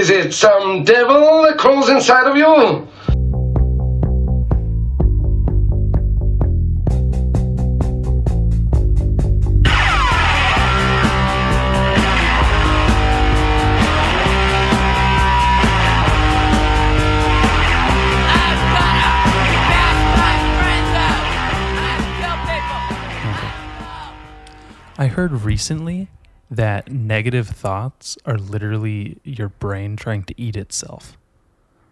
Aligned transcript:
Is 0.00 0.08
it 0.08 0.32
some 0.32 0.82
devil 0.82 1.42
that 1.42 1.58
crawls 1.58 1.90
inside 1.90 2.26
of 2.26 2.34
you? 2.34 2.88
I 24.96 25.08
heard 25.08 25.32
recently 25.42 26.08
that 26.50 26.90
negative 26.90 27.48
thoughts 27.48 28.18
are 28.26 28.36
literally 28.36 29.18
your 29.24 29.48
brain 29.48 29.96
trying 29.96 30.24
to 30.24 30.34
eat 30.36 30.56
itself. 30.56 31.16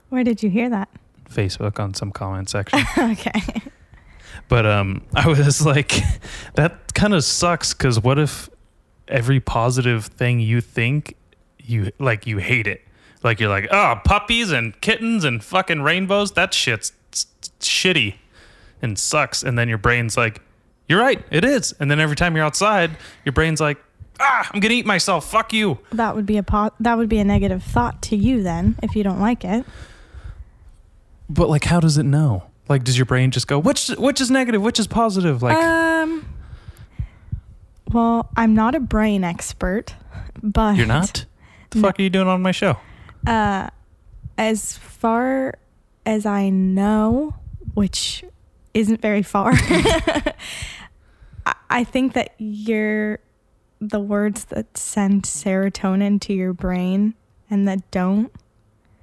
Where 0.08 0.24
did 0.24 0.42
you 0.42 0.50
hear 0.50 0.68
that? 0.70 0.88
Facebook 1.30 1.78
on 1.78 1.94
some 1.94 2.10
comment 2.10 2.48
section. 2.48 2.80
okay. 2.98 3.42
But 4.48 4.66
um, 4.66 5.02
I 5.14 5.28
was 5.28 5.64
like, 5.64 5.92
that 6.54 6.94
kind 6.94 7.14
of 7.14 7.22
sucks 7.22 7.74
because 7.74 8.00
what 8.00 8.18
if 8.18 8.48
every 9.06 9.40
positive 9.40 10.06
thing 10.06 10.40
you 10.40 10.60
think 10.60 11.16
you 11.58 11.92
like 11.98 12.26
you 12.26 12.38
hate 12.38 12.66
it? 12.66 12.82
Like 13.22 13.40
you're 13.40 13.48
like, 13.48 13.68
oh, 13.70 14.00
puppies 14.04 14.50
and 14.50 14.80
kittens 14.80 15.24
and 15.24 15.42
fucking 15.42 15.82
rainbows. 15.82 16.32
That 16.32 16.54
shit's 16.54 16.92
shitty 17.60 18.14
and 18.80 18.98
sucks. 18.98 19.42
And 19.42 19.58
then 19.58 19.68
your 19.68 19.78
brain's 19.78 20.16
like, 20.16 20.40
you're 20.88 21.00
right, 21.00 21.22
it 21.30 21.44
is. 21.44 21.72
And 21.78 21.90
then 21.90 22.00
every 22.00 22.16
time 22.16 22.34
you're 22.34 22.44
outside, 22.44 22.96
your 23.24 23.32
brain's 23.32 23.60
like, 23.60 23.78
ah, 24.20 24.50
I'm 24.52 24.60
gonna 24.60 24.74
eat 24.74 24.86
myself. 24.86 25.30
Fuck 25.30 25.52
you. 25.52 25.78
That 25.92 26.14
would 26.16 26.26
be 26.26 26.36
a 26.36 26.42
po- 26.42 26.72
that 26.80 26.96
would 26.98 27.08
be 27.08 27.18
a 27.18 27.24
negative 27.24 27.62
thought 27.62 28.02
to 28.02 28.16
you 28.16 28.42
then 28.42 28.76
if 28.82 28.94
you 28.96 29.02
don't 29.02 29.20
like 29.20 29.44
it. 29.44 29.64
But 31.30 31.48
like, 31.48 31.64
how 31.64 31.80
does 31.80 31.98
it 31.98 32.04
know? 32.04 32.44
Like, 32.68 32.84
does 32.84 32.96
your 32.98 33.06
brain 33.06 33.30
just 33.30 33.46
go, 33.46 33.58
which 33.58 33.88
which 33.98 34.20
is 34.20 34.30
negative, 34.30 34.60
which 34.62 34.78
is 34.78 34.86
positive? 34.86 35.42
Like, 35.42 35.56
um 35.56 36.26
Well, 37.92 38.30
I'm 38.36 38.54
not 38.54 38.74
a 38.74 38.80
brain 38.80 39.24
expert, 39.24 39.94
but 40.42 40.76
you're 40.76 40.86
not. 40.86 41.00
What 41.02 41.26
the 41.70 41.80
fuck 41.80 41.98
are 41.98 42.02
you 42.02 42.10
doing 42.10 42.28
on 42.28 42.42
my 42.42 42.52
show? 42.52 42.76
Uh 43.26 43.68
as 44.36 44.76
far 44.76 45.54
as 46.06 46.24
I 46.26 46.48
know, 46.48 47.34
which 47.74 48.24
isn't 48.74 49.00
very 49.02 49.22
far. 49.22 49.52
I- 51.46 51.54
I 51.70 51.84
think 51.84 52.14
that 52.14 52.34
you're 52.38 53.18
the 53.80 54.00
words 54.00 54.46
that 54.46 54.76
send 54.76 55.22
serotonin 55.22 56.20
to 56.22 56.32
your 56.32 56.52
brain 56.52 57.14
and 57.50 57.66
that 57.68 57.90
don't. 57.90 58.32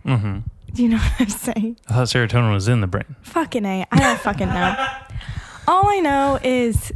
Mm-hmm. 0.05 0.39
Do 0.73 0.83
you 0.83 0.89
know 0.89 0.97
what 1.17 1.21
I'm 1.21 1.29
saying? 1.29 1.77
I 1.87 1.93
thought 1.93 2.07
serotonin 2.07 2.53
was 2.53 2.67
in 2.67 2.81
the 2.81 2.87
brain. 2.87 3.15
Fucking 3.21 3.65
A. 3.65 3.85
I 3.91 3.97
don't 3.97 4.19
fucking 4.21 4.47
know. 4.49 4.87
All 5.67 5.87
I 5.89 5.99
know 5.99 6.39
is 6.43 6.91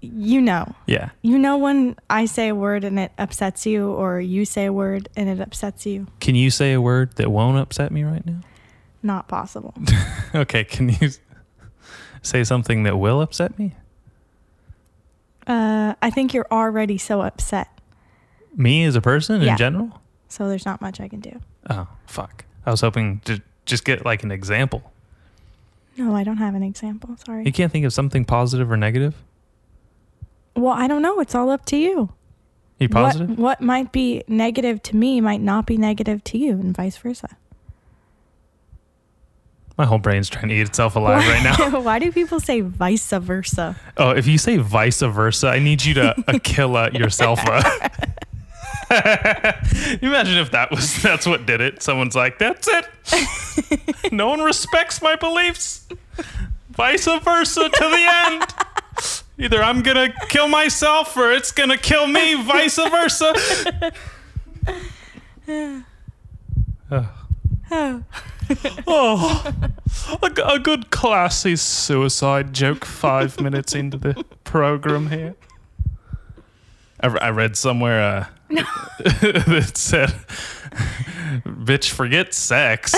you 0.00 0.40
know. 0.40 0.74
Yeah. 0.86 1.10
You 1.22 1.38
know 1.38 1.58
when 1.58 1.96
I 2.08 2.24
say 2.24 2.48
a 2.48 2.54
word 2.54 2.84
and 2.84 2.98
it 2.98 3.12
upsets 3.18 3.66
you, 3.66 3.90
or 3.90 4.20
you 4.20 4.44
say 4.44 4.66
a 4.66 4.72
word 4.72 5.08
and 5.14 5.28
it 5.28 5.40
upsets 5.40 5.84
you. 5.84 6.06
Can 6.20 6.34
you 6.34 6.50
say 6.50 6.72
a 6.72 6.80
word 6.80 7.16
that 7.16 7.30
won't 7.30 7.58
upset 7.58 7.92
me 7.92 8.02
right 8.04 8.24
now? 8.24 8.40
Not 9.02 9.28
possible. 9.28 9.74
Okay. 10.32 10.62
Can 10.62 10.90
you 10.90 11.10
say 12.22 12.44
something 12.44 12.84
that 12.84 12.96
will 12.96 13.20
upset 13.20 13.58
me? 13.58 13.74
Uh, 15.46 15.94
I 16.02 16.10
think 16.10 16.32
you're 16.34 16.46
already 16.50 16.98
so 16.98 17.22
upset, 17.22 17.68
Me 18.56 18.84
as 18.84 18.94
a 18.96 19.00
person 19.00 19.40
Yeah. 19.42 19.52
in 19.52 19.56
general? 19.58 20.00
so 20.28 20.48
there's 20.48 20.66
not 20.66 20.80
much 20.80 21.00
I 21.00 21.08
can 21.08 21.20
do. 21.20 21.40
Oh, 21.68 21.86
fuck. 22.06 22.44
I 22.66 22.70
was 22.70 22.80
hoping 22.82 23.20
to 23.24 23.40
just 23.66 23.84
get 23.84 24.04
like 24.04 24.22
an 24.22 24.30
example. 24.30 24.92
No, 25.96 26.14
I 26.14 26.24
don't 26.24 26.36
have 26.38 26.54
an 26.54 26.62
example. 26.62 27.16
Sorry. 27.26 27.44
You 27.44 27.52
can't 27.52 27.70
think 27.72 27.84
of 27.84 27.92
something 27.92 28.24
positive 28.24 28.70
or 28.70 28.76
negative? 28.76 29.14
Well, 30.56 30.72
I 30.72 30.86
don't 30.86 31.02
know. 31.02 31.20
It's 31.20 31.34
all 31.34 31.50
up 31.50 31.64
to 31.66 31.76
you. 31.76 32.10
You 32.78 32.88
positive? 32.88 33.30
What, 33.30 33.38
what 33.38 33.60
might 33.60 33.92
be 33.92 34.22
negative 34.28 34.82
to 34.84 34.96
me 34.96 35.20
might 35.20 35.40
not 35.40 35.66
be 35.66 35.76
negative 35.76 36.22
to 36.24 36.38
you, 36.38 36.52
and 36.52 36.74
vice 36.76 36.96
versa. 36.96 37.36
My 39.80 39.86
whole 39.86 39.96
brain's 39.96 40.28
trying 40.28 40.48
to 40.48 40.54
eat 40.54 40.60
itself 40.60 40.94
alive 40.94 41.26
right 41.26 41.42
now. 41.42 41.80
Why 41.80 41.98
do 41.98 42.12
people 42.12 42.38
say 42.38 42.60
vice 42.60 43.10
versa? 43.12 43.76
Oh, 43.96 44.10
if 44.10 44.26
you 44.26 44.36
say 44.36 44.58
vice 44.58 45.00
versa, 45.00 45.48
I 45.48 45.58
need 45.58 45.82
you 45.82 45.94
to 45.94 46.14
Aquila 46.28 46.90
yourself. 46.90 47.40
imagine 50.02 50.36
if 50.36 50.50
that 50.50 50.68
was 50.70 51.00
that's 51.02 51.26
what 51.26 51.46
did 51.46 51.62
it. 51.62 51.82
Someone's 51.82 52.14
like, 52.14 52.38
"That's 52.38 52.68
it. 52.70 54.12
no 54.12 54.28
one 54.28 54.40
respects 54.40 55.00
my 55.00 55.16
beliefs." 55.16 55.88
Vice 56.68 57.06
versa 57.06 57.70
to 57.70 57.70
the 57.70 58.06
end. 58.26 58.44
Either 59.38 59.62
I'm 59.62 59.80
gonna 59.80 60.12
kill 60.28 60.48
myself 60.48 61.16
or 61.16 61.32
it's 61.32 61.52
gonna 61.52 61.78
kill 61.78 62.06
me. 62.06 62.34
Vice 62.44 62.76
versa. 62.76 63.32
Oh, 65.48 67.08
Oh, 67.72 68.02
a, 68.86 70.30
g- 70.34 70.42
a 70.44 70.58
good 70.58 70.90
classy 70.90 71.54
suicide 71.56 72.52
joke 72.52 72.84
five 72.84 73.40
minutes 73.42 73.74
into 73.74 73.96
the 73.96 74.24
program 74.44 75.08
here. 75.08 75.36
I, 77.00 77.06
I 77.08 77.30
read 77.30 77.56
somewhere 77.56 78.00
uh, 78.02 78.26
that 78.50 79.72
said, 79.74 80.10
bitch, 81.44 81.90
forget 81.90 82.34
sex. 82.34 82.92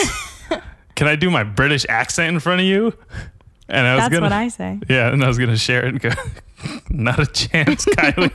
Can 0.94 1.06
I 1.06 1.16
do 1.16 1.30
my 1.30 1.42
British 1.44 1.84
accent 1.88 2.34
in 2.34 2.40
front 2.40 2.60
of 2.60 2.66
you? 2.66 2.94
And 3.68 3.86
I 3.86 3.94
was 3.94 4.04
that's 4.04 4.12
gonna, 4.12 4.26
what 4.26 4.32
I 4.32 4.48
say. 4.48 4.80
yeah, 4.88 5.12
and 5.12 5.22
I 5.22 5.28
was 5.28 5.38
gonna 5.38 5.56
share 5.56 5.84
it 5.84 5.88
and 5.88 6.00
go, 6.00 6.10
not 6.88 7.18
a 7.18 7.26
chance, 7.26 7.84
Kylie. 7.84 8.32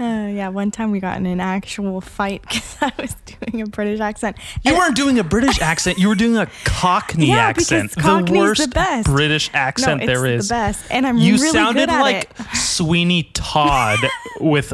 Uh, 0.00 0.28
yeah, 0.32 0.48
one 0.48 0.70
time 0.70 0.92
we 0.92 1.00
got 1.00 1.16
in 1.16 1.26
an 1.26 1.40
actual 1.40 2.00
fight 2.00 2.42
because 2.48 2.76
I 2.80 2.92
was 2.98 3.14
doing 3.26 3.62
a 3.62 3.66
British 3.66 3.98
accent. 4.00 4.36
You 4.62 4.70
And- 4.72 4.78
weren't 4.78 4.94
doing 4.96 5.18
a 5.18 5.24
British 5.24 5.60
accent. 5.60 5.98
You 5.98 6.08
were 6.08 6.14
doing 6.14 6.36
a 6.36 6.46
Cockney 6.64 7.28
Yeah, 7.28 7.38
accent. 7.48 7.92
Cockney's 7.96 8.32
the 8.32 8.38
worst 8.38 8.62
the 8.62 8.68
best. 8.68 9.06
British 9.08 9.50
accent 9.54 10.00
no, 10.00 10.06
there 10.06 10.24
it's 10.26 10.48
the 10.48 10.54
best, 10.54 10.84
and 10.90 11.06
I'm 11.06 11.18
You 11.18 11.34
really 11.34 11.48
sounded 11.50 11.80
good 11.88 11.90
at 11.90 12.00
like 12.00 12.30
it. 12.38 12.46
Sweeney 12.54 13.24
Todd 13.34 13.98
with 14.40 14.72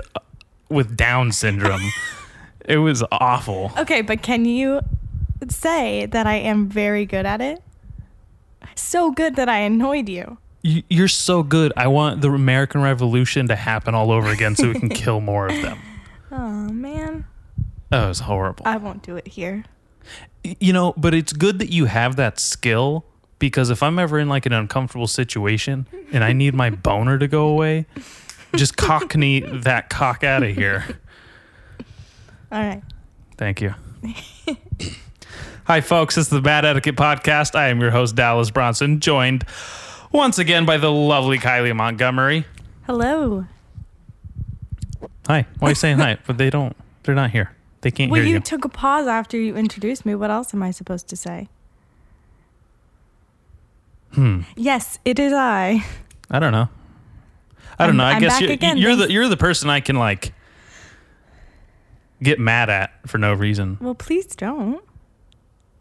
with 0.69 0.97
Down 0.97 1.33
syndrome. 1.33 1.81
It 2.67 2.79
was 2.79 3.03
awful. 3.13 3.73
Okay, 3.79 4.03
but 4.03 4.23
can 4.23 4.45
you 4.45 4.81
say 5.49 6.07
that 6.07 6.27
I 6.27 6.37
am 6.37 6.69
very 6.69 7.07
good 7.07 7.25
at 7.27 7.41
it? 7.41 7.63
So 8.75 9.11
good 9.11 9.37
that 9.37 9.49
I 9.49 9.59
annoyed 9.59 10.09
you. 10.09 10.39
You, 10.65 10.83
you're 10.89 11.09
so 11.09 11.43
good. 11.43 11.75
I 11.77 11.89
want 11.89 12.23
the 12.23 12.31
American 12.31 12.81
Revolution 12.81 13.49
to 13.49 13.55
happen 13.55 13.95
all 13.95 14.11
over 14.11 14.31
again 14.31 14.57
so 14.57 14.69
we 14.69 14.81
can 14.81 14.89
kill 15.05 15.21
more 15.21 15.47
of 15.47 15.61
them. 15.61 15.79
Oh 16.33 16.73
man, 16.73 17.27
That 17.91 18.09
was 18.09 18.21
horrible. 18.21 18.67
I 18.67 18.79
won't 18.79 19.03
do 19.03 19.17
it 19.17 19.29
here. 19.29 19.65
you 20.43 20.73
know, 20.73 20.95
but 20.97 21.13
it's 21.15 21.35
good 21.35 21.59
that 21.59 21.71
you 21.71 21.85
have 21.85 22.17
that 22.17 22.41
skill 22.41 23.05
because 23.39 23.69
if 23.69 23.83
I'm 23.83 23.99
ever 23.99 24.19
in 24.19 24.29
like 24.31 24.47
an 24.47 24.55
uncomfortable 24.55 25.07
situation 25.07 25.87
and 26.13 26.25
I 26.25 26.33
need 26.33 26.55
my 26.55 26.71
boner 26.89 27.19
to 27.19 27.29
go 27.29 27.49
away, 27.49 27.85
just 28.57 28.77
cockney 28.79 29.41
that 29.47 29.91
cock 29.91 30.25
out 30.25 30.43
of 30.43 30.55
here. 30.57 30.99
All 32.51 32.59
right. 32.61 32.83
Thank 33.37 33.61
you. 33.61 33.75
Hi, 35.67 35.81
folks. 35.83 36.15
This 36.15 36.27
is 36.27 36.31
the 36.31 36.41
Bad 36.41 36.65
Etiquette 36.65 36.97
Podcast. 36.97 37.55
I 37.55 37.69
am 37.69 37.81
your 37.81 37.91
host, 37.91 38.17
Dallas 38.17 38.51
Bronson, 38.51 39.01
joined 39.01 39.45
once 40.15 40.39
again 40.39 40.65
by 40.65 40.77
the 40.79 40.91
lovely 40.91 41.39
Kylie 41.39 41.75
Montgomery. 41.75 42.47
Hello. 42.87 43.47
Hi. 45.27 45.47
Why 45.59 45.69
are 45.69 45.71
you 45.71 45.75
saying 45.75 45.99
hi? 45.99 46.19
But 46.27 46.39
they 46.39 46.51
don't, 46.51 46.77
they're 47.03 47.15
not 47.15 47.31
here. 47.31 47.55
They 47.81 47.91
can't 47.91 48.11
Well, 48.11 48.21
hear 48.21 48.29
you 48.29 48.35
you. 48.37 48.41
took 48.41 48.65
a 48.65 48.69
pause 48.69 49.07
after 49.07 49.37
you 49.39 49.57
introduced 49.57 50.07
me. 50.07 50.15
What 50.15 50.31
else 50.31 50.55
am 50.55 50.63
I 50.63 50.71
supposed 50.71 51.09
to 51.09 51.17
say? 51.17 51.49
Hmm. 54.13 54.43
Yes, 54.57 54.99
it 55.05 55.19
is 55.19 55.33
I. 55.33 55.85
I 56.31 56.39
don't 56.39 56.53
know. 56.53 56.69
I 57.79 57.87
don't 57.87 57.89
I'm- 57.89 57.97
know. 57.97 58.05
I 58.05 58.13
I'm 58.13 58.21
guess 58.21 58.41
you're, 58.41 58.53
again, 58.53 58.79
you're 58.79 58.95
the 58.97 59.11
you're 59.11 59.29
the 59.29 59.37
person 59.37 59.69
I 59.69 59.81
can 59.81 59.97
like 59.97 60.33
get 62.23 62.39
mad 62.39 62.71
at 62.71 62.93
for 63.09 63.19
no 63.19 63.35
reason. 63.35 63.77
Well, 63.81 63.97
please 63.97 64.27
don't. 64.37 64.83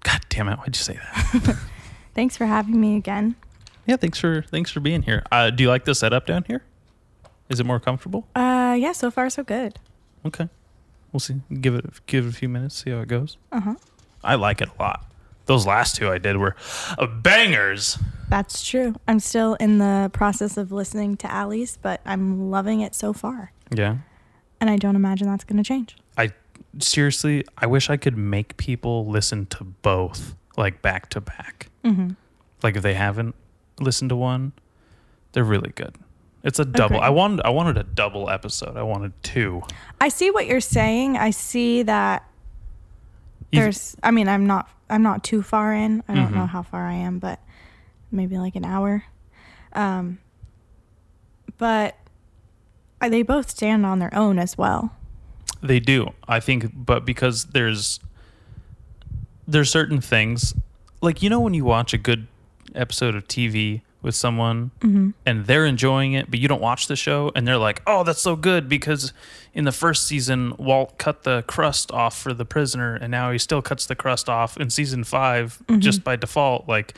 God 0.04 0.20
damn 0.30 0.50
it! 0.50 0.58
Why'd 0.58 0.76
you 0.76 0.82
say 0.82 0.96
that? 0.96 1.58
Thanks 2.16 2.36
for 2.36 2.46
having 2.48 2.82
me 2.82 2.98
again. 2.98 3.36
Yeah, 3.86 3.96
thanks 3.98 4.20
for 4.20 4.42
thanks 4.44 4.72
for 4.72 4.80
being 4.80 5.02
here. 5.02 5.24
Uh, 5.32 5.50
do 5.50 5.64
you 5.64 5.70
like 5.70 5.86
the 5.86 5.96
setup 5.96 6.26
down 6.26 6.44
here? 6.48 6.64
Is 7.50 7.60
it 7.60 7.66
more 7.66 7.80
comfortable? 7.80 8.28
Uh, 8.36 8.76
yeah, 8.80 8.92
so 8.94 9.12
far 9.12 9.30
so 9.30 9.44
good. 9.44 9.78
Okay, 10.26 10.48
we'll 11.12 11.20
see. 11.20 11.42
Give 11.62 11.76
it 11.76 11.86
give 12.08 12.26
it 12.26 12.30
a 12.30 12.34
few 12.34 12.50
minutes. 12.50 12.84
See 12.84 12.92
how 12.92 13.00
it 13.00 13.08
goes. 13.08 13.38
Uh 13.52 13.60
huh. 13.60 13.76
I 14.24 14.36
like 14.36 14.62
it 14.62 14.70
a 14.78 14.82
lot. 14.82 15.06
Those 15.46 15.68
last 15.68 15.98
two 15.98 16.10
I 16.10 16.18
did 16.20 16.38
were 16.38 16.56
uh, 16.98 17.06
bangers. 17.06 17.98
That's 18.30 18.66
true. 18.66 18.96
I'm 19.08 19.20
still 19.20 19.56
in 19.56 19.78
the 19.78 20.10
process 20.14 20.56
of 20.56 20.72
listening 20.72 21.18
to 21.18 21.30
Allie's, 21.30 21.78
but 21.82 22.00
I'm 22.06 22.50
loving 22.50 22.80
it 22.80 22.96
so 22.96 23.12
far. 23.12 23.52
Yeah, 23.76 23.98
And 24.62 24.70
I 24.70 24.78
don't 24.78 24.96
imagine 24.96 25.28
that's 25.28 25.44
going 25.44 25.58
to 25.58 25.64
change. 25.64 25.98
I 26.18 26.32
seriously, 26.80 27.44
I 27.58 27.66
wish 27.66 27.90
I 27.90 27.98
could 27.98 28.18
make 28.18 28.56
people 28.56 29.06
listen 29.08 29.46
to 29.48 29.64
both 29.66 30.36
like 30.56 30.82
back 30.82 31.10
to 31.10 31.22
back. 31.22 31.68
Mm-hmm. 31.84 32.12
Like 32.62 32.78
if 32.78 32.84
they 32.84 32.94
haven't 32.94 33.36
listened 33.84 34.10
to 34.10 34.16
one, 34.16 34.54
they're 35.34 35.44
really 35.44 35.72
good. 35.76 35.96
It's 36.44 36.60
a 36.60 36.66
double. 36.66 36.98
Agreed. 36.98 37.06
I 37.08 37.10
wanted 37.10 37.46
I 37.46 37.50
wanted 37.50 37.78
a 37.78 37.84
double 37.84 38.30
episode. 38.30 38.76
I 38.76 38.84
wanted 38.84 39.14
two. 39.24 39.62
I 40.02 40.10
see 40.10 40.30
what 40.32 40.46
you're 40.48 40.60
saying. 40.60 41.18
I 41.18 41.30
see 41.32 41.84
that 41.84 42.28
there's 43.52 43.96
I 44.04 44.12
mean, 44.12 44.28
I'm 44.28 44.46
not 44.48 44.68
I'm 44.90 45.04
not 45.04 45.24
too 45.24 45.42
far 45.42 45.74
in. 45.74 46.04
I 46.08 46.16
don't 46.16 46.32
Mhm. 46.32 46.36
know 46.36 46.46
how 46.46 46.62
far 46.64 46.86
I 46.88 46.94
am, 46.96 47.20
but 47.20 47.40
maybe 48.12 48.38
like 48.38 48.56
an 48.56 48.66
hour. 48.66 49.04
Um 49.74 50.20
but 51.58 51.96
they 53.00 53.22
both 53.22 53.50
stand 53.50 53.86
on 53.86 54.00
their 54.00 54.14
own 54.16 54.38
as 54.40 54.58
well. 54.58 54.92
They 55.62 55.80
do. 55.80 56.10
I 56.28 56.40
think 56.42 56.72
but 56.74 57.06
because 57.06 57.46
there's 57.46 58.00
there's 59.48 59.70
certain 59.70 60.02
things 60.02 60.54
like 61.02 61.22
you 61.22 61.30
know 61.30 61.40
when 61.40 61.54
you 61.54 61.64
watch 61.64 61.94
a 61.94 61.98
good 61.98 62.28
episode 62.76 63.16
of 63.16 63.28
TV 63.28 63.82
with 64.02 64.16
someone 64.16 64.72
Mm-hmm. 64.82 65.12
and 65.26 65.46
they're 65.46 65.66
enjoying 65.66 66.12
it, 66.14 66.30
but 66.30 66.40
you 66.40 66.48
don't 66.50 66.62
watch 66.62 66.88
the 66.88 66.96
show 66.96 67.32
and 67.36 67.48
they're 67.48 67.58
like, 67.58 67.82
"Oh, 67.88 68.04
that's 68.04 68.22
so 68.22 68.36
good 68.36 68.68
because 68.68 69.14
in 69.54 69.64
the 69.64 69.72
first 69.72 70.06
season 70.08 70.54
Walt 70.58 70.98
cut 70.98 71.24
the 71.24 71.44
crust 71.48 71.90
off 71.92 72.18
for 72.18 72.34
the 72.34 72.44
prisoner 72.44 72.96
and 72.96 73.10
now 73.12 73.32
he 73.32 73.38
still 73.38 73.62
cuts 73.62 73.86
the 73.86 73.96
crust 73.96 74.28
off 74.30 74.58
in 74.58 74.70
season 74.70 75.04
5 75.06 75.64
just 75.80 76.04
by 76.04 76.16
default." 76.18 76.68
Like 76.68 76.96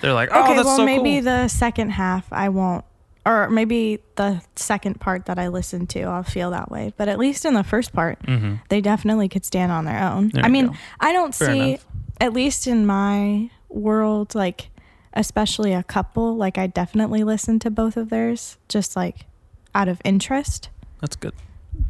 they're 0.00 0.12
like, 0.14 0.30
"Oh, 0.32 0.34
Mm-hmm. 0.34 0.44
okay, 0.44 0.54
that's 0.56 0.66
well 0.66 0.76
so 0.78 0.84
maybe 0.84 1.14
cool." 1.16 1.22
the 1.22 1.48
second 1.48 1.90
half 1.90 2.26
I 2.32 2.48
won't 2.48 2.84
or 3.24 3.48
maybe 3.50 4.00
the 4.16 4.40
second 4.56 5.00
part 5.00 5.26
that 5.26 5.38
I 5.38 5.46
listen 5.48 5.86
to 5.88 6.02
I'll 6.02 6.22
feel 6.24 6.50
that 6.50 6.70
way. 6.72 6.92
But 6.96 7.08
at 7.08 7.18
least 7.18 7.44
in 7.44 7.54
the 7.54 7.64
first 7.64 7.92
part, 7.92 8.20
Mhm. 8.22 8.60
they 8.68 8.80
definitely 8.80 9.28
could 9.28 9.44
stand 9.44 9.70
on 9.72 9.84
their 9.84 10.00
own. 10.02 10.30
There 10.32 10.44
I 10.44 10.48
mean, 10.48 10.68
go. 10.68 10.74
I 11.00 11.12
don't 11.12 11.34
Fair 11.34 11.48
see 11.52 11.68
enough. 11.70 11.86
at 12.20 12.32
least 12.32 12.66
in 12.66 12.84
my 12.86 13.50
world 13.68 14.34
like 14.34 14.70
especially 15.16 15.72
a 15.72 15.82
couple 15.82 16.36
like 16.36 16.56
I 16.58 16.68
definitely 16.68 17.24
listen 17.24 17.58
to 17.60 17.70
both 17.70 17.96
of 17.96 18.10
theirs 18.10 18.58
just 18.68 18.94
like 18.94 19.26
out 19.74 19.88
of 19.88 20.00
interest, 20.04 20.68
That's 21.00 21.16
good. 21.16 21.34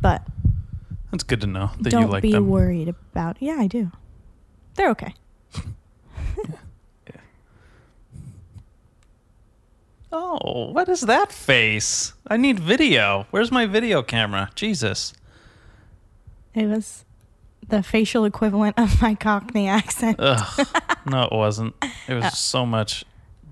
but 0.01 0.27
That's 1.11 1.25
good 1.25 1.41
to 1.43 1.47
know 1.47 1.71
that 1.81 1.91
don't 1.91 2.03
you 2.03 2.09
like 2.09 2.23
be 2.23 2.33
them. 2.33 2.49
worried 2.49 2.89
about. 2.89 3.37
Yeah, 3.41 3.57
I 3.59 3.67
do. 3.67 3.91
They're 4.77 4.91
okay. 4.91 5.15
Oh, 10.13 10.71
what 10.71 10.89
is 10.89 11.03
that 11.03 11.33
face? 11.33 12.13
I 12.29 12.37
need 12.37 12.61
video. 12.61 13.27
Where's 13.31 13.51
my 13.51 13.67
video 13.67 14.03
camera? 14.03 14.51
Jesus. 14.55 15.13
It 16.55 16.67
was 16.67 17.05
the 17.69 17.83
facial 17.83 18.25
equivalent 18.25 18.79
of 18.79 19.03
my 19.03 19.15
Cockney 19.15 19.69
accent. 19.69 20.17
Ugh. 20.19 20.67
No, 21.07 21.25
it 21.25 21.33
wasn't. 21.33 21.75
It 22.09 22.15
was 22.15 22.25
uh. 22.27 22.31
so 22.31 22.65
much 22.65 23.05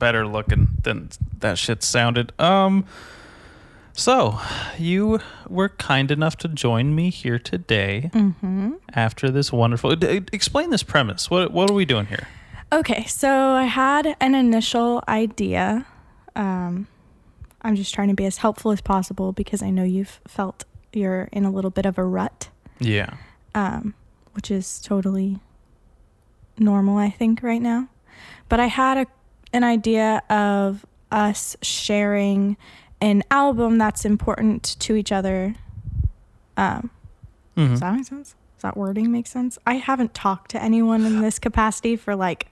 better 0.04 0.26
looking 0.26 0.68
than 0.82 1.08
that 1.40 1.56
shit 1.58 1.82
sounded. 1.82 2.32
Um 2.38 2.84
so, 3.96 4.40
you 4.76 5.20
were 5.48 5.68
kind 5.68 6.10
enough 6.10 6.36
to 6.38 6.48
join 6.48 6.94
me 6.94 7.10
here 7.10 7.38
today 7.38 8.10
Mm-hmm. 8.12 8.72
after 8.92 9.30
this 9.30 9.52
wonderful 9.52 9.94
d- 9.96 10.22
explain 10.32 10.70
this 10.70 10.82
premise. 10.82 11.30
What 11.30 11.52
what 11.52 11.70
are 11.70 11.74
we 11.74 11.84
doing 11.84 12.06
here? 12.06 12.26
Okay, 12.72 13.04
so 13.06 13.30
I 13.64 13.64
had 13.64 14.16
an 14.20 14.34
initial 14.34 15.00
idea. 15.08 15.86
Um, 16.34 16.86
I'm 17.62 17.76
just 17.76 17.94
trying 17.94 18.08
to 18.08 18.14
be 18.22 18.26
as 18.26 18.38
helpful 18.38 18.72
as 18.72 18.80
possible 18.80 19.32
because 19.32 19.62
I 19.62 19.70
know 19.70 19.84
you've 19.84 20.20
felt 20.26 20.64
you're 20.92 21.28
in 21.32 21.44
a 21.44 21.50
little 21.56 21.70
bit 21.70 21.86
of 21.86 21.96
a 21.98 22.04
rut, 22.04 22.48
Yeah. 22.80 23.10
um, 23.54 23.94
which 24.34 24.50
is 24.50 24.80
totally 24.80 25.38
normal, 26.58 26.96
I 26.98 27.10
think, 27.10 27.42
right 27.42 27.62
now. 27.62 27.88
But 28.48 28.58
I 28.60 28.66
had 28.66 28.96
a, 28.98 29.06
an 29.54 29.64
idea 29.64 30.22
of 30.28 30.84
us 31.10 31.56
sharing 31.62 32.56
an 33.00 33.22
album 33.30 33.78
that's 33.78 34.04
important 34.04 34.76
to 34.80 34.94
each 34.96 35.12
other. 35.12 35.54
Um, 36.56 36.90
Mhm. 37.56 37.70
Does 37.70 37.80
that 37.80 37.94
make 37.94 38.04
sense? 38.06 38.34
Does 38.56 38.62
that 38.62 38.76
wording 38.76 39.10
make 39.12 39.26
sense? 39.26 39.58
I 39.66 39.74
haven't 39.74 40.12
talked 40.14 40.50
to 40.52 40.62
anyone 40.62 41.04
in 41.04 41.20
this 41.22 41.38
capacity 41.38 41.94
for 41.96 42.16
like 42.16 42.48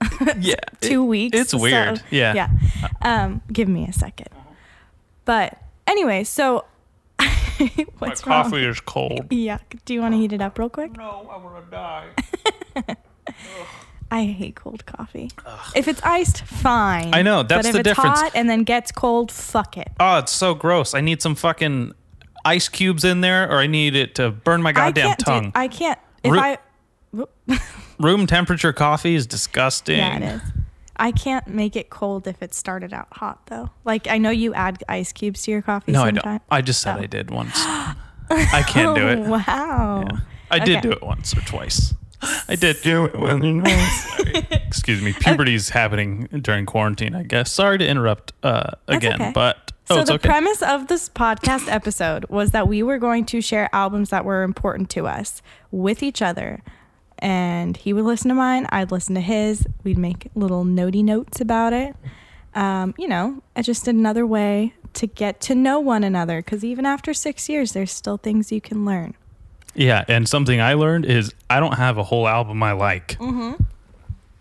Yeah. 0.38 0.54
two 0.80 1.02
it- 1.02 1.06
weeks. 1.06 1.38
It's 1.38 1.50
so- 1.50 1.58
weird. 1.58 2.02
yeah. 2.10 2.32
Yeah. 2.34 2.48
Um, 3.02 3.42
give 3.52 3.68
me 3.68 3.86
a 3.86 3.92
second. 3.92 4.28
But 5.24 5.60
anyway, 5.86 6.24
so 6.24 6.64
what's 7.98 8.24
My 8.24 8.42
coffee 8.42 8.62
wrong? 8.62 8.70
is 8.70 8.80
cold. 8.80 9.26
Yeah. 9.30 9.58
Do 9.84 9.92
you 9.92 10.00
want 10.00 10.14
to 10.14 10.18
heat 10.18 10.32
it 10.32 10.40
up 10.40 10.58
real 10.58 10.70
quick? 10.70 10.96
No, 10.96 11.28
I 11.30 11.36
want 11.36 11.64
to 11.64 11.70
die. 11.70 12.96
I 14.10 14.24
hate 14.24 14.54
cold 14.56 14.86
coffee. 14.86 15.30
If 15.76 15.86
it's 15.88 16.02
iced, 16.02 16.42
fine. 16.42 17.14
I 17.14 17.22
know, 17.22 17.42
that's 17.42 17.66
but 17.66 17.66
if 17.66 17.72
the 17.74 17.80
it's 17.80 17.88
difference. 17.90 18.20
hot 18.20 18.32
and 18.34 18.48
then 18.48 18.64
gets 18.64 18.90
cold, 18.90 19.30
fuck 19.30 19.76
it. 19.76 19.88
Oh, 20.00 20.18
it's 20.18 20.32
so 20.32 20.54
gross. 20.54 20.94
I 20.94 21.00
need 21.02 21.20
some 21.20 21.34
fucking 21.34 21.92
ice 22.44 22.68
cubes 22.68 23.04
in 23.04 23.20
there, 23.20 23.50
or 23.50 23.58
I 23.58 23.66
need 23.66 23.94
it 23.94 24.14
to 24.14 24.30
burn 24.30 24.62
my 24.62 24.72
goddamn 24.72 25.04
I 25.04 25.08
can't 25.08 25.18
tongue. 25.18 25.44
Do, 25.44 25.50
I 25.54 25.68
can't. 25.68 25.98
If 26.24 26.32
Ru- 26.32 26.38
I 26.40 26.58
Room 27.98 28.26
temperature 28.26 28.72
coffee 28.72 29.14
is 29.14 29.26
disgusting. 29.26 29.98
yeah, 29.98 30.16
it 30.16 30.22
is. 30.22 30.42
I 30.96 31.12
can't 31.12 31.46
make 31.46 31.76
it 31.76 31.90
cold 31.90 32.26
if 32.26 32.42
it 32.42 32.54
started 32.54 32.92
out 32.92 33.08
hot 33.12 33.46
though. 33.46 33.70
Like 33.84 34.08
I 34.08 34.18
know 34.18 34.30
you 34.30 34.52
add 34.54 34.82
ice 34.88 35.12
cubes 35.12 35.42
to 35.42 35.50
your 35.50 35.62
coffee. 35.62 35.92
No, 35.92 36.02
I 36.02 36.10
don't. 36.10 36.42
I 36.50 36.60
just 36.62 36.80
said 36.80 36.96
Oh. 36.96 37.02
I 37.02 37.06
did 37.06 37.30
once. 37.30 37.52
I 38.30 38.64
can't 38.66 38.96
do 38.96 39.06
it. 39.08 39.18
Wow. 39.20 40.04
Yeah. 40.10 40.18
I 40.50 40.58
did 40.58 40.78
Okay. 40.78 40.80
do 40.88 40.92
it 40.92 41.02
once 41.02 41.36
or 41.36 41.40
twice. 41.42 41.94
I 42.22 42.56
did 42.56 42.80
do 42.82 43.04
it 43.04 43.18
when 43.18 43.42
you 43.42 43.54
know. 43.54 43.88
Excuse 44.50 45.00
me. 45.02 45.12
Puberty's 45.12 45.70
happening 45.70 46.28
during 46.42 46.66
quarantine, 46.66 47.14
I 47.14 47.22
guess. 47.22 47.52
Sorry 47.52 47.78
to 47.78 47.86
interrupt 47.86 48.32
uh, 48.42 48.72
again, 48.86 49.20
okay. 49.20 49.32
but 49.32 49.72
oh, 49.90 49.94
So 49.94 50.00
it's 50.00 50.10
the 50.10 50.16
okay. 50.16 50.28
premise 50.28 50.62
of 50.62 50.88
this 50.88 51.08
podcast 51.08 51.70
episode 51.70 52.26
was 52.28 52.50
that 52.50 52.68
we 52.68 52.82
were 52.82 52.98
going 52.98 53.24
to 53.26 53.40
share 53.40 53.68
albums 53.72 54.10
that 54.10 54.24
were 54.24 54.42
important 54.42 54.90
to 54.90 55.06
us 55.06 55.42
with 55.70 56.02
each 56.02 56.20
other. 56.20 56.62
And 57.18 57.76
he 57.76 57.92
would 57.92 58.04
listen 58.04 58.28
to 58.28 58.34
mine, 58.34 58.66
I'd 58.70 58.92
listen 58.92 59.14
to 59.16 59.20
his. 59.20 59.66
We'd 59.82 59.98
make 59.98 60.28
little 60.34 60.64
notey 60.64 61.02
notes 61.02 61.40
about 61.40 61.72
it. 61.72 61.96
Um, 62.54 62.94
you 62.98 63.08
know, 63.08 63.42
it's 63.56 63.66
just 63.66 63.88
another 63.88 64.26
way 64.26 64.74
to 64.94 65.06
get 65.06 65.40
to 65.42 65.54
know 65.54 65.78
one 65.80 66.02
another 66.02 66.40
because 66.40 66.64
even 66.64 66.86
after 66.86 67.12
six 67.14 67.48
years, 67.48 67.72
there's 67.72 67.92
still 67.92 68.16
things 68.16 68.50
you 68.50 68.60
can 68.60 68.84
learn. 68.84 69.14
Yeah, 69.78 70.04
and 70.08 70.28
something 70.28 70.60
I 70.60 70.74
learned 70.74 71.06
is 71.06 71.32
I 71.48 71.60
don't 71.60 71.74
have 71.74 71.98
a 71.98 72.02
whole 72.02 72.26
album 72.26 72.62
I 72.62 72.72
like. 72.72 73.16
Mm. 73.18 73.64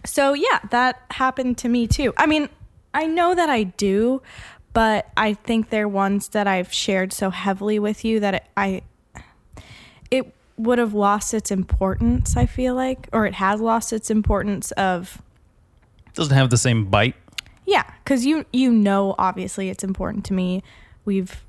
So 0.04 0.34
yeah, 0.34 0.60
that 0.72 1.02
happened 1.12 1.60
to 1.60 1.70
me 1.70 1.86
too. 1.86 2.14
I 2.18 2.26
mean, 2.26 2.50
I 2.94 3.06
know 3.06 3.36
that 3.36 3.48
I 3.50 3.64
do, 3.64 4.24
but 4.74 5.10
I 5.16 5.36
think 5.36 5.70
they're 5.70 5.88
ones 5.88 6.30
that 6.30 6.48
I've 6.48 6.74
shared 6.74 7.14
so 7.14 7.30
heavily 7.30 7.78
with 7.78 8.04
you 8.04 8.20
that 8.20 8.34
it, 8.34 8.44
I 8.58 8.82
it 10.10 10.34
would 10.58 10.80
have 10.80 10.96
lost 10.96 11.36
its 11.36 11.52
importance, 11.52 12.36
I 12.36 12.48
feel 12.48 12.74
like, 12.74 13.08
or 13.14 13.28
it 13.28 13.36
has 13.36 13.62
lost 13.62 13.94
its 13.94 14.10
importance 14.10 14.72
of 14.72 15.22
doesn't 16.16 16.36
have 16.36 16.50
the 16.50 16.58
same 16.58 16.86
bite. 16.86 17.16
yeah, 17.68 17.84
cuz 18.06 18.26
you 18.26 18.46
you 18.52 18.72
know 18.72 19.14
obviously 19.20 19.70
it's 19.70 19.84
important 19.84 20.26
to 20.26 20.34
me. 20.34 20.64
We've 21.06 21.44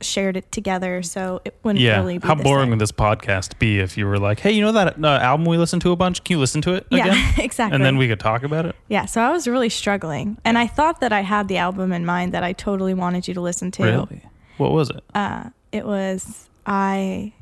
shared 0.00 0.36
it 0.36 0.50
together, 0.52 1.02
so 1.02 1.40
it 1.44 1.54
wouldn't 1.62 1.80
Yeah. 1.82 1.96
really 1.98 2.18
be 2.18 2.26
How 2.26 2.34
boring 2.34 2.64
same. 2.64 2.70
would 2.70 2.78
this 2.80 2.92
podcast 2.92 3.58
be 3.58 3.78
if 3.80 3.96
you 3.96 4.06
were 4.06 4.18
like, 4.18 4.40
hey, 4.40 4.52
you 4.52 4.60
know 4.60 4.72
that 4.72 5.02
uh, 5.02 5.06
album 5.06 5.46
we 5.46 5.56
listened 5.56 5.82
to 5.82 5.92
a 5.92 5.96
bunch? 5.96 6.22
Can 6.24 6.34
you 6.36 6.40
listen 6.40 6.60
to 6.62 6.74
it 6.74 6.86
again? 6.92 7.06
Yeah, 7.08 7.32
exactly. 7.42 7.74
And 7.74 7.84
then 7.84 7.96
we 7.96 8.06
could 8.08 8.20
talk 8.20 8.42
about 8.42 8.66
it? 8.66 8.76
Yeah, 8.88 9.06
so 9.06 9.20
I 9.22 9.30
was 9.30 9.48
really 9.48 9.68
struggling. 9.70 10.36
And 10.44 10.58
I 10.58 10.66
thought 10.66 11.00
that 11.00 11.12
I 11.12 11.20
had 11.20 11.48
the 11.48 11.56
album 11.58 11.92
in 11.92 12.04
mind 12.04 12.32
that 12.34 12.42
I 12.44 12.52
totally 12.52 12.94
wanted 12.94 13.26
you 13.26 13.34
to 13.34 13.40
listen 13.40 13.70
to. 13.72 13.82
Really? 13.84 14.22
What 14.58 14.72
was 14.72 14.90
it? 14.90 15.02
Uh, 15.14 15.44
it 15.72 15.86
was 15.86 16.48
I 16.66 17.32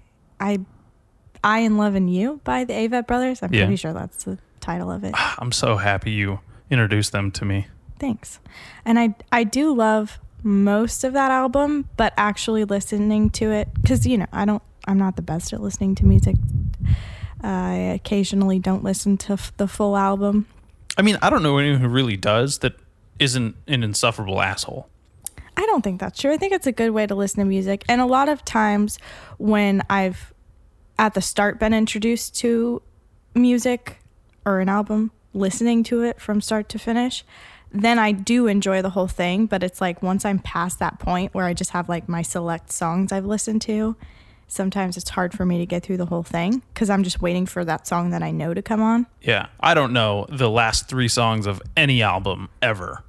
I 0.40 0.58
I 1.42 1.58
and 1.60 1.76
Love 1.76 1.94
and 1.94 2.12
You 2.12 2.40
by 2.44 2.64
the 2.64 2.72
Avett 2.72 3.06
Brothers. 3.06 3.42
I'm 3.42 3.52
Yeah. 3.52 3.64
pretty 3.64 3.76
sure 3.76 3.92
that's 3.92 4.24
the 4.24 4.38
title 4.60 4.90
of 4.90 5.04
it. 5.04 5.14
I'm 5.38 5.52
so 5.52 5.76
happy 5.76 6.10
you 6.12 6.40
introduced 6.70 7.12
them 7.12 7.30
to 7.32 7.44
me. 7.44 7.66
Thanks. 7.98 8.38
And 8.84 8.98
I 8.98 9.14
I 9.32 9.44
do 9.44 9.74
love 9.74 10.18
most 10.44 11.02
of 11.02 11.12
that 11.14 11.30
album, 11.30 11.88
but 11.96 12.12
actually 12.16 12.64
listening 12.64 13.30
to 13.30 13.50
it 13.50 13.68
cuz 13.86 14.06
you 14.06 14.18
know, 14.18 14.26
I 14.32 14.44
don't 14.44 14.62
I'm 14.86 14.98
not 14.98 15.16
the 15.16 15.22
best 15.22 15.52
at 15.52 15.60
listening 15.60 15.94
to 15.96 16.06
music. 16.06 16.36
I 17.40 17.74
occasionally 17.74 18.58
don't 18.58 18.84
listen 18.84 19.16
to 19.18 19.34
f- 19.34 19.52
the 19.56 19.66
full 19.66 19.96
album. 19.96 20.46
I 20.96 21.02
mean, 21.02 21.18
I 21.20 21.30
don't 21.30 21.42
know 21.42 21.58
anyone 21.58 21.80
who 21.80 21.88
really 21.88 22.16
does 22.16 22.58
that 22.58 22.74
isn't 23.18 23.56
an 23.66 23.82
insufferable 23.82 24.40
asshole. 24.40 24.88
I 25.56 25.66
don't 25.66 25.82
think 25.82 26.00
that's 26.00 26.20
true. 26.20 26.32
I 26.32 26.36
think 26.36 26.52
it's 26.52 26.66
a 26.66 26.72
good 26.72 26.90
way 26.90 27.06
to 27.06 27.14
listen 27.14 27.40
to 27.40 27.44
music. 27.44 27.84
And 27.88 28.00
a 28.00 28.06
lot 28.06 28.28
of 28.28 28.44
times 28.44 28.98
when 29.38 29.82
I've 29.88 30.32
at 30.98 31.14
the 31.14 31.20
start 31.20 31.58
been 31.58 31.74
introduced 31.74 32.36
to 32.36 32.82
music 33.34 33.98
or 34.44 34.60
an 34.60 34.68
album, 34.68 35.10
listening 35.32 35.82
to 35.84 36.02
it 36.02 36.20
from 36.20 36.40
start 36.40 36.68
to 36.70 36.78
finish, 36.78 37.24
then 37.74 37.98
I 37.98 38.12
do 38.12 38.46
enjoy 38.46 38.80
the 38.80 38.90
whole 38.90 39.08
thing. 39.08 39.46
But 39.46 39.62
it's 39.62 39.80
like 39.80 40.02
once 40.02 40.24
I'm 40.24 40.38
past 40.38 40.78
that 40.78 40.98
point 40.98 41.34
where 41.34 41.44
I 41.44 41.52
just 41.52 41.70
have 41.70 41.88
like 41.88 42.08
my 42.08 42.22
select 42.22 42.72
songs 42.72 43.12
I've 43.12 43.26
listened 43.26 43.62
to, 43.62 43.96
sometimes 44.46 44.96
it's 44.96 45.10
hard 45.10 45.34
for 45.34 45.44
me 45.44 45.58
to 45.58 45.66
get 45.66 45.82
through 45.82 45.96
the 45.96 46.06
whole 46.06 46.22
thing 46.22 46.62
because 46.72 46.88
I'm 46.88 47.02
just 47.02 47.20
waiting 47.20 47.46
for 47.46 47.64
that 47.64 47.86
song 47.86 48.10
that 48.10 48.22
I 48.22 48.30
know 48.30 48.54
to 48.54 48.62
come 48.62 48.80
on. 48.80 49.06
Yeah, 49.20 49.48
I 49.60 49.74
don't 49.74 49.92
know 49.92 50.26
the 50.28 50.48
last 50.48 50.88
three 50.88 51.08
songs 51.08 51.46
of 51.46 51.60
any 51.76 52.02
album 52.02 52.48
ever. 52.62 53.02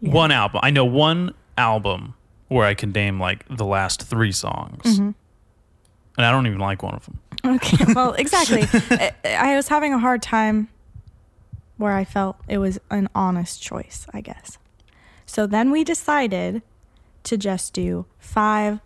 Yeah. 0.00 0.12
One 0.12 0.30
album. 0.30 0.60
I 0.62 0.70
know 0.70 0.84
one 0.84 1.34
album 1.56 2.14
where 2.46 2.64
I 2.66 2.74
can 2.74 2.92
name 2.92 3.20
like 3.20 3.44
the 3.54 3.64
last 3.64 4.02
three 4.02 4.32
songs. 4.32 4.82
Mm-hmm. 4.84 5.10
And 6.16 6.26
I 6.26 6.30
don't 6.30 6.46
even 6.46 6.58
like 6.58 6.82
one 6.82 6.94
of 6.94 7.04
them. 7.04 7.18
Okay, 7.44 7.92
well, 7.92 8.12
exactly. 8.18 8.62
I, 8.72 9.12
I 9.24 9.56
was 9.56 9.68
having 9.68 9.92
a 9.92 9.98
hard 9.98 10.22
time 10.22 10.68
where 11.78 11.92
I 11.96 12.04
felt 12.04 12.36
it 12.48 12.58
was 12.58 12.78
an 12.90 13.08
honest 13.14 13.62
choice, 13.62 14.06
I 14.12 14.20
guess. 14.20 14.58
So 15.24 15.46
then 15.46 15.70
we 15.70 15.82
decided 15.84 16.62
to 17.24 17.36
just 17.36 17.72
do 17.72 18.04
five 18.18 18.80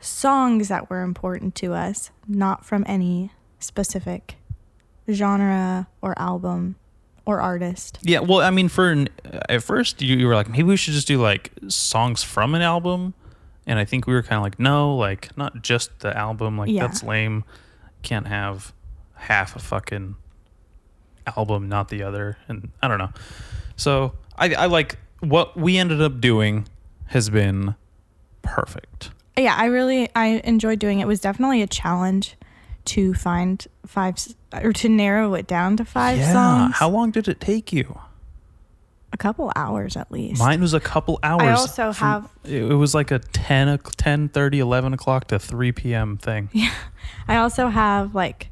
songs 0.00 0.68
that 0.68 0.90
were 0.90 1.00
important 1.02 1.54
to 1.56 1.72
us, 1.72 2.10
not 2.28 2.64
from 2.64 2.84
any 2.86 3.30
specific 3.58 4.36
genre 5.10 5.86
or 6.02 6.18
album 6.18 6.76
or 7.26 7.40
artist. 7.40 7.98
Yeah, 8.02 8.20
well, 8.20 8.40
I 8.40 8.50
mean, 8.50 8.68
for 8.68 8.90
an, 8.90 9.08
at 9.48 9.62
first 9.62 10.02
you, 10.02 10.16
you 10.16 10.26
were 10.26 10.34
like, 10.34 10.48
maybe 10.48 10.64
we 10.64 10.76
should 10.76 10.94
just 10.94 11.06
do 11.06 11.20
like 11.20 11.52
songs 11.68 12.22
from 12.22 12.54
an 12.54 12.62
album, 12.62 13.14
and 13.66 13.78
I 13.78 13.84
think 13.84 14.06
we 14.06 14.12
were 14.12 14.22
kind 14.22 14.36
of 14.36 14.42
like, 14.42 14.58
no, 14.58 14.94
like 14.96 15.34
not 15.36 15.62
just 15.62 16.00
the 16.00 16.14
album. 16.16 16.58
Like 16.58 16.70
Yeah. 16.70 16.86
that's 16.86 17.02
lame. 17.02 17.44
Can't 18.02 18.26
have 18.26 18.74
half 19.14 19.56
a 19.56 19.58
fucking 19.58 20.16
album, 21.26 21.68
not 21.68 21.88
the 21.88 22.02
other, 22.02 22.36
and 22.48 22.70
I 22.82 22.88
don't 22.88 22.98
know. 22.98 23.10
So 23.76 24.14
I, 24.36 24.54
I 24.54 24.66
like 24.66 24.98
what 25.20 25.56
we 25.56 25.78
ended 25.78 26.00
up 26.02 26.20
doing 26.20 26.68
has 27.06 27.30
been 27.30 27.74
perfect. 28.42 29.10
Yeah, 29.36 29.54
I 29.56 29.66
really 29.66 30.08
I 30.14 30.40
enjoyed 30.44 30.78
doing 30.78 31.00
it. 31.00 31.04
It 31.04 31.08
was 31.08 31.20
definitely 31.20 31.62
a 31.62 31.66
challenge 31.66 32.36
to 32.86 33.14
find 33.14 33.66
five 33.86 34.16
or 34.52 34.72
to 34.74 34.88
narrow 34.88 35.34
it 35.34 35.46
down 35.46 35.76
to 35.78 35.84
five 35.84 36.18
yeah. 36.18 36.32
songs. 36.32 36.76
How 36.76 36.88
long 36.88 37.10
did 37.10 37.28
it 37.28 37.40
take 37.40 37.72
you? 37.72 37.98
a 39.14 39.16
couple 39.16 39.50
hours 39.54 39.96
at 39.96 40.10
least. 40.10 40.40
Mine 40.40 40.60
was 40.60 40.74
a 40.74 40.80
couple 40.80 41.20
hours. 41.22 41.42
I 41.42 41.52
also 41.52 41.92
from- 41.92 42.08
have- 42.08 42.30
It 42.44 42.74
was 42.74 42.94
like 42.94 43.12
a 43.12 43.20
10, 43.20 43.68
o- 43.68 43.76
10 43.76 44.28
30, 44.28 44.58
11 44.58 44.92
o'clock 44.92 45.28
to 45.28 45.38
3 45.38 45.72
p.m. 45.72 46.18
thing. 46.18 46.50
Yeah. 46.64 46.72
I 47.28 47.36
also 47.36 47.68
have 47.68 48.14
like 48.14 48.48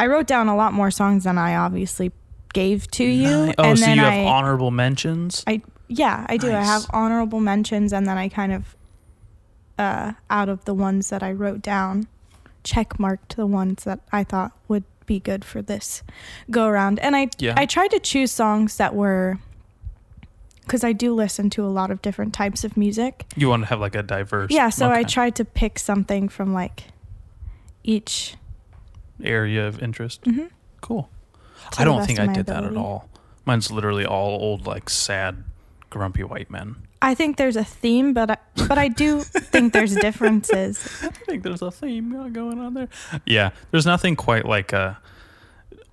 I 0.00 0.06
wrote 0.06 0.26
down 0.26 0.48
a 0.48 0.56
lot 0.56 0.72
more 0.72 0.90
songs 0.90 1.24
than 1.24 1.36
I 1.36 1.56
obviously 1.56 2.10
gave 2.54 2.90
to 2.92 3.04
you. 3.04 3.46
Ni- 3.48 3.54
Oh, 3.58 3.64
and 3.70 3.78
so 3.78 3.84
then 3.84 3.98
you 3.98 4.02
have 4.02 4.12
I, 4.14 4.24
honorable 4.24 4.70
mentions? 4.70 5.44
I 5.46 5.60
yeah, 5.88 6.24
I 6.28 6.36
do. 6.36 6.50
I 6.50 6.62
have 6.62 6.86
honorable 6.90 7.40
mentions 7.40 7.92
and 7.92 8.06
then 8.06 8.16
I 8.16 8.28
kind 8.28 8.52
of 8.52 8.76
uh 9.78 10.12
out 10.30 10.48
of 10.48 10.64
the 10.64 10.74
ones 10.74 11.10
that 11.10 11.22
I 11.22 11.32
wrote 11.32 11.60
down, 11.62 12.06
check 12.64 12.98
marked 12.98 13.36
the 13.36 13.46
ones 13.46 13.84
that 13.84 14.00
I 14.10 14.24
thought 14.24 14.52
would 14.68 14.84
be 15.06 15.20
good 15.20 15.44
for 15.44 15.60
this 15.60 16.02
go 16.50 16.66
around. 16.66 16.98
And 17.00 17.14
I 17.14 17.28
Yeah. 17.38 17.54
I 17.56 17.66
tried 17.66 17.90
to 17.90 18.00
choose 18.00 18.32
songs 18.32 18.76
that 18.78 18.94
were 18.94 19.38
because 20.62 20.82
I 20.84 20.92
do 20.92 21.12
listen 21.12 21.50
to 21.50 21.64
a 21.64 21.68
lot 21.68 21.90
of 21.90 22.00
different 22.00 22.32
types 22.32 22.64
of 22.64 22.76
music. 22.76 23.26
You 23.36 23.48
want 23.50 23.64
to 23.64 23.68
have 23.68 23.80
like 23.80 23.94
a 23.96 24.02
diverse 24.02 24.50
Yeah, 24.50 24.70
so 24.70 24.90
I 24.90 25.02
tried 25.02 25.34
to 25.36 25.44
pick 25.44 25.78
something 25.78 26.28
from 26.30 26.54
like 26.54 26.84
each. 27.84 28.36
Area 29.24 29.66
of 29.66 29.82
interest. 29.82 30.22
Mhm. 30.24 30.50
Cool. 30.80 31.08
To 31.72 31.80
I 31.80 31.84
don't 31.84 32.04
think 32.06 32.18
I 32.18 32.26
did 32.26 32.46
that 32.46 32.64
at 32.64 32.76
all. 32.76 33.08
Mine's 33.44 33.70
literally 33.70 34.04
all 34.04 34.30
old, 34.40 34.66
like 34.66 34.88
sad, 34.90 35.44
grumpy 35.90 36.22
white 36.24 36.50
men. 36.50 36.76
I 37.02 37.14
think 37.14 37.36
there's 37.36 37.56
a 37.56 37.64
theme, 37.64 38.12
but 38.12 38.30
I, 38.30 38.36
but 38.68 38.76
I 38.78 38.88
do 38.88 39.20
think 39.22 39.72
there's 39.72 39.94
differences. 40.08 40.86
I 41.02 41.08
think 41.08 41.42
there's 41.42 41.62
a 41.62 41.70
theme 41.70 42.10
going 42.32 42.60
on 42.60 42.74
there. 42.74 42.88
Yeah, 43.24 43.50
there's 43.70 43.86
nothing 43.86 44.16
quite 44.16 44.44
like 44.44 44.72
uh, 44.74 44.94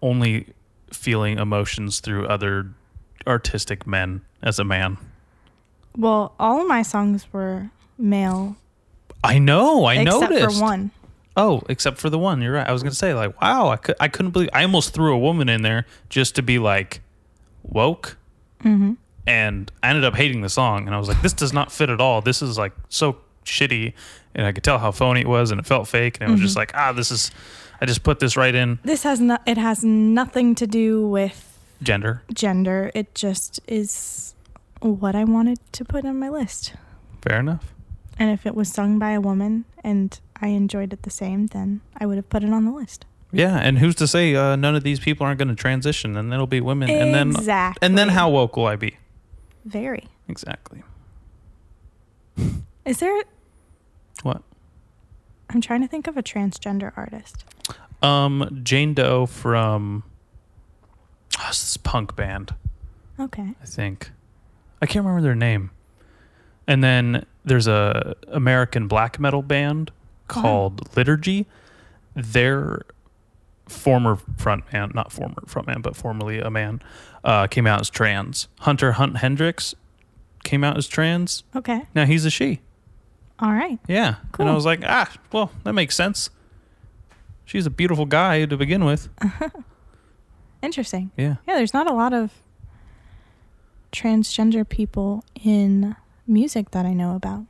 only 0.01 0.53
feeling 0.91 1.37
emotions 1.39 1.99
through 2.01 2.27
other 2.27 2.71
artistic 3.25 3.87
men 3.87 4.21
as 4.41 4.59
a 4.59 4.63
man. 4.63 4.97
Well, 5.97 6.33
all 6.39 6.61
of 6.61 6.67
my 6.67 6.81
songs 6.81 7.25
were 7.33 7.69
male, 7.97 8.55
I 9.23 9.39
know. 9.39 9.85
I 9.85 9.95
except 9.95 10.31
noticed. 10.31 10.57
for 10.57 10.63
one. 10.63 10.91
Oh, 11.37 11.61
except 11.69 11.99
for 11.99 12.09
the 12.09 12.17
one. 12.19 12.41
You're 12.41 12.53
right. 12.53 12.67
I 12.67 12.71
was 12.73 12.81
gonna 12.83 12.95
say 12.95 13.13
like, 13.13 13.39
wow, 13.41 13.69
I 13.69 13.75
could, 13.77 13.95
I 13.99 14.07
couldn't 14.07 14.31
believe. 14.31 14.49
I 14.53 14.63
almost 14.63 14.93
threw 14.93 15.13
a 15.13 15.17
woman 15.19 15.47
in 15.49 15.61
there 15.61 15.85
just 16.09 16.35
to 16.35 16.41
be 16.41 16.57
like 16.59 17.01
woke, 17.63 18.17
Mm-hmm. 18.63 18.93
and 19.27 19.71
I 19.83 19.89
ended 19.89 20.03
up 20.03 20.15
hating 20.15 20.41
the 20.41 20.49
song. 20.49 20.87
And 20.87 20.95
I 20.95 20.97
was 20.99 21.07
like, 21.07 21.21
this 21.21 21.33
does 21.33 21.53
not 21.53 21.71
fit 21.71 21.89
at 21.91 22.01
all. 22.01 22.21
This 22.21 22.41
is 22.41 22.57
like 22.57 22.73
so 22.89 23.17
shitty, 23.45 23.93
and 24.33 24.45
I 24.47 24.51
could 24.51 24.63
tell 24.63 24.79
how 24.79 24.91
phony 24.91 25.21
it 25.21 25.27
was, 25.27 25.51
and 25.51 25.59
it 25.59 25.65
felt 25.67 25.87
fake. 25.87 26.17
And 26.19 26.29
it 26.29 26.31
was 26.31 26.41
just 26.41 26.53
Mm-hmm. 26.53 26.59
like, 26.59 26.71
ah, 26.75 26.91
this 26.91 27.11
is. 27.11 27.31
I 27.79 27.85
just 27.85 28.01
put 28.01 28.19
this 28.19 28.35
right 28.35 28.55
in 28.55 28.79
This 28.83 29.03
has 29.03 29.21
no, 29.21 29.37
it 29.45 29.59
has 29.59 29.83
nothing 29.83 30.55
to 30.55 30.65
do 30.65 31.07
with 31.07 31.59
gender. 31.83 32.23
gender. 32.33 32.89
It 32.95 33.13
just 33.13 33.59
is 33.67 34.33
what 34.79 35.15
I 35.15 35.23
wanted 35.25 35.59
to 35.73 35.85
put 35.85 36.03
on 36.03 36.17
my 36.17 36.29
list. 36.29 36.73
Fair 37.21 37.39
enough. 37.39 37.75
And 38.17 38.31
if 38.31 38.47
it 38.47 38.55
was 38.55 38.69
sung 38.69 38.97
by 38.97 39.11
a 39.11 39.21
woman 39.21 39.65
and 39.83 40.19
I 40.41 40.47
enjoyed 40.47 40.93
it 40.93 41.03
the 41.03 41.09
same, 41.09 41.47
then 41.47 41.81
I 41.97 42.05
would 42.05 42.17
have 42.17 42.29
put 42.29 42.43
it 42.43 42.51
on 42.51 42.65
the 42.65 42.71
list. 42.71 43.05
Yeah, 43.31 43.57
and 43.57 43.79
who's 43.79 43.95
to 43.95 44.07
say 44.07 44.35
uh, 44.35 44.55
none 44.55 44.75
of 44.75 44.83
these 44.83 44.99
people 44.99 45.25
aren't 45.25 45.37
going 45.39 45.49
to 45.49 45.55
transition, 45.55 46.15
and 46.15 46.33
it'll 46.33 46.47
be 46.47 46.61
women, 46.61 46.89
and 46.89 47.13
then 47.13 47.29
exactly. 47.31 47.85
and 47.85 47.97
then 47.97 48.09
how 48.09 48.29
woke 48.29 48.55
will 48.55 48.67
I 48.67 48.75
be? 48.77 48.97
Very. 49.65 50.07
Exactly. 50.29 50.83
Is 52.85 52.99
there? 52.99 53.23
What? 54.23 54.43
I'm 55.49 55.61
trying 55.61 55.81
to 55.81 55.87
think 55.87 56.07
of 56.07 56.17
a 56.17 56.23
transgender 56.23 56.93
artist. 56.95 57.43
Um, 58.01 58.61
Jane 58.63 58.93
Doe 58.93 59.25
from 59.25 60.03
oh, 61.39 61.45
this 61.47 61.63
is 61.69 61.77
punk 61.77 62.15
band, 62.15 62.53
Okay. 63.19 63.53
I 63.61 63.65
think. 63.65 64.11
I 64.81 64.85
can't 64.85 65.03
remember 65.03 65.23
their 65.23 65.35
name. 65.35 65.71
And 66.67 66.83
then 66.83 67.25
there's 67.43 67.67
a 67.67 68.15
American 68.27 68.87
black 68.87 69.19
metal 69.19 69.41
band 69.41 69.91
called 70.27 70.95
Liturgy. 70.95 71.45
Their 72.15 72.81
former 73.67 74.15
frontman, 74.37 74.93
not 74.95 75.11
former 75.11 75.41
frontman, 75.45 75.81
but 75.81 75.95
formerly 75.95 76.39
a 76.39 76.49
man, 76.49 76.81
uh, 77.23 77.47
came 77.47 77.67
out 77.67 77.81
as 77.81 77.89
trans. 77.89 78.47
Hunter 78.61 78.93
Hunt-Hendrix 78.93 79.75
came 80.43 80.63
out 80.63 80.77
as 80.77 80.87
trans. 80.87 81.43
Okay. 81.55 81.83
Now 81.93 82.05
he's 82.05 82.25
a 82.25 82.29
she. 82.29 82.61
All 83.39 83.51
right. 83.51 83.77
Yeah. 83.87 84.15
And 84.39 84.49
I 84.49 84.55
was 84.55 84.65
like, 84.65 84.81
ah, 84.83 85.11
well, 85.31 85.51
that 85.63 85.73
makes 85.73 85.95
sense. 85.95 86.29
She's 87.45 87.65
a 87.65 87.69
beautiful 87.69 88.05
guy 88.05 88.45
to 88.45 88.57
begin 88.57 88.83
with. 88.83 89.09
Interesting. 90.61 91.11
Yeah. 91.15 91.35
Yeah, 91.47 91.55
there's 91.55 91.73
not 91.73 91.87
a 91.89 91.93
lot 91.93 92.13
of 92.13 92.31
transgender 93.91 94.67
people 94.67 95.23
in 95.35 95.95
music 96.25 96.71
that 96.71 96.85
I 96.85 96.93
know 96.93 97.15
about. 97.15 97.45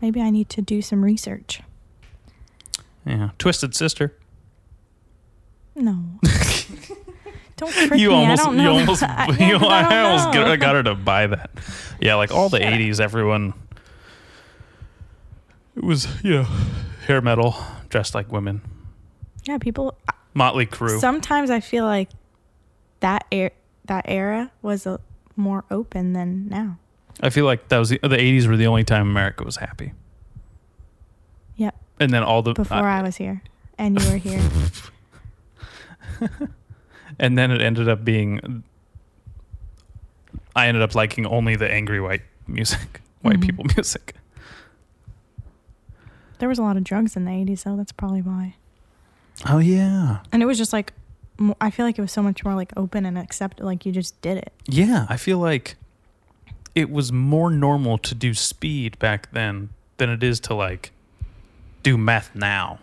Maybe 0.00 0.20
I 0.20 0.30
need 0.30 0.48
to 0.50 0.62
do 0.62 0.82
some 0.82 1.04
research. 1.04 1.60
Yeah. 3.08 3.30
Twisted 3.38 3.74
Sister. 3.74 4.14
No. 5.74 6.04
don't 7.56 7.72
trick 7.72 7.98
you 7.98 8.08
me. 8.10 8.14
almost, 8.14 8.42
I 8.42 8.44
don't 8.44 8.58
you 8.60 8.68
almost, 8.68 9.02
I, 9.04 9.26
you, 9.26 9.46
yeah, 9.54 9.58
'cause 9.58 9.68
I, 9.68 9.82
don't 9.88 9.92
almost 10.06 10.24
know. 10.26 10.32
got, 10.34 10.48
I 10.48 10.56
got 10.56 10.74
her 10.74 10.82
to 10.84 10.94
buy 10.94 11.26
that. 11.28 11.50
Yeah, 12.00 12.14
like 12.16 12.30
all 12.30 12.48
the 12.48 12.58
Shut 12.58 12.72
up. 12.72 12.78
80s, 12.78 13.00
everyone, 13.00 13.54
it 15.76 15.82
was, 15.84 16.06
you 16.22 16.30
know, 16.42 16.46
hair 17.06 17.20
metal, 17.20 17.56
dressed 17.88 18.14
like 18.14 18.30
women. 18.30 18.60
Yeah, 19.44 19.58
people. 19.58 19.96
Motley 20.34 20.66
Crue. 20.66 21.00
Sometimes 21.00 21.50
I 21.50 21.60
feel 21.60 21.84
like 21.84 22.10
that 23.00 23.24
er- 23.32 23.52
that 23.86 24.04
era 24.08 24.50
was 24.60 24.86
a, 24.86 25.00
more 25.36 25.64
open 25.70 26.12
than 26.12 26.48
now. 26.48 26.78
I 27.22 27.30
feel 27.30 27.46
like 27.46 27.68
that 27.68 27.78
was 27.78 27.88
the, 27.88 27.98
the 28.02 28.08
80s 28.16 28.46
were 28.46 28.56
the 28.56 28.66
only 28.66 28.84
time 28.84 29.08
America 29.08 29.42
was 29.44 29.56
happy. 29.56 29.92
And 32.00 32.12
then 32.12 32.22
all 32.22 32.42
the, 32.42 32.52
Before 32.54 32.76
uh, 32.78 32.98
I 32.98 33.02
was 33.02 33.16
here 33.16 33.42
and 33.78 34.00
you 34.00 34.10
were 34.10 34.16
here. 34.18 34.40
and 37.18 37.36
then 37.36 37.50
it 37.50 37.60
ended 37.60 37.88
up 37.88 38.04
being, 38.04 38.62
I 40.54 40.68
ended 40.68 40.82
up 40.82 40.94
liking 40.94 41.26
only 41.26 41.56
the 41.56 41.70
angry 41.70 42.00
white 42.00 42.22
music, 42.46 43.00
white 43.22 43.36
Mhm. 43.38 43.42
people 43.42 43.64
music. 43.76 44.14
there 46.38 46.48
was 46.48 46.58
a 46.58 46.62
lot 46.62 46.76
of 46.76 46.84
drugs 46.84 47.16
in 47.16 47.24
the 47.24 47.30
80s, 47.32 47.58
so 47.60 47.76
that's 47.76 47.90
probably 47.92 48.22
why. 48.22 48.54
Oh, 49.48 49.58
yeah. 49.58 50.18
And 50.32 50.42
it 50.42 50.46
was 50.46 50.56
just 50.58 50.72
like, 50.72 50.92
I 51.60 51.70
feel 51.70 51.84
like 51.86 51.98
it 51.98 52.02
was 52.02 52.12
so 52.12 52.22
much 52.22 52.44
more 52.44 52.54
like 52.54 52.72
open 52.76 53.04
and 53.06 53.16
accepted. 53.18 53.64
Like 53.64 53.84
you 53.86 53.92
just 53.92 54.20
did 54.22 54.38
it. 54.38 54.52
Yeah, 54.66 55.06
I 55.08 55.16
feel 55.16 55.38
like 55.38 55.76
it 56.74 56.90
was 56.90 57.12
more 57.12 57.50
normal 57.50 57.98
to 57.98 58.14
do 58.14 58.34
speed 58.34 58.98
back 58.98 59.30
then 59.32 59.70
than 59.98 60.10
it 60.10 60.22
is 60.22 60.38
to 60.40 60.54
like 60.54 60.90
do 61.88 61.98
meth 61.98 62.34
now. 62.34 62.78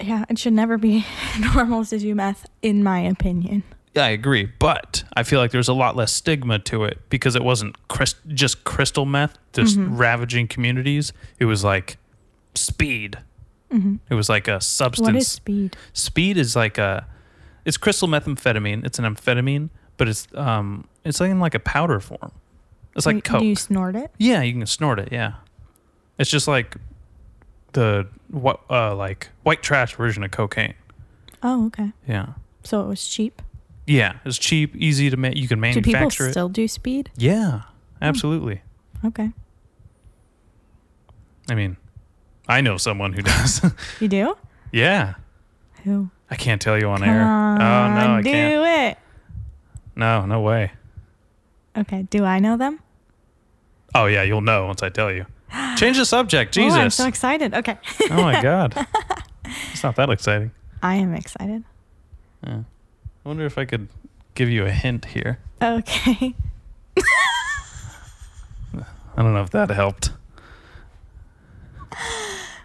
Yeah, 0.00 0.24
it 0.28 0.38
should 0.38 0.52
never 0.52 0.78
be 0.78 1.04
normal 1.54 1.84
to 1.86 1.98
do 1.98 2.14
meth, 2.14 2.46
in 2.62 2.82
my 2.82 3.00
opinion. 3.00 3.64
Yeah, 3.94 4.04
I 4.04 4.10
agree, 4.10 4.44
but 4.58 5.02
I 5.16 5.22
feel 5.24 5.40
like 5.40 5.50
there's 5.50 5.68
a 5.68 5.72
lot 5.74 5.96
less 5.96 6.12
stigma 6.12 6.58
to 6.60 6.84
it 6.84 6.98
because 7.10 7.34
it 7.34 7.42
wasn't 7.42 7.76
crys- 7.88 8.14
just 8.28 8.62
crystal 8.64 9.04
meth 9.06 9.36
just 9.52 9.76
Mhm. 9.78 9.98
ravaging 9.98 10.46
communities. 10.48 11.12
It 11.38 11.46
was 11.46 11.64
like 11.64 11.98
speed, 12.54 13.18
It 13.70 14.14
was 14.14 14.28
like 14.30 14.48
a 14.48 14.60
substance. 14.60 15.06
What 15.06 15.16
is 15.16 15.28
speed? 15.28 15.76
Speed 15.92 16.36
is 16.38 16.54
like 16.56 16.78
a, 16.78 17.06
it's 17.66 17.76
crystal 17.76 18.08
methamphetamine. 18.08 18.84
It's 18.86 18.98
an 18.98 19.04
amphetamine, 19.04 19.68
but 19.98 20.08
it's 20.08 20.26
um, 20.34 20.86
it's 21.04 21.20
like 21.20 21.30
in 21.30 21.38
like 21.40 21.54
a 21.54 21.60
powder 21.60 22.00
form. 22.00 22.30
It's 22.96 23.04
like 23.04 23.16
do, 23.16 23.22
coke. 23.30 23.40
do 23.40 23.46
you 23.46 23.56
snort 23.56 23.94
it? 23.96 24.10
yeah, 24.18 24.40
you 24.42 24.52
can 24.54 24.64
snort 24.66 24.98
it. 24.98 25.08
Yeah, 25.12 25.32
it's 26.18 26.30
just 26.30 26.48
like 26.48 26.76
the 27.78 28.08
what 28.30 28.60
uh 28.68 28.94
like 28.96 29.28
white 29.44 29.62
trash 29.62 29.94
version 29.94 30.24
of 30.24 30.30
cocaine. 30.32 30.74
Oh, 31.42 31.66
okay. 31.66 31.92
Yeah, 32.08 32.30
So 32.64 32.80
it 32.82 32.86
was 32.88 33.06
cheap. 33.06 33.40
yeah, 33.86 34.14
it's 34.24 34.38
cheap, 34.38 34.74
easy 34.74 35.08
to 35.10 35.16
make. 35.16 35.36
You 35.36 35.46
can 35.46 35.60
Do 35.60 35.70
people 35.80 35.92
manufacture 35.92 36.26
it. 36.26 36.32
still 36.32 36.48
do 36.48 36.66
speed? 36.66 37.10
Yeah, 37.16 37.62
absolutely. 38.02 38.62
Okay. 39.04 39.30
I 41.48 41.54
mean, 41.54 41.76
I 42.48 42.60
know 42.60 42.76
someone 42.76 43.12
who 43.12 43.22
does. 43.32 43.62
You 44.00 44.08
do? 44.08 44.36
yeah, 44.72 45.14
Who? 45.84 46.10
I 46.30 46.34
can't 46.36 46.60
tell 46.60 46.76
you 46.78 46.88
on 46.88 47.02
air. 47.04 47.22
oh 47.22 47.56
no, 47.94 48.14
I 48.16 48.22
do 48.22 48.30
can't. 48.30 48.96
it. 48.96 48.98
No, 49.96 50.26
no 50.26 50.40
way. 50.40 50.72
Okay. 51.76 52.02
Do 52.10 52.24
I 52.24 52.38
know 52.40 52.56
them? 52.56 52.80
Oh 53.94 54.06
yeah, 54.06 54.22
you'll 54.24 54.40
know 54.42 54.66
once 54.66 54.82
I 54.82 54.88
tell 54.90 55.10
you. 55.12 55.24
Change 55.76 55.96
the 55.96 56.04
subject, 56.04 56.52
Jesus. 56.54 56.76
Oh, 56.78 56.80
I'm 56.82 56.90
so 56.90 57.06
excited. 57.06 57.54
Okay. 57.54 57.78
oh 58.10 58.22
my 58.22 58.40
god, 58.50 58.74
it's 59.72 59.82
not 59.82 59.96
that 59.96 60.10
exciting. 60.10 60.50
I 60.82 60.94
am 60.96 61.14
excited. 61.14 61.64
I 62.46 62.64
wonder 63.24 63.44
if 63.46 63.58
I 63.58 63.64
could 63.64 63.88
give 64.34 64.48
you 64.48 64.64
a 64.64 64.70
hint 64.70 65.06
here. 65.06 65.38
Okay. 65.60 66.34
I 69.16 69.22
don't 69.22 69.34
know 69.34 69.42
if 69.42 69.50
that 69.50 69.70
helped. 69.70 70.12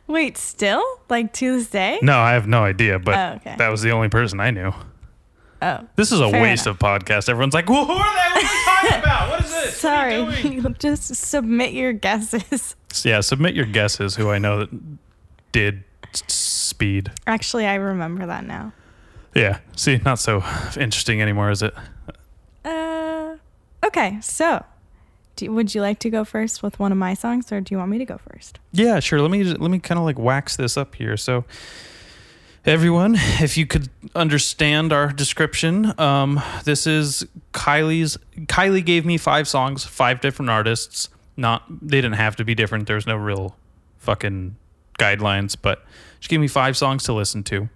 Wait, 0.06 0.38
still? 0.38 0.84
Like 1.10 1.34
to 1.34 1.58
this 1.58 1.70
day? 1.70 1.98
No, 2.04 2.20
I 2.20 2.34
have 2.34 2.46
no 2.48 2.63
idea, 2.63 3.00
but 3.00 3.16
Oh, 3.18 3.36
okay. 3.38 3.56
that 3.58 3.70
was 3.70 3.82
the 3.82 3.92
only 3.92 4.10
person 4.10 4.40
I 4.40 4.52
knew. 4.52 4.72
Oh. 5.63 5.88
This 5.96 6.12
is 6.12 6.20
a 6.20 6.27
waste 6.29 6.65
enough. 6.67 6.75
of 6.75 6.79
podcast. 6.79 7.29
Everyone's 7.29 7.53
like, 7.53 7.70
"Well, 7.70 7.86
who 7.86 7.93
are 7.93 7.98
they? 7.98 8.34
What 8.34 8.38
are 8.38 8.41
you 8.41 8.65
talking 8.65 9.00
about? 9.03 9.29
What 9.29 9.39
is 9.46 9.51
this? 9.51 9.84
What 9.84 9.93
are 9.93 10.10
you 10.12 10.32
Sorry. 10.32 10.41
doing?" 10.60 10.75
Just 10.79 11.15
submit 11.15 11.72
your 11.74 11.93
guesses. 11.93 12.75
yeah, 13.03 13.22
submit 13.22 13.55
your 13.55 13.65
guesses. 13.65 14.15
Who 14.15 14.29
I 14.29 14.39
know 14.39 14.60
that 14.60 14.70
did 15.53 15.84
speed. 16.13 17.12
Actually, 17.27 17.65
I 17.65 17.75
remember 17.75 18.25
that 18.25 18.46
now. 18.46 18.74
Yeah. 19.36 19.60
See, 19.75 20.00
not 20.05 20.20
so 20.20 20.43
interesting 20.77 21.22
anymore, 21.22 21.50
is 21.50 21.63
it? 21.63 21.74
Uh, 22.65 23.38
okay. 23.86 24.20
So, 24.22 24.63
do, 25.36 25.51
would 25.51 25.74
you 25.74 25.82
like 25.82 26.00
to 26.00 26.10
go 26.10 26.24
first 26.24 26.62
with 26.62 26.77
one 26.77 26.91
of 26.91 26.98
my 26.98 27.13
songs, 27.13 27.51
or 27.51 27.62
do 27.62 27.74
you 27.74 27.79
want 27.79 27.89
me 27.89 27.98
to 28.00 28.05
go 28.05 28.20
first? 28.32 28.60
Yeah, 28.74 29.00
sure. 29.00 29.22
Let 29.22 29.32
me 29.32 29.43
let 29.43 29.72
me 29.72 29.79
kind 29.79 29.98
of 29.98 30.05
like 30.05 30.20
wax 30.20 30.55
this 30.58 30.77
up 30.77 30.96
here. 30.96 31.17
So, 31.17 31.46
everyone, 32.65 33.15
if 33.15 33.58
you 33.58 33.65
could 33.65 33.89
understand 34.15 34.93
our 34.93 35.12
description, 35.12 36.00
um, 36.00 36.41
this 36.63 36.88
is 36.88 37.25
Kylie's. 37.53 38.17
Kylie 38.46 38.86
gave 38.86 39.05
me 39.05 39.17
five 39.17 39.48
songs, 39.48 39.84
five 39.84 40.22
different 40.22 40.50
artists. 40.50 41.10
Not 41.36 41.63
they 41.70 41.98
didn't 41.98 42.13
have 42.13 42.36
to 42.38 42.46
be 42.46 42.55
different. 42.55 42.88
There's 42.88 43.08
no 43.08 43.15
real 43.15 43.55
fucking 43.98 44.55
guidelines, 45.00 45.55
but 45.60 45.84
she 46.20 46.29
gave 46.29 46.39
me 46.39 46.48
five 46.48 46.77
songs 46.77 47.03
to 47.03 47.13
listen 47.13 47.43
to. 47.43 47.70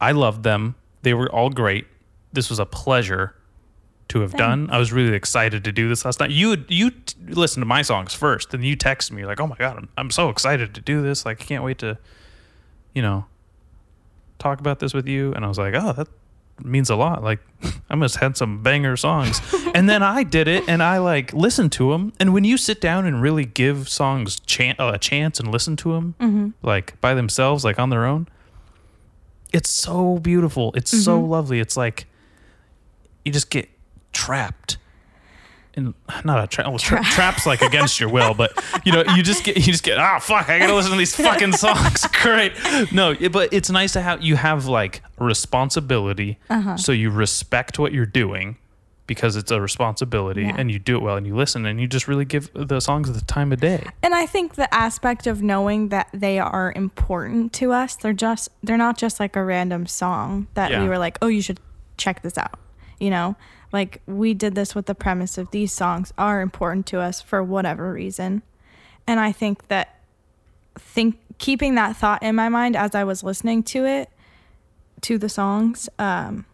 I 0.00 0.12
loved 0.12 0.42
them. 0.42 0.74
They 1.02 1.14
were 1.14 1.30
all 1.30 1.50
great. 1.50 1.86
This 2.32 2.48
was 2.48 2.58
a 2.58 2.66
pleasure 2.66 3.34
to 4.08 4.20
have 4.20 4.32
done. 4.32 4.68
I 4.70 4.78
was 4.78 4.92
really 4.92 5.14
excited 5.14 5.64
to 5.64 5.72
do 5.72 5.88
this 5.88 6.04
last 6.04 6.20
night. 6.20 6.30
You 6.30 6.64
you 6.68 6.90
t- 6.90 7.16
listened 7.28 7.62
to 7.62 7.66
my 7.66 7.82
songs 7.82 8.14
first, 8.14 8.54
and 8.54 8.64
you 8.64 8.76
texted 8.76 9.12
me 9.12 9.24
like, 9.26 9.40
"Oh 9.40 9.46
my 9.46 9.56
god, 9.56 9.76
I'm 9.76 9.88
I'm 9.96 10.10
so 10.10 10.30
excited 10.30 10.74
to 10.74 10.80
do 10.80 11.02
this! 11.02 11.24
Like, 11.24 11.42
I 11.42 11.44
can't 11.44 11.64
wait 11.64 11.78
to, 11.78 11.98
you 12.94 13.02
know, 13.02 13.26
talk 14.44 14.60
about 14.60 14.78
this 14.78 14.92
with 14.94 15.08
you." 15.08 15.32
And 15.34 15.44
I 15.44 15.48
was 15.48 15.58
like, 15.58 15.74
"Oh, 15.74 15.92
that 15.92 16.08
means 16.62 16.90
a 16.90 16.96
lot. 16.96 17.22
Like, 17.22 17.40
I 17.90 17.94
must 17.94 18.16
had 18.16 18.36
some 18.36 18.62
banger 18.62 18.96
songs." 18.96 19.40
and 19.74 19.88
then 19.88 20.02
I 20.02 20.22
did 20.22 20.46
it, 20.48 20.68
and 20.68 20.82
I 20.82 20.98
like 20.98 21.32
listened 21.32 21.72
to 21.72 21.90
them. 21.92 22.12
And 22.20 22.32
when 22.34 22.44
you 22.44 22.56
sit 22.56 22.80
down 22.80 23.06
and 23.06 23.20
really 23.22 23.44
give 23.44 23.88
songs 23.88 24.40
chan- 24.40 24.76
uh, 24.78 24.92
a 24.94 24.98
chance 24.98 25.40
and 25.40 25.50
listen 25.50 25.76
to 25.76 25.92
them, 25.92 26.14
like 26.62 27.00
by 27.00 27.14
themselves, 27.14 27.64
like 27.64 27.78
on 27.78 27.90
their 27.90 28.04
own, 28.04 28.28
it's 29.52 29.70
so 29.70 30.18
beautiful. 30.18 30.72
It's 30.74 30.90
so 31.04 31.20
lovely. 31.20 31.60
It's 31.60 31.76
like 31.76 32.06
you 33.24 33.32
just 33.32 33.50
get 33.50 33.68
trapped. 34.12 34.76
In, 35.76 35.92
not 36.24 36.42
a 36.42 36.46
trap. 36.46 36.68
Well, 36.68 36.78
tra- 36.78 37.02
traps 37.02 37.46
like 37.46 37.60
against 37.60 37.98
your 37.98 38.08
will, 38.08 38.32
but 38.34 38.52
you 38.84 38.92
know, 38.92 39.02
you 39.16 39.22
just 39.24 39.42
get, 39.42 39.56
you 39.56 39.62
just 39.64 39.82
get, 39.82 39.98
ah, 39.98 40.20
fuck, 40.20 40.48
I 40.48 40.58
gotta 40.60 40.74
listen 40.74 40.92
to 40.92 40.96
these 40.98 41.16
fucking 41.16 41.52
songs. 41.64 42.06
Great. 42.22 42.52
No, 42.92 43.14
but 43.30 43.52
it's 43.52 43.70
nice 43.70 43.92
to 43.94 44.00
have, 44.00 44.22
you 44.22 44.36
have 44.36 44.66
like 44.66 45.02
responsibility. 45.18 46.38
So 46.76 46.92
you 46.92 47.10
respect 47.10 47.78
what 47.78 47.92
you're 47.92 48.06
doing 48.06 48.56
because 49.06 49.36
it's 49.36 49.50
a 49.50 49.60
responsibility 49.60 50.42
Yeah. 50.42 50.54
and 50.56 50.70
you 50.70 50.78
do 50.78 50.96
it 50.96 51.02
well 51.02 51.16
and 51.16 51.26
you 51.26 51.36
listen 51.36 51.66
and 51.66 51.78
you 51.80 51.86
just 51.86 52.08
really 52.08 52.24
give 52.24 52.50
the 52.54 52.80
songs 52.80 53.12
the 53.12 53.20
time 53.24 53.52
of 53.52 53.60
day. 53.60 53.84
And 54.02 54.14
I 54.14 54.24
think 54.26 54.54
the 54.54 54.72
aspect 54.72 55.26
of 55.26 55.42
knowing 55.42 55.88
that 55.90 56.08
they 56.14 56.38
are 56.38 56.72
important 56.74 57.52
to 57.54 57.72
us, 57.72 57.96
they're 57.96 58.14
just 58.14 58.48
they're 58.62 58.78
not 58.78 58.96
just 58.96 59.20
like 59.20 59.36
a 59.36 59.44
random 59.44 59.86
song 59.86 60.46
that 60.54 60.70
Yeah. 60.70 60.82
we 60.82 60.88
were 60.88 60.96
like, 60.98 61.18
"Oh, 61.20 61.26
you 61.26 61.42
should 61.42 61.60
check 61.98 62.22
this 62.22 62.38
out." 62.38 62.58
You 62.98 63.10
know? 63.10 63.36
Like 63.74 64.00
we 64.06 64.34
did 64.34 64.54
this 64.54 64.72
with 64.76 64.86
the 64.86 64.94
premise 64.94 65.36
of 65.36 65.50
these 65.50 65.72
songs 65.72 66.12
are 66.16 66.40
important 66.40 66.86
to 66.86 67.00
us 67.00 67.20
for 67.20 67.42
whatever 67.42 67.92
reason. 67.92 68.42
And 69.04 69.18
I 69.18 69.32
think 69.32 69.66
that 69.66 69.98
think 70.78 71.18
keeping 71.38 71.74
that 71.74 71.96
thought 71.96 72.22
in 72.22 72.36
my 72.36 72.48
mind 72.48 72.76
as 72.76 72.94
I 72.94 73.02
was 73.02 73.24
listening 73.24 73.64
to 73.64 73.84
it 73.84 74.08
to 75.00 75.18
the 75.18 75.28
songs 75.28 75.88
um 75.98 76.46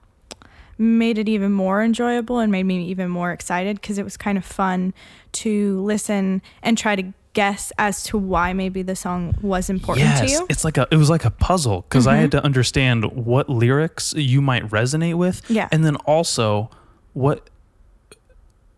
made 0.78 1.18
it 1.18 1.28
even 1.28 1.52
more 1.52 1.82
enjoyable 1.82 2.38
and 2.38 2.50
made 2.50 2.64
me 2.64 2.86
even 2.86 3.10
more 3.10 3.32
excited 3.32 3.78
because 3.78 3.98
it 3.98 4.02
was 4.02 4.16
kind 4.16 4.38
of 4.38 4.44
fun 4.44 4.94
to 5.32 5.78
listen 5.82 6.40
and 6.62 6.78
try 6.78 6.96
to 6.96 7.12
guess 7.34 7.70
as 7.76 8.02
to 8.02 8.16
why 8.16 8.54
maybe 8.54 8.80
the 8.80 8.96
song 8.96 9.34
was 9.42 9.68
important 9.68 10.16
to 10.16 10.26
you. 10.26 10.46
It's 10.48 10.64
like 10.64 10.78
a 10.78 10.88
it 10.90 10.96
was 10.96 11.10
like 11.10 11.26
a 11.26 11.30
puzzle 11.30 11.82
because 11.82 12.06
I 12.06 12.16
had 12.16 12.30
to 12.30 12.42
understand 12.42 13.04
what 13.12 13.50
lyrics 13.50 14.14
you 14.14 14.40
might 14.40 14.66
resonate 14.68 15.16
with. 15.16 15.42
Yeah. 15.50 15.68
And 15.70 15.84
then 15.84 15.96
also 15.96 16.70
what 17.12 17.48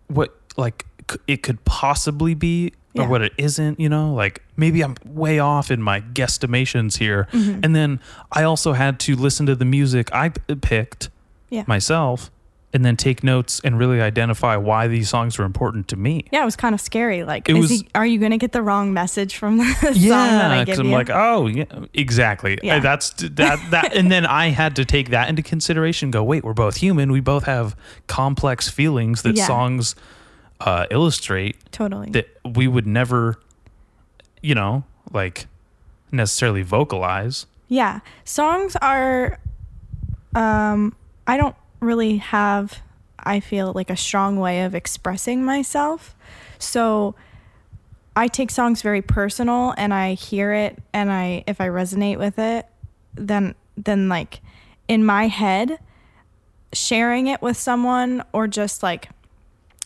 what 0.09 0.37
like 0.57 0.85
it 1.27 1.43
could 1.43 1.65
possibly 1.65 2.35
be 2.35 2.73
or 2.95 3.09
what 3.09 3.23
it 3.23 3.33
isn't, 3.39 3.81
you 3.81 3.89
know? 3.89 4.13
Like 4.15 4.43
maybe 4.57 4.83
I'm 4.85 4.97
way 5.07 5.39
off 5.39 5.71
in 5.71 5.81
my 5.83 6.01
guesstimations 6.03 6.99
here. 6.99 7.27
Mm-hmm. 7.33 7.61
And 7.63 7.75
then 7.75 8.01
I 8.31 8.43
also 8.43 8.75
had 8.75 9.01
to 9.01 9.17
listen 9.17 9.47
to 9.47 9.55
the 9.55 9.65
music 9.65 10.13
I 10.15 10.29
p- 10.31 10.55
picked 10.57 11.09
Yeah. 11.49 11.65
myself 11.67 12.31
and 12.75 12.85
then 12.85 12.97
take 12.97 13.23
notes 13.23 13.61
and 13.65 13.79
really 13.79 14.01
identify 14.01 14.57
why 14.57 14.89
these 14.89 15.09
songs 15.11 15.37
were 15.39 15.45
important 15.45 15.89
to 15.89 15.97
me. 15.97 16.25
yeah, 16.33 16.41
it 16.43 16.45
was 16.47 16.57
kind 16.57 16.75
of 16.75 16.81
scary. 16.81 17.23
Like, 17.23 17.47
was- 17.49 17.69
he, 17.69 17.87
are 17.95 18.07
you 18.07 18.19
going 18.19 18.31
to 18.31 18.39
get 18.39 18.53
the 18.53 18.63
wrong 18.63 18.95
message 18.95 19.37
from 19.37 19.59
the 19.59 19.65
song 19.75 19.93
that 19.93 19.97
Yeah, 19.97 20.51
I 20.61 20.65
give 20.65 20.79
I'm 20.79 20.87
you? 20.87 20.93
like, 20.93 21.11
oh, 21.11 21.47
yeah, 21.49 21.65
exactly. 21.93 22.59
Yeah. 22.63 22.79
That's 22.81 23.11
that 23.11 23.59
that, 23.71 23.95
and 23.95 24.11
then 24.11 24.25
I 24.25 24.49
had 24.49 24.77
to 24.77 24.85
take 24.87 25.11
that 25.11 25.29
into 25.29 25.43
consideration. 25.43 26.11
Go, 26.11 26.25
wait, 26.25 26.45
we're 26.45 26.55
both 26.55 26.77
human. 26.77 27.13
We 27.13 27.21
both 27.21 27.45
have 27.45 27.77
complex 28.07 28.69
feelings 28.71 29.21
that 29.23 29.37
Yeah. 29.37 29.47
songs 29.47 29.95
uh, 30.61 30.87
illustrate 30.91 31.57
totally. 31.73 32.09
that 32.13 32.29
we 32.55 32.69
would 32.69 32.87
never, 32.87 33.39
you 34.41 34.55
know, 34.55 34.85
like 35.13 35.47
necessarily 36.11 36.63
vocalize. 36.63 37.47
Yeah, 37.69 38.01
songs 38.25 38.77
are. 38.81 39.39
Um, 40.35 40.95
I 41.27 41.37
don't 41.37 41.55
really 41.83 42.19
have. 42.19 42.81
I 43.19 43.41
feel 43.41 43.73
like 43.73 43.91
a 43.91 43.97
strong 43.97 44.39
way 44.39 44.63
of 44.63 44.75
expressing 44.75 45.45
myself, 45.45 46.17
so 46.59 47.15
I 48.17 48.29
take 48.29 48.51
songs 48.51 48.83
very 48.83 49.03
personal, 49.03 49.75
and 49.77 49.95
I 49.95 50.15
hear 50.15 50.53
it, 50.53 50.79
and 50.93 51.13
I 51.13 51.45
if 51.47 51.61
I 51.61 51.69
resonate 51.69 52.19
with 52.19 52.39
it, 52.39 52.67
then 53.15 53.55
then 53.77 54.09
like 54.09 54.41
in 54.89 55.05
my 55.05 55.29
head, 55.29 55.79
sharing 56.73 57.27
it 57.27 57.41
with 57.43 57.57
someone 57.57 58.25
or 58.33 58.47
just 58.49 58.83
like 58.83 59.09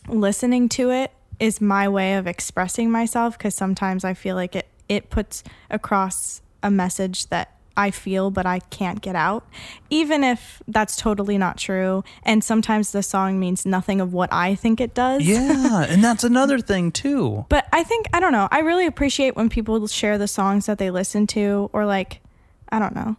listening 0.07 0.69
to 0.69 0.89
it 0.89 1.11
is 1.39 1.61
my 1.61 1.87
way 1.87 2.15
of 2.15 2.27
expressing 2.27 2.89
myself 2.89 3.37
because 3.37 3.53
sometimes 3.53 4.03
I 4.03 4.13
feel 4.13 4.35
like 4.35 4.55
it 4.55 4.67
it 4.89 5.09
puts 5.09 5.43
across 5.69 6.41
a 6.63 6.71
message 6.71 7.27
that 7.27 7.56
I 7.77 7.91
feel 7.91 8.31
but 8.31 8.45
I 8.45 8.59
can't 8.59 9.01
get 9.01 9.15
out 9.15 9.45
even 9.89 10.23
if 10.23 10.61
that's 10.67 10.95
totally 10.95 11.37
not 11.37 11.57
true 11.57 12.03
and 12.23 12.43
sometimes 12.43 12.91
the 12.91 13.03
song 13.03 13.39
means 13.39 13.65
nothing 13.65 14.01
of 14.01 14.13
what 14.13 14.31
I 14.33 14.55
think 14.55 14.81
it 14.81 14.93
does. 14.93 15.23
Yeah, 15.23 15.83
and 15.83 16.03
that's 16.03 16.23
another 16.23 16.59
thing 16.59 16.91
too. 16.91 17.45
But 17.49 17.67
I 17.71 17.83
think 17.83 18.07
I 18.13 18.19
don't 18.19 18.31
know. 18.31 18.47
I 18.51 18.59
really 18.59 18.85
appreciate 18.85 19.35
when 19.35 19.49
people 19.49 19.85
share 19.87 20.17
the 20.17 20.27
songs 20.27 20.65
that 20.65 20.77
they 20.77 20.91
listen 20.91 21.27
to 21.27 21.69
or 21.73 21.85
like 21.85 22.21
I 22.69 22.79
don't 22.79 22.95
know. 22.95 23.15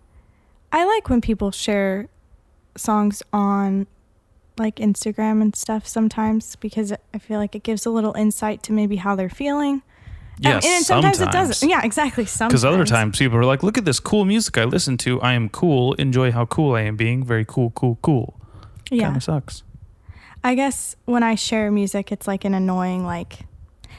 I 0.73 0.85
like 0.85 1.09
when 1.09 1.21
people 1.21 1.51
share 1.51 2.09
songs 2.77 3.23
on 3.33 3.87
like 4.59 4.77
Instagram 4.77 5.41
and 5.41 5.55
stuff 5.55 5.87
sometimes 5.87 6.57
because 6.57 6.93
I 7.15 7.19
feel 7.19 7.39
like 7.39 7.55
it 7.55 7.63
gives 7.63 7.87
a 7.87 7.91
little 7.91 8.15
insight 8.15 8.63
to 8.65 8.73
maybe 8.73 8.97
how 8.97 9.15
they're 9.15 9.31
feeling. 9.31 9.83
Yeah, 10.41 10.51
um, 10.51 10.57
and, 10.57 10.65
and 10.65 10.85
sometimes, 10.85 11.21
it 11.21 11.31
doesn't. 11.31 11.69
Yeah, 11.69 11.81
exactly. 11.85 12.25
Sometimes. 12.27 12.63
Because 12.63 12.65
other 12.65 12.85
times 12.85 13.19
people 13.19 13.39
are 13.39 13.45
like, 13.45 13.63
look 13.63 13.77
at 13.77 13.85
this 13.85 14.01
cool 14.01 14.25
music 14.25 14.57
I 14.59 14.65
listen 14.65 14.97
to. 14.99 15.21
I 15.21 15.33
am 15.33 15.49
cool. 15.49 15.95
Enjoy 15.95 16.31
how 16.31 16.47
cool 16.47 16.75
I 16.75 16.83
am 16.83 16.97
being. 16.97 17.25
Very 17.25 17.45
cool, 17.45 17.71
cool, 17.71 17.99
cool. 18.03 18.39
yeah. 18.91 19.05
Kind 19.05 19.17
of 19.17 19.23
sucks. 19.23 19.63
I 20.45 20.55
guess 20.55 20.95
when 21.05 21.23
I 21.23 21.35
share 21.35 21.71
music, 21.71 22.13
it's 22.13 22.27
like 22.29 22.45
an 22.45 22.55
annoying 22.55 23.05
like. 23.05 23.41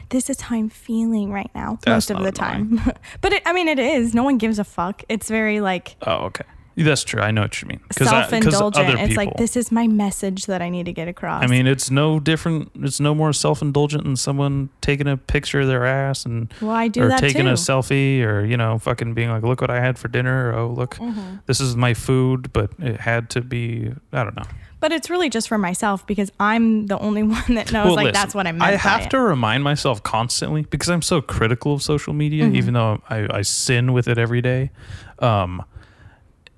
This 0.09 0.27
is 0.27 0.41
how 0.41 0.55
I'm 0.55 0.69
feeling 0.69 1.31
right 1.31 1.51
now 1.53 1.77
That's 1.83 2.09
most 2.09 2.17
of 2.17 2.23
the 2.23 2.31
time. 2.31 2.81
but 3.21 3.31
it, 3.31 3.43
I 3.45 3.53
mean, 3.53 3.67
it 3.67 3.77
is. 3.77 4.15
No 4.15 4.23
one 4.23 4.39
gives 4.39 4.57
a 4.57 4.63
fuck. 4.63 5.03
It's 5.07 5.29
very 5.29 5.61
like 5.61 5.97
Oh, 6.01 6.25
okay. 6.25 6.45
That's 6.83 7.03
true. 7.03 7.21
I 7.21 7.31
know 7.31 7.41
what 7.41 7.61
you 7.61 7.67
mean. 7.67 7.79
Self-indulgent. 7.91 8.99
It's 8.99 9.15
like 9.17 9.33
this 9.37 9.55
is 9.57 9.71
my 9.71 9.87
message 9.87 10.45
that 10.45 10.61
I 10.61 10.69
need 10.69 10.85
to 10.85 10.93
get 10.93 11.07
across. 11.07 11.43
I 11.43 11.47
mean, 11.47 11.67
it's 11.67 11.91
no 11.91 12.19
different. 12.19 12.71
It's 12.75 12.99
no 12.99 13.13
more 13.13 13.33
self-indulgent 13.33 14.03
than 14.03 14.15
someone 14.15 14.69
taking 14.81 15.07
a 15.07 15.17
picture 15.17 15.61
of 15.61 15.67
their 15.67 15.85
ass 15.85 16.25
and 16.25 16.51
well, 16.61 16.71
I 16.71 16.87
do 16.87 17.03
or 17.03 17.07
that 17.09 17.19
taking 17.19 17.43
too. 17.43 17.49
a 17.49 17.53
selfie 17.53 18.23
or 18.23 18.45
you 18.45 18.57
know 18.57 18.77
fucking 18.79 19.13
being 19.13 19.29
like, 19.29 19.43
look 19.43 19.61
what 19.61 19.69
I 19.69 19.79
had 19.79 19.97
for 19.99 20.07
dinner. 20.07 20.51
Or, 20.51 20.59
oh, 20.59 20.67
look, 20.73 20.95
Mm-hmm. 20.95 21.37
this 21.45 21.59
is 21.61 21.75
my 21.75 21.93
food, 21.93 22.51
but 22.53 22.71
it 22.79 22.99
had 22.99 23.29
to 23.31 23.41
be. 23.41 23.91
I 24.11 24.23
don't 24.23 24.35
know. 24.35 24.43
But 24.81 24.93
it's 24.93 25.09
really 25.09 25.29
just 25.29 25.49
for 25.49 25.57
myself 25.57 26.07
because 26.07 26.31
I'm 26.39 26.87
the 26.87 26.97
only 26.99 27.23
one 27.37 27.55
that 27.55 27.71
knows 27.73 27.95
like 27.95 28.05
listen, 28.05 28.13
that's 28.13 28.33
what 28.33 28.47
I 28.47 28.51
meant. 28.53 28.63
I 28.63 28.75
have 28.77 29.01
it. 29.03 29.09
to 29.09 29.19
remind 29.19 29.63
myself 29.63 30.01
constantly 30.03 30.61
because 30.63 30.89
I'm 30.89 31.01
so 31.01 31.21
critical 31.21 31.73
of 31.73 31.81
social 31.83 32.13
media, 32.13 32.45
Mm-hmm. 32.45 32.55
even 32.55 32.73
though 32.75 33.01
I, 33.09 33.27
I 33.39 33.41
sin 33.41 33.91
with 33.91 34.07
it 34.07 34.17
every 34.17 34.41
day. 34.41 34.71
Um, 35.19 35.63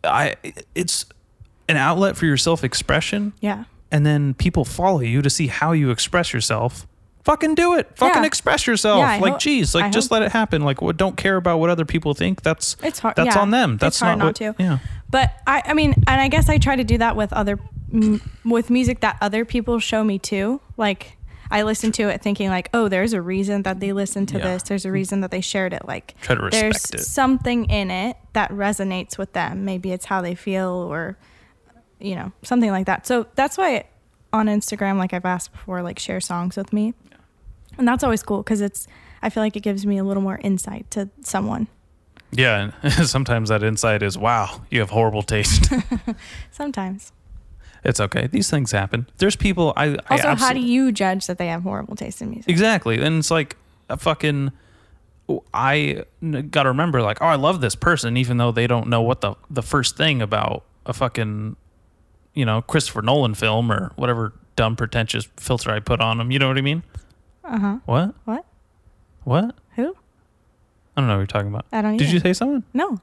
I 0.03 0.35
it's 0.75 1.05
an 1.69 1.77
outlet 1.77 2.17
for 2.17 2.25
your 2.25 2.37
self 2.37 2.63
expression, 2.63 3.33
Yeah. 3.39 3.65
and 3.91 4.05
then 4.05 4.33
people 4.33 4.65
follow 4.65 4.99
you 5.01 5.21
to 5.21 5.29
see 5.29 5.47
how 5.47 5.71
you 5.73 5.89
express 5.91 6.33
yourself. 6.33 6.87
Fucking 7.23 7.53
do 7.53 7.75
it. 7.75 7.87
Fucking 7.97 8.23
Yeah. 8.23 8.27
express 8.27 8.65
yourself. 8.65 8.97
Yeah, 8.99 9.17
like, 9.17 9.33
hope- 9.33 9.39
geez, 9.41 9.75
like 9.75 9.85
I 9.85 9.89
just 9.89 10.07
hope- 10.09 10.19
let 10.19 10.23
it 10.23 10.31
happen. 10.31 10.63
Like, 10.63 10.81
what? 10.81 10.97
Don't 10.97 11.15
care 11.15 11.35
about 11.35 11.59
what 11.59 11.69
other 11.69 11.85
people 11.85 12.15
think. 12.15 12.41
That's 12.41 12.75
It's 12.83 12.97
hard. 12.99 13.15
That's 13.15 13.35
yeah. 13.35 13.41
on 13.41 13.51
them. 13.51 13.73
It's 13.73 13.81
That's 13.81 13.99
hard 13.99 14.17
not, 14.17 14.25
not 14.25 14.27
what, 14.41 14.57
to. 14.57 14.63
Yeah. 14.63 14.77
But 15.11 15.31
I, 15.45 15.61
I 15.67 15.73
mean, 15.75 15.93
and 16.07 16.19
I 16.19 16.27
guess 16.29 16.49
I 16.49 16.57
try 16.57 16.75
to 16.75 16.83
do 16.83 16.97
that 16.97 17.15
with 17.15 17.31
other, 17.33 17.59
m- 17.93 18.21
with 18.43 18.69
music 18.71 19.01
that 19.01 19.17
other 19.21 19.45
people 19.45 19.77
show 19.79 20.03
me 20.03 20.17
too. 20.17 20.61
Like 20.77 21.15
I 21.51 21.63
listen 21.63 21.91
to 21.93 22.03
it 22.09 22.21
thinking 22.21 22.49
like, 22.49 22.69
oh, 22.73 22.87
there's 22.87 23.13
a 23.13 23.21
reason 23.21 23.63
that 23.63 23.79
they 23.81 23.91
listened 23.91 24.29
to 24.29 24.37
Yeah. 24.37 24.53
this. 24.53 24.63
There's 24.63 24.85
a 24.85 24.87
mm-hmm. 24.87 24.93
reason 24.93 25.21
that 25.21 25.31
they 25.31 25.41
shared 25.41 25.73
it. 25.73 25.85
Like 25.85 26.15
Try 26.21 26.35
to 26.35 26.49
there's 26.49 26.89
it. 26.91 27.01
something 27.01 27.65
in 27.65 27.91
it 27.91 28.17
that 28.33 28.49
resonates 28.51 29.17
with 29.17 29.33
them. 29.33 29.65
Maybe 29.65 29.91
it's 29.91 30.05
how 30.05 30.21
they 30.21 30.33
feel 30.33 30.69
or, 30.69 31.17
you 31.99 32.15
know, 32.15 32.31
something 32.41 32.71
like 32.71 32.85
that. 32.85 33.05
So 33.05 33.27
that's 33.35 33.57
why 33.57 33.83
on 34.31 34.47
Instagram, 34.47 34.97
like 34.97 35.13
I've 35.13 35.25
asked 35.25 35.51
before, 35.51 35.83
like 35.83 35.99
share 35.99 36.21
songs 36.21 36.55
with 36.55 36.71
me. 36.71 36.93
And 37.77 37.87
that's 37.87 38.03
always 38.03 38.23
cool 38.23 38.43
because 38.43 38.61
it's, 38.61 38.87
I 39.21 39.29
feel 39.29 39.43
like 39.43 39.55
it 39.55 39.63
gives 39.63 39.85
me 39.85 39.97
a 39.97 40.03
little 40.03 40.23
more 40.23 40.39
insight 40.41 40.89
to 40.91 41.09
someone. 41.21 41.67
Yeah. 42.31 42.71
And 42.81 42.93
sometimes 43.09 43.49
that 43.49 43.61
insight 43.61 44.03
is, 44.03 44.17
wow, 44.17 44.61
you 44.69 44.79
have 44.79 44.89
horrible 44.89 45.21
taste. 45.21 45.71
Sometimes. 46.51 47.11
It's 47.83 47.99
okay. 47.99 48.27
These 48.27 48.49
things 48.49 48.71
happen. 48.71 49.07
There's 49.17 49.35
people. 49.35 49.73
I 49.75 49.97
I 50.09 50.15
Also, 50.15 50.35
how 50.35 50.53
do 50.53 50.59
you 50.59 50.91
judge 50.91 51.27
that 51.27 51.37
they 51.37 51.47
have 51.47 51.63
horrible 51.63 51.95
taste 51.95 52.21
in 52.21 52.29
music? 52.29 52.49
Exactly. 52.49 53.01
And 53.01 53.17
it's 53.19 53.31
like 53.31 53.57
a 53.89 53.97
fucking 53.97 54.51
I 55.53 56.03
got 56.49 56.63
to 56.63 56.69
remember 56.69 57.01
like, 57.01 57.21
oh, 57.21 57.25
I 57.25 57.35
love 57.35 57.61
this 57.61 57.75
person 57.75 58.17
even 58.17 58.37
though 58.37 58.51
they 58.51 58.67
don't 58.67 58.87
know 58.87 59.01
what 59.01 59.21
the 59.21 59.35
the 59.49 59.63
first 59.63 59.97
thing 59.97 60.21
about 60.21 60.63
a 60.85 60.93
fucking 60.93 61.55
you 62.33 62.45
know, 62.45 62.61
Christopher 62.61 63.01
Nolan 63.01 63.33
film 63.33 63.71
or 63.71 63.91
whatever 63.95 64.33
dumb 64.55 64.75
pretentious 64.75 65.27
filter 65.37 65.71
I 65.71 65.79
put 65.79 65.99
on 66.01 66.17
them. 66.17 66.31
You 66.31 66.39
know 66.39 66.47
what 66.47 66.57
I 66.57 66.61
mean? 66.61 66.83
Uh 67.43 67.59
huh. 67.59 67.77
What? 67.85 68.15
What? 68.25 68.45
What? 69.23 69.55
Who? 69.75 69.95
I 70.95 71.01
don't 71.01 71.07
know 71.07 71.15
what 71.15 71.19
you're 71.19 71.27
talking 71.27 71.49
about. 71.49 71.65
I 71.71 71.81
don't 71.81 71.97
Did 71.97 72.05
either. 72.05 72.13
you 72.13 72.19
say 72.19 72.33
something? 72.33 72.63
No. 72.73 72.99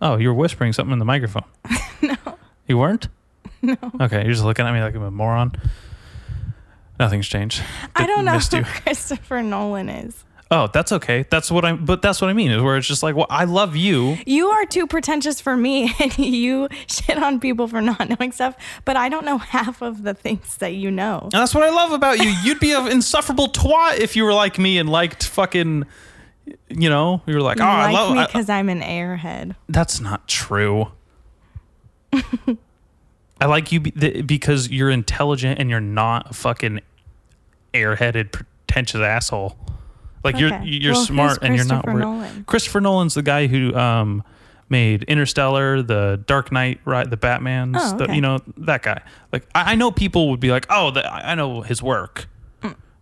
Oh, 0.00 0.16
you 0.16 0.28
were 0.28 0.34
whispering 0.34 0.72
something 0.72 0.92
in 0.92 0.98
the 0.98 1.04
microphone. 1.04 1.44
No. 2.02 2.16
You 2.66 2.78
weren't? 2.78 3.06
No. 3.64 3.76
Okay, 4.00 4.22
you're 4.24 4.32
just 4.32 4.44
looking 4.44 4.66
at 4.66 4.72
me 4.74 4.80
like 4.80 4.94
I'm 4.94 5.02
a 5.02 5.10
moron. 5.10 5.52
Nothing's 6.98 7.28
changed. 7.28 7.62
I 7.94 8.06
don't 8.06 8.24
know 8.24 8.38
who. 8.38 8.62
Christopher 8.64 9.40
Nolan 9.42 9.88
is. 9.88 10.24
Oh, 10.50 10.66
that's 10.66 10.92
okay. 10.92 11.24
That's 11.30 11.50
what 11.50 11.64
I'm. 11.64 11.84
But 11.86 12.02
that's 12.02 12.20
what 12.20 12.28
I 12.28 12.34
mean 12.34 12.50
is 12.50 12.60
where 12.60 12.76
it's 12.76 12.86
just 12.86 13.02
like, 13.02 13.14
well, 13.16 13.26
I 13.30 13.44
love 13.44 13.74
you. 13.74 14.18
You 14.26 14.48
are 14.48 14.66
too 14.66 14.86
pretentious 14.86 15.40
for 15.40 15.56
me, 15.56 15.94
and 16.00 16.18
you 16.18 16.68
shit 16.88 17.16
on 17.22 17.40
people 17.40 17.68
for 17.68 17.80
not 17.80 18.08
knowing 18.08 18.32
stuff. 18.32 18.54
But 18.84 18.96
I 18.96 19.08
don't 19.08 19.24
know 19.24 19.38
half 19.38 19.80
of 19.80 20.02
the 20.02 20.12
things 20.12 20.56
that 20.58 20.74
you 20.74 20.90
know. 20.90 21.20
And 21.22 21.32
that's 21.32 21.54
what 21.54 21.64
I 21.64 21.70
love 21.70 21.92
about 21.92 22.18
you. 22.18 22.28
You'd 22.44 22.60
be 22.60 22.72
an 22.72 22.86
insufferable 22.90 23.48
twat 23.48 23.98
if 23.98 24.14
you 24.14 24.24
were 24.24 24.34
like 24.34 24.58
me 24.58 24.76
and 24.76 24.90
liked 24.90 25.24
fucking, 25.24 25.86
you 26.68 26.90
know, 26.90 27.22
you 27.26 27.34
were 27.34 27.40
like, 27.42 27.58
You 27.58 27.64
oh, 27.64 27.68
I 27.68 27.84
like 27.86 27.94
love. 27.94 28.16
me 28.16 28.24
because 28.26 28.50
I'm 28.50 28.68
an 28.68 28.82
airhead. 28.82 29.54
that's 29.70 30.00
not 30.00 30.28
true. 30.28 30.88
I 33.42 33.46
like 33.46 33.72
you 33.72 33.80
because 33.80 34.70
you're 34.70 34.90
intelligent 34.90 35.58
and 35.58 35.68
you're 35.68 35.80
not 35.80 36.30
a 36.30 36.34
fucking 36.34 36.80
airheaded, 37.74 38.32
pretentious 38.32 39.00
asshole. 39.00 39.56
Like 40.24 40.38
you're 40.38 40.56
you're 40.62 40.92
Well, 40.92 41.04
smart 41.04 41.38
and 41.42 41.56
you're 41.56 41.64
not. 41.64 41.86
Nolan? 41.86 42.44
Christopher 42.44 42.80
Nolan's 42.80 43.14
the 43.14 43.22
guy 43.22 43.48
who 43.48 43.74
um 43.74 44.22
made 44.68 45.02
Interstellar, 45.04 45.82
The 45.82 46.22
Dark 46.26 46.50
Knight, 46.52 46.80
right? 46.86 47.08
The 47.08 47.16
Batman's, 47.18 47.76
Oh, 47.78 47.96
the, 47.98 48.14
you 48.14 48.20
know 48.22 48.38
that 48.58 48.82
guy. 48.82 49.02
Like 49.32 49.46
I, 49.54 49.72
I 49.72 49.74
know 49.74 49.90
people 49.90 50.30
would 50.30 50.40
be 50.40 50.50
like, 50.50 50.66
oh, 50.70 50.90
the, 50.92 51.04
I 51.12 51.34
know 51.34 51.60
his 51.60 51.82
work, 51.82 52.26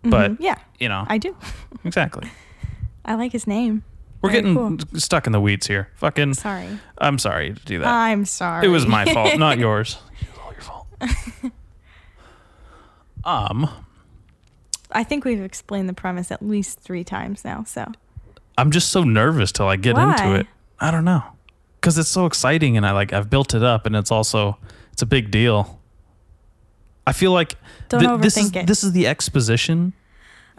but 0.02 0.32
Mm, 0.32 0.36
Yeah, 0.40 0.56
you 0.78 0.88
know 0.88 1.04
I 1.08 1.18
do. 1.18 1.36
exactly. 1.84 2.28
I 3.04 3.14
like 3.14 3.32
his 3.32 3.46
name. 3.46 3.84
We're 4.22 4.30
Very 4.30 4.42
getting 4.42 4.54
cool. 4.56 4.98
stuck 4.98 5.26
in 5.26 5.32
the 5.32 5.40
weeds 5.40 5.66
here. 5.66 5.88
Fucking, 5.96 6.34
Sorry. 6.34 6.68
I'm 6.98 7.18
sorry 7.18 7.54
to 7.54 7.64
do 7.64 7.78
that. 7.78 7.86
I'm 7.88 8.24
sorry. 8.26 8.66
It 8.66 8.68
was 8.70 8.86
my 8.86 9.04
fault, 9.06 9.38
not 9.38 9.56
yours. 9.66 9.96
It 10.20 10.28
was 10.30 10.38
all 10.44 10.52
your 10.52 10.60
fault. 10.60 10.86
um, 13.24 13.68
I 14.92 15.04
think 15.04 15.24
we've 15.24 15.42
explained 15.42 15.88
the 15.88 15.94
premise 15.94 16.30
at 16.30 16.42
least 16.42 16.80
three 16.80 17.04
times 17.04 17.44
now. 17.44 17.64
So 17.64 17.90
I'm 18.58 18.70
just 18.70 18.90
so 18.90 19.04
nervous 19.04 19.52
till 19.52 19.66
I 19.66 19.76
get 19.76 19.96
into 19.98 20.34
it. 20.34 20.46
I 20.78 20.90
don't 20.90 21.04
know, 21.04 21.22
because 21.80 21.98
it's 21.98 22.08
so 22.08 22.26
exciting, 22.26 22.76
and 22.76 22.86
I 22.86 22.92
like 22.92 23.12
I've 23.12 23.30
built 23.30 23.54
it 23.54 23.62
up, 23.62 23.86
and 23.86 23.94
it's 23.94 24.10
also 24.10 24.58
it's 24.92 25.02
a 25.02 25.06
big 25.06 25.30
deal. 25.30 25.78
I 27.06 27.12
feel 27.12 27.32
like 27.32 27.56
Don't 27.88 28.20
this 28.20 28.36
is 28.36 28.50
overthink 28.50 28.62
it. 28.62 28.66
this 28.66 28.84
is 28.84 28.92
the 28.92 29.06
exposition. 29.06 29.92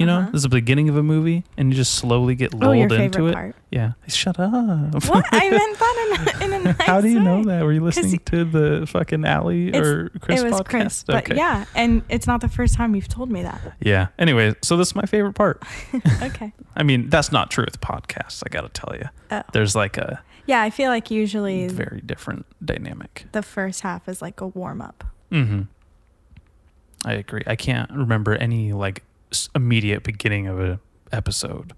You 0.01 0.07
know, 0.07 0.17
Uh-huh. 0.19 0.29
this 0.31 0.39
is 0.39 0.43
the 0.43 0.49
beginning 0.49 0.89
of 0.89 0.97
a 0.97 1.03
movie, 1.03 1.43
and 1.57 1.69
you 1.69 1.75
just 1.75 1.93
slowly 1.95 2.35
get 2.35 2.53
Oh, 2.55 2.71
your 2.71 2.89
lulled 2.89 2.91
into 2.93 3.17
favorite 3.17 3.29
it. 3.29 3.33
part. 3.33 3.55
Yeah, 3.71 3.91
shut 4.07 4.39
up. 4.39 4.51
what 5.07 5.25
I 5.31 5.49
meant 5.57 5.79
that 5.79 6.35
in 6.41 6.41
a, 6.41 6.45
in 6.45 6.53
a 6.61 6.63
nice 6.73 6.81
How 6.81 6.99
do 7.01 7.07
you 7.07 7.19
know 7.19 7.37
way. 7.39 7.43
that? 7.45 7.63
Were 7.63 7.71
you 7.71 7.79
'Cause 7.81 7.97
listening 7.97 8.19
to 8.25 8.43
the 8.45 8.85
fucking 8.87 9.23
Allie 9.25 9.69
It's- 9.69 9.85
or 9.85 10.09
Chris 10.19 10.41
it 10.41 10.43
was 10.49 10.59
podcast? 10.61 10.65
Chris, 10.65 11.03
but 11.05 11.15
okay. 11.25 11.35
yeah, 11.35 11.65
and 11.75 12.01
it's 12.09 12.27
not 12.27 12.41
the 12.41 12.49
first 12.49 12.73
time 12.73 12.95
you've 12.95 13.07
told 13.07 13.31
me 13.31 13.43
that. 13.43 13.61
Yeah. 13.79 14.07
Anyway, 14.19 14.55
so 14.61 14.75
this 14.75 14.87
is 14.89 14.95
my 14.95 15.05
favorite 15.05 15.33
part. 15.33 15.61
Okay. 16.21 16.51
I 16.75 16.83
mean, 16.83 17.09
that's 17.09 17.31
not 17.31 17.49
true 17.51 17.65
with 17.65 17.79
podcasts. 17.81 18.43
I 18.45 18.49
got 18.49 18.61
to 18.61 18.69
tell 18.69 18.95
you, 18.97 19.07
Oh. 19.31 19.43
there's 19.53 19.75
like 19.75 19.97
a 19.97 20.21
Yeah, 20.47 20.61
I 20.61 20.69
feel 20.69 20.89
like 20.89 21.09
usually 21.11 21.67
very 21.67 22.01
different 22.05 22.45
dynamic. 22.63 23.25
the 23.31 23.41
first 23.43 23.81
half 23.81 24.09
is 24.09 24.21
like 24.21 24.41
a 24.41 24.47
warm 24.47 24.81
up. 24.81 25.03
Mm-hmm. 25.31 25.61
I 27.05 27.13
agree. 27.13 27.41
I 27.47 27.55
can't 27.55 27.89
remember 27.91 28.35
any 28.35 28.73
like 28.73 29.03
immediate 29.55 30.03
beginning 30.03 30.47
of 30.47 30.59
a 30.59 30.79
episode 31.11 31.73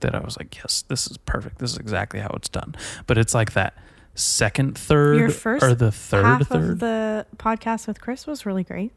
that 0.00 0.14
I 0.14 0.20
was 0.20 0.36
like, 0.38 0.56
yes, 0.56 0.82
this 0.88 1.06
is 1.10 1.16
perfect. 1.18 1.58
This 1.58 1.72
is 1.72 1.78
exactly 1.78 2.20
how 2.20 2.30
it's 2.34 2.48
done. 2.48 2.74
But 3.06 3.18
it's 3.18 3.34
like 3.34 3.52
that 3.52 3.76
second 4.14 4.76
third 4.76 5.18
Your 5.18 5.30
first 5.30 5.64
or 5.64 5.74
the 5.74 5.92
third 5.92 6.24
half 6.24 6.48
third. 6.48 6.70
of 6.70 6.78
the 6.80 7.26
podcast 7.36 7.86
with 7.86 8.00
Chris 8.00 8.26
was 8.26 8.44
really 8.46 8.64
great. 8.64 8.92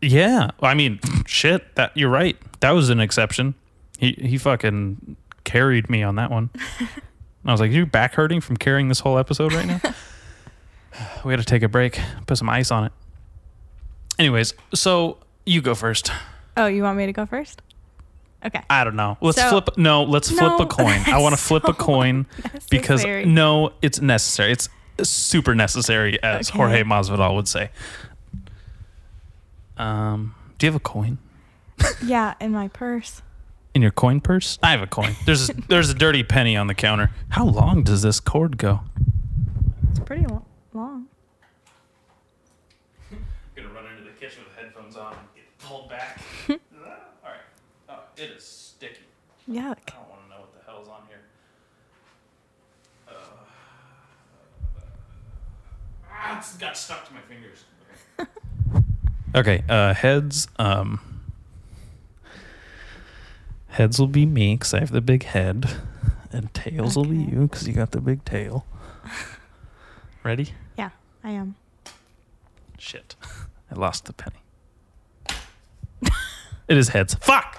Yeah, 0.00 0.50
I 0.60 0.74
mean, 0.74 0.98
shit. 1.26 1.74
That 1.76 1.96
you're 1.96 2.10
right. 2.10 2.36
That 2.60 2.72
was 2.72 2.90
an 2.90 3.00
exception. 3.00 3.54
He 3.98 4.12
he 4.20 4.38
fucking 4.38 5.16
carried 5.44 5.88
me 5.88 6.02
on 6.02 6.16
that 6.16 6.30
one. 6.30 6.50
I 7.44 7.52
was 7.52 7.60
like, 7.60 7.70
"You 7.70 7.86
back 7.86 8.14
hurting 8.14 8.40
from 8.40 8.56
carrying 8.56 8.88
this 8.88 9.00
whole 9.00 9.18
episode 9.18 9.52
right 9.52 9.66
now?" 9.66 9.80
we 11.24 11.32
got 11.32 11.38
to 11.38 11.44
take 11.44 11.62
a 11.62 11.68
break. 11.68 12.00
Put 12.26 12.38
some 12.38 12.48
ice 12.48 12.70
on 12.70 12.84
it. 12.84 12.92
Anyways, 14.18 14.54
so 14.74 15.18
you 15.46 15.60
go 15.62 15.74
first. 15.74 16.10
Oh, 16.56 16.66
you 16.66 16.82
want 16.82 16.98
me 16.98 17.06
to 17.06 17.12
go 17.12 17.26
first? 17.26 17.62
Okay. 18.44 18.60
I 18.68 18.84
don't 18.84 18.96
know. 18.96 19.16
Let's 19.20 19.38
So- 19.40 19.48
flip. 19.50 19.76
No, 19.78 20.02
let's 20.02 20.30
flip 20.30 20.58
a 20.60 20.66
coin. 20.66 21.00
I 21.06 21.18
want 21.18 21.34
to 21.34 21.40
flip 21.40 21.64
a 21.64 21.66
so 21.68 21.72
coin 21.74 22.26
because 22.70 23.04
no, 23.04 23.72
it's 23.82 24.00
necessary. 24.00 24.52
It's 24.52 24.68
super 25.02 25.54
necessary, 25.54 26.22
as 26.22 26.48
Okay. 26.50 26.56
Jorge 26.58 26.82
Masvidal 26.82 27.34
would 27.36 27.48
say. 27.48 27.70
Um, 29.76 30.34
do 30.58 30.66
you 30.66 30.72
have 30.72 30.76
a 30.80 30.84
coin? 30.84 31.18
Yeah, 32.04 32.34
in 32.40 32.52
my 32.52 32.68
purse. 32.68 33.22
In 33.74 33.80
your 33.82 33.90
coin 33.90 34.20
purse? 34.20 34.58
I 34.62 34.72
have 34.72 34.82
a 34.82 34.86
coin. 34.86 35.16
There's 35.24 35.48
a, 35.50 35.54
there's 35.68 35.88
a 35.88 35.94
dirty 35.94 36.22
penny 36.22 36.56
on 36.56 36.66
the 36.66 36.74
counter. 36.74 37.10
How 37.30 37.44
long 37.44 37.82
does 37.82 38.02
this 38.02 38.20
cord 38.20 38.58
go? 38.58 38.80
It's 39.90 40.00
pretty 40.00 40.26
long. 40.26 40.44
Yuck. 49.48 49.58
I 49.58 49.96
don't 49.96 50.08
want 50.08 50.22
to 50.24 50.28
know 50.28 50.40
what 50.40 50.52
the 50.54 50.70
hell's 50.70 50.88
on 50.88 51.02
here. 51.08 51.20
Uh, 53.08 53.12
ah, 56.10 56.38
it's 56.38 56.56
got 56.56 56.76
stuck 56.76 57.06
to 57.08 57.14
my 57.14 57.20
fingers. 57.20 57.64
Okay. 59.34 59.64
uh, 59.66 59.94
heads. 59.94 60.46
Um, 60.58 61.00
heads 63.68 63.98
will 63.98 64.06
be 64.06 64.26
me 64.26 64.56
because 64.56 64.74
I 64.74 64.80
have 64.80 64.90
the 64.90 65.00
big 65.00 65.22
head, 65.22 65.70
and 66.30 66.52
tails 66.52 66.98
okay. 66.98 67.08
will 67.08 67.14
be 67.14 67.30
you 67.32 67.40
because 67.46 67.66
you 67.66 67.72
got 67.72 67.92
the 67.92 68.02
big 68.02 68.26
tail. 68.26 68.66
Ready? 70.22 70.52
Yeah, 70.76 70.90
I 71.24 71.30
am. 71.30 71.54
Shit, 72.78 73.16
I 73.70 73.74
lost 73.74 74.04
the 74.04 74.12
penny. 74.12 74.36
it 76.68 76.76
is 76.76 76.90
heads. 76.90 77.14
Fuck. 77.14 77.58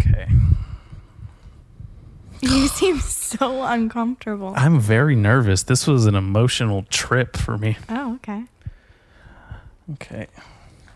Okay. 0.00 0.26
You 2.42 2.68
seem 2.68 2.98
so 3.00 3.62
uncomfortable. 3.64 4.52
I'm 4.56 4.78
very 4.78 5.16
nervous. 5.16 5.62
This 5.62 5.86
was 5.86 6.04
an 6.04 6.14
emotional 6.14 6.82
trip 6.90 7.34
for 7.36 7.56
me. 7.56 7.78
Oh, 7.88 8.14
okay. 8.16 8.44
Okay. 9.94 10.26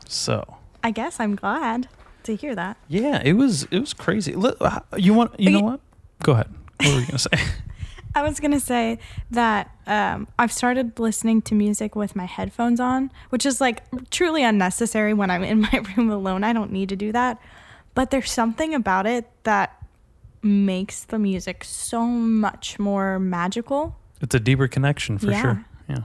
So, 0.06 0.58
I 0.84 0.90
guess 0.90 1.18
I'm 1.18 1.34
glad 1.36 1.88
to 2.24 2.36
hear 2.36 2.54
that. 2.54 2.76
yeah, 2.88 3.22
it 3.24 3.32
was 3.32 3.64
it 3.70 3.78
was 3.80 3.94
crazy. 3.94 4.34
Look, 4.34 4.58
uh, 4.60 4.80
You 4.98 5.14
want 5.14 5.40
you 5.40 5.50
know 5.50 5.60
what? 5.60 5.80
Go 6.22 6.32
ahead. 6.32 6.52
What 6.78 6.88
were 6.88 7.00
you 7.00 7.06
going 7.06 7.12
to 7.12 7.18
say? 7.18 7.30
I 8.14 8.22
was 8.22 8.38
gonna 8.40 8.60
say 8.60 8.98
that 9.30 9.70
um, 9.86 10.26
I've 10.38 10.52
started 10.52 10.98
listening 10.98 11.42
to 11.42 11.54
music 11.54 11.94
with 11.96 12.14
my 12.16 12.24
headphones 12.26 12.80
on, 12.80 13.10
which 13.30 13.46
is 13.46 13.60
like 13.60 13.82
truly 14.10 14.42
unnecessary 14.42 15.14
when 15.14 15.30
I'm 15.30 15.42
in 15.44 15.60
my 15.62 15.82
room 15.96 16.10
alone. 16.10 16.42
I 16.44 16.52
don't 16.52 16.72
need 16.72 16.88
to 16.90 16.96
do 16.96 17.12
that, 17.12 17.40
but 18.00 18.10
there's 18.10 18.32
something 18.32 18.74
about 18.74 19.06
it 19.06 19.26
that 19.42 19.76
makes 20.42 21.04
the 21.04 21.18
music 21.18 21.62
so 21.64 22.06
much 22.06 22.78
more 22.78 23.18
magical. 23.18 23.94
It's 24.22 24.34
a 24.34 24.40
deeper 24.40 24.68
connection 24.68 25.18
for 25.18 25.30
Yeah. 25.30 25.42
sure. 25.42 25.64
Yeah. 25.86 25.98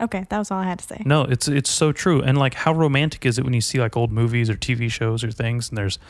Okay, 0.00 0.26
that 0.28 0.38
was 0.38 0.50
all 0.50 0.58
I 0.58 0.64
had 0.64 0.80
to 0.80 0.84
say. 0.84 1.02
No, 1.04 1.22
it's 1.22 1.46
it's 1.46 1.70
so 1.70 1.92
true. 1.92 2.20
And 2.22 2.36
like 2.36 2.54
how 2.54 2.72
romantic 2.72 3.24
is 3.24 3.38
it 3.38 3.44
when 3.44 3.54
you 3.54 3.60
see 3.60 3.78
like 3.78 3.96
old 3.96 4.10
movies 4.10 4.50
or 4.50 4.54
TV 4.56 4.90
shows 4.90 5.22
or 5.22 5.30
things 5.30 5.68
and 5.68 5.78
there's 5.78 6.00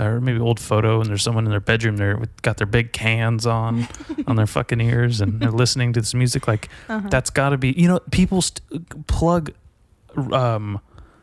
or 0.00 0.18
maybe 0.22 0.40
old 0.40 0.58
photo 0.58 1.00
and 1.02 1.10
there's 1.10 1.22
someone 1.22 1.44
in 1.44 1.50
their 1.50 1.60
bedroom 1.60 1.98
there 1.98 2.16
with 2.16 2.30
got 2.40 2.56
their 2.56 2.66
big 2.66 2.92
cans 2.94 3.44
on 3.46 3.86
on 4.26 4.36
their 4.36 4.46
fucking 4.46 4.80
ears 4.80 5.20
and 5.20 5.40
they're 5.40 5.50
listening 5.64 5.92
to 5.92 6.00
this 6.00 6.14
music 6.14 6.48
like 6.48 6.70
Uh-huh. 6.88 7.06
that's 7.10 7.28
got 7.28 7.50
to 7.50 7.58
be 7.58 7.72
you 7.76 7.86
know 7.86 8.00
people 8.10 8.40
st- 8.40 8.62
plug 9.06 9.52
um 10.32 10.80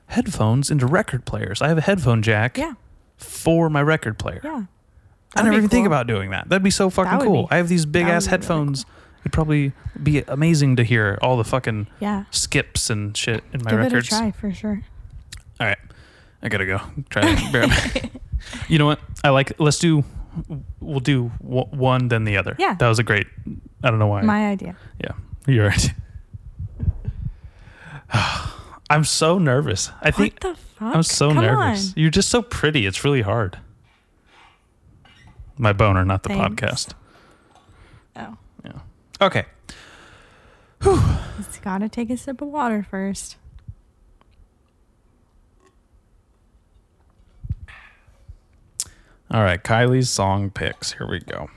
headphones 0.07 0.69
into 0.71 0.85
record 0.87 1.25
players. 1.25 1.61
I 1.61 1.67
have 1.69 1.77
a 1.79 1.81
headphone 1.89 2.21
jack 2.21 2.57
Yeah, 2.57 2.73
for 3.19 3.69
my 3.69 3.81
record 3.81 4.17
player. 4.17 4.41
yeah. 4.43 4.63
I 5.35 5.43
never 5.43 5.57
even 5.57 5.69
think 5.69 5.85
about 5.85 6.07
doing 6.07 6.31
that. 6.31 6.49
That'd 6.49 6.63
be 6.63 6.71
so 6.71 6.89
fucking 6.89 7.19
cool. 7.19 7.43
be- 7.43 7.51
I 7.51 7.57
have 7.57 7.69
these 7.69 7.85
big 7.85 8.07
ass 8.07 8.25
be 8.25 8.31
really 8.31 8.41
headphones. 8.41 8.85
It'd 9.21 9.31
probably 9.31 9.73
be 10.01 10.23
amazing 10.27 10.77
to 10.77 10.83
hear 10.83 11.19
all 11.21 11.37
the 11.37 11.43
fucking 11.43 11.85
Yeah, 11.99 12.23
skips 12.31 12.89
and 12.89 13.15
shit 13.15 13.43
in 13.53 13.61
my 13.63 13.69
give 13.69 13.79
records. 13.79 14.07
it 14.07 14.15
a 14.15 14.17
try 14.17 14.31
for 14.31 14.51
sure. 14.51 14.81
All 15.59 15.67
right, 15.67 15.77
I 16.41 16.49
gotta 16.49 16.65
go. 16.65 16.79
Try 17.09 17.35
to. 17.35 18.09
You 18.69 18.79
know 18.79 18.85
what? 18.85 18.99
I 19.23 19.29
like. 19.29 19.51
Let's 19.59 19.77
do. 19.79 20.03
We'll 20.79 21.01
do 21.01 21.25
one 21.39 22.07
then 22.07 22.23
the 22.23 22.37
other. 22.37 22.55
Yeah. 22.57 22.73
that 22.75 22.87
was 22.87 22.97
a 22.97 23.03
great. 23.03 23.27
I 23.83 23.89
don't 23.91 23.99
know 23.99 24.07
why. 24.07 24.21
My 24.21 24.47
idea. 24.47 24.75
yeah, 25.03 25.11
you're 25.45 25.67
right. 25.67 25.91
I'm 28.89 29.03
so 29.03 29.37
nervous. 29.37 29.91
I 30.01 30.11
think 30.11 30.43
what 30.43 30.55
the 30.55 30.59
fuck? 30.79 30.95
I'm 30.95 31.03
so 31.03 31.33
Come 31.33 31.43
nervous. 31.43 31.89
on. 31.89 31.93
You're 31.97 32.09
just 32.09 32.29
so 32.29 32.41
pretty. 32.41 32.85
It's 32.85 33.03
really 33.03 33.21
hard. 33.21 33.59
My 35.57 35.73
boner, 35.73 36.05
not 36.05 36.23
the 36.23 36.29
Thanks. 36.29 36.61
podcast. 36.61 36.93
Oh, 38.15 38.37
Yeah. 38.63 38.79
Okay. 39.21 39.45
it's 41.39 41.59
gotta 41.59 41.89
take 41.89 42.09
a 42.09 42.15
sip 42.17 42.41
of 42.41 42.47
water 42.47 42.85
first. 42.89 43.35
All 49.31 49.43
right. 49.43 49.61
Kylie's 49.63 50.09
song 50.09 50.49
picks. 50.49 50.93
Here 50.93 51.07
we 51.07 51.19
go. 51.19 51.49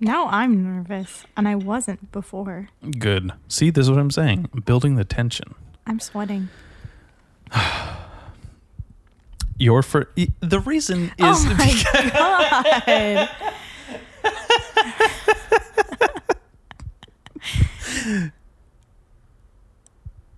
Now 0.00 0.26
I'm 0.26 0.62
nervous, 0.62 1.24
and 1.36 1.48
I 1.48 1.54
wasn't 1.54 2.12
before. 2.12 2.68
Good. 2.98 3.32
See, 3.48 3.70
this 3.70 3.84
is 3.84 3.90
what 3.90 3.98
I'm 4.00 4.10
saying. 4.10 4.50
I'm 4.52 4.60
building 4.60 4.96
the 4.96 5.04
tension. 5.04 5.54
I'm 5.86 6.00
sweating. 6.00 6.48
Your 9.58 9.82
for 9.82 10.10
the 10.40 10.60
reason 10.60 11.12
oh 11.20 11.30
is 11.30 11.46
oh 11.46 11.54
my 11.54 11.82
god. 11.92 13.28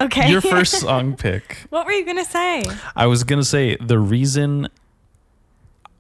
okay. 0.00 0.31
your 0.31 0.40
first 0.40 0.81
song 0.81 1.16
pick. 1.16 1.59
what 1.70 1.87
were 1.87 1.92
you 1.92 2.05
gonna 2.05 2.24
say? 2.24 2.64
I 2.94 3.07
was 3.07 3.24
gonna 3.24 3.44
say 3.44 3.76
the 3.76 3.98
reason 3.98 4.68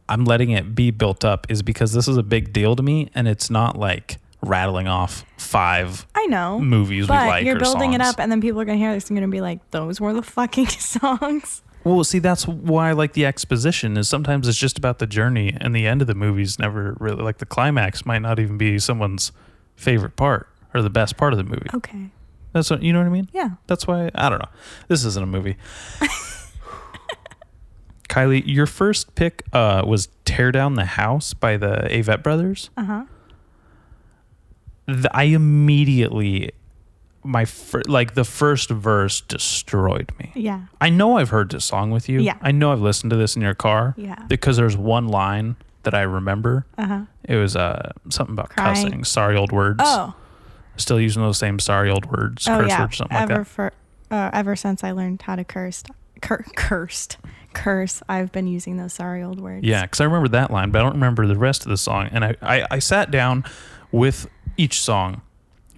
I'm 0.08 0.24
letting 0.24 0.50
it 0.50 0.74
be 0.74 0.90
built 0.90 1.24
up 1.24 1.46
is 1.50 1.62
because 1.62 1.92
this 1.92 2.06
is 2.06 2.16
a 2.16 2.22
big 2.22 2.52
deal 2.52 2.76
to 2.76 2.82
me, 2.82 3.10
and 3.14 3.26
it's 3.26 3.50
not 3.50 3.78
like 3.78 4.18
rattling 4.42 4.86
off 4.86 5.24
five 5.38 6.06
I 6.14 6.26
know. 6.26 6.60
movies 6.60 7.06
but 7.06 7.22
we 7.22 7.28
like 7.28 7.46
you're 7.46 7.58
building 7.58 7.94
it 7.94 8.00
up, 8.00 8.20
and 8.20 8.30
then 8.30 8.40
people 8.40 8.60
are 8.60 8.64
gonna 8.64 8.78
hear 8.78 8.94
this 8.94 9.08
and 9.08 9.16
gonna 9.16 9.28
be 9.28 9.40
like, 9.40 9.70
"Those 9.70 10.00
were 10.00 10.12
the 10.12 10.22
fucking 10.22 10.66
songs." 10.68 11.62
Well, 11.86 12.02
see, 12.02 12.18
that's 12.18 12.48
why 12.48 12.88
I 12.88 12.92
like 12.94 13.12
the 13.12 13.24
exposition. 13.24 13.96
Is 13.96 14.08
sometimes 14.08 14.48
it's 14.48 14.58
just 14.58 14.76
about 14.76 14.98
the 14.98 15.06
journey, 15.06 15.56
and 15.60 15.74
the 15.74 15.86
end 15.86 16.00
of 16.00 16.08
the 16.08 16.16
movie's 16.16 16.58
never 16.58 16.96
really 16.98 17.22
like 17.22 17.38
the 17.38 17.46
climax 17.46 18.04
might 18.04 18.22
not 18.22 18.40
even 18.40 18.58
be 18.58 18.80
someone's 18.80 19.30
favorite 19.76 20.16
part 20.16 20.48
or 20.74 20.82
the 20.82 20.90
best 20.90 21.16
part 21.16 21.32
of 21.32 21.36
the 21.36 21.44
movie. 21.44 21.68
Okay. 21.72 22.10
That's 22.52 22.70
what 22.70 22.82
you 22.82 22.92
know 22.92 22.98
what 22.98 23.06
I 23.06 23.10
mean. 23.10 23.28
Yeah. 23.32 23.50
That's 23.68 23.86
why 23.86 24.10
I 24.16 24.28
don't 24.28 24.40
know. 24.40 24.48
This 24.88 25.04
isn't 25.04 25.22
a 25.22 25.26
movie. 25.26 25.56
Kylie, 28.08 28.42
your 28.44 28.66
first 28.66 29.14
pick 29.14 29.44
uh, 29.52 29.84
was 29.86 30.08
"Tear 30.24 30.50
Down 30.50 30.74
the 30.74 30.86
House" 30.86 31.34
by 31.34 31.56
the 31.56 31.86
Avett 31.88 32.24
Brothers. 32.24 32.68
Uh 32.76 32.84
huh. 32.84 33.04
I 35.12 35.24
immediately, 35.24 36.50
my 37.26 37.44
fir- 37.44 37.82
like 37.86 38.14
the 38.14 38.24
first 38.24 38.70
verse 38.70 39.20
destroyed 39.20 40.12
me. 40.18 40.32
Yeah. 40.34 40.62
I 40.80 40.88
know 40.90 41.18
I've 41.18 41.30
heard 41.30 41.50
this 41.50 41.64
song 41.64 41.90
with 41.90 42.08
you. 42.08 42.20
Yeah. 42.20 42.36
I 42.40 42.52
know 42.52 42.72
I've 42.72 42.80
listened 42.80 43.10
to 43.10 43.16
this 43.16 43.36
in 43.36 43.42
your 43.42 43.54
car. 43.54 43.94
Yeah. 43.96 44.24
Because 44.28 44.56
there's 44.56 44.76
one 44.76 45.08
line 45.08 45.56
that 45.82 45.94
I 45.94 46.02
remember. 46.02 46.66
Uh 46.78 46.86
huh. 46.86 47.00
It 47.24 47.36
was 47.36 47.56
uh, 47.56 47.92
something 48.08 48.32
about 48.34 48.50
Crying. 48.50 48.74
cussing, 48.86 49.04
sorry 49.04 49.36
old 49.36 49.52
words. 49.52 49.80
Oh. 49.84 50.14
Still 50.76 51.00
using 51.00 51.22
those 51.22 51.38
same 51.38 51.58
sorry 51.58 51.90
old 51.90 52.06
words, 52.06 52.46
Oh 52.48 52.58
curse 52.58 52.68
yeah. 52.68 52.80
words, 52.82 52.96
something 52.98 53.16
like 53.16 53.28
that. 53.28 53.46
for 53.46 53.72
uh, 54.10 54.30
ever 54.32 54.54
since 54.56 54.84
I 54.84 54.90
learned 54.92 55.22
how 55.22 55.34
to 55.36 55.42
curse, 55.44 55.82
cur- 56.20 56.44
cursed, 56.54 57.16
curse, 57.54 58.02
I've 58.08 58.30
been 58.30 58.46
using 58.46 58.76
those 58.76 58.92
sorry 58.92 59.22
old 59.22 59.40
words. 59.40 59.64
Yeah, 59.66 59.82
because 59.82 60.00
I 60.00 60.04
remember 60.04 60.28
that 60.28 60.50
line, 60.50 60.70
but 60.70 60.80
I 60.80 60.82
don't 60.84 60.94
remember 60.94 61.26
the 61.26 61.36
rest 61.36 61.62
of 61.64 61.70
the 61.70 61.76
song. 61.78 62.08
And 62.12 62.24
I, 62.24 62.36
I, 62.42 62.66
I 62.72 62.78
sat 62.78 63.10
down 63.10 63.44
with 63.90 64.28
each 64.58 64.80
song, 64.80 65.22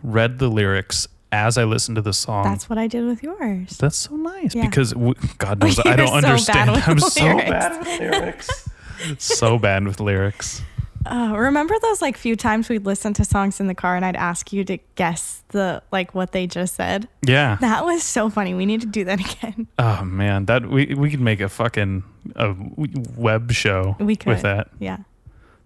read 0.03 0.39
the 0.41 0.49
lyrics 0.49 1.07
as 1.33 1.59
I 1.59 1.65
listened 1.65 1.97
to 1.97 2.03
the 2.03 2.13
song. 2.13 2.45
That's 2.45 2.69
what 2.71 2.79
I 2.79 2.87
did 2.87 3.05
with 3.07 3.23
yours. 3.23 3.77
That's 3.79 3.97
so 3.97 4.17
nice 4.17 4.55
Yeah. 4.55 4.67
because 4.67 4.93
w- 4.93 5.15
God 5.39 5.61
knows 5.63 5.79
I 5.81 5.97
don't 5.97 6.09
so 6.09 6.15
understand. 6.15 6.71
with 6.73 6.89
I'm 6.89 6.99
so 6.99 7.25
lyrics. 7.25 7.51
bad 7.51 7.79
with 7.81 8.01
lyrics. 8.01 8.69
so 9.19 9.59
bad 9.59 9.85
with 9.87 10.01
lyrics. 10.01 10.63
Oh, 11.11 11.37
remember 11.37 11.75
those 11.81 12.03
like 12.03 12.17
few 12.17 12.35
times 12.37 12.69
we'd 12.69 12.85
listen 12.85 13.15
to 13.15 13.25
songs 13.25 13.61
in 13.61 13.67
the 13.67 13.75
car 13.75 13.95
and 13.97 14.05
I'd 14.05 14.17
ask 14.17 14.53
you 14.53 14.65
to 14.65 14.79
guess 14.97 15.43
the 15.49 15.83
like 15.93 16.15
what 16.15 16.33
they 16.33 16.47
just 16.47 16.75
said? 16.75 17.09
Yeah. 17.25 17.57
That 17.61 17.85
was 17.85 18.03
so 18.03 18.29
funny. 18.29 18.53
We 18.53 18.67
need 18.67 18.81
to 18.83 18.87
do 18.87 19.05
that 19.05 19.21
again. 19.35 19.69
Oh 19.79 20.05
man, 20.05 20.47
that 20.47 20.67
we 20.69 20.95
we 20.95 21.09
could 21.11 21.21
make 21.21 21.41
a 21.41 21.49
fucking 21.49 22.03
a 22.37 22.49
w- 22.55 22.93
web 23.17 23.53
show 23.53 23.97
We 24.01 24.17
could. 24.17 24.29
with 24.31 24.43
that. 24.43 24.69
Yeah. 24.81 24.99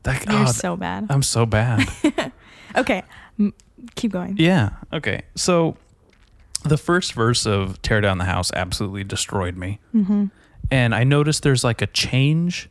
That 0.05 0.27
You're 0.29 0.43
oh, 0.43 0.47
so 0.47 0.77
bad. 0.77 1.07
I'm 1.11 1.23
so 1.23 1.47
bad. 1.47 1.89
Okay. 2.77 3.03
Keep 3.95 4.13
going. 4.13 4.37
yeah. 4.39 4.71
Okay. 4.93 5.23
So 5.35 5.77
the 6.65 6.77
first 6.79 7.13
verse 7.15 7.47
of 7.47 7.81
"Tear 7.83 8.01
Down 8.01 8.19
the 8.19 8.25
House" 8.25 8.51
absolutely 8.55 9.05
destroyed 9.05 9.57
me, 9.57 9.81
Mm-hmm. 9.95 10.27
and 10.71 10.95
I 10.95 11.05
noticed 11.05 11.43
there's 11.43 11.65
like 11.65 11.83
a 11.83 11.87
change 11.89 12.69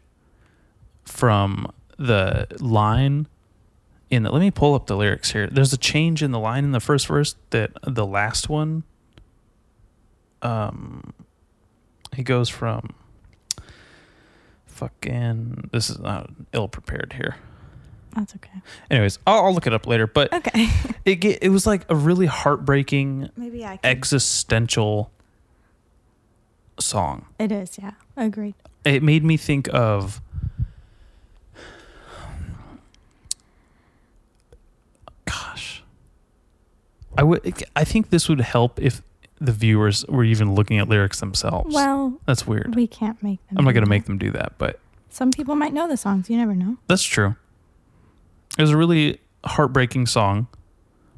from 1.04 1.72
the 1.98 2.48
line 2.60 3.28
in 4.10 4.24
the, 4.24 4.32
let 4.32 4.40
me 4.40 4.52
pull 4.52 4.74
up 4.76 4.88
the 4.88 4.96
lyrics 4.98 5.32
here. 5.32 5.48
There's 5.48 5.74
a 5.74 5.78
change 5.78 6.22
in 6.24 6.32
the 6.32 6.40
line 6.40 6.64
in 6.64 6.72
the 6.72 6.80
first 6.80 7.08
verse 7.08 7.36
that 7.52 7.72
the 7.84 8.06
last 8.06 8.50
one 8.50 8.84
um 10.42 11.14
he 12.16 12.24
goes 12.24 12.50
from 12.50 12.94
fucking 14.66 15.70
this 15.72 15.90
is 15.90 16.00
not 16.00 16.30
ill 16.54 16.68
prepared 16.68 17.14
here. 17.18 17.36
That's 18.16 18.36
okay. 18.36 18.62
Anyways, 18.90 19.20
I'll, 19.26 19.46
I'll 19.46 19.54
look 19.54 19.68
it 19.68 19.74
up 19.74 19.88
later, 19.88 20.08
but 20.08 20.32
Okay. 20.34 20.68
it 21.06 21.22
ge- 21.22 21.38
it 21.42 21.50
was 21.50 21.66
like 21.66 21.86
a 21.90 21.96
really 21.96 22.26
heartbreaking 22.26 23.30
Maybe 23.38 23.66
I 23.66 23.78
can. 23.78 23.90
existential 23.90 25.12
song. 26.80 27.26
it 27.40 27.52
is, 27.52 27.78
yeah. 27.82 27.92
Agreed. 28.18 28.56
it 28.84 29.02
made 29.04 29.24
me 29.24 29.38
think 29.38 29.70
of 29.74 30.22
gosh 35.26 35.84
I 37.18 37.24
would. 37.24 37.64
I 37.76 37.84
think 37.84 38.10
this 38.10 38.30
would 38.30 38.40
help 38.42 38.80
if 38.80 39.02
the 39.40 39.52
viewers 39.52 40.06
were 40.08 40.24
even 40.24 40.56
looking 40.56 40.78
at 40.80 40.88
lyrics 40.88 41.20
themselves. 41.20 41.74
Well, 41.76 42.14
that's 42.26 42.48
weird. 42.48 42.74
we 42.76 42.88
can't 42.88 43.22
make 43.22 43.46
them. 43.50 43.58
I'm 43.58 43.66
not 43.66 43.72
do 43.72 43.74
gonna 43.76 43.86
that. 43.86 43.90
make 43.90 44.06
them 44.06 44.18
do 44.18 44.32
that, 44.32 44.54
but 44.58 44.80
Some 45.10 45.32
people 45.32 45.56
might 45.56 45.74
know 45.74 45.88
the 45.90 45.98
songs. 45.98 46.30
You 46.30 46.38
never 46.38 46.56
know. 46.56 46.78
that's 46.88 47.04
true. 47.04 47.36
It 48.58 48.62
was 48.62 48.72
a 48.72 48.78
really 48.78 49.20
heartbreaking 49.46 50.06
song, 50.08 50.48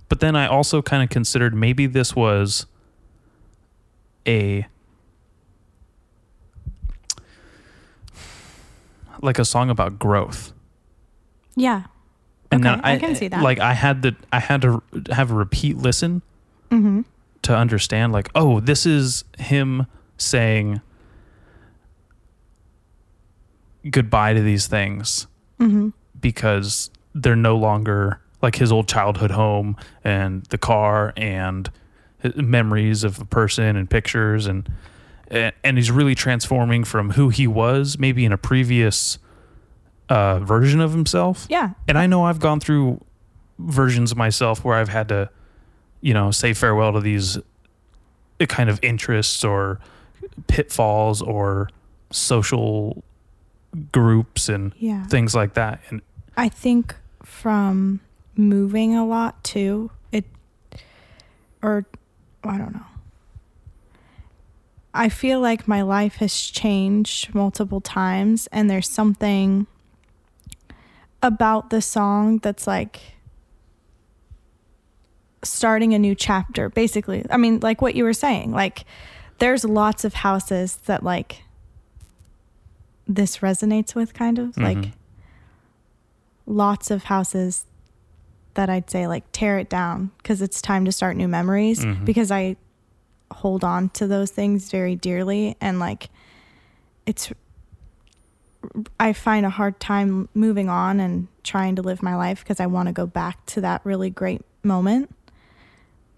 but 0.10 0.20
then 0.20 0.36
I 0.36 0.48
also 0.48 0.82
kind 0.82 1.04
of 1.04 1.10
considered 1.10 1.54
maybe 1.54 1.86
this 1.88 2.16
was 2.16 2.66
a 4.28 4.66
like 9.22 9.40
a 9.40 9.46
song 9.46 9.70
about 9.70 10.00
growth. 10.00 10.52
Yeah. 11.56 11.84
And 12.52 12.66
Okay, 12.66 12.76
then 12.76 12.82
I 12.86 12.98
can 12.98 13.16
see 13.16 13.28
that. 13.30 13.42
Like 13.42 13.60
I 13.60 13.74
had 13.74 14.04
to 14.04 14.16
I 14.32 14.40
had 14.40 14.62
to 14.62 14.82
have 15.12 15.32
a 15.32 15.36
repeat 15.36 15.78
listen 15.78 16.22
Mm-hmm. 16.72 17.02
to 17.44 17.56
understand 17.56 18.14
like 18.14 18.30
oh 18.34 18.60
this 18.60 18.86
is 18.88 19.24
him 19.38 19.86
saying 20.18 20.82
goodbye 23.90 24.34
to 24.34 24.42
these 24.42 24.66
things 24.68 25.28
Mm-hmm. 25.60 25.90
because 26.20 26.90
they're 27.16 27.36
no 27.36 27.56
longer 27.58 28.20
like 28.42 28.56
his 28.56 28.72
old 28.72 28.88
childhood 28.88 29.32
home 29.32 29.76
and 30.04 30.44
the 30.46 30.58
car 30.58 31.14
and 31.16 31.70
memories 32.36 33.04
of 33.04 33.20
a 33.20 33.26
person 33.26 33.76
and 33.76 33.90
pictures 33.90 34.46
and 34.48 34.70
and 35.30 35.78
he's 35.78 35.90
really 35.90 36.14
transforming 36.16 36.84
from 36.84 37.12
who 37.12 37.30
he 37.30 37.48
was 37.48 37.98
maybe 37.98 38.24
in 38.26 38.32
a 38.32 38.38
previous 38.38 39.18
uh, 40.10 40.40
version 40.40 40.80
of 40.80 40.92
himself 40.92 41.48
Yeah. 41.50 41.72
and 41.88 41.98
I 41.98 42.06
know 42.08 42.24
I've 42.26 42.40
gone 42.40 42.60
through 42.60 43.04
versions 43.60 44.12
of 44.12 44.18
myself 44.18 44.64
where 44.66 44.76
I've 44.76 44.90
had 44.90 45.08
to, 45.10 45.30
you 46.02 46.14
know, 46.14 46.32
say 46.32 46.54
farewell 46.54 46.94
to 46.94 47.00
these 47.00 47.38
uh, 47.38 48.46
kind 48.48 48.70
of 48.70 48.80
interests 48.84 49.44
or 49.44 49.80
pitfalls 50.48 51.22
or 51.22 51.70
social 52.12 53.04
groups 53.92 54.50
and 54.50 54.74
Yeah. 54.78 55.06
things 55.08 55.34
like 55.34 55.54
that. 55.56 55.80
And 55.90 56.02
I 56.38 56.50
think 56.50 56.96
from 57.44 58.00
moving 58.38 58.96
a 58.96 59.06
lot 59.06 59.44
too, 59.44 59.92
it, 60.14 60.24
or 61.62 61.86
I 62.46 62.58
don't 62.58 62.74
know. 62.74 62.86
I 64.94 65.10
feel 65.10 65.42
like 65.42 65.68
my 65.68 65.82
life 65.82 66.16
has 66.16 66.34
changed 66.34 67.36
multiple 67.36 67.82
times, 67.82 68.48
and 68.54 68.70
there's 68.70 68.90
something 68.90 69.68
about 71.22 71.70
the 71.70 71.82
song 71.82 72.38
that's 72.38 72.66
like 72.66 73.02
starting 75.44 75.94
a 75.94 76.00
new 76.00 76.16
chapter, 76.16 76.70
basically. 76.70 77.26
I 77.30 77.36
mean, 77.36 77.60
like 77.60 77.82
what 77.82 77.94
you 77.94 78.06
were 78.06 78.14
saying, 78.14 78.54
like 78.54 78.86
there's 79.40 79.66
lots 79.66 80.06
of 80.06 80.14
houses 80.14 80.78
that 80.86 81.04
like 81.04 81.44
this 83.06 83.40
resonates 83.40 83.96
with, 83.96 84.14
kind 84.14 84.40
of 84.40 84.56
like 84.56 84.78
Mhm. 84.78 84.94
Lots 86.46 86.92
of 86.92 87.06
houses 87.06 87.66
that 88.56 88.70
I'd 88.70 88.90
say 88.90 89.08
like 89.08 89.24
tear 89.32 89.58
it 89.60 89.70
down 89.70 90.12
because 90.18 90.42
it's 90.42 90.62
time 90.62 90.86
to 90.86 90.92
start 90.92 91.16
new 91.18 91.28
memories 91.28 91.84
Mhm. 91.84 92.06
because 92.06 92.30
I 92.32 92.56
hold 93.32 93.64
on 93.64 93.90
to 93.90 94.06
those 94.08 94.30
things 94.30 94.70
very 94.70 94.96
dearly 94.96 95.56
and 95.60 95.80
like 95.80 96.10
it's 97.06 97.32
I 99.00 99.12
find 99.14 99.46
a 99.46 99.50
hard 99.50 99.80
time 99.80 100.30
moving 100.34 100.70
on 100.70 101.00
and 101.00 101.28
trying 101.44 101.76
to 101.76 101.82
live 101.82 102.02
my 102.02 102.16
life 102.16 102.40
because 102.44 102.60
I 102.60 102.66
want 102.68 102.88
to 102.88 102.94
go 102.94 103.06
back 103.06 103.46
to 103.48 103.62
that 103.62 103.82
really 103.84 104.10
great 104.10 104.42
moment 104.64 105.14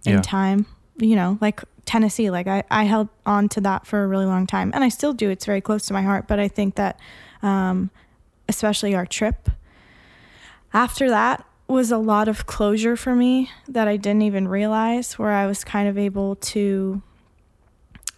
in 0.05 0.13
Yeah. 0.15 0.21
time. 0.21 0.65
You 0.97 1.15
know, 1.15 1.38
like 1.41 1.63
Tennessee, 1.85 2.29
like 2.29 2.47
I, 2.47 2.63
I 2.69 2.83
held 2.83 3.09
on 3.25 3.49
to 3.49 3.61
that 3.61 3.88
for 3.88 4.03
a 4.03 4.07
really 4.07 4.25
long 4.25 4.45
time 4.45 4.71
and 4.75 4.83
I 4.83 4.89
still 4.89 5.13
do. 5.13 5.29
It's 5.29 5.45
very 5.45 5.61
close 5.61 5.85
to 5.88 5.93
my 5.93 6.03
heart, 6.03 6.27
but 6.27 6.39
I 6.39 6.47
think 6.47 6.75
that 6.75 6.99
um, 7.41 7.89
especially 8.47 8.93
our 8.93 9.05
trip 9.05 9.49
after 10.73 11.10
that 11.10 11.45
was 11.67 11.91
a 11.91 11.97
lot 11.97 12.28
of 12.28 12.45
closure 12.45 12.95
for 12.95 13.15
me 13.15 13.49
that 13.67 13.88
I 13.88 13.97
didn't 13.97 14.21
even 14.21 14.47
realize, 14.47 15.17
where 15.17 15.32
I 15.32 15.45
was 15.47 15.63
kind 15.63 15.88
of 15.88 15.97
able 15.97 16.36
to 16.38 17.01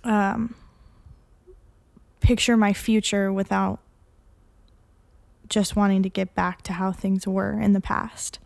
um, 0.04 0.56
picture 2.20 2.58
my 2.58 2.74
future 2.74 3.32
without 3.32 3.80
just 5.50 5.76
wanting 5.78 6.04
to 6.04 6.10
get 6.10 6.36
back 6.36 6.62
to 6.64 6.74
how 6.74 6.92
things 6.92 7.26
were 7.26 7.54
in 7.60 7.72
the 7.74 7.80
past. 7.82 8.40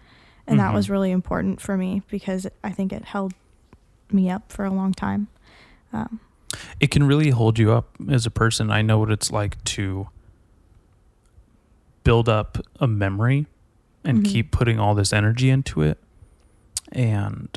And 0.46 0.60
that 0.60 0.72
Mhm. 0.72 0.76
was 0.76 0.90
really 0.90 1.12
important 1.12 1.62
for 1.62 1.78
me 1.78 2.04
because 2.10 2.46
I 2.64 2.72
think 2.72 2.92
it 2.94 3.06
held 3.06 3.34
me 4.12 4.30
up 4.30 4.52
for 4.52 4.66
a 4.66 4.72
long 4.72 4.92
time. 4.94 5.28
Um, 5.94 6.20
it 6.80 6.92
can 6.92 7.04
really 7.04 7.30
hold 7.30 7.58
you 7.58 7.72
up 7.72 7.96
as 8.10 8.26
a 8.26 8.32
person. 8.32 8.70
I 8.70 8.82
know 8.82 9.00
what 9.00 9.10
it's 9.10 9.32
like 9.32 9.64
to 9.66 10.10
build 12.04 12.28
up 12.28 12.58
a 12.80 12.88
memory 12.88 13.46
and 14.04 14.20
Mhm. 14.20 14.26
keep 14.26 14.52
putting 14.52 14.80
all 14.80 14.96
this 14.96 15.14
energy 15.14 15.50
into 15.50 15.82
it 15.82 15.98
and 16.92 17.50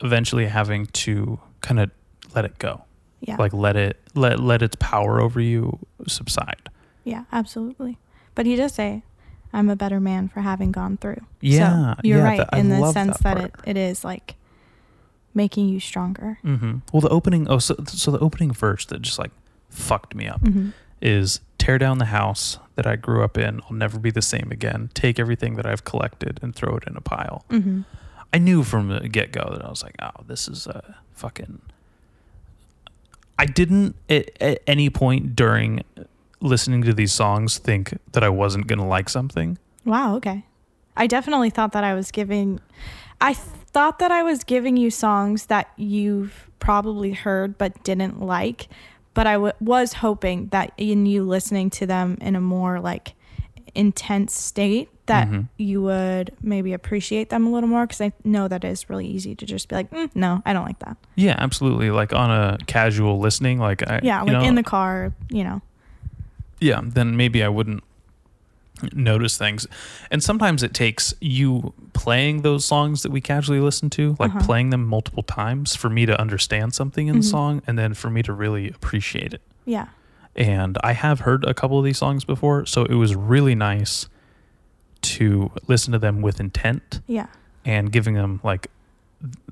eventually 0.00 0.46
having 0.46 0.86
to 0.86 1.38
kind 1.60 1.80
of 1.80 1.90
let 2.34 2.44
it 2.44 2.58
go. 2.58 2.82
yeah. 3.20 3.36
Like 3.38 3.52
let 3.52 3.74
it 3.76 4.00
let 4.14 4.38
let 4.40 4.62
its 4.62 4.76
power 4.78 5.20
over 5.20 5.40
you 5.40 5.78
subside. 6.06 6.70
Yeah, 7.04 7.24
absolutely. 7.32 7.98
But 8.36 8.46
he 8.46 8.54
does 8.54 8.72
say, 8.74 9.02
I'm 9.52 9.68
a 9.68 9.74
better 9.76 9.98
man 9.98 10.28
for 10.28 10.40
having 10.42 10.70
gone 10.70 10.98
through. 10.98 11.22
Yeah, 11.40 11.94
So 11.94 12.00
you're 12.04 12.18
yeah, 12.18 12.24
right 12.24 12.46
I 12.52 12.58
in 12.58 12.68
the 12.68 12.92
sense 12.92 13.18
that 13.18 13.36
that, 13.36 13.44
it, 13.46 13.54
it 13.64 13.76
is 13.76 14.04
like 14.04 14.36
making 15.34 15.68
you 15.68 15.80
stronger. 15.80 16.38
hmm 16.42 16.76
Well, 16.92 17.00
the 17.00 17.08
opening 17.08 17.48
oh 17.48 17.58
so 17.58 17.74
so 17.86 18.10
the 18.12 18.18
opening 18.20 18.52
verse 18.52 18.84
that 18.86 19.02
just 19.02 19.18
like 19.18 19.32
fucked 19.70 20.14
me 20.14 20.26
up 20.28 20.40
hmm 20.46 20.70
is 21.02 21.40
tear 21.58 21.78
down 21.78 21.98
the 21.98 22.06
house 22.06 22.58
that 22.78 22.86
I 22.86 22.94
grew 22.94 23.24
up 23.24 23.36
in. 23.36 23.60
I'll 23.64 23.76
never 23.76 23.98
be 23.98 24.12
the 24.12 24.22
same 24.22 24.52
again. 24.52 24.90
Take 24.94 25.18
everything 25.18 25.56
that 25.56 25.66
I've 25.66 25.82
collected 25.82 26.38
and 26.42 26.54
throw 26.54 26.76
it 26.76 26.84
in 26.86 26.96
a 26.96 27.00
pile. 27.00 27.44
hmm 27.50 27.82
I 28.32 28.38
knew 28.38 28.62
from 28.62 28.88
the 28.88 29.08
get 29.08 29.32
go 29.32 29.48
that 29.52 29.64
I 29.64 29.70
was 29.70 29.82
like, 29.82 29.96
oh, 30.02 30.22
this 30.26 30.48
is 30.48 30.66
a 30.66 30.96
fucking. 31.14 31.62
I 33.38 33.46
didn't 33.46 33.96
at, 34.08 34.30
at 34.40 34.62
any 34.66 34.90
point 34.90 35.34
during 35.34 35.82
listening 36.40 36.82
to 36.82 36.92
these 36.92 37.12
songs 37.12 37.58
think 37.58 37.98
that 38.12 38.22
I 38.22 38.28
wasn't 38.28 38.66
going 38.66 38.78
to 38.78 38.84
like 38.84 39.08
something. 39.08 39.58
Wow, 39.84 40.14
okay. 40.16 40.44
I 40.96 41.06
definitely 41.06 41.50
thought 41.50 41.72
that 41.72 41.84
I 41.84 41.94
was 41.94 42.10
giving, 42.10 42.60
I 43.20 43.32
thought 43.32 43.98
that 43.98 44.12
I 44.12 44.22
was 44.22 44.44
giving 44.44 44.76
you 44.76 44.90
songs 44.90 45.46
that 45.46 45.72
you've 45.76 46.50
probably 46.60 47.12
heard 47.12 47.56
but 47.56 47.82
didn't 47.82 48.20
like. 48.20 48.68
But 49.18 49.26
I 49.26 49.32
w- 49.32 49.52
was 49.58 49.94
hoping 49.94 50.46
that 50.50 50.70
in 50.76 51.04
you 51.04 51.24
listening 51.24 51.70
to 51.70 51.86
them 51.86 52.18
in 52.20 52.36
a 52.36 52.40
more 52.40 52.78
like 52.78 53.14
intense 53.74 54.32
state, 54.32 54.88
that 55.06 55.26
Mhm. 55.26 55.48
you 55.56 55.82
would 55.82 56.30
maybe 56.40 56.72
appreciate 56.72 57.28
them 57.28 57.44
a 57.44 57.50
little 57.50 57.68
more. 57.68 57.84
Because 57.84 58.00
I 58.00 58.12
know 58.22 58.46
that 58.46 58.62
it's 58.62 58.88
really 58.88 59.08
easy 59.08 59.34
to 59.34 59.44
just 59.44 59.68
be 59.68 59.74
like, 59.74 59.90
mm, 59.90 60.08
no, 60.14 60.40
I 60.46 60.52
don't 60.52 60.64
like 60.64 60.78
that. 60.86 60.98
Yeah, 61.16 61.34
absolutely. 61.36 61.90
Like 61.90 62.12
on 62.12 62.30
a 62.30 62.58
casual 62.68 63.18
listening, 63.18 63.58
like 63.58 63.82
I, 63.90 63.98
Yeah, 64.04 64.22
like 64.22 64.30
know, 64.30 64.42
in 64.44 64.54
the 64.54 64.62
car, 64.62 65.12
you 65.30 65.42
know. 65.42 65.62
yeah, 66.60 66.80
then 66.84 67.16
maybe 67.16 67.42
I 67.42 67.48
wouldn't 67.48 67.82
notice 68.92 69.36
things. 69.36 69.66
And 70.10 70.22
sometimes 70.22 70.62
it 70.62 70.74
takes 70.74 71.14
you 71.20 71.72
playing 71.92 72.42
those 72.42 72.64
songs 72.64 73.02
that 73.02 73.10
we 73.12 73.20
casually 73.20 73.60
listen 73.60 73.90
to, 73.90 74.16
like 74.18 74.30
Uh-huh. 74.30 74.44
playing 74.46 74.70
them 74.70 74.86
multiple 74.86 75.22
times 75.22 75.74
for 75.76 75.88
me 75.90 76.06
to 76.06 76.20
understand 76.20 76.74
something 76.74 77.08
in 77.08 77.16
the 77.16 77.26
Mhm. 77.26 77.30
song 77.30 77.62
and 77.66 77.78
then 77.78 77.94
for 77.94 78.10
me 78.10 78.22
to 78.22 78.32
really 78.32 78.68
appreciate 78.68 79.34
it. 79.34 79.42
Yeah. 79.64 79.86
And 80.36 80.78
I 80.84 80.92
have 80.92 81.20
heard 81.20 81.44
a 81.44 81.54
couple 81.54 81.78
of 81.78 81.84
these 81.84 81.98
songs 81.98 82.24
before, 82.24 82.64
so 82.66 82.84
it 82.84 82.94
was 82.94 83.14
really 83.16 83.54
nice 83.54 84.08
to 85.02 85.50
listen 85.66 85.92
to 85.92 85.98
them 85.98 86.22
with 86.22 86.38
intent 86.40 87.00
Yeah. 87.06 87.26
and 87.64 87.90
giving 87.92 88.14
them 88.14 88.40
like 88.42 88.68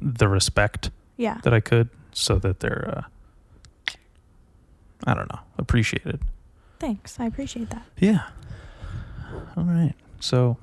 the 0.00 0.28
respect 0.28 0.90
Yeah. 1.16 1.38
that 1.42 1.52
I 1.54 1.60
could 1.60 1.88
so 2.12 2.38
that 2.38 2.60
they're 2.60 3.04
uh, 3.88 3.92
I 5.06 5.14
don't 5.14 5.30
know, 5.32 5.40
appreciated. 5.58 6.20
Thanks. 6.80 7.20
I 7.20 7.26
appreciate 7.26 7.70
that. 7.70 7.82
Yeah. 7.98 8.22
All 9.56 9.64
right. 9.64 9.94
So 10.20 10.56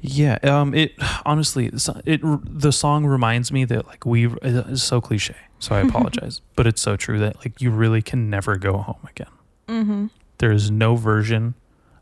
yeah, 0.00 0.38
um 0.42 0.74
it 0.74 0.92
honestly 1.24 1.70
it 2.04 2.20
the 2.22 2.72
song 2.72 3.06
reminds 3.06 3.52
me 3.52 3.64
that 3.66 3.86
like 3.86 4.04
we 4.04 4.26
it's 4.42 4.82
so 4.82 5.00
cliche. 5.00 5.36
So 5.58 5.74
I 5.76 5.80
apologize, 5.88 6.40
but 6.56 6.66
it's 6.66 6.82
so 6.82 6.96
true 6.96 7.18
that 7.20 7.36
like 7.38 7.60
you 7.60 7.70
really 7.70 8.02
can 8.02 8.28
never 8.28 8.56
go 8.56 8.78
home 8.78 9.06
again. 9.08 9.28
Mm-hmm. 9.68 10.06
There 10.38 10.50
is 10.50 10.70
no 10.70 10.96
version 10.96 11.54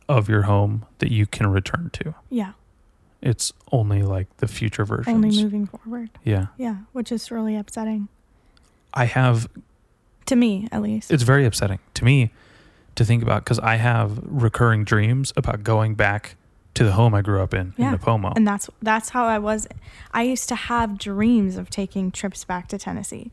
of 0.08 0.28
your 0.28 0.42
home 0.42 0.86
that 0.98 1.12
you 1.12 1.26
can 1.26 1.46
return 1.48 1.90
to. 1.94 2.14
Yeah. 2.30 2.52
It's 3.20 3.52
only 3.70 4.02
like 4.02 4.34
the 4.38 4.48
future 4.48 4.86
versions. 4.86 5.14
Only 5.14 5.42
moving 5.42 5.66
forward. 5.66 6.08
Yeah. 6.24 6.46
Yeah. 6.56 6.76
Which 6.92 7.12
is 7.12 7.30
really 7.30 7.54
upsetting. 7.54 8.08
I 8.94 9.04
have 9.04 9.46
To 10.26 10.36
me, 10.36 10.68
at 10.72 10.80
least. 10.80 11.10
it's 11.12 11.22
very 11.22 11.44
upsetting 11.44 11.80
to 11.94 12.04
me 12.04 12.32
to 12.96 13.04
think 13.04 13.22
about 13.22 13.44
because 13.44 13.58
I 13.58 13.76
have 13.76 14.18
recurring 14.24 14.84
dreams 14.84 15.32
about 15.36 15.62
going 15.64 15.94
back 15.94 16.36
to 16.74 16.84
the 16.84 16.92
home 16.92 17.14
I 17.14 17.22
grew 17.22 17.42
up 17.42 17.52
in 17.54 17.74
Yeah. 17.76 17.92
in 17.92 17.98
Nipomo. 17.98 18.32
And 18.36 18.46
that's 18.46 18.68
that's 18.82 19.10
how 19.10 19.24
I 19.26 19.38
was. 19.38 19.66
I 20.12 20.22
used 20.22 20.48
to 20.50 20.54
have 20.54 20.98
dreams 20.98 21.56
of 21.56 21.68
taking 21.70 22.10
trips 22.10 22.44
back 22.44 22.68
to 22.68 22.78
Tennessee. 22.78 23.30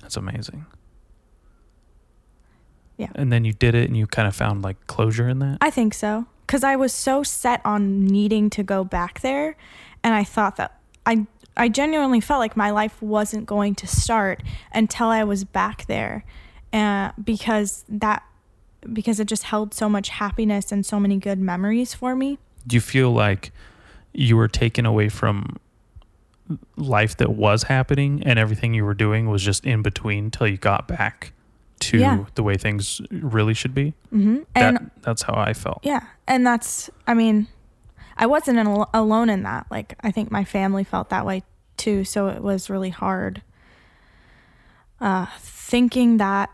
That's 0.00 0.16
amazing. 0.16 0.66
Yeah. 2.96 3.08
And 3.14 3.32
then 3.32 3.44
you 3.44 3.52
did 3.52 3.74
it 3.74 3.86
and 3.88 3.96
you 3.96 4.06
kind 4.06 4.28
of 4.28 4.36
found 4.36 4.62
like 4.62 4.86
closure 4.86 5.28
in 5.28 5.38
that. 5.38 5.58
I 5.60 5.70
think 5.70 5.94
so. 5.94 6.26
Because 6.46 6.64
I 6.64 6.76
was 6.76 6.92
so 6.92 7.22
set 7.22 7.60
on 7.64 8.04
needing 8.06 8.50
to 8.50 8.62
go 8.62 8.84
back 8.84 9.20
there. 9.20 9.56
And 10.02 10.14
I 10.14 10.24
thought 10.24 10.56
that 10.56 10.78
I, 11.06 11.26
I 11.56 11.68
genuinely 11.68 12.20
felt 12.20 12.40
like 12.40 12.56
my 12.56 12.70
life 12.70 13.00
wasn't 13.00 13.46
going 13.46 13.74
to 13.76 13.86
start 13.86 14.42
until 14.74 15.06
I 15.08 15.24
was 15.24 15.44
back 15.44 15.86
there. 15.86 16.24
Uh, 16.72 17.12
because 17.22 17.84
that, 17.88 18.22
because 18.92 19.20
it 19.20 19.26
just 19.26 19.44
held 19.44 19.74
so 19.74 19.88
much 19.88 20.08
happiness 20.10 20.72
and 20.72 20.84
so 20.84 20.98
many 21.00 21.16
good 21.18 21.38
memories 21.38 21.94
for 21.94 22.14
me. 22.16 22.38
Do 22.66 22.76
you 22.76 22.80
feel 22.80 23.10
like 23.12 23.52
you 24.12 24.36
were 24.36 24.48
taken 24.48 24.86
away 24.86 25.08
from 25.08 25.56
life 26.76 27.16
that 27.18 27.30
was 27.30 27.64
happening 27.64 28.22
and 28.24 28.38
everything 28.38 28.74
you 28.74 28.84
were 28.84 28.94
doing 28.94 29.28
was 29.28 29.42
just 29.42 29.64
in 29.64 29.82
between 29.82 30.30
till 30.30 30.48
you 30.48 30.56
got 30.56 30.88
back 30.88 31.32
to 31.80 31.98
Yeah. 31.98 32.24
the 32.34 32.42
way 32.42 32.56
things 32.56 33.00
really 33.10 33.54
should 33.54 33.74
be? 33.74 33.94
hmm 34.10 34.38
And 34.54 34.76
that, 34.76 35.02
that's 35.02 35.22
how 35.22 35.34
I 35.34 35.52
felt. 35.54 35.80
Yeah, 35.82 36.02
and 36.26 36.44
that's 36.46 36.90
I 37.06 37.14
mean, 37.14 37.46
I 38.16 38.26
wasn't 38.26 38.58
al- 38.58 38.90
alone 38.92 39.30
in 39.30 39.44
that. 39.44 39.66
Like 39.70 39.96
I 40.02 40.10
think 40.10 40.30
my 40.30 40.44
family 40.44 40.84
felt 40.84 41.08
that 41.10 41.24
way 41.24 41.42
too, 41.76 42.04
so 42.04 42.28
it 42.28 42.42
was 42.42 42.68
really 42.68 42.90
hard 42.90 43.42
uh 45.00 45.26
thinking 45.38 46.16
that 46.18 46.50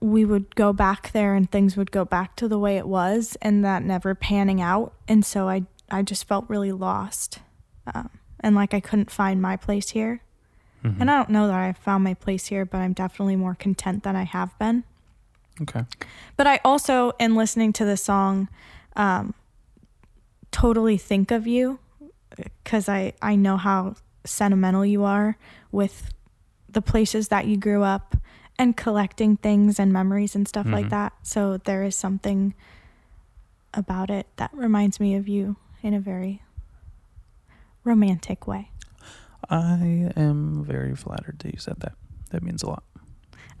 we 0.00 0.24
would 0.24 0.54
go 0.54 0.72
back 0.72 1.12
there 1.12 1.34
and 1.34 1.50
things 1.50 1.76
would 1.76 1.90
go 1.90 2.04
back 2.04 2.36
to 2.36 2.48
the 2.48 2.58
way 2.58 2.76
it 2.76 2.86
was 2.86 3.36
and 3.42 3.64
that 3.64 3.82
never 3.82 4.14
panning 4.14 4.60
out 4.60 4.94
and 5.08 5.24
so 5.24 5.48
I 5.48 5.62
I 5.90 6.02
just 6.02 6.28
felt 6.28 6.44
really 6.48 6.72
lost. 6.72 7.40
Um, 7.94 8.10
and 8.40 8.54
like 8.54 8.74
I 8.74 8.80
couldn't 8.80 9.10
find 9.10 9.40
my 9.40 9.56
place 9.56 9.90
here. 9.90 10.20
Mhm. 10.84 11.00
And 11.00 11.10
I 11.10 11.16
don't 11.16 11.30
know 11.30 11.46
that 11.46 11.58
I 11.58 11.72
found 11.72 12.04
my 12.04 12.14
place 12.14 12.46
here, 12.46 12.64
but 12.64 12.78
I'm 12.78 12.92
definitely 12.92 13.36
more 13.36 13.54
content 13.54 14.02
than 14.04 14.14
I 14.14 14.24
have 14.24 14.56
been. 14.58 14.84
Okay. 15.62 15.84
But 16.36 16.46
I 16.46 16.60
also, 16.64 17.12
in 17.18 17.34
listening 17.34 17.72
to 17.74 17.84
the 17.84 17.96
song, 17.96 18.48
um, 18.94 19.34
totally 20.50 20.96
think 20.96 21.30
of 21.30 21.46
you 21.46 21.80
because 22.36 22.88
I, 22.88 23.14
I 23.20 23.34
know 23.34 23.56
how 23.56 23.96
sentimental 24.24 24.84
you 24.84 25.04
are 25.04 25.36
with 25.72 26.12
the 26.68 26.82
places 26.82 27.28
that 27.28 27.46
you 27.46 27.56
grew 27.56 27.82
up 27.82 28.16
and 28.58 28.76
collecting 28.76 29.36
things 29.36 29.78
and 29.78 29.92
memories 29.92 30.34
and 30.34 30.48
stuff 30.48 30.66
like 30.66 30.86
Mhm. 30.86 30.90
that. 30.90 31.12
So 31.22 31.58
there 31.58 31.84
is 31.84 31.94
something 31.94 32.54
about 33.74 34.10
it 34.10 34.26
that 34.36 34.52
reminds 34.52 34.98
me 34.98 35.14
of 35.14 35.28
you 35.28 35.56
in 35.82 35.94
a 35.94 36.00
very 36.00 36.42
romantic 37.84 38.46
way. 38.46 38.70
I 39.48 40.10
am 40.16 40.64
very 40.64 40.94
flattered 40.94 41.38
that 41.40 41.52
you 41.54 41.60
said 41.60 41.80
that. 41.80 41.92
That 42.30 42.42
means 42.42 42.62
a 42.62 42.68
lot. 42.68 42.82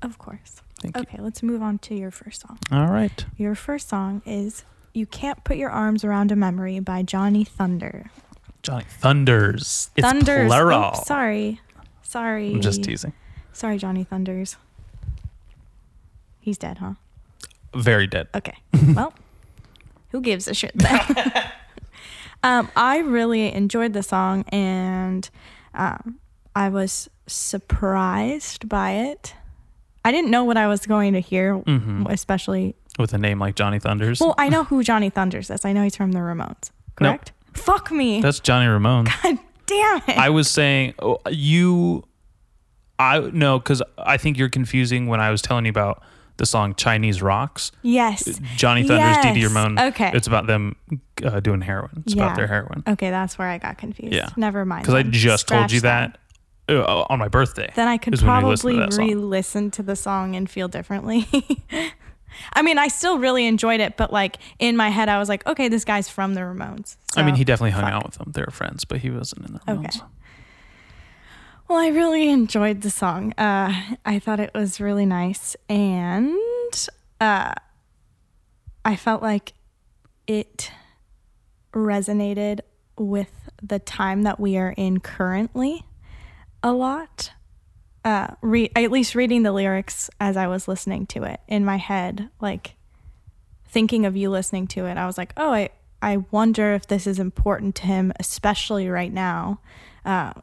Of 0.02 0.18
course. 0.18 0.60
Thank 0.80 0.96
you. 0.96 1.02
Okay, 1.02 1.18
let's 1.20 1.42
move 1.42 1.62
on 1.62 1.78
to 1.80 1.94
your 1.94 2.10
first 2.10 2.42
song. 2.42 2.58
All 2.70 2.88
right. 2.88 3.24
Your 3.36 3.54
first 3.54 3.88
song 3.88 4.22
is 4.26 4.64
You 4.94 5.06
Can't 5.06 5.42
Put 5.44 5.56
Your 5.56 5.70
Arms 5.70 6.04
Around 6.04 6.30
a 6.32 6.36
Memory 6.36 6.80
by 6.80 7.02
Johnny 7.02 7.44
Thunder. 7.44 8.10
Johnny 8.62 8.84
Thunders. 8.88 9.90
It's 9.96 10.06
Thunders. 10.06 10.48
plural. 10.48 10.88
Oops, 10.88 11.06
sorry. 11.06 11.60
Sorry. 12.02 12.50
I'm 12.52 12.60
just 12.60 12.82
teasing. 12.84 13.12
Sorry, 13.52 13.78
Johnny 13.78 14.04
Thunders. 14.04 14.56
He's 16.40 16.58
dead, 16.58 16.78
huh? 16.78 16.94
Very 17.74 18.06
dead. 18.06 18.28
Okay. 18.34 18.56
well, 18.94 19.12
who 20.10 20.20
gives 20.20 20.48
a 20.48 20.54
shit 20.54 20.72
then? 20.74 21.00
um, 22.42 22.70
I 22.76 22.98
really 22.98 23.52
enjoyed 23.52 23.92
the 23.92 24.02
song 24.02 24.44
and 24.48 25.28
um, 25.74 26.18
I 26.54 26.68
was 26.68 27.08
surprised 27.26 28.68
by 28.68 28.92
it. 28.92 29.34
I 30.04 30.12
didn't 30.12 30.30
know 30.30 30.44
what 30.44 30.56
I 30.56 30.66
was 30.68 30.86
going 30.86 31.12
to 31.12 31.20
hear, 31.20 31.54
hmm 31.54 32.06
especially 32.08 32.74
With 32.98 33.12
a 33.12 33.18
name 33.18 33.38
like 33.38 33.54
Johnny 33.54 33.78
Thunders. 33.78 34.20
Well, 34.20 34.34
I 34.38 34.48
know 34.48 34.64
who 34.64 34.82
Johnny 34.82 35.10
Thunders 35.10 35.50
is. 35.50 35.64
I 35.64 35.72
know 35.72 35.82
he's 35.82 35.96
from 35.96 36.12
the 36.12 36.20
Ramones. 36.20 36.70
Correct? 36.96 37.32
Fuck 37.52 37.90
me. 37.90 38.20
That's 38.20 38.40
Johnny 38.40 38.66
Ramone. 38.66 39.08
God 39.22 39.38
damn 39.66 40.02
it. 40.08 40.16
I 40.16 40.30
was 40.30 40.48
saying 40.48 40.94
oh, 41.00 41.18
you. 41.30 42.04
I 42.98 43.20
no, 43.20 43.58
because 43.58 43.82
I 43.98 44.16
think 44.16 44.38
you're 44.38 44.48
confusing 44.48 45.06
when 45.06 45.20
I 45.20 45.30
was 45.30 45.42
telling 45.42 45.64
you 45.64 45.70
about 45.70 46.02
the 46.38 46.46
song 46.46 46.74
Chinese 46.74 47.20
Rocks. 47.20 47.70
yes. 47.82 48.40
Johnny 48.56 48.82
Thunders, 48.84 49.16
Yes. 49.24 49.44
Ramone. 49.44 49.78
Okay. 49.78 50.10
It's 50.14 50.26
about 50.26 50.46
them 50.46 50.74
uh, 51.24 51.40
doing 51.40 51.60
heroin. 51.60 52.02
It's 52.06 52.14
Yeah. 52.14 52.24
about 52.24 52.36
their 52.36 52.46
heroin. 52.46 52.82
Okay, 52.88 53.10
that's 53.10 53.38
where 53.38 53.48
I 53.48 53.58
got 53.58 53.76
confused. 53.78 54.14
Yeah. 54.14 54.28
Never 54.36 54.64
mind. 54.64 54.82
Because 54.84 54.94
I 54.94 55.02
just 55.02 55.46
told 55.48 55.70
you 55.70 55.80
that, 55.82 56.16
uh, 56.68 57.04
on 57.10 57.18
my 57.18 57.28
birthday. 57.28 57.70
Then 57.74 57.88
I 57.88 57.96
could 57.98 58.20
when 58.22 58.44
we 58.44 58.50
listened 58.50 58.72
to 58.72 58.96
probably 58.96 59.14
re-listen 59.14 59.70
to 59.72 59.82
the 59.82 59.96
song 59.96 60.34
and 60.36 60.48
feel 60.48 60.68
differently. 60.68 61.26
I 62.52 62.62
mean, 62.62 62.78
I 62.78 62.88
still 62.88 63.18
really 63.18 63.46
enjoyed 63.46 63.80
it, 63.80 63.96
but 63.96 64.12
like 64.12 64.36
in 64.58 64.76
my 64.76 64.90
head, 64.90 65.08
I 65.08 65.18
was 65.18 65.28
like, 65.28 65.44
okay, 65.46 65.68
this 65.68 65.84
guy's 65.84 66.08
from 66.08 66.34
the 66.34 66.42
Ramones. 66.42 66.96
I 67.16 67.22
mean, 67.22 67.34
he 67.34 67.42
definitely 67.44 67.70
hung 67.72 67.84
fuck. 67.84 67.92
out 67.94 68.04
with 68.04 68.14
them. 68.14 68.30
They 68.32 68.42
were 68.42 68.52
friends, 68.52 68.84
but 68.84 68.98
he 68.98 69.10
wasn't 69.10 69.46
in 69.48 69.54
the 69.54 69.72
Okay. 69.72 69.98
Well, 71.68 71.78
I 71.78 71.88
really 71.88 72.30
enjoyed 72.30 72.80
the 72.80 72.88
song. 72.88 73.34
Uh, 73.36 73.96
I 74.02 74.18
thought 74.20 74.40
it 74.40 74.52
was 74.54 74.80
really 74.80 75.04
nice, 75.04 75.54
and 75.68 76.38
uh, 77.20 77.52
I 78.86 78.96
felt 78.96 79.20
like 79.20 79.52
it 80.26 80.72
resonated 81.74 82.60
with 82.96 83.50
the 83.62 83.78
time 83.78 84.22
that 84.22 84.40
we 84.40 84.56
are 84.56 84.72
in 84.78 85.00
currently 85.00 85.84
a 86.62 86.72
lot. 86.72 87.32
Uh, 88.02 88.28
re- 88.40 88.70
at 88.74 88.90
least 88.90 89.14
reading 89.14 89.42
the 89.42 89.52
lyrics 89.52 90.08
as 90.18 90.38
I 90.38 90.46
was 90.46 90.68
listening 90.68 91.04
to 91.08 91.24
it 91.24 91.40
in 91.48 91.66
my 91.66 91.76
head, 91.76 92.30
like 92.40 92.76
thinking 93.68 94.06
of 94.06 94.16
you 94.16 94.30
listening 94.30 94.68
to 94.68 94.86
it, 94.86 94.96
I 94.96 95.04
was 95.04 95.18
like, 95.18 95.34
oh, 95.36 95.52
I, 95.52 95.68
I 96.00 96.24
wonder 96.30 96.72
if 96.72 96.86
this 96.86 97.06
is 97.06 97.18
important 97.18 97.74
to 97.74 97.82
him, 97.86 98.10
especially 98.18 98.88
right 98.88 99.12
now, 99.12 99.60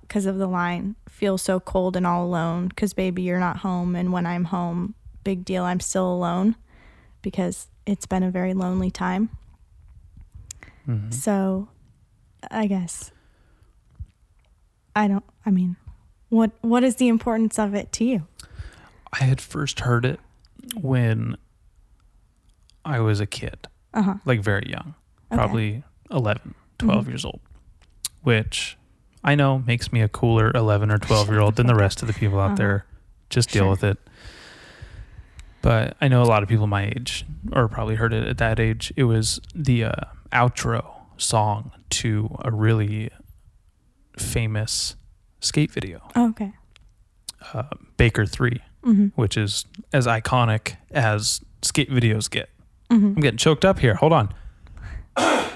because 0.01 0.27
of 0.27 0.37
the 0.37 0.45
line, 0.47 0.95
feel 1.09 1.37
so 1.39 1.59
cold 1.59 1.95
and 1.95 2.05
all 2.05 2.23
alone, 2.23 2.67
because 2.67 2.93
baby, 2.93 3.23
you're 3.23 3.39
not 3.39 3.57
home. 3.57 3.95
And 3.95 4.11
when 4.11 4.25
I'm 4.27 4.45
home, 4.45 4.93
big 5.23 5.43
deal, 5.43 5.63
I'm 5.63 5.79
still 5.79 6.11
alone, 6.11 6.55
because 7.23 7.67
it's 7.87 8.05
been 8.05 8.21
a 8.21 8.29
very 8.29 8.53
lonely 8.53 8.91
time. 8.91 9.29
Mhm. 10.87 11.11
So 11.11 11.67
I 12.51 12.67
guess 12.67 13.11
I 14.95 15.07
don't, 15.07 15.25
I 15.45 15.49
mean, 15.51 15.77
what 16.29 16.51
what 16.61 16.83
is 16.83 16.97
the 16.97 17.07
importance 17.07 17.57
of 17.57 17.73
it 17.73 17.91
to 17.93 18.03
you? 18.05 18.27
I 19.19 19.23
had 19.23 19.41
first 19.41 19.79
heard 19.79 20.05
it 20.05 20.19
when 20.79 21.37
I 22.83 22.99
was 22.99 23.19
a 23.19 23.25
kid, 23.25 23.67
Uh 23.95 24.01
huh. 24.03 24.15
like 24.25 24.41
very 24.41 24.69
young, 24.69 24.93
Okay. 25.31 25.35
probably 25.37 25.83
11, 26.11 26.53
12 26.77 27.05
Mhm. 27.05 27.07
years 27.07 27.25
old, 27.25 27.39
which 28.21 28.77
I 29.25 29.35
know 29.35 29.59
makes 29.59 29.91
me 29.91 30.01
a 30.01 30.07
cooler 30.07 30.51
11 30.55 30.89
or 30.91 30.97
12 30.99 31.29
year 31.29 31.39
old 31.41 31.55
than 31.55 31.65
the 31.67 31.75
rest 31.75 32.01
of 32.01 32.07
the 32.07 32.13
people 32.13 32.39
out 32.39 32.45
Uh-huh. 32.51 32.55
there. 32.55 32.85
Just 33.29 33.49
deal 33.49 33.63
Sure. 33.63 33.69
with 33.71 33.83
it. 33.83 33.97
But 35.61 35.97
I 35.99 36.07
know 36.07 36.21
a 36.21 36.29
lot 36.29 36.43
of 36.43 36.47
people 36.49 36.67
my 36.67 36.85
age, 36.85 37.25
or 37.51 37.67
probably 37.67 37.95
heard 37.95 38.13
it 38.13 38.27
at 38.27 38.37
that 38.37 38.59
age. 38.59 38.93
It 38.95 39.05
was 39.05 39.41
the 39.55 39.85
uh, 39.85 39.91
outro 40.31 40.85
song 41.17 41.71
to 41.89 42.35
a 42.45 42.51
really 42.51 43.09
famous 44.17 44.95
skate 45.41 45.71
video, 45.71 46.01
Oh, 46.15 46.29
okay. 46.29 46.53
uh, 47.53 47.63
Baker 47.97 48.25
3, 48.27 48.61
Mm-hmm. 48.83 49.07
which 49.15 49.35
is 49.37 49.65
as 49.91 50.05
iconic 50.05 50.75
as 50.91 51.41
skate 51.63 51.89
videos 51.89 52.29
get. 52.29 52.49
Mm-hmm. 52.91 53.05
I'm 53.07 53.15
getting 53.15 53.37
choked 53.39 53.65
up 53.65 53.79
here. 53.79 53.95
Hold 53.95 54.13
on. 54.13 54.31
I 55.17 55.49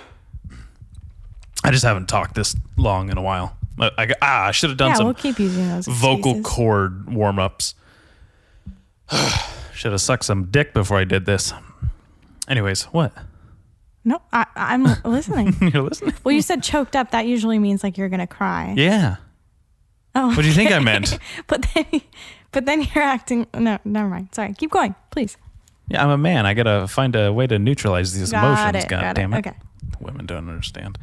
just 1.72 1.84
haven't 1.84 2.09
talked 2.09 2.34
this 2.34 2.55
long 2.76 3.11
in 3.11 3.17
a 3.20 3.22
while. 3.22 3.55
I, 3.80 3.91
I, 3.97 4.07
ah, 4.21 4.45
I 4.47 4.51
should 4.51 4.69
have 4.71 4.77
done 4.77 4.89
Yeah, 4.89 4.95
some 4.95 5.05
we'll 5.05 5.13
keep 5.13 5.39
using 5.39 5.67
those 5.69 5.88
vocal 5.88 6.32
excuses. 6.32 6.45
cord 6.45 7.13
warm 7.13 7.39
ups. 7.39 7.75
should 9.73 9.91
have 9.91 10.01
sucked 10.01 10.25
some 10.25 10.45
dick 10.45 10.73
before 10.73 10.97
I 10.97 11.03
did 11.03 11.25
this. 11.25 11.53
Anyways, 12.47 12.84
what? 12.86 13.13
No, 14.03 14.21
I, 14.32 14.45
I'm 14.55 14.84
listening. 15.03 15.55
You're 15.73 15.84
listening? 15.84 16.13
well, 16.23 16.34
you 16.34 16.41
said 16.41 16.63
choked 16.63 16.95
up. 16.95 17.11
That 17.11 17.27
usually 17.27 17.59
means 17.59 17.84
like 17.84 17.97
you're 17.97 18.09
gonna 18.09 18.27
cry. 18.27 18.73
Yeah. 18.75 19.17
Oh, 20.15 20.27
What 20.30 20.41
do 20.41 20.47
you 20.47 20.53
think 20.53 20.71
I 20.71 20.80
meant? 20.80 21.19
but 21.47 21.65
then, 21.75 22.01
but 22.51 22.65
then 22.65 22.82
you're 22.82 23.03
acting. 23.03 23.45
No, 23.53 23.77
never 23.86 24.09
mind. 24.09 24.30
Sorry. 24.32 24.53
Keep 24.53 24.71
going, 24.71 24.95
please. 25.11 25.38
Yeah, 25.89 26.03
I'm 26.03 26.09
a 26.09 26.17
man. 26.17 26.45
I 26.45 26.53
gotta 26.55 26.88
find 26.88 27.15
a 27.15 27.32
way 27.32 27.45
to 27.47 27.59
neutralize 27.59 28.13
these 28.13 28.32
got 28.32 28.69
emotions. 28.69 28.86
it. 28.86 28.89
God 28.89 29.15
damn 29.15 29.34
it. 29.34 29.45
it. 29.45 29.47
Okay. 29.47 29.57
Women 29.99 30.25
don't 30.25 30.49
understand. 30.49 30.97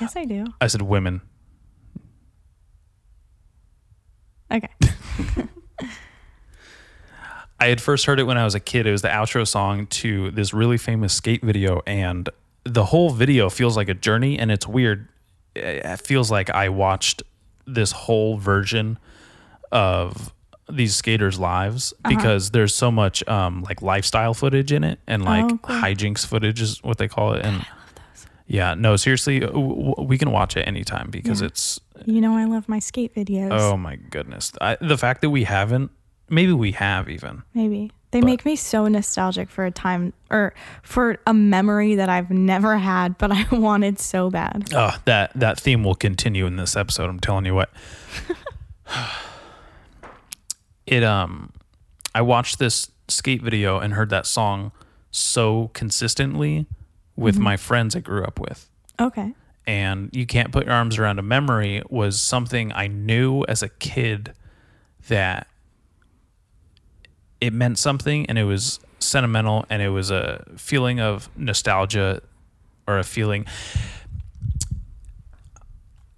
Yes, 0.00 0.14
I 0.16 0.24
do. 0.24 0.44
I 0.60 0.66
said 0.66 0.82
women. 0.82 1.22
Okay. 4.50 4.68
I 7.58 7.66
had 7.66 7.80
first 7.80 8.06
heard 8.06 8.18
it 8.18 8.22
when 8.24 8.38
I 8.38 8.44
was 8.44 8.54
a 8.54 8.60
kid. 8.60 8.86
It 8.86 8.92
was 8.92 9.02
the 9.02 9.08
outro 9.08 9.46
song 9.46 9.86
to 9.88 10.30
this 10.30 10.54
really 10.54 10.78
famous 10.78 11.12
skate 11.12 11.42
video, 11.42 11.82
and 11.86 12.28
the 12.64 12.86
whole 12.86 13.10
video 13.10 13.50
feels 13.50 13.76
like 13.76 13.88
a 13.88 13.94
journey 13.94 14.38
and 14.38 14.50
it's 14.50 14.66
weird. 14.66 15.08
It 15.54 16.00
feels 16.00 16.30
like 16.30 16.48
I 16.50 16.68
watched 16.70 17.22
this 17.66 17.92
whole 17.92 18.38
version 18.38 18.98
of 19.72 20.32
these 20.70 20.94
skaters' 20.94 21.38
lives 21.38 21.92
Uh-huh. 22.04 22.14
because 22.16 22.50
there's 22.52 22.74
so 22.74 22.90
much 22.90 23.26
um, 23.28 23.62
like 23.62 23.82
lifestyle 23.82 24.34
footage 24.34 24.72
in 24.72 24.84
it 24.84 25.00
and 25.06 25.24
like 25.24 25.44
Oh, 25.44 25.58
cool. 25.58 25.76
hijinks 25.76 26.24
footage 26.24 26.60
is 26.62 26.82
what 26.82 26.98
they 26.98 27.08
call 27.08 27.32
it. 27.34 27.44
And 27.44 27.66
yeah, 28.46 28.74
no, 28.74 28.96
seriously, 28.96 29.40
w- 29.40 29.68
w- 29.68 29.94
we 30.06 30.16
can 30.16 30.30
watch 30.30 30.56
it 30.56 30.62
anytime 30.68 31.10
because 31.10 31.40
Yeah. 31.40 31.48
it's 31.48 31.80
You 32.06 32.20
know, 32.20 32.36
I 32.36 32.44
love 32.44 32.68
my 32.68 32.78
skate 32.78 33.14
videos. 33.14 33.50
oh 33.52 33.76
my 33.76 33.96
goodness. 33.96 34.52
I, 34.60 34.76
the 34.80 34.98
fact 34.98 35.20
that 35.22 35.30
we 35.30 35.44
haven't, 35.44 35.90
maybe 36.28 36.52
we 36.52 36.72
have 36.72 37.08
even. 37.08 37.42
Maybe. 37.54 37.92
They 38.12 38.20
But- 38.20 38.26
make 38.26 38.44
me 38.44 38.56
so 38.56 38.88
nostalgic 38.88 39.48
for 39.50 39.64
a 39.64 39.70
time 39.70 40.12
or 40.30 40.52
for 40.82 41.18
a 41.26 41.32
memory 41.34 41.94
that 41.94 42.08
I've 42.08 42.30
never 42.30 42.76
had, 42.78 43.16
but 43.18 43.30
I 43.32 43.46
wanted 43.52 44.00
so 44.00 44.30
bad. 44.30 44.68
Oh, 44.74 44.96
that 45.04 45.30
that 45.36 45.60
theme 45.60 45.84
will 45.84 45.94
continue 45.94 46.46
in 46.46 46.56
this 46.56 46.76
episode. 46.76 47.08
I'm 47.08 47.20
telling 47.20 47.44
you 47.46 47.54
what. 47.54 47.70
it 50.86 51.02
um, 51.04 51.52
I 52.14 52.22
watched 52.22 52.58
this 52.58 52.90
skate 53.08 53.42
video 53.42 53.78
and 53.78 53.94
heard 53.94 54.10
that 54.10 54.26
song 54.26 54.72
so 55.10 55.70
consistently 55.72 56.66
with 57.16 57.38
my 57.38 57.56
friends 57.56 57.94
I 57.94 58.00
grew 58.00 58.24
up 58.24 58.40
with, 58.40 58.68
Okay. 58.98 59.34
And 59.66 60.10
you 60.12 60.26
can't 60.26 60.52
put 60.52 60.66
your 60.66 60.74
arms 60.74 60.98
around 60.98 61.18
a 61.18 61.22
memory 61.22 61.82
was 61.88 62.20
something 62.20 62.72
I 62.72 62.86
knew 62.86 63.44
as 63.48 63.62
a 63.62 63.68
kid 63.68 64.32
that 65.08 65.46
it 67.40 67.52
meant 67.52 67.78
something 67.78 68.26
and 68.26 68.38
it 68.38 68.44
was 68.44 68.80
sentimental 68.98 69.64
and 69.70 69.80
it 69.80 69.90
was 69.90 70.10
a 70.10 70.44
feeling 70.56 71.00
of 71.00 71.30
nostalgia 71.36 72.20
or 72.86 72.98
a 72.98 73.04
feeling 73.04 73.46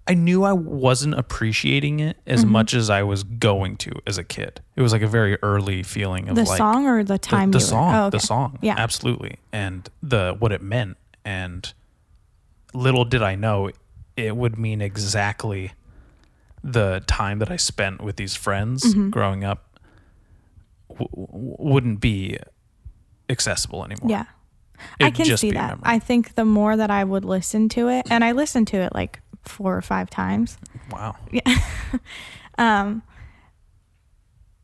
I 0.05 0.15
knew 0.15 0.43
I 0.43 0.51
wasn't 0.51 1.13
appreciating 1.13 2.01
it 2.01 2.17
as 2.27 2.41
mm-hmm. 2.41 2.51
much 2.51 2.73
as 2.73 2.89
I 2.89 3.03
was 3.03 3.23
going 3.23 3.77
to 3.77 3.91
as 4.05 4.17
a 4.17 4.23
kid. 4.23 4.59
It 4.75 4.81
was 4.81 4.91
like 4.91 5.01
a 5.01 5.07
very 5.07 5.37
early 5.41 5.81
feeling 5.81 6.27
of 6.27 6.35
The 6.35 6.43
like 6.43 6.57
song 6.57 6.85
or 6.87 7.03
the 7.03 7.13
the, 7.13 7.19
time 7.19 7.51
the 7.51 7.57
were- 7.57 7.61
song, 7.61 7.95
oh, 7.95 8.09
the 8.09 8.19
song, 8.19 8.59
Yeah. 8.61 8.75
absolutely, 8.77 9.37
and 9.53 9.87
the 10.01 10.35
what 10.37 10.51
it 10.51 10.61
meant. 10.61 10.97
And 11.23 11.73
little 12.73 13.05
did 13.05 13.21
I 13.21 13.35
know, 13.35 13.69
it 14.17 14.35
would 14.35 14.57
mean 14.57 14.81
exactly 14.81 15.71
the 16.63 17.03
time 17.07 17.39
that 17.39 17.51
I 17.51 17.57
spent 17.57 18.01
with 18.01 18.15
these 18.15 18.35
friends 18.35 18.83
Mm-hmm. 18.83 19.09
growing 19.09 19.43
up 19.43 19.79
w- 20.89 21.07
wouldn't 21.11 21.99
be 21.99 22.37
accessible 23.29 23.83
anymore. 23.83 24.09
Yeah. 24.09 24.25
It 24.99 25.05
I 25.05 25.11
can 25.11 25.37
see 25.37 25.51
that. 25.51 25.77
I 25.83 25.99
think 25.99 26.35
the 26.35 26.45
more 26.45 26.75
that 26.75 26.89
I 26.91 27.03
would 27.03 27.23
listen 27.25 27.69
to 27.69 27.89
it, 27.89 28.07
and 28.09 28.23
I 28.23 28.31
listened 28.33 28.67
to 28.69 28.77
it 28.77 28.93
like 28.93 29.21
four 29.43 29.75
or 29.77 29.81
five 29.81 30.09
times. 30.09 30.57
wow. 30.91 31.15
Yeah. 31.31 31.41
um, 32.57 33.01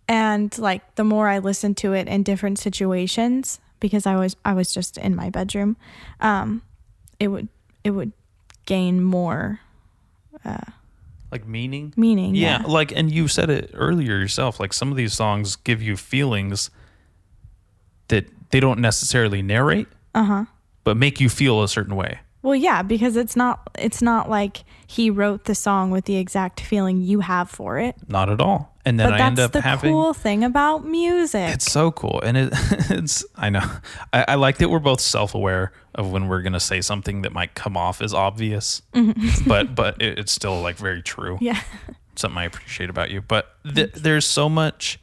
and 0.08 0.58
like 0.58 0.96
the 0.96 1.04
more 1.04 1.28
I 1.30 1.38
listened 1.40 1.78
to 1.78 1.94
it 1.94 2.08
in 2.08 2.24
different 2.24 2.60
situations, 2.60 3.60
because 3.80 4.06
I 4.06 4.16
was 4.16 4.36
I 4.44 4.54
was 4.54 4.74
just 4.74 4.98
in 4.98 5.16
my 5.16 5.30
bedroom, 5.30 5.78
um, 6.20 6.64
it 7.20 7.28
would 7.28 7.48
it 7.84 7.92
would 7.92 8.12
gain 8.66 9.02
more 9.04 9.60
Like 11.32 11.46
meaning. 11.48 11.94
meaning. 11.96 12.34
Yeah, 12.36 12.62
Yeah. 12.62 12.68
like 12.68 12.92
and 12.92 13.12
you 13.12 13.28
said 13.28 13.50
it 13.52 13.70
earlier 13.74 14.18
yourself. 14.18 14.60
Like 14.60 14.74
some 14.74 14.90
of 14.92 14.98
these 14.98 15.14
songs 15.14 15.56
give 15.58 15.82
you 15.82 15.96
feelings 15.96 16.72
that 18.08 18.26
they 18.50 18.60
don't 18.60 18.80
necessarily 18.80 19.42
narrate, 19.44 19.88
Uh 20.16 20.24
huh. 20.24 20.46
but 20.84 20.98
make 20.98 21.20
you 21.22 21.30
feel 21.30 21.62
a 21.62 21.68
certain 21.68 21.96
way. 21.96 22.20
Well, 22.42 22.56
yeah, 22.56 22.82
because 22.84 23.18
it's 23.18 23.36
not 23.36 23.70
it's 23.78 24.02
not 24.02 24.30
like 24.30 24.64
he 24.88 25.10
wrote 25.10 25.44
the 25.44 25.56
song 25.56 25.92
with 25.92 26.06
the 26.06 26.16
exact 26.16 26.62
feeling 26.62 27.02
you 27.02 27.20
have 27.20 27.50
for 27.50 27.78
it. 27.80 27.96
Not 28.08 28.30
at 28.30 28.40
all. 28.40 28.74
And 28.86 28.98
then 28.98 29.08
but 29.08 29.14
I 29.16 29.18
that's 29.18 29.28
end 29.28 29.40
up 29.40 29.52
the 29.52 29.62
having 29.62 29.92
cool 29.92 30.14
thing 30.14 30.44
about 30.44 30.86
music. 30.86 31.54
It's 31.54 31.70
so 31.70 31.92
cool, 31.92 32.22
and 32.24 32.38
it, 32.38 32.50
it's. 32.90 33.26
I 33.36 33.50
know. 33.50 33.70
I, 34.14 34.26
I 34.30 34.36
like 34.36 34.58
that 34.60 34.70
we're 34.70 34.80
both 34.80 35.02
self-aware 35.02 35.74
of 35.96 36.12
when 36.12 36.30
we're 36.30 36.42
gonna 36.42 36.62
say 36.62 36.80
something 36.80 37.24
that 37.24 37.34
might 37.34 37.56
come 37.56 37.76
off 37.76 38.02
as 38.02 38.14
obvious, 38.14 38.82
mm-hmm. 38.94 39.48
but 39.48 39.76
but 39.76 40.02
it, 40.02 40.18
it's 40.18 40.32
still 40.32 40.62
like 40.62 40.78
very 40.78 41.02
true. 41.02 41.38
yeah. 41.42 41.60
Something 42.16 42.38
I 42.38 42.46
appreciate 42.46 42.90
about 42.90 43.12
you. 43.12 43.22
But 43.22 43.54
th- 43.76 43.92
there's 43.94 44.26
so 44.26 44.48
much. 44.50 45.00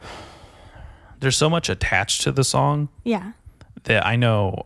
There's 1.20 1.36
so 1.36 1.50
much 1.50 1.68
attached 1.68 2.22
to 2.22 2.32
the 2.32 2.44
song 2.44 2.88
Yeah. 3.04 3.32
that 3.84 4.06
I 4.06 4.16
know 4.16 4.64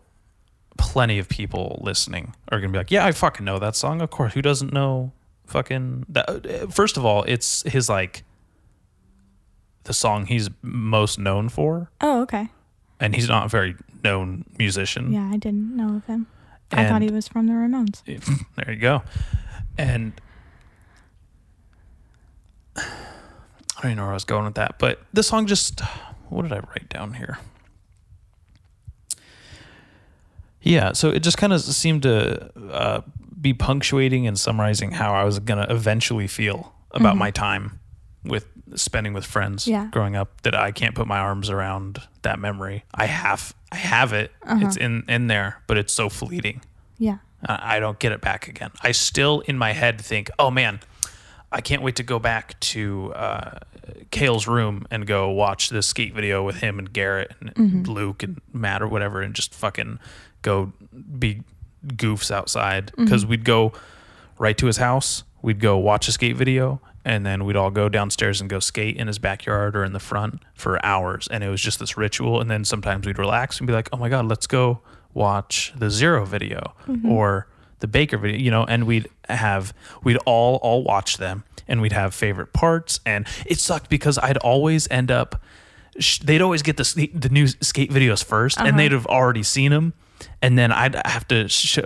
plenty 0.77 1.19
of 1.19 1.29
people 1.29 1.81
listening 1.83 2.35
are 2.51 2.61
gonna 2.61 2.73
be 2.73 2.79
like, 2.79 2.91
"Yeah, 2.91 3.05
I 3.07 3.13
fucking 3.13 3.45
know 3.45 3.59
that 3.59 3.77
song. 3.77 4.01
Of 4.01 4.11
course, 4.11 4.35
who 4.35 4.43
doesn't 4.43 4.73
know 4.73 5.13
fucking 5.47 6.07
that?" 6.11 6.29
Uh, 6.29 6.33
uh, 6.35 6.67
first 6.69 6.97
of 6.97 7.05
all, 7.05 7.23
it's 7.25 7.63
his 7.71 7.89
like 7.89 8.25
the 9.85 9.93
song 9.93 10.27
he's 10.27 10.49
most 10.63 11.19
known 11.19 11.49
for, 11.49 11.91
Oh, 12.01 12.23
okay. 12.23 12.49
and 13.01 13.15
he's 13.15 13.29
not 13.29 13.47
a 13.47 13.49
very 13.49 13.77
known 14.03 14.45
musician. 14.59 15.13
Yeah, 15.13 15.31
I 15.33 15.37
didn't 15.37 15.77
know 15.77 15.97
of 15.97 16.07
him. 16.07 16.27
I 16.73 16.87
thought 16.89 17.03
he 17.03 17.11
was 17.11 17.29
from 17.29 17.47
the 17.47 17.53
Ramones. 17.53 18.03
there 18.57 18.73
you 18.75 18.81
go. 18.81 19.03
And 19.79 20.13
I 22.77 22.83
don't 23.83 23.91
even 23.93 23.97
know 23.97 24.03
where 24.05 24.13
I 24.13 24.15
was 24.15 24.25
going 24.25 24.45
with 24.45 24.55
that, 24.55 24.79
but 24.79 25.01
this 25.13 25.29
song 25.29 25.47
just 25.47 25.81
what 26.29 26.43
did 26.43 26.53
I 26.53 26.59
write 26.61 26.89
down 26.89 27.15
here? 27.15 27.39
Yeah, 30.65 30.93
so 30.93 31.11
it 31.11 31.23
just 31.23 31.37
kind 31.39 31.53
of 31.53 31.61
seemed 31.61 32.03
to 32.03 32.51
uh, 32.73 33.01
be 33.41 33.53
punctuating 33.55 34.27
and 34.27 34.39
summarizing 34.39 34.91
how 34.93 35.13
I 35.15 35.25
was 35.25 35.39
gonna 35.39 35.67
eventually 35.69 36.27
feel 36.27 36.73
about 36.91 37.17
my 37.17 37.31
time 37.31 37.81
with 38.25 38.47
spending 38.75 39.13
with 39.13 39.27
friends 39.27 39.67
Yeah. 39.69 39.89
growing 39.93 40.17
up. 40.17 40.41
That 40.43 40.55
I 40.55 40.73
can't 40.73 40.95
put 40.95 41.07
my 41.07 41.19
arms 41.19 41.51
around 41.51 42.01
that 42.23 42.39
memory. 42.39 42.85
I 42.95 43.05
have, 43.07 43.55
I 43.71 43.77
have 43.77 44.13
it. 44.15 44.33
It's 44.47 44.77
in 44.77 45.05
in 45.09 45.27
there, 45.27 45.63
but 45.67 45.77
it's 45.77 45.93
so 45.93 46.09
fleeting. 46.09 46.63
Yeah. 46.99 47.19
I 47.47 47.77
I 47.77 47.81
don't 47.81 47.99
get 47.99 48.13
it 48.13 48.21
back 48.23 48.49
again. 48.49 48.71
I 48.83 48.93
still 48.93 49.41
in 49.41 49.59
my 49.59 49.73
head 49.73 50.01
think, 50.01 50.31
oh 50.39 50.51
man, 50.51 50.81
I 51.53 51.61
can't 51.61 51.83
wait 51.83 51.97
to 51.97 52.03
go 52.03 52.19
back 52.19 52.59
to 52.61 53.13
uh, 53.15 53.59
Kale's 54.11 54.47
room 54.49 54.87
and 54.91 55.07
go 55.07 55.29
watch 55.31 55.69
this 55.69 55.87
skate 55.87 56.15
video 56.15 56.43
with 56.43 56.57
him 56.57 56.79
and 56.79 56.91
Garrett 56.91 57.33
and 57.57 57.87
Luke 57.87 58.23
and 58.23 58.41
Matt 58.53 58.81
or 58.81 58.89
whatever, 58.89 59.21
and 59.21 59.35
just 59.35 59.55
fucking 59.55 59.99
go 60.45 60.73
be 61.19 61.43
goofs 61.87 62.31
outside 62.31 62.87
mm-hmm. 62.87 63.05
because 63.05 63.27
we'd 63.27 63.45
go 63.45 63.73
right 64.39 64.57
to 64.59 64.67
his 64.67 64.77
house. 64.77 65.25
We'd 65.43 65.61
go 65.61 65.77
watch 65.77 66.09
a 66.09 66.13
skate 66.13 66.37
video, 66.37 66.81
and 67.05 67.27
then 67.27 67.45
we'd 67.45 67.57
all 67.57 67.71
go 67.71 67.89
downstairs 67.89 68.41
and 68.41 68.49
go 68.49 68.61
skate 68.61 68.97
in 68.97 69.09
his 69.09 69.19
backyard 69.19 69.77
or 69.77 69.85
in 69.85 69.93
the 69.93 70.01
front 70.01 70.43
for 70.55 70.85
hours. 70.85 71.29
And 71.31 71.45
it 71.45 71.49
was 71.49 71.61
just 71.61 71.79
this 71.79 71.97
ritual. 71.97 72.41
And 72.41 72.51
then 72.51 72.65
sometimes 72.65 73.07
we'd 73.07 73.19
relax 73.19 73.59
and 73.59 73.67
be 73.67 73.73
like, 73.73 73.89
"Oh 73.93 73.97
my 73.97 74.09
god, 74.09 74.27
let's 74.27 74.47
go 74.47 74.81
watch 75.13 75.73
the 75.77 75.91
Zero 75.91 76.25
video 76.25 76.75
mm-hmm. 76.87 77.11
or 77.11 77.47
the 77.81 77.87
Baker 77.87 78.17
video," 78.17 78.39
you 78.39 78.51
know. 78.51 78.65
And 78.65 78.87
we'd 78.87 79.09
have 79.29 79.75
we'd 80.03 80.19
all 80.25 80.57
all 80.57 80.83
watch 80.83 81.19
them, 81.19 81.45
and 81.69 81.83
we'd 81.83 81.93
have 81.93 82.15
favorite 82.15 82.53
parts. 82.53 83.01
And 83.05 83.27
it 83.45 83.59
sucked 83.59 83.91
because 83.91 84.19
I'd 84.19 84.39
always 84.39 84.89
end 84.91 85.11
up. 85.11 85.41
They'd 86.25 86.43
always 86.43 86.63
get 86.63 86.79
the 86.79 87.11
the 87.15 87.29
new 87.29 87.47
skate 87.49 87.91
videos 87.91 88.25
1st 88.25 88.57
and 88.59 88.69
uh-huh. 88.69 88.77
they'd 88.77 88.93
have 88.93 89.07
already 89.07 89.43
seen 89.45 89.71
them. 89.71 89.93
And 90.41 90.59
then 90.59 90.73
I'd 90.73 90.95
have 91.07 91.27
to 91.29 91.49
sh- 91.49 91.79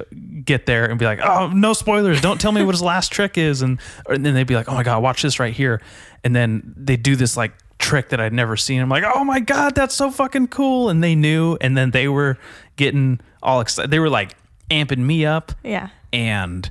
get 0.45 0.67
there 0.67 0.87
and 0.87 0.99
be 0.99 1.05
like, 1.05 1.21
"Oh, 1.23 1.49
no 1.49 1.73
spoilers! 1.73 2.21
Don't 2.21 2.41
tell 2.41 2.53
me 2.53 2.63
what 2.63 2.75
his 2.75 2.83
last 2.83 3.11
trick 3.13 3.39
is." 3.39 3.63
And, 3.63 3.81
and 4.09 4.25
then 4.25 4.35
they'd 4.35 4.47
be 4.47 4.55
like, 4.55 4.69
"Oh 4.69 4.75
my 4.75 4.83
god, 4.83 5.03
watch 5.03 5.23
this 5.23 5.39
right 5.41 5.53
here!" 5.55 5.81
And 6.25 6.35
then 6.37 6.75
they 6.77 6.97
do 6.97 7.17
this 7.17 7.37
like 7.37 7.53
trick 7.79 8.09
that 8.11 8.21
I'd 8.21 8.33
never 8.33 8.57
seen. 8.57 8.81
I'm 8.81 8.89
like, 8.89 9.05
"Oh 9.13 9.25
my 9.25 9.41
god, 9.41 9.75
that's 9.75 9.95
so 9.95 10.11
fucking 10.11 10.49
cool!" 10.49 10.89
And 10.91 11.03
they 11.03 11.15
knew, 11.15 11.57
and 11.61 11.77
then 11.77 11.91
they 11.93 12.09
were 12.09 12.37
getting 12.77 13.21
all 13.43 13.61
excited. 13.61 13.91
They 13.91 13.99
were 14.01 14.11
like 14.11 14.37
amping 14.71 14.99
me 14.99 15.25
up, 15.25 15.53
Yeah. 15.65 15.89
and 16.13 16.71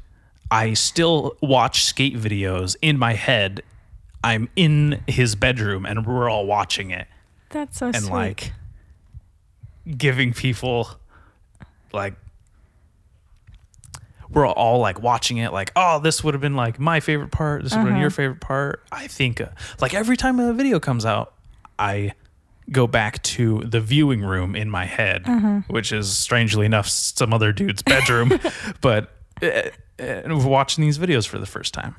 I 0.52 0.74
still 0.74 1.36
watch 1.42 1.84
skate 1.84 2.16
videos 2.16 2.76
in 2.82 2.98
my 3.00 3.14
head. 3.14 3.62
I'm 4.24 4.50
in 4.56 5.02
his 5.08 5.36
bedroom, 5.36 5.86
and 5.86 6.06
we're 6.06 6.30
all 6.30 6.46
watching 6.46 6.92
it 6.92 7.08
That's 7.50 7.78
so 7.78 7.88
and 7.88 7.96
sweet. 7.98 8.12
like 8.12 8.52
giving 9.98 10.34
people 10.34 10.90
like 11.94 12.16
we're 14.30 14.46
all 14.48 14.80
like 14.80 15.02
watching 15.02 15.38
it 15.38 15.54
like 15.54 15.72
oh 15.76 16.00
this 16.00 16.24
would 16.24 16.34
have 16.34 16.42
been 16.42 16.56
like 16.56 16.80
my 16.80 17.00
favorite 17.00 17.32
part. 17.32 17.64
This 17.64 17.72
would 17.74 17.80
have 17.80 17.88
been 17.88 17.98
your 18.02 18.10
favorite 18.10 18.42
part. 18.42 18.84
I 18.92 19.08
think 19.08 19.40
uh, 19.42 19.48
like 19.80 19.94
every 19.94 20.18
time 20.18 20.40
a 20.40 20.54
video 20.54 20.80
comes 20.80 21.06
out 21.06 21.34
i 21.80 22.12
go 22.72 22.88
back 22.88 23.22
to 23.24 23.60
the 23.64 23.80
viewing 23.80 24.22
room 24.22 24.56
in 24.56 24.70
my 24.70 24.84
head 24.86 25.26
which 25.70 25.92
is 25.92 26.18
strangely 26.18 26.66
enough 26.66 26.90
some 26.90 27.34
other 27.34 27.52
dude's 27.54 27.82
bedroom. 27.82 28.32
But 28.82 29.12
uh, 29.42 29.70
uh, 30.00 30.22
watching 30.28 30.84
these 30.84 30.98
videos 30.98 31.28
for 31.28 31.40
the 31.40 31.46
first 31.46 31.74
time. 31.74 31.96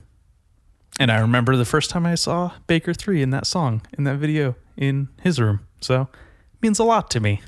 And 1.01 1.11
I 1.13 1.21
remember 1.21 1.57
the 1.57 1.65
first 1.65 1.91
time 1.91 2.05
I 2.07 2.17
saw 2.17 2.53
Baker 2.67 2.93
3 2.93 3.23
in 3.23 3.31
that 3.31 3.47
song, 3.47 3.83
in 3.97 4.05
that 4.05 4.17
video 4.17 4.57
in 4.77 5.09
his 5.23 5.41
room. 5.41 5.61
So 5.81 6.03
it 6.03 6.63
means 6.63 6.79
a 6.79 6.85
lot 6.85 7.09
to 7.13 7.21
me. 7.21 7.41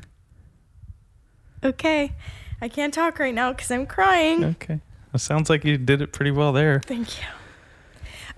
Okay. 1.63 2.13
I 2.61 2.69
can't 2.69 2.93
talk 2.93 3.19
right 3.19 3.35
now 3.35 3.53
because 3.53 3.71
I'm 3.71 3.87
crying. 3.87 4.45
Okay. 4.45 4.81
It 5.13 5.19
sounds 5.19 5.51
like 5.51 5.65
you 5.65 5.77
did 5.79 6.03
it 6.03 6.13
pretty 6.13 6.31
well 6.31 6.53
there. 6.53 6.81
Thank 6.81 7.19
you. 7.19 7.27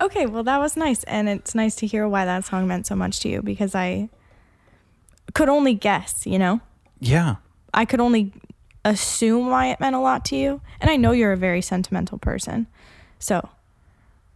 Okay, 0.01 0.27
well, 0.27 0.43
that 0.43 0.59
was 0.59 0.77
nice. 0.77 1.05
And 1.05 1.29
it's 1.29 1.55
nice 1.55 1.75
to 1.77 1.87
hear 1.87 2.09
why 2.09 2.25
that 2.25 2.45
song 2.45 2.66
meant 2.66 2.87
so 2.87 2.97
much 2.97 3.20
to 3.20 3.29
you 3.29 3.43
because 3.43 3.75
I 3.75 4.09
could 5.35 5.49
only 5.49 5.75
guess, 5.75 6.27
you 6.27 6.39
know? 6.39 6.61
Yeah. 6.99 7.37
I 7.75 7.85
could 7.85 8.01
only 8.01 8.33
assume 8.85 9.49
why 9.49 9.66
it 9.66 9.81
meant 9.81 9.95
a 9.95 10.01
lot 10.01 10.25
to 10.27 10.37
you. 10.37 10.61
And 10.81 10.91
I 10.91 10.97
know 10.97 11.12
you're 11.12 11.33
a 11.33 11.37
very 11.37 11.62
sentimental 11.62 12.18
person. 12.18 12.66
So 13.18 13.49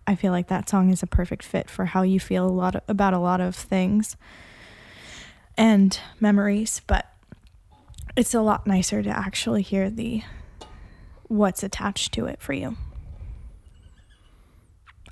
I 0.07 0.15
feel 0.15 0.31
like 0.31 0.49
that 0.49 0.69
song 0.69 0.91
is 0.91 1.03
a 1.03 1.07
perfect 1.07 1.43
fit 1.43 1.69
for 1.69 1.87
how 1.87 2.03
you 2.03 2.21
feel 2.21 2.47
a 2.47 2.51
lot 2.51 2.77
of, 2.77 2.83
about 2.87 3.15
a 3.15 3.19
lot 3.19 3.41
of 3.41 3.57
things 3.57 4.17
and 5.57 5.99
memories. 6.21 6.81
But 6.87 7.13
it's 8.17 8.35
a 8.35 8.41
lot 8.41 8.67
nicer 8.67 9.03
to 9.03 9.11
actually 9.11 9.63
hear 9.63 9.91
the 9.91 10.23
what's 11.25 11.63
attached 11.63 12.13
to 12.15 12.27
it 12.27 12.41
for 12.41 12.53
you. 12.53 12.77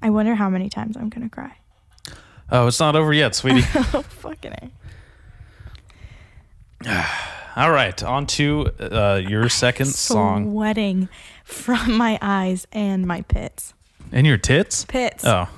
I 0.01 0.11
wonder 0.11 0.35
how 0.35 0.49
many 0.49 0.69
times 0.69 0.97
I'm 0.97 1.09
gonna 1.09 1.29
cry. 1.29 1.57
Oh, 2.51 2.67
it's 2.67 2.81
not 2.81 2.97
over 2.97 3.13
yet, 3.13 3.35
sweetie. 3.35 3.67
oh 3.75 4.03
fucking 4.03 4.53
A. 6.87 7.07
All 7.57 7.71
right, 7.71 8.03
on 8.03 8.27
to 8.27 8.71
uh, 8.81 9.23
your 9.25 9.49
second 9.49 9.87
song. 9.87 10.51
Sweating 10.51 11.09
from 11.45 11.97
my 11.97 12.19
eyes 12.21 12.67
and 12.73 13.07
my 13.07 13.23
pits. 13.23 13.75
And 14.11 14.27
your 14.27 14.39
tits? 14.39 14.85
Pits. 14.85 15.25
Oh. 15.25 15.49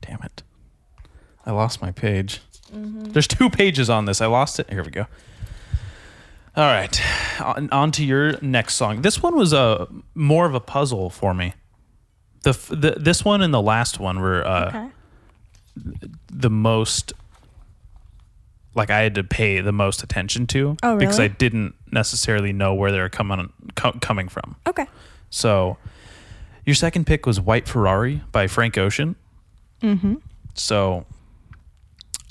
Damn 0.00 0.22
it. 0.22 0.42
I 1.46 1.52
lost 1.52 1.80
my 1.80 1.92
page. 1.92 2.40
There's 2.72 3.28
two 3.28 3.48
pages 3.48 3.88
on 3.90 4.06
this. 4.06 4.20
I 4.20 4.26
lost 4.26 4.58
it. 4.58 4.68
Here 4.70 4.82
we 4.82 4.90
go. 4.90 5.06
All 6.54 6.64
right. 6.66 7.00
On, 7.40 7.70
on 7.70 7.92
to 7.92 8.04
your 8.04 8.38
next 8.42 8.74
song. 8.74 9.02
This 9.02 9.22
one 9.22 9.36
was 9.36 9.52
a 9.52 9.88
more 10.14 10.46
of 10.46 10.54
a 10.54 10.60
puzzle 10.60 11.08
for 11.10 11.32
me. 11.32 11.54
The, 12.42 12.52
the 12.70 12.90
this 12.98 13.24
one 13.24 13.40
and 13.40 13.54
the 13.54 13.62
last 13.62 14.00
one 14.00 14.20
were 14.20 14.46
uh, 14.46 14.68
okay. 14.68 14.88
the 16.30 16.50
most 16.50 17.12
like 18.74 18.90
I 18.90 19.00
had 19.00 19.14
to 19.14 19.24
pay 19.24 19.60
the 19.60 19.72
most 19.72 20.02
attention 20.02 20.46
to 20.48 20.76
Oh, 20.82 20.94
really? 20.94 20.98
because 21.00 21.20
I 21.20 21.28
didn't 21.28 21.74
necessarily 21.90 22.52
know 22.52 22.74
where 22.74 22.90
they 22.90 22.98
were 23.00 23.08
coming 23.08 23.52
co- 23.76 23.92
coming 24.00 24.28
from. 24.28 24.56
Okay. 24.66 24.86
So, 25.30 25.76
your 26.66 26.74
second 26.74 27.06
pick 27.06 27.26
was 27.26 27.40
White 27.40 27.68
Ferrari 27.68 28.22
by 28.32 28.46
Frank 28.46 28.76
Ocean. 28.78 29.14
Mm-hmm. 29.82 30.16
So, 30.54 31.06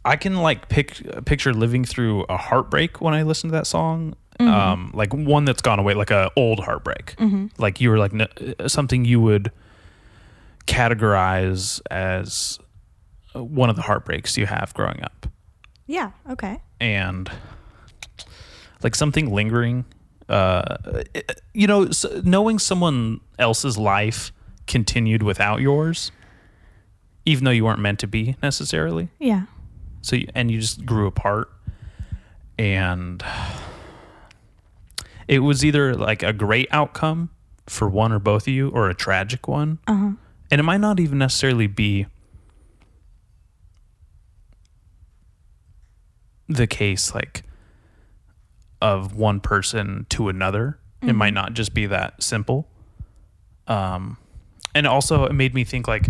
I 0.03 0.15
can 0.15 0.37
like 0.37 0.67
pick 0.69 1.25
picture 1.25 1.53
living 1.53 1.85
through 1.85 2.23
a 2.29 2.37
heartbreak 2.37 3.01
when 3.01 3.13
I 3.13 3.23
listen 3.23 3.49
to 3.49 3.53
that 3.55 3.67
song. 3.67 4.15
Um, 4.39 4.89
like 4.95 5.13
one 5.13 5.45
that's 5.45 5.61
gone 5.61 5.77
away, 5.77 5.93
like 5.93 6.09
a 6.09 6.31
old 6.35 6.61
heartbreak. 6.61 7.15
Like 7.59 7.79
you 7.79 7.91
were 7.91 7.99
like 7.99 8.11
n- 8.13 8.55
something 8.67 9.05
you 9.05 9.21
would 9.21 9.51
categorize 10.65 11.79
as 11.91 12.59
one 13.33 13.69
of 13.69 13.75
the 13.75 13.81
heartbreaks 13.81 14.37
you 14.37 14.45
have 14.45 14.73
growing 14.73 15.01
up 15.03 15.27
Yeah. 15.87 16.11
Okay. 16.29 16.61
and 16.79 17.29
like 18.83 18.95
something 18.95 19.31
lingering 19.33 19.85
uh 20.29 20.77
you 21.53 21.67
know 21.67 21.89
knowing 22.23 22.57
someone 22.57 23.19
else's 23.37 23.77
life 23.77 24.31
continued 24.65 25.21
without 25.23 25.61
yours 25.61 26.11
even 27.25 27.43
though 27.43 27.51
you 27.51 27.65
weren't 27.65 27.79
meant 27.79 27.99
to 27.99 28.07
be 28.07 28.35
necessarily 28.41 29.09
Yeah. 29.19 29.43
So 30.01 30.15
you, 30.15 30.27
and 30.35 30.51
you 30.51 30.59
just 30.59 30.85
grew 30.85 31.07
apart. 31.07 31.51
And 32.57 33.23
it 35.27 35.39
was 35.39 35.63
either 35.63 35.95
like 35.95 36.23
a 36.23 36.33
great 36.33 36.67
outcome 36.71 37.29
for 37.67 37.87
one 37.89 38.11
or 38.11 38.19
both 38.19 38.43
of 38.43 38.49
you 38.49 38.69
or 38.69 38.89
a 38.89 38.93
tragic 38.93 39.47
one. 39.47 39.79
Uh-huh. 39.87 40.11
and 40.51 40.59
it 40.59 40.63
might 40.63 40.81
not 40.81 40.99
even 40.99 41.17
necessarily 41.17 41.67
be 41.67 42.05
the 46.49 46.67
case 46.67 47.15
like 47.15 47.43
of 48.81 49.15
one 49.15 49.39
person 49.39 50.05
to 50.09 50.27
another. 50.27 50.77
It 51.01 51.13
might 51.13 51.33
not 51.33 51.53
just 51.53 51.73
be 51.73 51.85
that 51.87 52.21
simple. 52.21 52.67
Um 53.67 54.17
and 54.75 54.85
also 54.85 55.23
it 55.25 55.33
made 55.33 55.53
me 55.53 55.63
think 55.63 55.87
like 55.87 56.09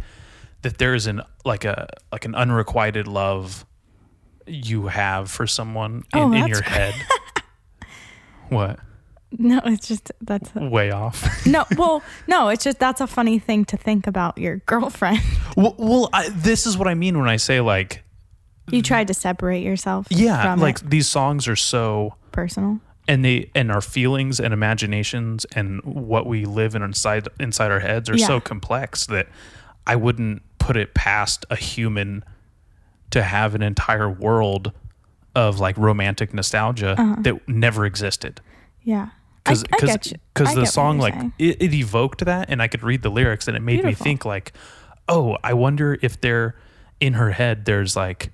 that 0.64 0.80
there's 0.80 1.06
an 1.08 1.22
like 1.46 1.64
a 1.64 1.88
like 2.12 2.26
an 2.26 2.34
unrequited 2.36 3.08
love 3.08 3.66
you 4.54 4.88
have 4.88 5.30
for 5.32 5.48
someone 5.48 6.04
in, 6.14 6.20
Oh, 6.20 6.32
in 6.34 6.48
your 6.48 6.62
head 6.62 6.94
what 8.50 8.80
No, 9.38 9.62
it's 9.66 9.88
just 9.88 10.12
that's 10.22 10.50
a, 10.56 10.68
way 10.68 10.92
off 10.92 11.46
no. 11.46 11.66
Well, 11.78 12.04
no, 12.28 12.50
it's 12.50 12.64
just 12.64 12.80
that's 12.80 13.02
a 13.02 13.08
funny 13.08 13.40
thing 13.40 13.66
to 13.66 13.78
think 13.78 14.08
about 14.08 14.38
your 14.38 14.58
girlfriend. 14.58 15.20
well, 15.58 15.76
well 15.78 16.10
I, 16.14 16.30
this 16.30 16.66
is 16.68 16.78
what 16.78 16.88
i 16.88 16.94
mean 16.94 17.18
when 17.18 17.30
i 17.30 17.38
say 17.38 17.62
like 17.62 18.04
You 18.70 18.82
tried 18.82 19.08
to 19.08 19.14
separate 19.14 19.64
yourself. 19.64 20.08
yeah 20.10 20.42
from 20.44 20.60
like 20.60 20.80
it. 20.82 20.90
these 20.90 21.08
songs 21.08 21.48
are 21.48 21.56
so 21.56 22.16
personal. 22.32 22.80
and 23.08 23.24
they 23.26 23.50
and 23.56 23.72
our 23.72 23.82
feelings 23.82 24.40
and 24.40 24.54
imaginations 24.54 25.46
and 25.56 25.82
what 25.84 26.26
we 26.26 26.46
live 26.46 26.76
in 26.76 26.82
inside 26.82 27.28
inside 27.40 27.72
our 27.72 27.80
heads 27.80 28.10
are 28.10 28.18
Yeah. 28.18 28.28
so 28.28 28.40
complex 28.40 29.06
that 29.08 29.28
I 29.88 29.96
wouldn't 29.96 30.44
put 30.60 30.78
it 30.78 30.94
past 30.94 31.46
a 31.50 31.56
human 31.56 32.24
to 33.12 33.22
have 33.24 33.56
an 33.56 33.62
entire 33.62 34.10
world 34.10 34.72
of 35.36 35.60
like 35.60 35.78
romantic 35.78 36.34
nostalgia 36.34 36.96
that 37.20 37.48
never 37.48 37.86
existed 37.86 38.42
Yeah. 38.84 39.04
Uh-huh. 39.04 39.12
I, 39.46 39.54
because 39.54 39.90
get 39.90 40.06
you. 40.12 40.18
Because 40.34 40.54
the 40.56 40.66
song 40.66 41.00
like 41.00 41.16
it, 41.40 41.62
it 41.62 41.74
evoked 41.74 42.26
that 42.26 42.50
and 42.50 42.62
I 42.62 42.68
could 42.68 42.84
read 42.84 43.02
the 43.02 43.10
lyrics 43.10 43.48
and 43.48 43.58
it 43.58 43.62
made 43.62 43.82
Beautiful. 43.82 43.90
me 43.90 43.96
think 43.96 44.26
like 44.26 44.54
oh 45.08 45.38
I 45.44 45.54
wonder 45.54 45.98
if 46.02 46.22
there 46.22 46.56
in 47.00 47.14
her 47.14 47.32
head 47.32 47.66
there's 47.66 47.96
like 47.96 48.32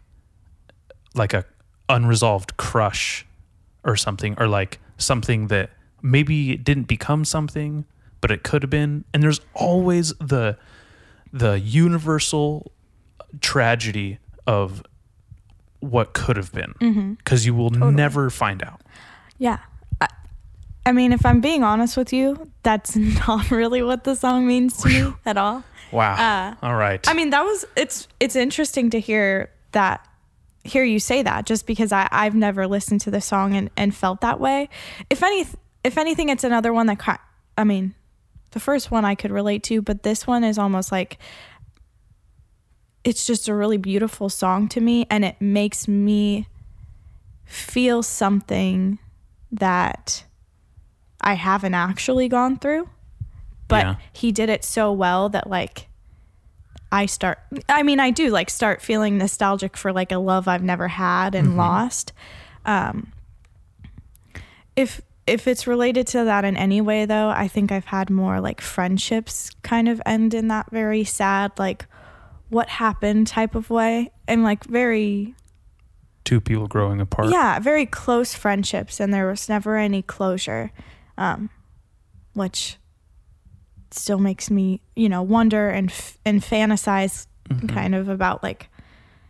like 1.16 1.34
a 1.34 1.46
unresolved 1.88 2.58
crush 2.58 3.26
or 3.86 3.96
something 3.96 4.36
or 4.38 4.48
like 4.48 4.80
something 4.98 5.48
that 5.48 5.70
maybe 6.02 6.52
it 6.52 6.64
didn't 6.66 6.88
become 6.88 7.24
something 7.24 7.86
but 8.20 8.30
it 8.30 8.44
could 8.44 8.62
have 8.64 8.70
been 8.70 9.06
and 9.14 9.24
there's 9.24 9.40
always 9.54 10.14
the 10.16 10.58
the 11.32 11.60
universal 11.60 12.72
tragedy 13.40 14.20
of 14.48 14.82
what 15.80 16.14
could 16.14 16.38
have 16.38 16.52
been 16.52 16.74
Mm-hmm. 16.82 17.14
because 17.14 17.46
you 17.46 17.54
will 17.54 17.70
never 17.70 18.30
find 18.32 18.64
out 18.64 18.82
Yeah. 19.38 19.60
I, 20.02 20.08
I 20.88 20.92
mean, 20.92 21.12
if 21.14 21.26
I'm 21.26 21.42
being 21.42 21.64
honest 21.64 21.96
with 21.98 22.12
you, 22.14 22.50
that's 22.64 22.96
not 23.28 23.52
really 23.52 23.84
what 23.84 24.04
the 24.04 24.16
song 24.16 24.48
means 24.48 24.78
to 24.82 24.88
me 24.90 25.14
at 25.26 25.38
all. 25.38 25.64
wow 25.92 26.16
Uh, 26.16 26.66
all 26.66 26.76
right 26.76 27.08
I 27.08 27.14
mean, 27.14 27.30
that 27.30 27.44
was 27.44 27.66
it's 27.76 28.08
it's 28.20 28.36
interesting 28.36 28.90
to 28.92 29.00
hear 29.00 29.52
that 29.74 30.04
hear 30.64 30.84
you 30.84 31.00
say 31.00 31.22
that 31.24 31.46
just 31.46 31.66
because 31.68 31.92
I 31.92 32.08
I've 32.12 32.36
never 32.36 32.68
listened 32.68 33.02
to 33.02 33.12
the 33.12 33.22
song 33.22 33.54
and 33.54 33.70
and 33.78 33.94
felt 33.96 34.22
that 34.22 34.40
way. 34.40 34.70
If 35.10 35.22
any 35.24 35.46
if 35.84 35.98
anything 35.98 36.30
it's 36.30 36.44
another 36.44 36.74
one 36.74 36.88
that 36.88 37.20
I 37.58 37.64
mean, 37.64 37.94
the 38.52 38.60
first 38.60 38.92
one 38.92 39.06
I 39.06 39.16
could 39.16 39.32
relate 39.32 39.64
to, 39.64 39.82
but 39.82 40.04
this 40.04 40.26
one 40.28 40.44
is 40.44 40.58
almost 40.58 40.92
like 40.92 41.20
it's 43.08 43.26
just 43.26 43.48
a 43.48 43.54
really 43.56 43.78
beautiful 43.78 44.28
song 44.28 44.68
to 44.68 44.82
me 44.82 45.08
and 45.10 45.24
it 45.24 45.40
makes 45.40 45.88
me 45.88 46.46
feel 47.46 48.04
something 48.04 49.00
that 49.50 50.26
I 51.22 51.36
haven't 51.36 51.74
actually 51.74 52.28
gone 52.28 52.58
through. 52.58 52.90
But 53.70 53.86
Yeah. 53.86 53.96
he 54.12 54.34
did 54.34 54.50
it 54.50 54.66
so 54.66 54.92
well 54.92 55.30
that 55.30 55.50
like 55.50 55.88
I 56.92 57.06
start 57.06 57.40
I 57.70 57.82
mean 57.84 58.02
I 58.02 58.12
do 58.12 58.30
like 58.30 58.50
start 58.50 58.82
feeling 58.82 59.18
nostalgic 59.18 59.78
for 59.78 59.94
like 59.94 60.12
a 60.12 60.18
love 60.18 60.50
I've 60.50 60.64
never 60.64 60.90
had 60.90 61.34
and 61.34 61.56
lost. 61.56 62.12
Um 62.66 63.14
if 64.76 65.00
if 65.26 65.48
it's 65.48 65.66
related 65.66 66.08
to 66.08 66.26
that 66.26 66.44
in 66.44 66.58
any 66.58 66.82
way 66.82 67.06
though, 67.06 67.30
I 67.30 67.48
think 67.48 67.72
I've 67.72 67.86
had 67.86 68.10
more 68.10 68.42
like 68.42 68.60
friendships 68.60 69.50
kind 69.62 69.88
of 69.88 70.02
end 70.06 70.34
in 70.34 70.50
that 70.50 70.70
very 70.72 71.06
sad 71.06 71.54
like 71.58 71.86
what 72.50 72.70
happened 72.70 73.28
type 73.28 73.56
of 73.56 73.70
way 73.70 74.12
and 74.28 74.44
like 74.44 74.64
very 74.66 75.36
two 76.24 76.42
people 76.42 76.68
growing 76.68 77.00
apart 77.00 77.30
yeah, 77.30 77.60
very 77.60 77.86
close 77.86 78.34
friendships, 78.34 79.00
and 79.00 79.14
there 79.14 79.28
was 79.28 79.48
never 79.48 79.78
any 79.78 80.02
closure, 80.02 80.72
um, 81.18 81.50
which 82.34 82.78
still 83.92 84.20
makes 84.20 84.52
me, 84.52 84.82
you 84.96 85.08
know, 85.08 85.22
wonder 85.24 85.70
and 85.70 85.90
f- 85.90 86.18
and 86.26 86.42
fantasize 86.42 87.28
kind 87.70 87.96
of 87.96 88.10
about 88.10 88.44
like 88.44 88.70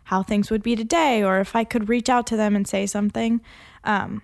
how 0.04 0.22
things 0.22 0.50
would 0.50 0.62
be 0.62 0.74
today, 0.74 1.22
or 1.22 1.38
if 1.38 1.54
I 1.54 1.62
could 1.64 1.88
reach 1.88 2.08
out 2.08 2.26
to 2.28 2.36
them 2.36 2.56
and 2.56 2.66
say 2.66 2.86
something. 2.86 3.40
Um, 3.84 4.22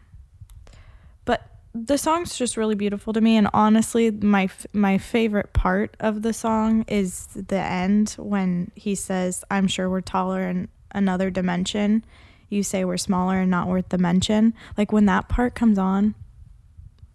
the 1.75 1.99
song's 1.99 2.37
just 2.37 2.57
really 2.57 2.77
beautiful 2.77 3.13
to 3.13 3.21
me, 3.21 3.37
and 3.37 3.49
honestly, 3.53 4.11
my 4.11 4.45
f- 4.45 4.67
my 4.73 4.97
favorite 4.97 5.53
part 5.53 5.97
of 5.99 6.23
the 6.23 6.33
song 6.33 6.85
is 6.87 7.27
the 7.35 7.59
end 7.59 8.15
when 8.19 8.71
he 8.77 8.95
says, 8.95 9.45
"I'm 9.51 9.67
sure 9.67 9.91
we're 9.91 10.01
taller 10.01 10.43
in 10.49 10.69
another 10.93 11.31
dimension." 11.31 12.05
You 12.49 12.63
say 12.63 12.85
we're 12.85 12.97
smaller 12.97 13.41
and 13.41 13.51
not 13.51 13.67
worth 13.67 13.89
the 13.89 13.99
mention. 13.99 14.55
Like 14.79 14.93
when 14.93 15.07
that 15.07 15.29
part 15.29 15.57
comes 15.57 15.77
on, 15.77 16.15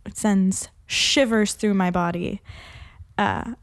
it 0.06 0.18
sends 0.18 0.68
shivers 0.86 1.54
through 1.54 1.76
my 1.76 1.90
body. 1.90 2.42
Uh, 3.18 3.54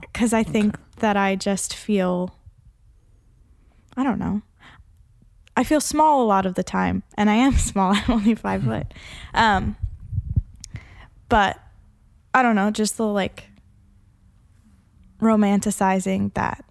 because 0.00 0.32
I 0.32 0.42
think 0.42 0.78
that 0.96 1.16
I 1.16 1.36
just 1.36 1.74
feel, 1.74 2.34
I 3.96 4.02
don't 4.02 4.18
know, 4.18 4.42
I 5.58 5.64
feel 5.64 5.80
small 5.80 6.22
a 6.22 6.24
lot 6.24 6.46
of 6.46 6.54
the 6.54 6.62
time, 6.62 7.02
and 7.16 7.28
I 7.28 7.34
am 7.34 7.52
small. 7.58 7.92
I'm 7.92 8.08
only 8.08 8.36
five 8.36 8.62
foot. 8.62 8.94
Um, 9.34 9.76
but 11.28 11.58
I 12.32 12.44
don't 12.44 12.54
know, 12.54 12.70
just 12.70 12.96
the 12.96 13.08
like 13.08 13.48
romanticizing 15.20 16.32
that 16.34 16.64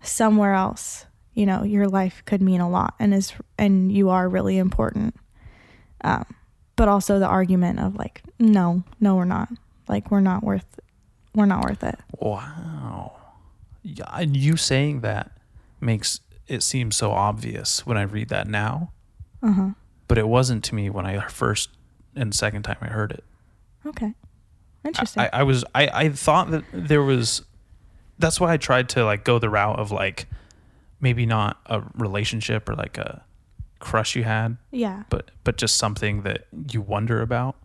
somewhere 0.00 0.54
else, 0.54 1.04
you 1.34 1.44
know, 1.44 1.62
your 1.62 1.88
life 1.88 2.22
could 2.24 2.40
mean 2.40 2.62
a 2.62 2.70
lot 2.70 2.94
and 2.98 3.12
is 3.12 3.34
and 3.58 3.92
you 3.92 4.08
are 4.08 4.26
really 4.26 4.56
important. 4.56 5.14
Um, 6.02 6.24
but 6.74 6.88
also 6.88 7.18
the 7.18 7.26
argument 7.26 7.80
of 7.80 7.96
like, 7.96 8.22
no, 8.38 8.82
no, 8.98 9.14
we're 9.14 9.26
not. 9.26 9.50
Like 9.88 10.10
we're 10.10 10.20
not 10.20 10.42
worth, 10.42 10.80
we're 11.34 11.44
not 11.44 11.64
worth 11.64 11.84
it. 11.84 11.98
Wow. 12.18 13.12
Yeah, 13.82 14.08
and 14.14 14.34
you 14.34 14.56
saying 14.56 15.02
that 15.02 15.32
makes 15.82 16.20
it 16.50 16.62
seems 16.62 16.96
so 16.96 17.12
obvious 17.12 17.86
when 17.86 17.96
I 17.96 18.02
read 18.02 18.28
that 18.28 18.48
now. 18.48 18.90
Uh-huh. 19.42 19.70
But 20.08 20.18
it 20.18 20.26
wasn't 20.28 20.64
to 20.64 20.74
me 20.74 20.90
when 20.90 21.06
I 21.06 21.26
first 21.28 21.70
and 22.16 22.34
second 22.34 22.64
time 22.64 22.78
I 22.80 22.88
heard 22.88 23.12
it. 23.12 23.24
Okay. 23.86 24.12
Interesting. 24.84 25.22
I, 25.22 25.30
I 25.32 25.42
was 25.44 25.64
I, 25.74 25.86
I 25.92 26.08
thought 26.08 26.50
that 26.50 26.64
there 26.72 27.02
was 27.02 27.42
that's 28.18 28.40
why 28.40 28.52
I 28.52 28.56
tried 28.56 28.88
to 28.90 29.04
like 29.04 29.24
go 29.24 29.38
the 29.38 29.48
route 29.48 29.78
of 29.78 29.92
like 29.92 30.26
maybe 31.00 31.24
not 31.24 31.58
a 31.66 31.82
relationship 31.94 32.68
or 32.68 32.74
like 32.74 32.98
a 32.98 33.24
crush 33.78 34.16
you 34.16 34.24
had, 34.24 34.56
yeah. 34.72 35.04
but 35.08 35.30
but 35.44 35.56
just 35.56 35.76
something 35.76 36.22
that 36.22 36.46
you 36.72 36.80
wonder 36.80 37.22
about. 37.22 37.56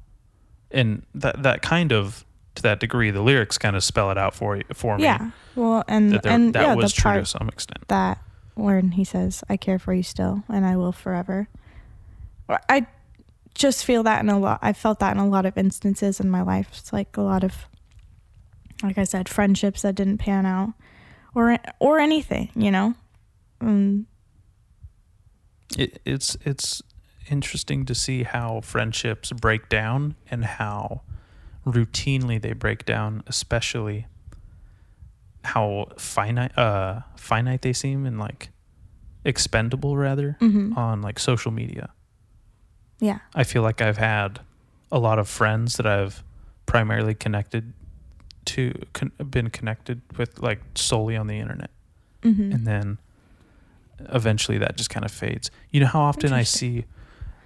And 0.69 1.03
that 1.15 1.41
that 1.43 1.61
kind 1.63 1.91
of 1.91 2.23
to 2.55 2.61
that 2.61 2.79
degree, 2.79 3.09
the 3.11 3.21
lyrics 3.21 3.57
kind 3.57 3.75
of 3.75 3.83
spell 3.83 4.11
it 4.11 4.17
out 4.17 4.36
for 4.36 4.55
you 4.57 4.63
for 4.73 4.97
me. 4.97 5.03
Yeah. 5.03 5.31
Well, 5.55 5.83
and 5.88 6.11
That, 6.11 6.23
there, 6.23 6.31
and 6.31 6.53
that 6.53 6.61
yeah, 6.61 6.75
was 6.75 6.93
true 6.93 7.19
to 7.19 7.25
some 7.25 7.49
extent. 7.49 7.88
that 7.88 8.19
when 8.56 8.91
he 8.91 9.03
says, 9.03 9.43
"I 9.49 9.58
care 9.58 9.80
for 9.80 9.93
you 9.93 10.03
still, 10.03 10.43
and 10.49 10.66
I 10.66 10.76
will 10.76 10.91
forever." 10.91 11.47
I 12.49 12.88
just 13.53 13.86
feel 13.86 14.03
that 14.03 14.22
in 14.22 14.30
a 14.30 14.38
lot. 14.38 14.60
I 14.62 14.74
felt 14.74 14.99
that 14.99 15.16
in 15.16 15.18
a 15.18 15.28
lot 15.28 15.45
of 15.45 15.58
instances 15.58 16.20
in 16.20 16.30
my 16.30 16.41
life. 16.41 16.70
It's 16.78 16.93
like 16.93 17.18
a 17.18 17.22
lot 17.22 17.43
of, 17.43 17.68
like 18.84 18.97
I 18.97 19.03
said, 19.03 19.30
friendships 19.30 19.82
that 19.82 19.95
didn't 19.95 20.18
pan 20.18 20.45
out, 20.45 20.74
or 21.34 21.58
or 21.80 21.99
anything, 21.99 22.49
you 22.56 22.72
know. 22.72 22.93
Um, 23.62 24.08
it, 25.78 26.01
it's 26.06 26.38
it's 26.45 26.82
interesting 27.30 27.86
to 27.86 27.95
see 27.95 28.24
how 28.24 28.62
friendships 28.62 29.32
break 29.32 29.70
down 29.70 30.16
and 30.30 30.45
how 30.45 31.01
routinely 31.66 32.39
they 32.39 32.53
break 32.53 32.86
down, 32.86 33.24
especially 33.26 34.06
how 35.45 35.87
finite 35.97 36.57
uh 36.57 37.01
finite 37.15 37.61
they 37.61 37.73
seem 37.73 38.05
and 38.05 38.19
like 38.19 38.49
expendable 39.23 39.95
rather 39.97 40.37
mhm. 40.41 40.75
on 40.77 41.01
like 41.01 41.19
social 41.19 41.51
media. 41.51 41.89
Yeah. 42.99 43.19
I 43.33 43.43
feel 43.43 43.61
like 43.61 43.81
I've 43.81 43.97
had 43.97 44.39
a 44.91 44.99
lot 44.99 45.19
of 45.19 45.27
friends 45.27 45.77
that 45.77 45.85
I've 45.85 46.23
primarily 46.65 47.13
connected 47.15 47.73
to 48.45 48.73
con- 48.93 49.11
been 49.29 49.49
connected 49.49 50.01
with 50.17 50.39
like 50.39 50.61
solely 50.75 51.15
on 51.17 51.27
the 51.27 51.39
internet 51.39 51.71
hmm 52.23 52.51
and 52.51 52.65
then 52.67 52.97
eventually 54.09 54.57
that 54.57 54.77
just 54.77 54.89
kind 54.89 55.05
of 55.05 55.11
fades. 55.11 55.49
You 55.71 55.79
know 55.81 55.87
how 55.87 56.01
often 56.01 56.33
I 56.33 56.43
see 56.43 56.85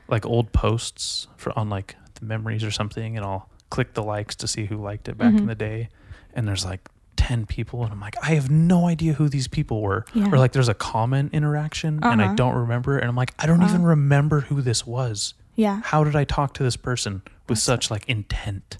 like 0.07 0.25
old 0.25 0.51
posts 0.51 1.27
for 1.37 1.57
on 1.57 1.69
like 1.69 1.95
the 2.15 2.25
memories 2.25 2.63
or 2.63 2.71
something, 2.71 3.15
and 3.15 3.25
I'll 3.25 3.49
click 3.69 3.93
the 3.93 4.03
likes 4.03 4.35
to 4.37 4.47
see 4.47 4.65
who 4.65 4.77
liked 4.77 5.07
it 5.07 5.17
back 5.17 5.33
in 5.35 5.41
Mhm. 5.43 5.47
the 5.47 5.55
day, 5.55 5.89
and 6.33 6.47
there's 6.47 6.65
like 6.65 6.89
ten 7.19 7.45
people, 7.45 7.83
and 7.83 7.91
I'm 7.91 7.99
like, 7.99 8.15
I 8.23 8.35
have 8.35 8.49
no 8.49 8.87
idea 8.87 9.11
who 9.13 9.27
these 9.29 9.47
people 9.49 9.81
were. 9.81 10.05
Yeah. 10.13 10.29
Or 10.31 10.37
like 10.37 10.53
there's 10.53 10.69
a 10.69 10.73
common 10.73 11.29
interaction, 11.33 11.99
and 12.01 12.21
I 12.21 12.25
Uh-huh. 12.25 12.35
don't 12.35 12.55
remember, 12.55 12.97
and 12.97 13.09
I'm 13.09 13.15
like, 13.15 13.33
I 13.37 13.45
don't 13.45 13.59
Wow. 13.59 13.67
even 13.69 13.83
remember 13.83 14.41
who 14.41 14.61
this 14.61 14.87
was. 14.87 15.33
Yeah. 15.55 15.81
How 15.83 16.03
did 16.05 16.15
I 16.15 16.23
talk 16.23 16.53
to 16.55 16.63
this 16.63 16.77
person 16.77 17.21
with 17.47 17.57
That's- 17.59 17.63
such 17.63 17.91
like 17.91 18.07
intent? 18.07 18.77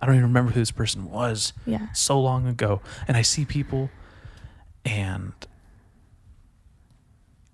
I 0.00 0.06
don't 0.06 0.14
even 0.14 0.26
remember 0.28 0.52
who 0.52 0.60
this 0.60 0.70
person 0.70 1.10
was 1.10 1.52
Yeah. 1.66 1.88
so 1.94 2.20
long 2.20 2.46
ago 2.46 2.80
and 3.08 3.16
i 3.16 3.22
see 3.22 3.46
people 3.46 3.88
and 4.84 5.32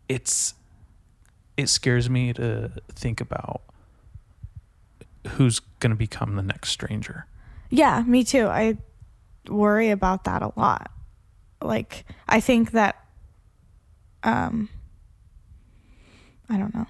it's 0.08 0.54
it 1.56 1.68
scares 1.68 2.10
me 2.10 2.32
to 2.32 2.72
think 2.88 3.20
about 3.20 3.62
who's 5.36 5.60
going 5.80 5.90
to 5.90 5.96
become 5.96 6.34
the 6.36 6.42
next 6.42 6.70
stranger 6.70 7.26
Yeah, 7.70 8.02
me 8.02 8.24
too. 8.24 8.48
I 8.48 8.76
worry 9.48 9.90
about 9.90 10.24
that 10.24 10.42
a 10.42 10.52
lot. 10.56 10.90
Like 11.60 12.04
I 12.28 12.40
think 12.40 12.72
that 12.72 12.96
um 14.22 14.68
I 16.48 16.56
don't 16.58 16.74
know. 16.74 16.86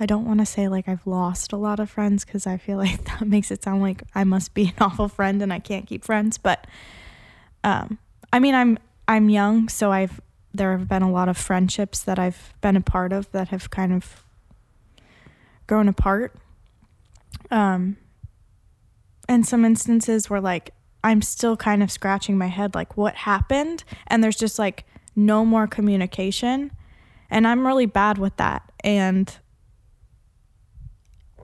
I 0.00 0.06
don't 0.06 0.24
want 0.24 0.38
to 0.40 0.46
say 0.46 0.68
like 0.68 0.88
I've 0.88 1.06
lost 1.06 1.52
a 1.52 1.56
lot 1.56 1.80
of 1.80 1.90
friends 1.90 2.24
cuz 2.24 2.46
I 2.46 2.56
feel 2.56 2.78
like 2.84 3.04
that 3.04 3.26
makes 3.26 3.50
it 3.50 3.62
sound 3.62 3.82
like 3.82 4.02
I 4.14 4.24
must 4.24 4.54
be 4.54 4.68
an 4.68 4.74
awful 4.80 5.08
friend 5.08 5.42
and 5.42 5.52
I 5.52 5.58
can't 5.58 5.86
keep 5.86 6.04
friends, 6.04 6.38
but 6.38 6.66
um 7.64 7.98
I 8.32 8.38
mean 8.38 8.54
I'm 8.54 8.78
I'm 9.06 9.30
young, 9.30 9.68
so 9.68 9.90
I've 9.90 10.20
there 10.52 10.76
have 10.76 10.88
been 10.88 11.02
a 11.02 11.10
lot 11.10 11.28
of 11.28 11.36
friendships 11.36 12.00
that 12.00 12.18
I've 12.18 12.54
been 12.60 12.76
a 12.76 12.80
part 12.80 13.12
of 13.12 13.30
that 13.32 13.48
have 13.48 13.70
kind 13.70 13.92
of 13.92 14.24
grown 15.66 15.88
apart. 15.88 16.34
Um 17.50 17.96
and 19.28 19.46
some 19.46 19.64
instances 19.64 20.30
where 20.30 20.40
like 20.40 20.72
I'm 21.02 21.22
still 21.22 21.56
kind 21.56 21.82
of 21.82 21.90
scratching 21.90 22.36
my 22.36 22.48
head 22.48 22.74
like 22.74 22.96
what 22.96 23.14
happened 23.14 23.84
and 24.06 24.22
there's 24.22 24.36
just 24.36 24.58
like 24.58 24.84
no 25.14 25.44
more 25.44 25.66
communication 25.66 26.72
and 27.30 27.46
I'm 27.46 27.66
really 27.66 27.86
bad 27.86 28.18
with 28.18 28.36
that 28.36 28.70
and 28.82 29.36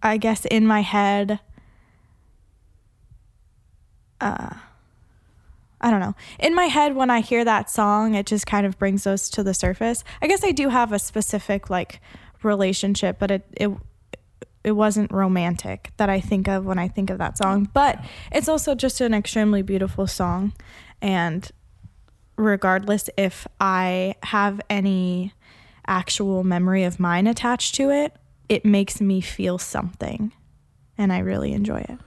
I 0.03 0.17
guess 0.17 0.45
in 0.45 0.67
my 0.67 0.83
head 0.83 1.41
uh 4.21 4.55
I 5.81 5.91
don't 5.91 6.01
know. 6.01 6.15
In 6.39 6.55
my 6.55 6.65
head 6.65 6.97
when 6.97 7.11
I 7.11 7.21
hear 7.21 7.45
that 7.45 7.69
song 7.69 8.15
it 8.15 8.27
just 8.27 8.47
kind 8.47 8.67
of 8.67 8.79
brings 8.79 9.05
those 9.05 9.29
to 9.31 9.43
the 9.43 9.55
surface. 9.55 10.03
I 10.23 10.27
guess 10.27 10.43
I 10.43 10.51
do 10.51 10.71
have 10.71 10.93
a 10.93 10.99
specific 10.99 11.71
like 11.71 12.01
relationship 12.43 13.19
but 13.19 13.31
it 13.31 13.47
it 13.57 13.71
it 14.65 14.73
wasn't 14.73 15.13
romantic 15.13 15.91
that 15.99 16.09
I 16.09 16.21
think 16.21 16.49
of 16.49 16.65
when 16.65 16.79
I 16.79 16.89
think 16.89 17.11
of 17.11 17.19
that 17.19 17.37
song, 17.39 17.69
but 17.75 18.03
it's 18.33 18.49
also 18.49 18.75
just 18.75 19.01
an 19.03 19.13
extremely 19.15 19.61
beautiful 19.63 20.07
song. 20.07 20.53
And 21.03 21.49
regardless 22.37 23.11
if 23.17 23.47
I 23.61 24.15
have 24.23 24.61
any 24.71 25.35
actual 25.87 26.43
memory 26.45 26.83
of 26.85 26.99
mine 26.99 27.27
attached 27.27 27.75
to 27.77 27.91
it, 27.91 28.17
it 28.49 28.65
makes 28.65 29.01
me 29.03 29.21
feel 29.21 29.59
something. 29.59 30.33
And 30.97 31.13
I 31.13 31.19
really 31.19 31.53
enjoy 31.53 31.81
it. 31.81 31.99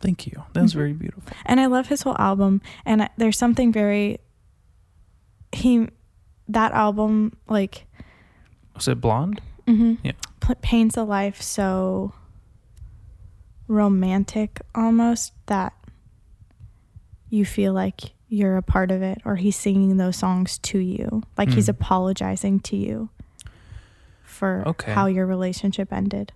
thank 0.00 0.26
you 0.26 0.44
that 0.52 0.62
was 0.62 0.72
Mhm. 0.72 0.76
very 0.76 0.92
beautiful 0.92 1.32
And 1.46 1.58
I 1.58 1.66
love 1.66 1.88
his 1.88 2.02
whole 2.02 2.14
album. 2.18 2.60
And 2.84 3.08
there's 3.16 3.36
something 3.36 3.72
very, 3.72 4.18
he, 5.52 5.88
that 6.48 6.70
album, 6.72 7.32
like, 7.48 7.86
was 8.76 8.86
it 8.88 9.00
blonde 9.00 9.40
Mm-hmm. 9.66 9.94
Yeah. 10.04 10.12
P- 10.40 10.54
paints 10.62 10.96
a 10.96 11.02
life 11.02 11.42
so 11.42 12.12
romantic 13.68 14.60
almost 14.76 15.32
that 15.46 15.72
you 17.30 17.44
feel 17.44 17.72
like 17.72 18.12
you're 18.28 18.56
a 18.56 18.62
part 18.62 18.90
of 18.92 19.02
it 19.02 19.18
or 19.24 19.34
he's 19.36 19.56
singing 19.56 19.96
those 19.96 20.16
songs 20.16 20.58
to 20.58 20.78
you 20.78 21.22
like 21.36 21.48
he's 21.50 21.66
Mm. 21.66 21.70
apologizing 21.70 22.60
to 22.60 22.76
you 22.76 23.08
for 24.22 24.62
Okay. 24.66 24.92
how 24.92 25.06
your 25.06 25.26
relationship 25.26 25.92
ended 25.92 26.32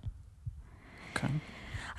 okay 1.15 1.29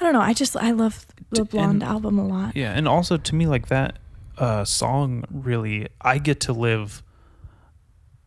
i 0.01 0.05
don't 0.05 0.13
know 0.13 0.21
i 0.21 0.33
just 0.35 0.55
i 0.57 0.71
love 0.71 1.07
the 1.31 1.45
blonde 1.47 1.83
and- 1.83 1.91
album 1.91 2.19
a 2.19 2.27
lot 2.27 2.55
yeah 2.57 2.73
and 2.73 2.87
also 2.87 3.17
to 3.17 3.35
me 3.35 3.47
like 3.47 3.69
that 3.69 3.99
uh 4.39 4.65
song 4.65 5.25
really 5.31 5.89
i 6.03 6.19
get 6.19 6.41
to 6.41 6.53
live 6.53 7.03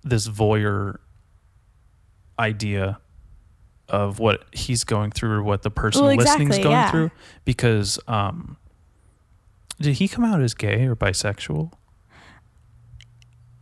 this 0.04 0.28
voyeur 0.28 0.98
idea 2.40 3.00
of 3.90 4.20
what 4.20 4.44
he's 4.52 4.84
going 4.84 5.12
through 5.12 5.32
or 5.32 5.44
what 5.44 5.62
the 5.62 5.70
person 5.70 6.04
Well, 6.06 6.16
listening's 6.16 6.58
exactly, 6.58 6.64
going 6.64 6.74
yeah. 6.76 6.92
through 6.92 7.12
because 7.46 8.00
um 8.08 8.58
did 9.80 9.96
he 9.96 10.08
come 10.08 10.24
out 10.24 10.42
as 10.42 10.54
gay 10.56 10.86
or 10.86 10.96
bisexual 10.96 11.72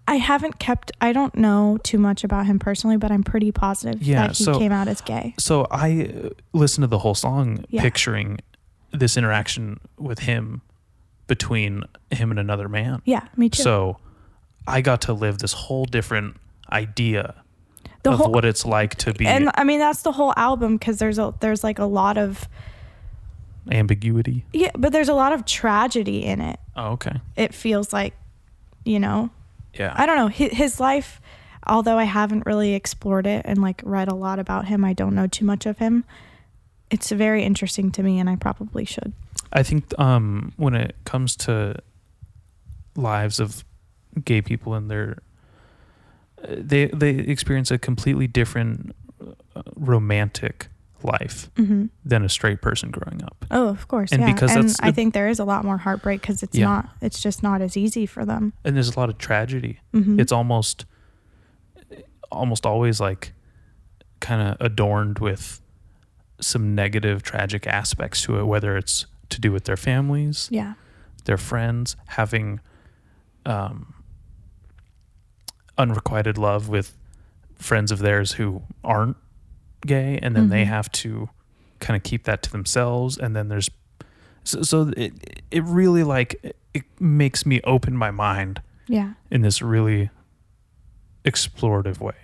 i 0.07 0.15
haven't 0.15 0.59
kept 0.59 0.91
i 1.01 1.11
don't 1.11 1.35
know 1.35 1.77
too 1.83 1.97
much 1.97 2.23
about 2.23 2.45
him 2.45 2.59
personally 2.59 2.97
but 2.97 3.11
i'm 3.11 3.23
pretty 3.23 3.51
positive 3.51 4.01
Yeah, 4.01 4.27
that 4.27 4.37
he 4.37 4.43
so- 4.43 4.57
came 4.57 4.71
out 4.71 4.87
as 4.87 5.01
gay 5.01 5.33
so 5.37 5.67
i 5.71 6.09
uh, 6.25 6.29
listened 6.53 6.83
to 6.83 6.87
the 6.87 6.99
whole 6.99 7.15
song 7.15 7.65
Yeah. 7.69 7.81
picturing 7.81 8.39
this 8.91 9.17
interaction 9.17 9.79
with 9.97 10.19
him 10.19 10.61
between 11.27 11.83
him 12.11 12.31
and 12.31 12.39
another 12.39 12.69
man 12.69 13.01
yeah 13.05 13.27
me 13.35 13.49
too 13.49 13.61
so 13.63 13.97
i 14.67 14.81
got 14.81 15.01
to 15.01 15.13
live 15.13 15.39
this 15.39 15.53
whole 15.53 15.85
different 15.85 16.37
idea 16.71 17.42
The 18.03 18.11
of 18.11 18.17
whole- 18.19 18.31
what 18.31 18.45
it's 18.45 18.65
like 18.65 18.95
to 18.95 19.13
be 19.13 19.25
and 19.25 19.49
I 19.55 19.63
mean 19.63 19.79
that's 19.79 20.01
the 20.03 20.11
whole 20.11 20.33
album 20.37 20.75
because 20.77 20.97
there's 20.99 21.17
a 21.17 21.33
there's 21.39 21.63
like 21.63 21.79
a 21.79 21.85
lot 21.85 22.17
of 22.17 22.47
ambiguity. 23.71 24.45
yeah, 24.53 24.71
but 24.77 24.91
there's 24.91 25.09
a 25.09 25.13
lot 25.13 25.31
of 25.33 25.45
tragedy 25.45 26.23
in 26.25 26.41
it. 26.41 26.59
Oh, 26.75 26.91
okay. 26.91 27.21
It 27.37 27.53
feels 27.53 27.93
like, 27.93 28.13
you 28.83 28.99
know, 28.99 29.29
Yeah. 29.73 29.93
I 29.95 30.05
don't 30.05 30.17
know 30.17 30.27
his, 30.27 30.51
his 30.51 30.79
life. 30.79 31.21
Although 31.65 31.97
I 31.97 32.03
haven't 32.03 32.45
really 32.45 32.73
explored 32.73 33.25
it 33.25 33.43
and 33.45 33.61
like 33.61 33.81
read 33.85 34.09
a 34.09 34.13
lot 34.13 34.37
about 34.37 34.65
him, 34.65 34.83
I 34.83 34.91
don't 34.91 35.15
know 35.15 35.27
too 35.27 35.45
much 35.45 35.65
of 35.65 35.77
him. 35.77 36.03
It's 36.89 37.09
very 37.09 37.43
interesting 37.43 37.89
to 37.93 38.03
me, 38.03 38.19
and 38.19 38.29
I 38.29 38.35
probably 38.35 38.83
should. 38.83 39.13
I 39.53 39.63
think 39.63 39.97
um, 39.97 40.51
when 40.57 40.75
it 40.75 40.95
comes 41.05 41.37
to 41.37 41.77
lives 42.97 43.39
of 43.39 43.63
gay 44.25 44.41
people 44.41 44.73
and 44.73 44.91
their 44.91 45.19
they 46.49 46.87
they 46.87 47.09
experience 47.11 47.71
a 47.71 47.77
completely 47.77 48.27
different 48.27 48.95
uh, 49.55 49.61
romantic 49.75 50.67
life 51.03 51.49
hmm 51.57 51.85
than 52.05 52.23
a 52.23 52.29
straight 52.29 52.61
person 52.61 52.89
growing 52.89 53.21
up. 53.23 53.45
Oh, 53.51 53.67
of 53.67 53.87
course, 53.89 54.11
And 54.13 54.21
yeah. 54.21 54.33
because 54.33 54.55
and 54.55 54.73
I 54.79 54.91
think 54.91 55.13
there 55.13 55.27
is 55.27 55.39
a 55.39 55.45
lot 55.45 55.65
more 55.65 55.77
heartbreak 55.77 56.21
because 56.21 56.43
it's 56.43 56.57
Yeah. 56.57 56.65
not. 56.65 56.89
It's 57.01 57.21
just 57.21 57.43
not 57.43 57.61
as 57.61 57.75
easy 57.75 58.05
for 58.05 58.25
them. 58.25 58.53
And 58.63 58.75
there's 58.75 58.95
a 58.95 58.99
lot 58.99 59.09
of 59.09 59.17
tragedy. 59.17 59.79
hmm 59.91 60.19
It's 60.19 60.31
almost 60.31 60.85
almost 62.31 62.65
always 62.65 62.99
like 62.99 63.33
kind 64.19 64.41
of 64.41 64.57
adorned 64.65 65.19
with 65.19 65.61
some 66.41 66.73
negative 66.75 67.21
tragic 67.21 67.67
aspects 67.67 68.23
to 68.23 68.39
it 68.39 68.45
whether 68.45 68.75
it's 68.77 69.05
to 69.29 69.39
do 69.41 69.51
with 69.51 69.65
their 69.65 69.77
families, 69.77 70.47
yeah, 70.51 70.73
their 71.25 71.37
friends, 71.37 71.95
having 72.07 72.59
um, 73.45 73.92
unrequited 75.77 76.37
love 76.37 76.69
with 76.69 76.95
friends 77.55 77.91
of 77.91 77.99
theirs 77.99 78.33
who 78.33 78.61
aren't 78.83 79.17
gay, 79.85 80.19
and 80.21 80.35
then 80.35 80.49
they 80.49 80.63
Mhm. 80.63 80.67
have 80.67 80.91
to 80.91 81.29
kind 81.79 81.97
of 81.97 82.03
keep 82.03 82.23
that 82.25 82.41
to 82.43 82.51
themselves. 82.51 83.17
And 83.17 83.35
then 83.35 83.47
there's 83.49 83.69
so, 84.43 84.61
so 84.61 84.91
it 84.97 85.43
it 85.51 85.63
really 85.63 86.03
like 86.03 86.35
it, 86.43 86.55
it 86.73 86.83
makes 86.99 87.45
me 87.45 87.61
open 87.63 87.95
my 87.95 88.11
mind 88.11 88.61
yeah, 88.87 89.13
in 89.31 89.41
this 89.41 89.61
really 89.61 90.09
explorative 91.25 91.99
way. 91.99 92.15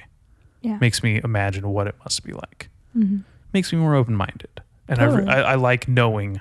yeah. 0.62 0.78
Makes 0.82 1.02
me 1.04 1.22
imagine 1.24 1.70
what 1.70 1.88
it 1.88 1.95
must 2.04 2.24
be 2.24 2.34
like. 2.34 2.70
hmm 2.93 3.20
Makes 3.54 3.74
me 3.74 3.80
more 3.80 3.95
open 3.95 4.16
minded, 4.16 4.62
and 4.88 5.00
I, 5.00 5.06
Totally. 5.06 5.24
re- 5.24 5.28
I 5.32 5.41
I 5.54 5.56
like 5.56 5.88
knowing 5.88 6.39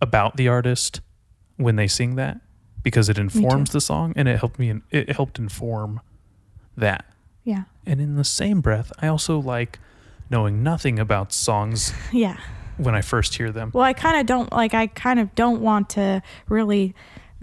about 0.00 0.36
the 0.36 0.46
artist 0.46 1.00
when 1.56 1.74
they 1.76 1.88
sing 1.88 2.14
that 2.16 2.40
because 2.84 3.08
it 3.08 3.18
informs 3.18 3.70
the 3.72 3.80
song 3.80 4.12
and 4.14 4.28
it 4.28 4.38
helped 4.38 4.58
me 4.58 4.80
it 4.92 5.10
helped 5.10 5.38
inform 5.40 6.00
that. 6.76 7.04
Yeah, 7.44 7.64
And 7.86 8.00
in 8.00 8.16
the 8.16 8.24
same 8.24 8.60
breath, 8.60 8.92
I 9.00 9.06
also 9.08 9.38
like 9.40 9.78
knowing 10.28 10.62
nothing 10.62 10.98
about 10.98 11.32
songs 11.32 11.92
yeah. 12.12 12.36
when 12.76 12.94
I 12.94 13.00
first 13.00 13.34
hear 13.34 13.50
them. 13.50 13.70
Well, 13.74 13.82
I 13.84 13.92
kind 13.94 14.20
of 14.20 14.26
don't 14.26 14.52
like. 14.52 14.74
I 14.74 14.86
kind 14.88 15.18
of 15.18 15.34
don't 15.34 15.60
want 15.62 15.88
to 15.90 16.22
really 16.48 16.94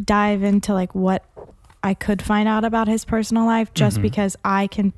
dive 0.03 0.43
into 0.43 0.73
like 0.73 0.93
what 0.95 1.25
I 1.84 1.93
could 1.95 2.21
find 2.21 2.47
out 2.47 2.63
about 2.63 2.88
his 2.88 3.05
personal 3.05 3.45
life 3.45 3.73
just 3.73 3.97
Mhm. 3.97 4.03
because 4.03 4.36
I 4.45 4.67
can 4.67 4.93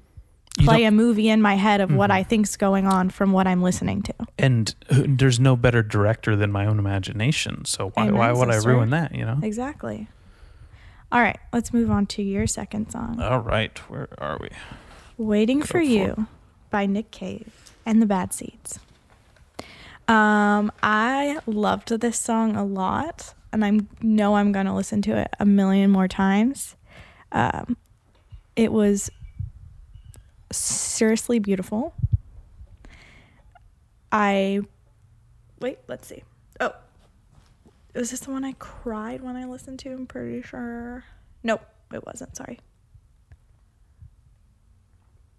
play 0.59 0.83
a 0.83 0.91
movie 0.91 1.29
in 1.29 1.41
my 1.41 1.55
head 1.55 1.79
of 1.79 1.93
what 1.93 2.09
Mhm. 2.09 2.13
I 2.15 2.23
think's 2.23 2.57
going 2.57 2.85
on 2.85 3.09
from 3.09 3.31
what 3.31 3.47
I'm 3.47 3.61
listening 3.63 4.01
to. 4.03 4.13
and 4.37 4.75
uh, 4.89 5.03
there's 5.07 5.39
no 5.39 5.55
better 5.55 5.81
director 5.81 6.35
than 6.35 6.51
my 6.51 6.65
own 6.65 6.77
imagination. 6.79 7.63
So 7.65 7.91
why 7.93 8.03
Amen, 8.03 8.15
why 8.17 8.31
would 8.33 8.51
sister. 8.53 8.69
I 8.69 8.73
ruin 8.73 8.89
that? 8.89 9.15
You 9.15 9.25
know. 9.25 9.39
Exactly. 9.41 10.07
All 11.11 11.21
right, 11.21 11.39
let's 11.51 11.73
move 11.73 11.89
on 11.89 12.05
to 12.07 12.21
your 12.21 12.45
second 12.45 12.91
song. 12.91 13.19
All 13.19 13.39
right, 13.39 13.75
where 13.89 14.09
are 14.19 14.37
we? 14.39 14.49
Waiting 15.17 15.59
Go 15.59 15.65
for 15.65 15.71
for 15.73 15.81
You 15.81 16.27
by 16.69 16.85
Nick 16.85 17.09
Cave 17.09 17.73
and 17.85 18.01
the 18.01 18.05
Bad 18.05 18.31
Seeds. 18.31 18.79
Um, 20.07 20.71
I 20.83 21.39
loved 21.45 21.89
this 21.89 22.19
song 22.19 22.55
a 22.55 22.63
lot, 22.63 23.33
and 23.51 23.65
I 23.65 23.79
know 24.01 24.35
I'm 24.35 24.51
gonna 24.51 24.75
listen 24.75 25.01
to 25.03 25.17
it 25.17 25.33
a 25.39 25.45
million 25.45 25.89
more 25.89 26.07
times. 26.07 26.75
Um, 27.31 27.75
it 28.55 28.71
was 28.71 29.09
seriously 30.51 31.39
beautiful. 31.39 31.93
I 34.11 34.61
wait. 35.59 35.79
Let's 35.87 36.07
see. 36.07 36.23
Was 37.95 38.11
this 38.11 38.21
the 38.21 38.31
one 38.31 38.45
I 38.45 38.53
cried 38.53 39.21
when 39.21 39.35
I 39.35 39.45
listened 39.45 39.79
to? 39.79 39.91
I'm 39.91 40.07
pretty 40.07 40.41
sure. 40.41 41.03
Nope, 41.43 41.61
it 41.93 42.05
wasn't. 42.05 42.35
Sorry. 42.35 42.59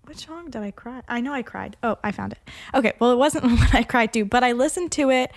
Which 0.05 0.27
song 0.27 0.51
did 0.51 0.63
I 0.63 0.73
cry? 0.73 1.03
I 1.09 1.21
know 1.21 1.33
I 1.33 1.43
cried. 1.43 1.77
Oh, 1.85 1.97
I 2.03 2.11
found 2.11 2.33
it. 2.33 2.39
Okay, 2.75 2.95
well, 2.99 3.13
it 3.13 3.17
wasn't 3.19 3.45
the 3.49 3.55
one 3.55 3.69
I 3.73 3.85
cried 3.85 4.13
to, 4.15 4.25
but 4.25 4.43
I 4.43 4.53
listened 4.53 4.91
to 4.93 5.11
it 5.11 5.31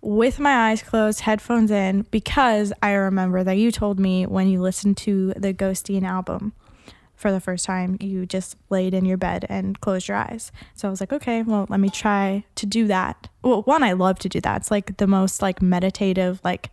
with 0.00 0.40
my 0.40 0.70
eyes 0.70 0.82
closed, 0.82 1.20
headphones 1.20 1.70
in, 1.70 2.06
because 2.10 2.72
I 2.82 2.92
remember 2.92 3.44
that 3.44 3.58
you 3.58 3.70
told 3.70 4.00
me 4.00 4.26
when 4.26 4.48
you 4.48 4.60
listened 4.60 4.96
to 4.98 5.34
the 5.36 5.54
Ghosteen 5.54 6.02
album 6.02 6.54
for 7.20 7.30
the 7.30 7.40
first 7.40 7.66
time, 7.66 7.98
you 8.00 8.24
just 8.24 8.56
laid 8.70 8.94
in 8.94 9.04
your 9.04 9.18
bed 9.18 9.44
and 9.50 9.78
closed 9.80 10.08
your 10.08 10.16
eyes. 10.16 10.50
So 10.74 10.88
I 10.88 10.90
was 10.90 11.00
like, 11.00 11.12
okay, 11.12 11.42
well, 11.42 11.66
let 11.68 11.78
me 11.78 11.90
try 11.90 12.44
to 12.54 12.64
do 12.64 12.86
that. 12.86 13.28
Well, 13.42 13.60
one, 13.62 13.82
I 13.82 13.92
love 13.92 14.18
to 14.20 14.28
do 14.30 14.40
that. 14.40 14.62
It's 14.62 14.70
like 14.70 14.96
the 14.96 15.06
most 15.06 15.42
like 15.42 15.60
meditative, 15.60 16.40
like 16.42 16.70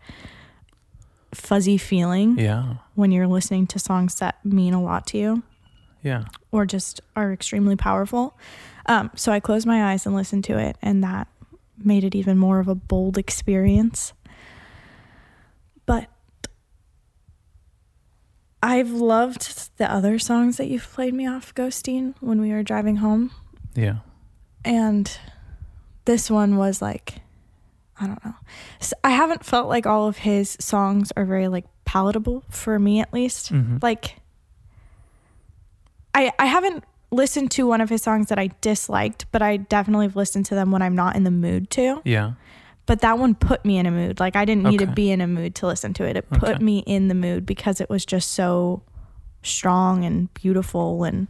fuzzy 1.33 1.77
feeling 1.77 2.39
Yeah, 2.39 2.75
when 2.95 3.11
you're 3.11 3.27
listening 3.27 3.67
to 3.67 3.79
songs 3.79 4.15
that 4.15 4.43
mean 4.45 4.73
a 4.73 4.81
lot 4.81 5.05
to 5.07 5.17
you 5.17 5.43
yeah. 6.01 6.23
or 6.53 6.65
just 6.65 7.01
are 7.17 7.33
extremely 7.33 7.75
powerful. 7.75 8.37
Um, 8.85 9.11
so 9.15 9.33
I 9.33 9.41
closed 9.41 9.67
my 9.67 9.91
eyes 9.91 10.05
and 10.05 10.15
listened 10.15 10.45
to 10.45 10.57
it, 10.57 10.77
and 10.81 11.03
that 11.03 11.27
made 11.77 12.05
it 12.05 12.15
even 12.15 12.37
more 12.37 12.59
of 12.59 12.69
a 12.69 12.75
bold 12.75 13.17
experience. 13.17 14.13
But 15.85 16.07
I've 18.62 18.91
loved 18.91 19.70
the 19.78 19.91
other 19.91 20.18
songs 20.20 20.58
that 20.58 20.68
you've 20.68 20.88
played 20.91 21.14
me 21.14 21.28
off 21.28 21.53
Ghosteen 21.53 22.16
when 22.20 22.41
we 22.41 22.51
were 22.51 22.64
driving 22.64 22.97
home, 22.97 23.32
Yeah. 23.76 23.97
and 24.66 25.16
this 26.05 26.30
one 26.32 26.58
was 26.58 26.82
like, 26.82 27.22
I 27.99 28.08
don't 28.08 28.24
know. 28.26 28.34
I 29.03 29.12
haven't 29.12 29.43
felt 29.45 29.68
like 29.70 29.86
all 29.86 30.08
of 30.08 30.18
his 30.18 30.55
songs 30.60 31.12
are 31.18 31.26
very 31.26 31.47
like 31.47 31.66
palatable 31.86 32.43
for 32.49 32.78
me, 32.80 32.99
at 33.01 33.14
least 33.14 33.51
Mhm. 33.53 33.82
like 33.82 34.18
I 36.14 36.32
I 36.39 36.45
haven't 36.45 36.84
listened 37.12 37.51
to 37.51 37.66
one 37.66 37.80
of 37.82 37.89
his 37.89 38.01
songs 38.01 38.28
that 38.30 38.38
I 38.39 38.49
disliked, 38.62 39.26
but 39.32 39.41
I 39.41 39.58
definitely 39.58 40.08
have 40.08 40.16
listened 40.16 40.45
to 40.47 40.55
them 40.55 40.72
when 40.72 40.82
I'm 40.82 40.95
not 40.95 41.16
in 41.16 41.24
the 41.24 41.32
mood 41.32 41.70
to. 41.72 42.01
Yeah. 42.03 42.34
But 42.88 43.01
that 43.01 43.19
one 43.19 43.35
put 43.35 43.63
me 43.63 43.77
in 43.77 43.85
a 43.85 43.91
mood. 43.91 44.19
Like 44.19 44.35
I 44.35 44.45
didn't 44.45 44.63
need 44.63 44.79
to 44.79 44.88
be 44.88 45.11
in 45.11 45.21
a 45.21 45.27
mood 45.27 45.53
to 45.55 45.67
listen 45.67 45.93
to 45.95 46.03
it. 46.05 46.17
It 46.17 46.27
put 46.31 46.61
me 46.61 46.79
in 46.88 47.09
the 47.09 47.13
mood 47.15 47.45
because 47.45 47.79
it 47.79 47.89
was 47.89 48.05
just 48.05 48.31
so 48.31 48.81
strong 49.43 50.03
and 50.03 50.33
beautiful 50.33 51.03
and 51.03 51.27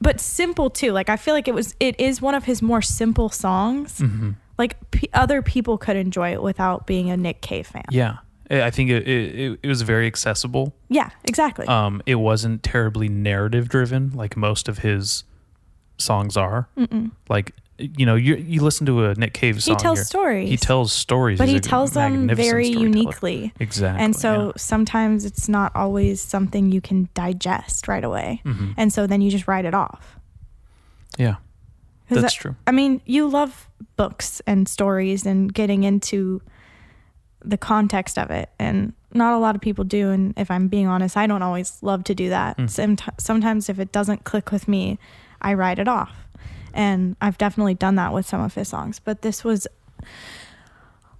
but 0.00 0.18
simple 0.20 0.70
too. 0.70 0.92
Like 0.92 1.08
I 1.08 1.16
feel 1.16 1.34
like 1.34 1.46
it 1.46 1.54
was 1.54 1.74
it 1.78 1.98
is 2.00 2.20
one 2.20 2.34
of 2.34 2.44
his 2.44 2.60
more 2.62 2.82
simple 2.82 3.28
songs. 3.28 3.98
hmm 3.98 4.30
Like 4.56 4.90
p- 4.90 5.08
other 5.14 5.42
people 5.42 5.78
could 5.78 5.96
enjoy 5.96 6.32
it 6.32 6.42
without 6.42 6.86
being 6.86 7.10
a 7.10 7.16
Nick 7.16 7.40
Cave 7.42 7.66
fan. 7.66 7.84
Yeah. 7.90 8.18
I 8.50 8.62
I 8.62 8.70
think 8.70 8.88
it, 8.90 9.06
it, 9.06 9.60
it 9.62 9.68
was 9.68 9.82
very 9.82 10.06
accessible. 10.06 10.74
Yeah, 10.88 11.10
exactly. 11.24 11.66
Um, 11.66 12.00
it 12.06 12.14
wasn't 12.16 12.62
terribly 12.62 13.08
narrative 13.08 13.68
driven 13.68 14.10
like 14.14 14.36
most 14.38 14.68
of 14.68 14.78
his 14.78 15.24
songs 15.98 16.36
are. 16.36 16.68
Mm-mm. 16.78 17.10
Like, 17.28 17.54
you 17.78 18.04
know, 18.06 18.14
you 18.16 18.34
you 18.36 18.60
listen 18.62 18.86
to 18.86 19.04
a 19.06 19.14
Nick 19.14 19.32
Cave 19.34 19.62
song. 19.62 19.76
He 19.76 19.80
tells 19.82 19.98
you're- 19.98 20.04
stories. 20.04 20.50
He 20.50 20.56
tells 20.56 20.92
stories. 20.92 21.38
but 21.38 21.48
He's 21.48 21.54
he 21.54 21.60
tells 21.60 21.92
them 21.92 22.28
very 22.34 22.66
uniquely. 22.68 23.52
Exactly. 23.60 24.04
And 24.04 24.16
so 24.16 24.46
yeah. 24.46 24.52
sometimes 24.56 25.24
it's 25.24 25.48
not 25.48 25.74
always 25.76 26.20
something 26.20 26.72
you 26.72 26.80
can 26.80 27.08
digest 27.14 27.86
right 27.88 28.02
away. 28.04 28.42
Mhm. 28.44 28.74
And 28.76 28.92
so 28.92 29.06
then 29.06 29.20
you 29.20 29.30
just 29.30 29.46
write 29.46 29.64
it 29.64 29.74
off. 29.74 30.16
Yeah. 31.16 31.36
that's 32.10 32.34
I, 32.36 32.38
true. 32.42 32.56
I 32.66 32.72
mean, 32.72 33.00
you 33.04 33.28
love 33.28 33.68
books 33.96 34.40
and 34.46 34.68
stories 34.68 35.24
and 35.26 35.52
getting 35.52 35.84
into 35.84 36.40
the 37.44 37.58
context 37.58 38.18
of 38.18 38.30
it. 38.30 38.50
And 38.58 38.92
not 39.14 39.34
a 39.34 39.38
lot 39.38 39.54
of 39.54 39.60
people 39.60 39.84
do. 39.84 40.10
And 40.10 40.34
if 40.36 40.50
I'm 40.50 40.68
being 40.68 40.86
honest, 40.88 41.16
I 41.16 41.26
don't 41.26 41.42
always 41.42 41.78
love 41.82 42.02
to 42.04 42.14
do 42.14 42.28
that. 42.30 42.56
Mm. 42.58 42.64
Somet- 42.96 43.20
Sometimes 43.20 43.68
if 43.68 43.78
it 43.78 43.92
doesn't 43.92 44.24
click 44.24 44.50
with 44.50 44.66
me, 44.68 44.98
I 45.40 45.54
write 45.54 45.78
it 45.78 45.86
off. 45.88 46.26
And 46.74 47.16
I've 47.20 47.38
definitely 47.38 47.74
done 47.74 47.94
that 47.96 48.12
with 48.12 48.26
some 48.26 48.40
of 48.40 48.54
his 48.54 48.68
songs. 48.68 48.98
But 49.00 49.22
this 49.22 49.42
was 49.44 49.66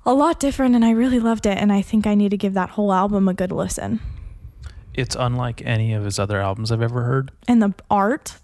a 0.06 0.12
lot 0.14 0.40
different 0.40 0.74
and 0.74 0.84
I 0.84 0.90
really 0.90 1.20
loved 1.20 1.46
it. 1.46 1.58
And 1.58 1.72
I 1.72 1.82
think 1.82 2.06
I 2.06 2.14
need 2.14 2.30
to 2.30 2.36
give 2.36 2.54
that 2.54 2.70
whole 2.70 2.92
album 2.92 3.28
a 3.28 3.34
good 3.34 3.52
listen. 3.52 4.00
It's 4.94 5.16
unlike 5.18 5.62
any 5.64 5.92
of 5.92 6.04
his 6.04 6.18
other 6.18 6.40
albums 6.40 6.72
I've 6.72 6.82
ever 6.82 7.02
heard. 7.02 7.30
And 7.46 7.62
the 7.62 7.72
art, 7.90 8.38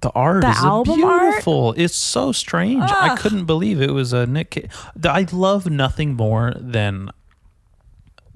The 0.00 0.10
art 0.10 0.42
The 0.42 0.50
is 0.50 0.56
album 0.58 1.04
art? 1.04 1.20
beautiful. 1.30 1.74
It's 1.76 1.94
so 1.94 2.32
strange. 2.32 2.82
I 2.90 3.16
couldn't 3.16 3.44
believe 3.44 3.80
it 3.80 3.92
was 3.92 4.12
a 4.12 4.26
Nick. 4.26 4.70
I 5.04 5.26
love 5.30 5.70
nothing 5.70 6.14
more 6.14 6.52
than 6.56 7.10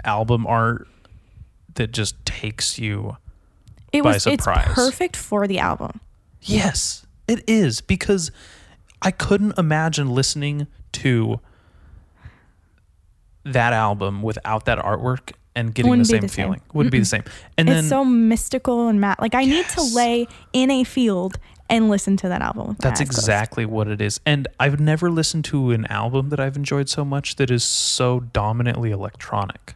album 0.05 0.47
art 0.47 0.87
that 1.75 1.91
just 1.93 2.23
takes 2.25 2.79
you. 2.79 3.17
it 3.93 4.03
By 4.03 4.13
was 4.13 4.27
it's 4.27 4.47
perfect 4.47 5.17
for 5.17 5.49
the 5.49 5.59
album. 5.59 6.01
Yes, 6.43 7.04
It 7.27 7.43
is 7.47 7.81
because 7.81 8.31
I 9.03 9.11
couldn't 9.11 9.59
imagine 9.59 10.09
listening 10.11 10.67
to 10.93 11.41
that 13.45 13.73
album 13.73 14.23
without 14.23 14.65
that 14.65 14.79
artwork 14.79 15.33
and 15.55 15.75
getting 15.75 15.91
the 15.91 15.99
Wouldn't 15.99 16.09
be 16.09 16.13
same 16.15 16.21
the 16.23 16.29
same. 16.29 16.45
feeling. 16.47 16.61
Wouldn't 16.73 16.93
be 16.93 16.99
the 16.99 17.05
same. 17.05 17.25
And 17.57 17.69
then 17.69 17.79
it's 17.79 17.89
so 17.89 18.05
mystical 18.05 18.89
and 18.89 19.01
mad. 19.01 19.17
Like 19.21 19.35
I 19.35 19.45
need 19.45 19.67
to 19.71 19.83
lay 19.83 20.27
in 20.53 20.71
a 20.71 20.85
field 20.85 21.39
and 21.71 21.89
listen 21.89 22.17
to 22.19 22.29
that 22.29 22.43
album. 22.43 22.77
That's 22.81 23.01
eyes 23.01 23.09
closed. 23.09 23.19
exactly 23.19 23.65
what 23.67 23.89
it 23.89 24.01
is. 24.01 24.21
And 24.27 24.49
I've 24.59 24.81
never 24.81 25.11
listened 25.11 25.45
to 25.47 25.71
an 25.71 25.87
album 25.87 26.29
that 26.31 26.41
I've 26.41 26.57
enjoyed 26.57 26.89
so 26.89 27.05
much 27.05 27.37
that 27.37 27.51
is 27.51 27.65
so 27.65 28.21
dominantly 28.21 28.91
electronic. 28.91 29.75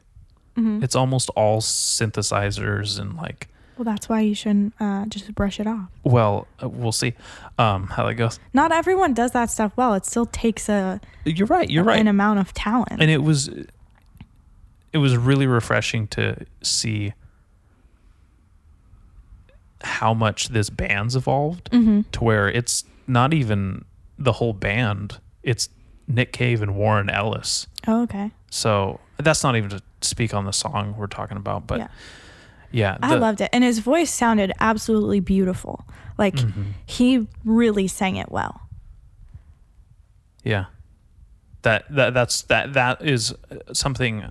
Mm-hmm. 0.56 0.82
It's 0.82 0.96
almost 0.96 1.30
all 1.30 1.60
synthesizers 1.60 2.98
and 2.98 3.16
like, 3.16 3.48
Well, 3.78 3.84
that's 3.84 4.08
why 4.08 4.20
you 4.22 4.34
shouldn't 4.34 4.74
uh, 4.80 5.06
just 5.06 5.32
brush 5.36 5.60
it 5.60 5.66
off. 5.68 5.88
well, 6.02 6.48
uh, 6.60 6.68
we'll 6.68 6.90
see 6.92 7.14
um, 7.58 7.86
how 7.86 8.04
that 8.06 8.14
goes. 8.14 8.40
Not 8.52 8.72
everyone 8.72 9.14
does 9.14 9.30
that 9.30 9.50
stuff 9.50 9.72
well. 9.76 9.94
It 9.94 10.04
still 10.04 10.26
takes 10.26 10.68
a 10.68 11.00
You're 11.24 11.46
right. 11.46 11.70
You're 11.70 11.84
right. 11.84 12.00
an 12.00 12.08
amount 12.08 12.40
of 12.40 12.52
talent. 12.52 13.00
and 13.00 13.08
it 13.10 13.22
was 13.22 13.48
it 14.92 14.98
was 14.98 15.16
really 15.16 15.46
refreshing 15.46 16.08
to 16.08 16.44
see 16.62 17.12
how 19.82 20.12
much 20.12 20.48
this 20.48 20.70
band's 20.70 21.14
evolved 21.14 21.70
Mm-hmm. 21.70 22.00
to 22.12 22.24
where 22.24 22.48
it's 22.48 22.84
not 23.06 23.32
even 23.32 23.84
the 24.18 24.32
whole 24.32 24.52
band 24.52 25.20
it's 25.44 25.68
nick 26.08 26.32
cave 26.32 26.60
and 26.62 26.74
warren 26.74 27.08
ellis 27.08 27.68
oh, 27.86 28.02
okay. 28.02 28.32
so 28.50 28.98
that's 29.18 29.44
not 29.44 29.54
even 29.56 29.70
to 29.70 29.80
speak 30.00 30.34
on 30.34 30.44
the 30.46 30.52
song 30.52 30.94
we're 30.98 31.06
talking 31.06 31.36
about 31.36 31.66
but 31.68 31.78
Yeah. 31.78 31.88
Yeah, 32.70 32.98
I 33.02 33.14
loved 33.14 33.40
it, 33.40 33.50
and 33.52 33.64
his 33.64 33.78
voice 33.78 34.10
sounded 34.10 34.52
absolutely 34.60 35.20
beautiful. 35.20 35.84
Like 36.18 36.34
Mhm. 36.36 36.72
he 36.86 37.26
really 37.44 37.86
sang 37.88 38.16
it 38.16 38.30
well. 38.30 38.62
yeah 40.44 40.66
that, 41.62 41.84
that 41.94 42.14
that's 42.14 42.42
that 42.42 42.72
that 42.74 43.02
is 43.02 43.32
uh, 43.50 43.56
something 43.72 44.24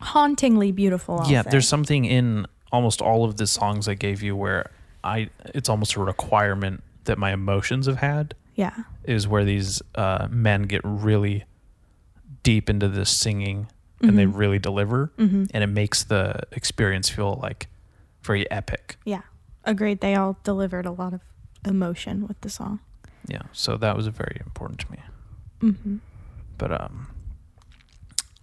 Hauntingly 0.00 0.70
beautiful. 0.72 1.20
I'll 1.20 1.30
yeah 1.30 1.42
say. 1.42 1.50
there's 1.50 1.66
something 1.68 2.04
in 2.04 2.46
almost 2.70 3.00
all 3.02 3.24
of 3.24 3.36
the 3.38 3.46
songs 3.46 3.88
i 3.88 3.94
gave 3.94 4.22
you 4.22 4.36
where 4.36 4.70
i 5.02 5.28
it's 5.54 5.68
almost 5.70 5.94
a 5.96 6.00
requirement 6.00 6.82
that 7.04 7.16
my 7.18 7.32
emotions 7.32 7.86
have 7.86 7.96
had 7.96 8.34
yeah, 8.54 8.74
is 9.04 9.26
where 9.28 9.44
these 9.44 9.80
uh, 9.94 10.26
men 10.30 10.62
get 10.64 10.80
really 10.84 11.44
deep 12.42 12.68
into 12.68 12.88
this 12.88 13.08
singing 13.08 13.68
and 14.00 14.16
they 14.18 14.24
Mhm. 14.26 14.36
really 14.36 14.58
deliver 14.58 15.12
hmm 15.16 15.44
and 15.52 15.64
it 15.64 15.68
makes 15.68 16.04
the 16.04 16.40
experience 16.52 17.08
feel 17.08 17.38
like 17.42 17.68
very 18.22 18.48
epic 18.50 18.96
yeah. 19.04 19.22
Agreed. 19.64 20.00
They 20.00 20.14
all 20.14 20.38
delivered 20.44 20.86
a 20.86 20.90
lot 20.92 21.12
of 21.12 21.20
emotion 21.66 22.26
with 22.26 22.40
the 22.40 22.48
song. 22.50 22.80
yeah 23.26 23.42
so 23.52 23.76
that 23.76 23.96
was 23.96 24.06
very 24.06 24.40
important 24.46 24.80
to 24.80 24.92
me 24.92 24.98
hmm 25.60 25.96
but 26.56 26.70
um 26.80 27.08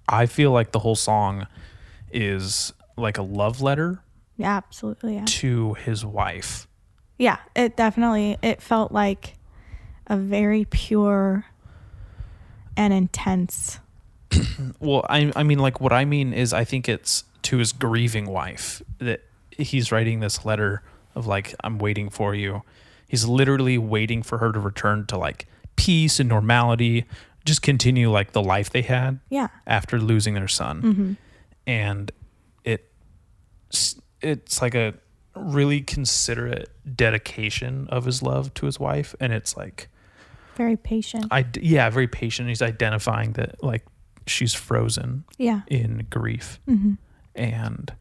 i 0.10 0.26
feel 0.26 0.52
like 0.52 0.72
the 0.72 0.80
whole 0.80 0.96
song 0.96 1.48
is 2.12 2.74
like 2.98 3.18
a 3.18 3.22
love 3.24 3.62
letter 3.62 4.02
Yeah, 4.38 4.56
absolutely. 4.58 5.16
Yeah. 5.16 5.26
to 5.26 5.74
his 5.76 6.06
wife 6.06 6.68
Yeah, 7.18 7.38
it 7.56 7.78
definitely 7.78 8.38
it 8.44 8.62
felt 8.62 8.92
like 8.92 9.36
a 10.08 10.18
very 10.18 10.66
pure 10.66 11.46
and 12.78 12.92
intense. 12.94 13.80
Well, 14.80 15.06
I 15.10 15.32
I 15.36 15.44
mean 15.44 15.60
like 15.60 15.80
what 15.82 15.94
I 15.94 16.06
mean 16.06 16.34
is 16.34 16.54
I 16.54 16.64
think 16.64 16.88
it's 16.90 17.24
to 17.44 17.58
his 17.58 17.72
grieving 17.74 18.26
wife 18.28 18.82
that 19.00 19.22
he's 19.52 19.92
writing 19.92 20.20
this 20.20 20.46
letter 20.46 20.82
of 21.16 21.28
like 21.28 21.54
I'm 21.64 21.78
waiting 21.78 22.10
for 22.10 22.36
you. 22.36 22.64
He's 23.08 23.26
literally 23.26 23.78
waiting 23.78 24.24
for 24.24 24.38
her 24.40 24.52
to 24.52 24.60
return 24.60 25.06
to 25.08 25.18
like 25.18 25.48
peace 25.76 26.20
and 26.20 26.28
normality, 26.30 27.06
just 27.46 27.62
continue 27.62 28.10
like 28.12 28.32
the 28.34 28.42
life 28.42 28.70
they 28.72 28.82
had 28.82 29.20
Yeah. 29.30 29.48
after 29.68 30.00
losing 30.00 30.34
their 30.34 30.48
son. 30.48 30.82
hmm 30.82 31.14
And 31.68 32.12
it 32.64 32.92
it's 34.22 34.62
like 34.62 34.76
a 34.76 34.94
really 35.36 35.82
considerate 35.82 36.70
dedication 36.96 37.88
of 37.90 38.06
his 38.06 38.22
love 38.24 38.54
to 38.56 38.66
his 38.66 38.80
wife 38.80 39.14
and 39.20 39.34
it's 39.34 39.56
like 39.58 39.90
Very 40.56 40.78
patient. 40.78 41.28
I 41.32 41.46
yeah, 41.60 41.90
very 41.90 42.08
patient. 42.08 42.48
He's 42.50 42.62
identifying 42.62 43.34
that 43.34 43.62
like 43.64 43.84
she's 44.28 44.54
frozen 44.54 45.24
yeah. 45.38 45.62
in 45.68 46.08
grief 46.10 46.60
hmm 46.66 46.94
and 47.36 47.94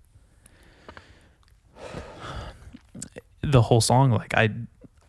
the 3.43 3.63
whole 3.63 3.81
song 3.81 4.11
like 4.11 4.33
i 4.35 4.49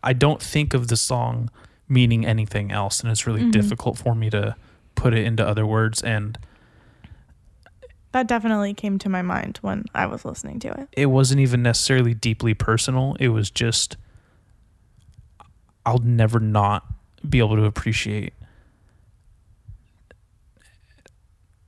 i 0.04 0.12
don't 0.14 0.42
think 0.42 0.74
of 0.74 0.88
the 0.88 0.98
song 0.98 1.50
meaning 1.88 2.26
anything 2.26 2.72
else 2.72 3.00
and 3.02 3.12
it's 3.12 3.26
really 3.28 3.44
Mhm. 3.44 3.52
difficult 3.52 3.98
for 3.98 4.16
me 4.16 4.30
to 4.32 4.56
put 4.96 5.14
it 5.14 5.24
into 5.26 5.46
other 5.48 5.66
words 5.66 6.02
and 6.02 6.38
That 8.12 8.28
definitely 8.28 8.74
came 8.74 8.98
to 9.00 9.10
my 9.10 9.22
mind 9.22 9.58
when 9.62 9.84
I 9.94 10.06
was 10.06 10.24
listening 10.26 10.60
to 10.60 10.70
it. 10.70 10.88
it 10.94 11.06
wasn't 11.08 11.42
even 11.42 11.62
necessarily 11.62 12.14
deeply 12.14 12.54
personal 12.54 13.16
it 13.20 13.30
was 13.30 13.50
just 13.52 13.98
i'll 15.86 16.00
never 16.00 16.40
not 16.40 16.86
be 17.28 17.38
able 17.40 17.56
to 17.58 17.66
appreciate 17.66 18.34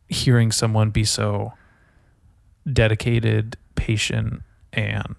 hearing 0.10 0.52
someone 0.52 0.90
be 0.90 1.04
so 1.04 1.54
dedicated 2.72 3.58
patient 3.76 4.42
and 4.74 5.16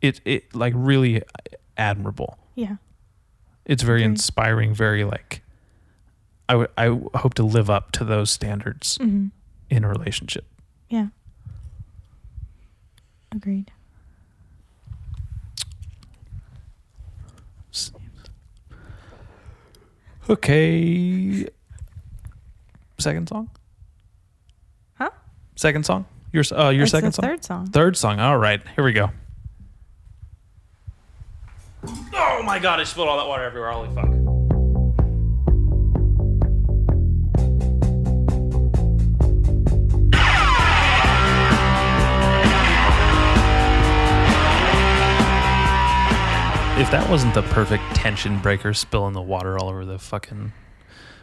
it 0.00 0.20
it 0.24 0.54
like 0.54 0.72
really 0.76 1.22
admirable 1.76 2.38
Yeah. 2.54 2.76
it's 3.64 3.82
very 3.82 4.02
Agreed. 4.02 4.12
inspiring 4.12 4.74
very 4.74 5.04
like 5.04 5.42
I 6.48 6.86
hope 7.14 7.34
to 7.34 7.42
live 7.42 7.70
up 7.70 7.90
to 7.92 8.04
those 8.04 8.30
standards 8.30 8.96
hmm 9.00 9.28
in 9.70 9.82
a 9.84 9.88
relationship 9.88 10.44
Yeah. 10.90 11.08
Agreed. 13.32 13.72
Okay. 20.28 21.46
Second 22.98 23.28
song? 23.28 23.50
Huh? 25.54 25.60
Second 25.60 25.86
song? 25.86 26.06
Your 26.32 26.44
uh 26.52 26.70
your 26.70 26.82
It's 26.82 26.90
second 26.92 27.12
song? 27.12 27.24
third 27.24 27.44
song. 27.44 27.66
Third 27.70 27.96
song. 27.96 28.20
All 28.20 28.36
right. 28.38 28.60
Here 28.74 28.84
we 28.84 28.92
go. 28.92 29.10
Oh 32.14 32.42
my 32.44 32.58
god, 32.58 32.80
I 32.80 32.84
spilled 32.84 33.08
all 33.08 33.18
that 33.18 33.28
water 33.28 33.44
everywhere. 33.44 33.70
Holy 33.72 33.94
fuck. 33.94 34.08
If 46.76 46.90
that 46.90 47.08
wasn't 47.08 47.34
the 47.34 47.42
perfect 47.42 47.84
tension 47.94 48.40
breaker 48.40 48.74
spilling 48.74 49.12
the 49.12 49.22
water 49.22 49.56
all 49.56 49.68
over 49.68 49.84
the 49.84 49.96
fucking 49.98 50.52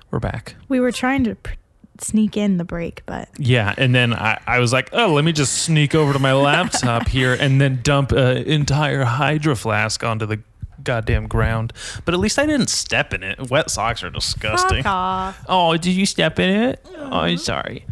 we're 0.10 0.20
back. 0.22 0.56
We 0.70 0.80
were 0.80 0.94
trying 0.94 1.26
to 1.26 1.36
pr- 1.36 1.56
sneak 2.00 2.36
in 2.38 2.58
the 2.58 2.64
break, 2.66 3.04
but 3.06 3.30
Yeah, 3.38 3.74
and 3.78 3.94
then 3.94 4.14
I, 4.14 4.40
I 4.48 4.60
was 4.60 4.74
like, 4.74 4.90
oh, 4.94 5.14
let 5.14 5.24
me 5.26 5.32
just 5.32 5.54
sneak 5.64 5.94
over 5.94 6.14
to 6.14 6.20
my 6.20 6.34
laptop 6.34 7.08
here 7.08 7.34
and 7.40 7.60
then 7.62 7.80
dump 7.84 8.12
an 8.12 8.38
entire 8.38 9.04
hydro 9.04 9.56
flask 9.56 10.04
onto 10.04 10.26
the 10.26 10.40
goddamn 10.84 11.28
ground. 11.28 11.74
But 12.06 12.14
at 12.14 12.20
least 12.20 12.40
I 12.40 12.46
didn't 12.46 12.70
step 12.70 13.14
in 13.14 13.22
it. 13.24 13.50
Wet 13.52 13.70
socks 13.70 14.04
are 14.04 14.10
disgusting. 14.10 14.84
fuck 14.84 14.92
off. 14.92 15.46
Oh, 15.48 15.78
did 15.78 15.92
you 15.94 16.06
step 16.06 16.40
in 16.40 16.50
it? 16.50 16.86
Oh, 16.96 17.04
I'm 17.06 17.36
mm-hmm. 17.36 17.38
sorry. 17.38 17.86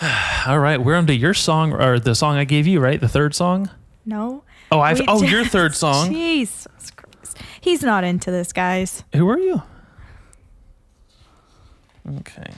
All 0.46 0.58
right, 0.58 0.78
we're 0.82 0.96
on 0.96 1.06
to 1.06 1.14
your 1.14 1.34
song 1.34 1.72
or 1.72 2.00
the 2.00 2.14
song 2.16 2.36
I 2.36 2.44
gave 2.44 2.66
you, 2.66 2.80
right? 2.80 3.00
The 3.00 3.08
third 3.08 3.34
song. 3.34 3.70
No. 4.04 4.42
Oh, 4.72 4.80
I. 4.80 4.94
We 4.94 5.04
Oh, 5.06 5.20
just- 5.20 5.30
your 5.30 5.44
third 5.44 5.74
song. 5.76 6.10
Jesus 6.12 6.66
Christ. 6.96 7.38
He's 7.60 7.82
not 7.82 8.02
into 8.02 8.30
this, 8.32 8.52
guys. 8.52 9.04
Who 9.14 9.28
are 9.28 9.38
you? 9.38 9.62
Okay. 12.18 12.52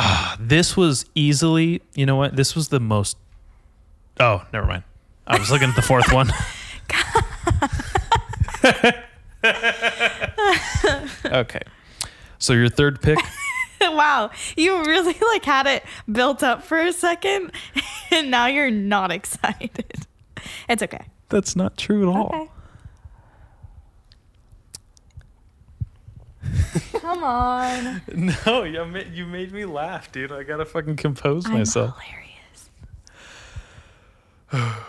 Ah, 0.00 0.36
this 0.38 0.76
was 0.76 1.06
easily, 1.16 1.82
you 1.94 2.06
know 2.06 2.14
what? 2.14 2.36
This 2.36 2.54
was 2.54 2.68
the 2.68 2.78
most. 2.78 3.16
Oh, 4.20 4.46
never 4.52 4.64
mind. 4.64 4.84
I 5.26 5.36
was 5.40 5.50
looking 5.50 5.70
at 5.70 5.74
the 5.74 5.82
fourth 5.82 6.12
one. 6.12 6.30
okay. 11.24 11.62
So 12.38 12.52
your 12.52 12.68
third 12.68 13.02
pick. 13.02 13.18
wow. 13.80 14.30
You 14.56 14.84
really 14.84 15.16
like 15.32 15.44
had 15.44 15.66
it 15.66 15.82
built 16.10 16.44
up 16.44 16.62
for 16.62 16.78
a 16.78 16.92
second 16.92 17.50
and 18.12 18.30
now 18.30 18.46
you're 18.46 18.70
not 18.70 19.10
excited. 19.10 20.06
It's 20.68 20.82
okay. 20.84 21.06
That's 21.28 21.56
not 21.56 21.76
true 21.76 22.08
at 22.08 22.16
all. 22.16 22.26
Okay. 22.28 22.50
Come 27.00 27.22
on. 27.24 28.02
No, 28.46 28.64
you 28.64 28.84
made, 28.84 29.12
you 29.12 29.26
made 29.26 29.52
me 29.52 29.64
laugh, 29.64 30.10
dude. 30.12 30.32
I 30.32 30.42
gotta 30.42 30.64
fucking 30.64 30.96
compose 30.96 31.46
I'm 31.46 31.52
myself. 31.54 31.94
hilarious. 34.52 34.76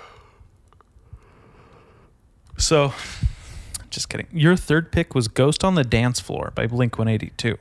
So, 2.57 2.93
just 3.89 4.09
kidding. 4.09 4.27
Your 4.33 4.55
third 4.57 4.91
pick 4.91 5.15
was 5.15 5.27
"Ghost 5.29 5.63
on 5.63 5.75
the 5.75 5.83
Dance 5.83 6.19
Floor" 6.19 6.51
by 6.55 6.67
Blink 6.67 6.97
One 6.97 7.07
Eighty 7.07 7.31
Two. 7.37 7.57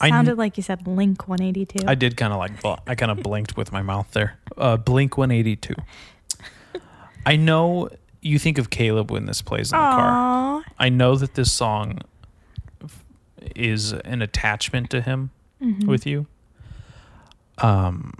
Kn- 0.00 0.10
Sounded 0.12 0.38
like 0.38 0.56
you 0.56 0.62
said 0.62 0.86
Link 0.86 1.26
182. 1.28 1.86
I 1.88 1.94
did 1.94 2.16
kind 2.18 2.32
of 2.32 2.38
like 2.38 2.60
bl- 2.60 2.74
I 2.86 2.94
kind 2.94 3.10
of 3.10 3.22
blinked 3.22 3.56
with 3.56 3.72
my 3.72 3.80
mouth 3.82 4.10
there. 4.12 4.38
Uh, 4.56 4.76
Blink 4.76 5.16
182. 5.16 5.74
I 7.24 7.36
know 7.36 7.88
you 8.20 8.38
think 8.38 8.58
of 8.58 8.68
Caleb 8.68 9.10
when 9.10 9.24
this 9.24 9.40
plays 9.40 9.72
in 9.72 9.78
the 9.78 9.82
car. 9.82 10.64
I 10.78 10.90
know 10.90 11.16
that 11.16 11.34
this 11.34 11.50
song 11.50 12.00
is 13.54 13.92
an 13.92 14.22
attachment 14.22 14.90
to 14.90 15.00
him 15.00 15.30
Mhm. 15.62 15.86
with 15.86 16.06
you. 16.06 16.26
Um 17.58 18.12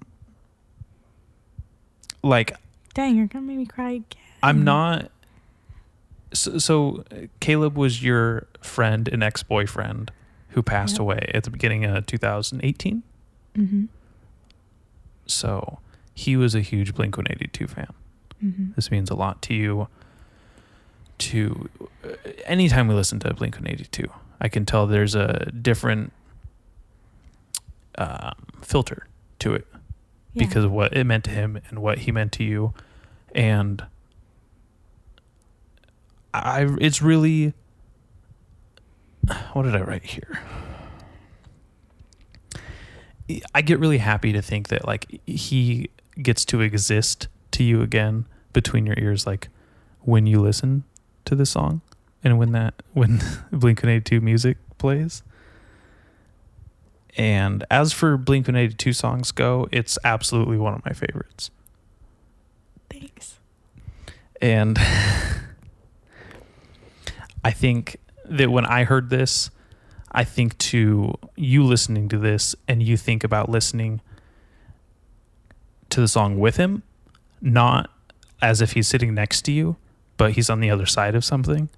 like 2.22 2.52
Dang, 2.94 3.16
you're 3.16 3.26
gonna 3.26 3.44
make 3.46 3.58
me 3.58 3.66
cry 3.66 3.90
again. 3.90 4.06
I'm 4.42 4.64
not 4.64 5.10
so, 6.32 6.58
so 6.58 7.04
Caleb 7.40 7.76
was 7.76 8.02
your 8.02 8.46
friend 8.60 9.06
and 9.08 9.22
ex-boyfriend 9.22 10.10
who 10.50 10.62
passed 10.62 10.94
Yep. 10.94 11.00
away 11.00 11.30
at 11.34 11.44
the 11.44 11.50
beginning 11.50 11.84
of 11.84 12.06
2018. 12.06 13.02
Mm-hmm. 13.54 13.84
So 15.26 15.78
he 16.14 16.36
was 16.36 16.54
a 16.54 16.60
huge 16.60 16.94
Blink 16.94 17.16
182 17.16 17.66
fan. 17.66 17.88
Mm-hmm. 18.44 18.72
This 18.74 18.90
means 18.90 19.10
a 19.10 19.14
lot 19.14 19.40
to 19.42 19.54
you. 19.54 19.88
To 21.18 21.68
uh, 22.04 22.08
anytime 22.44 22.88
we 22.88 22.94
listen 22.94 23.18
to 23.20 23.32
Blink 23.34 23.54
182, 23.56 24.10
I 24.40 24.48
can 24.48 24.66
tell 24.66 24.86
there's 24.86 25.14
a 25.14 25.50
different 25.50 26.12
um, 27.98 28.34
filter 28.60 29.06
to 29.38 29.54
it 29.54 29.66
because 30.34 30.64
of 30.64 30.72
what 30.72 30.94
it 30.94 31.04
meant 31.04 31.24
to 31.24 31.30
him 31.30 31.58
and 31.68 31.78
what 31.78 32.00
he 32.00 32.12
meant 32.12 32.32
to 32.32 32.44
you. 32.44 32.74
And 33.34 33.84
I, 36.34 36.66
it's 36.80 37.00
really, 37.00 37.54
what 39.52 39.62
did 39.62 39.74
I 39.74 39.80
write 39.80 40.04
here? 40.04 40.40
I 43.54 43.62
get 43.62 43.80
really 43.80 43.98
happy 43.98 44.32
to 44.32 44.42
think 44.42 44.68
that 44.68 44.86
like 44.86 45.20
he 45.26 45.90
gets 46.22 46.44
to 46.46 46.60
exist 46.60 47.28
to 47.52 47.64
you 47.64 47.82
again 47.82 48.26
between 48.52 48.86
your 48.86 48.96
ears, 48.98 49.26
like 49.26 49.48
when 50.02 50.26
you 50.26 50.40
listen 50.40 50.84
to 51.24 51.34
the 51.34 51.46
song 51.46 51.80
and 52.26 52.38
when 52.40 52.50
that 52.50 52.74
when 52.92 53.22
Blink 53.52 53.82
One 53.84 53.90
Eighty 53.92 54.02
Two 54.02 54.20
music 54.20 54.58
plays. 54.78 55.22
And 57.16 57.64
as 57.70 57.92
for 57.92 58.16
Blink 58.16 58.48
One 58.48 58.56
Eighty 58.56 58.74
Two 58.74 58.92
songs 58.92 59.30
go, 59.30 59.68
it's 59.70 59.96
absolutely 60.02 60.58
one 60.58 60.74
of 60.74 60.84
my 60.84 60.92
favorites. 60.92 61.52
Thanks. 62.90 63.38
And 64.42 64.76
I 67.44 67.52
think 67.52 67.98
that 68.24 68.50
when 68.50 68.66
I 68.66 68.82
heard 68.82 69.08
this, 69.08 69.50
I 70.10 70.24
think 70.24 70.58
to 70.58 71.14
you 71.36 71.62
listening 71.62 72.08
to 72.08 72.18
this 72.18 72.56
and 72.66 72.82
you 72.82 72.96
think 72.96 73.22
about 73.22 73.48
listening 73.48 74.00
to 75.90 76.00
the 76.00 76.08
song 76.08 76.40
with 76.40 76.56
him, 76.56 76.82
not 77.40 77.88
as 78.42 78.60
if 78.60 78.72
he's 78.72 78.88
sitting 78.88 79.14
next 79.14 79.42
to 79.42 79.52
you, 79.52 79.76
but 80.16 80.32
he's 80.32 80.50
on 80.50 80.58
the 80.58 80.70
other 80.70 80.86
side 80.86 81.14
of 81.14 81.24
something. 81.24 81.68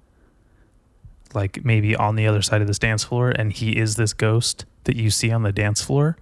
Like 1.33 1.63
maybe 1.63 1.95
on 1.95 2.15
the 2.15 2.25
other 2.27 2.41
side 2.41 2.61
of 2.61 2.67
this 2.67 2.79
dance 2.79 3.03
floor, 3.03 3.29
and 3.29 3.53
he 3.53 3.77
is 3.77 3.95
this 3.95 4.13
ghost 4.13 4.65
that 4.85 4.95
you 4.95 5.11
see 5.11 5.31
on 5.31 5.43
the 5.43 5.51
dance 5.51 5.81
floor. 5.81 6.17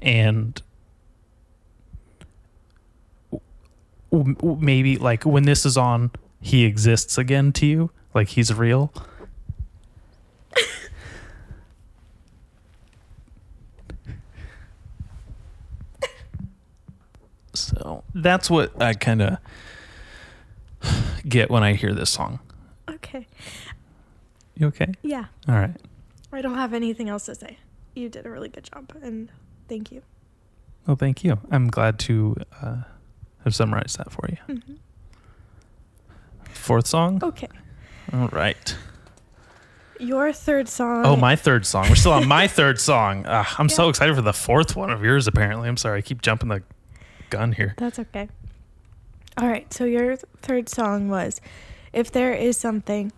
And 0.00 0.60
w- 4.10 4.34
w- 4.34 4.58
maybe 4.60 4.96
like 4.96 5.24
when 5.24 5.44
this 5.44 5.66
is 5.66 5.76
on, 5.76 6.10
he 6.40 6.64
exists 6.64 7.18
again 7.18 7.52
to 7.52 7.66
you, 7.66 7.90
like 8.14 8.28
he's 8.28 8.52
real. 8.54 8.92
so 17.54 18.04
that's 18.14 18.50
what 18.50 18.80
I 18.82 18.94
kind 18.94 19.22
of 19.22 19.38
get 21.28 21.50
when 21.50 21.62
I 21.62 21.74
hear 21.74 21.92
this 21.92 22.10
song. 22.10 22.40
Okay. 22.88 23.26
You 24.56 24.68
okay? 24.68 24.92
Yeah. 25.02 25.26
All 25.48 25.54
right. 25.56 25.74
I 26.32 26.42
don't 26.42 26.54
have 26.56 26.72
anything 26.74 27.08
else 27.08 27.26
to 27.26 27.34
say. 27.34 27.58
You 27.94 28.08
did 28.08 28.26
a 28.26 28.30
really 28.30 28.48
good 28.48 28.64
job, 28.72 28.92
and 29.02 29.30
thank 29.68 29.90
you. 29.92 30.02
Well, 30.86 30.96
thank 30.96 31.24
you. 31.24 31.38
I'm 31.50 31.68
glad 31.68 31.98
to 32.00 32.36
uh, 32.60 32.76
have 33.44 33.54
summarized 33.54 33.98
that 33.98 34.10
for 34.12 34.28
you. 34.28 34.36
Mhm. 34.48 34.78
Fourth 36.50 36.86
song. 36.86 37.20
Okay. 37.22 37.48
All 38.12 38.28
right. 38.28 38.76
Your 40.00 40.32
third 40.32 40.68
song. 40.68 41.06
Oh, 41.06 41.16
my 41.16 41.36
third 41.36 41.64
song. 41.66 41.88
We're 41.88 41.94
still 41.94 42.12
on 42.12 42.26
my 42.26 42.46
third 42.58 42.80
song. 42.80 43.26
Uh, 43.26 43.44
I'm 43.58 43.68
so 43.68 43.88
excited 43.88 44.14
for 44.14 44.22
the 44.22 44.32
fourth 44.32 44.74
one 44.76 44.90
of 44.90 45.02
yours. 45.02 45.26
Apparently, 45.26 45.68
I'm 45.68 45.76
sorry. 45.76 45.98
I 45.98 46.02
keep 46.02 46.20
jumping 46.20 46.48
the 46.48 46.62
gun 47.30 47.52
here. 47.52 47.74
That's 47.78 47.98
okay. 47.98 48.28
All 49.38 49.48
right. 49.48 49.72
So 49.72 49.84
your 49.84 50.16
th- 50.16 50.24
third 50.42 50.68
song 50.68 51.08
was 51.08 51.40
"If 51.92 52.10
There 52.10 52.32
Is 52.34 52.56
Something" 52.56 53.12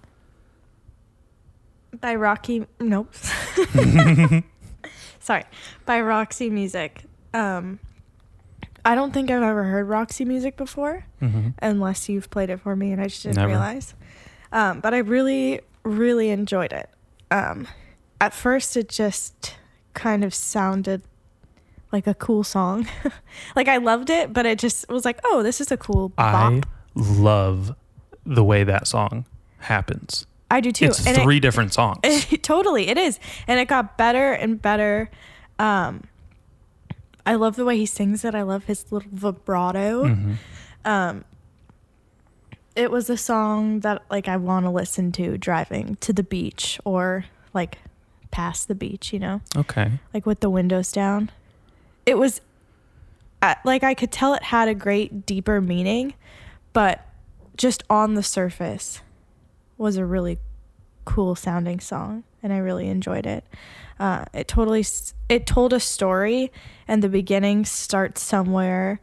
by 2.01 2.15
Rocky. 2.15 2.67
Nope. 2.81 3.15
Sorry, 5.21 5.45
by 5.85 6.01
Roxy 6.01 6.51
Music. 6.51 7.05
Um, 7.35 7.81
I 8.85 8.95
don't 8.95 9.13
think 9.13 9.31
I've 9.31 9.43
ever 9.43 9.65
heard 9.65 9.89
Roxy 9.89 10.25
Music 10.25 10.57
before, 10.57 11.05
hmm 11.21 11.49
unless 11.61 12.09
you've 12.09 12.31
played 12.31 12.51
it 12.51 12.61
for 12.61 12.77
me 12.77 12.93
and 12.93 13.01
I 13.01 13.09
just 13.09 13.25
didn't 13.25 13.37
Never. 13.37 13.49
realize. 13.49 13.95
Um, 14.53 14.81
but 14.81 14.95
I 14.95 14.99
really, 14.99 15.61
really 15.83 16.31
enjoyed 16.31 16.73
it. 16.73 16.89
Um, 17.31 17.67
at 18.21 18.33
first, 18.33 18.77
it 18.77 18.89
just 18.89 19.57
kind 19.95 20.23
of 20.25 20.33
sounded 20.33 21.03
like 21.91 22.07
a 22.07 22.15
cool 22.15 22.45
song. 22.45 22.87
like 23.57 23.69
I 23.69 23.79
loved 23.79 24.11
it, 24.11 24.33
but 24.33 24.47
it 24.47 24.59
just 24.59 24.89
was 24.89 25.05
like, 25.05 25.19
oh, 25.25 25.43
this 25.43 25.61
is 25.61 25.73
a 25.73 25.77
cool 25.77 26.13
I 26.17 26.63
love 26.95 27.75
the 28.25 28.45
way 28.45 28.65
that 28.65 28.87
song 28.87 29.27
happens. 29.59 30.27
I, 30.51 30.61
do 30.61 30.71
too. 30.73 30.87
It's 30.87 31.07
And 31.07 31.17
it- 31.19 31.23
three 31.23 31.41
different 31.41 31.73
songs. 31.75 31.99
It, 32.05 32.43
totally, 32.43 32.89
it 32.89 32.97
is, 32.99 33.19
and 33.49 33.59
it 33.61 33.67
got 33.69 33.99
better 33.99 34.33
and 34.33 34.61
better. 34.63 35.11
Um, 35.59 36.05
I 37.25 37.35
love 37.35 37.57
the 37.57 37.65
way 37.65 37.77
he 37.77 37.87
sings 37.87 38.25
it. 38.25 38.35
I 38.35 38.43
love 38.43 38.65
his 38.65 38.91
little 38.93 39.11
vibrato. 39.13 40.05
Mhm. 40.05 40.37
Um, 40.85 41.25
it 42.77 42.91
was 42.91 43.09
a 43.11 43.17
song 43.17 43.81
that 43.81 44.03
like 44.11 44.29
I 44.29 44.37
want 44.37 44.65
to 44.67 44.71
listen 44.71 45.11
to 45.13 45.37
driving 45.39 45.97
to 46.01 46.13
the 46.13 46.23
beach 46.23 46.79
or 46.85 47.25
like 47.55 47.79
past 48.31 48.69
the 48.69 48.75
beach. 48.75 49.13
You 49.13 49.19
know, 49.19 49.41
Okay. 49.57 49.93
like 50.15 50.27
with 50.27 50.41
the 50.41 50.51
windows 50.51 50.93
down. 50.93 51.31
It 52.05 52.19
was 52.19 52.41
uh, 53.43 53.55
like 53.65 53.83
I 53.83 53.95
could 53.95 54.13
tell 54.13 54.35
it 54.35 54.45
had 54.45 54.69
a 54.69 54.75
great 54.75 55.27
deeper 55.27 55.61
meaning, 55.61 56.15
but 56.73 57.05
just 57.57 57.83
on 57.91 58.15
the 58.15 58.23
surface 58.23 59.01
was 59.79 59.97
a 59.97 60.05
really 60.05 60.39
cool 61.05 61.35
sounding 61.35 61.81
song 61.81 62.25
and 62.43 62.53
I 62.53 62.59
really 62.59 62.89
enjoyed 62.89 63.27
it. 63.27 63.45
Uh, 63.99 64.25
it 64.33 64.49
totally 64.49 64.85
it 65.29 65.47
told 65.47 65.73
a 65.73 65.81
story 65.81 66.53
and 66.87 67.03
the 67.03 67.09
beginning 67.09 67.65
starts 67.65 68.23
somewhere 68.23 69.01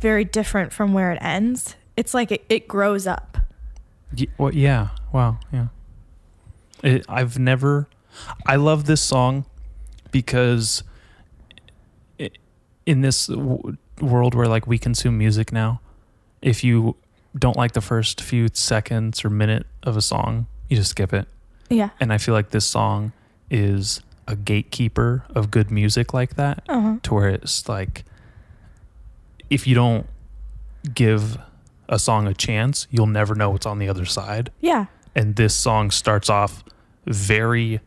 very 0.00 0.24
different 0.24 0.72
from 0.72 0.92
where 0.92 1.12
it 1.12 1.18
ends. 1.20 1.76
It's 1.96 2.14
like 2.14 2.30
it, 2.30 2.44
it 2.48 2.68
grows 2.68 3.06
up. 3.06 3.38
Y- 4.16 4.28
well, 4.38 4.54
yeah. 4.54 4.88
Wow. 5.12 5.38
Yeah. 5.52 5.68
It, 6.82 7.04
I've 7.08 7.38
never. 7.38 7.88
I 8.46 8.56
love 8.56 8.86
this 8.86 9.00
song 9.00 9.44
because 10.10 10.82
i 12.18 12.30
in 12.86 13.02
this 13.02 13.26
w- 13.26 13.76
world 14.00 14.34
where 14.34 14.46
like 14.46 14.66
we 14.66 14.78
consume 14.78 15.18
music 15.18 15.52
now, 15.52 15.80
if 16.40 16.64
you 16.64 16.96
don't 17.38 17.56
like 17.56 17.72
the 17.72 17.80
first 17.80 18.20
few 18.20 18.48
seconds 18.52 19.24
or 19.24 19.30
minute 19.30 19.66
of 19.82 19.96
a 19.96 20.02
song, 20.02 20.46
you 20.68 20.76
just 20.76 20.90
skip 20.90 21.12
it. 21.12 21.28
Yeah. 21.70 21.90
And 22.00 22.12
I 22.12 22.18
feel 22.18 22.34
like 22.34 22.50
this 22.50 22.66
song 22.66 23.12
is 23.50 24.00
a 24.26 24.36
gatekeeper 24.36 25.24
of 25.34 25.50
good 25.50 25.70
music 25.70 26.12
like 26.12 26.36
that. 26.36 26.62
Uh-huh. 26.68 26.96
to 27.02 27.14
where 27.14 27.28
it's 27.28 27.68
like 27.68 28.04
if 29.50 29.66
you 29.66 29.74
don't 29.74 30.06
give 30.94 31.38
a 31.88 31.98
song 31.98 32.26
a 32.26 32.34
chance, 32.34 32.86
you'll 32.90 33.06
never 33.06 33.34
know 33.34 33.50
what's 33.50 33.66
on 33.66 33.78
the 33.78 33.88
other 33.88 34.04
side. 34.04 34.50
Yeah. 34.60 34.86
And 35.14 35.36
this 35.36 35.54
song 35.54 35.90
starts 35.90 36.28
off 36.28 36.62
very 37.06 37.80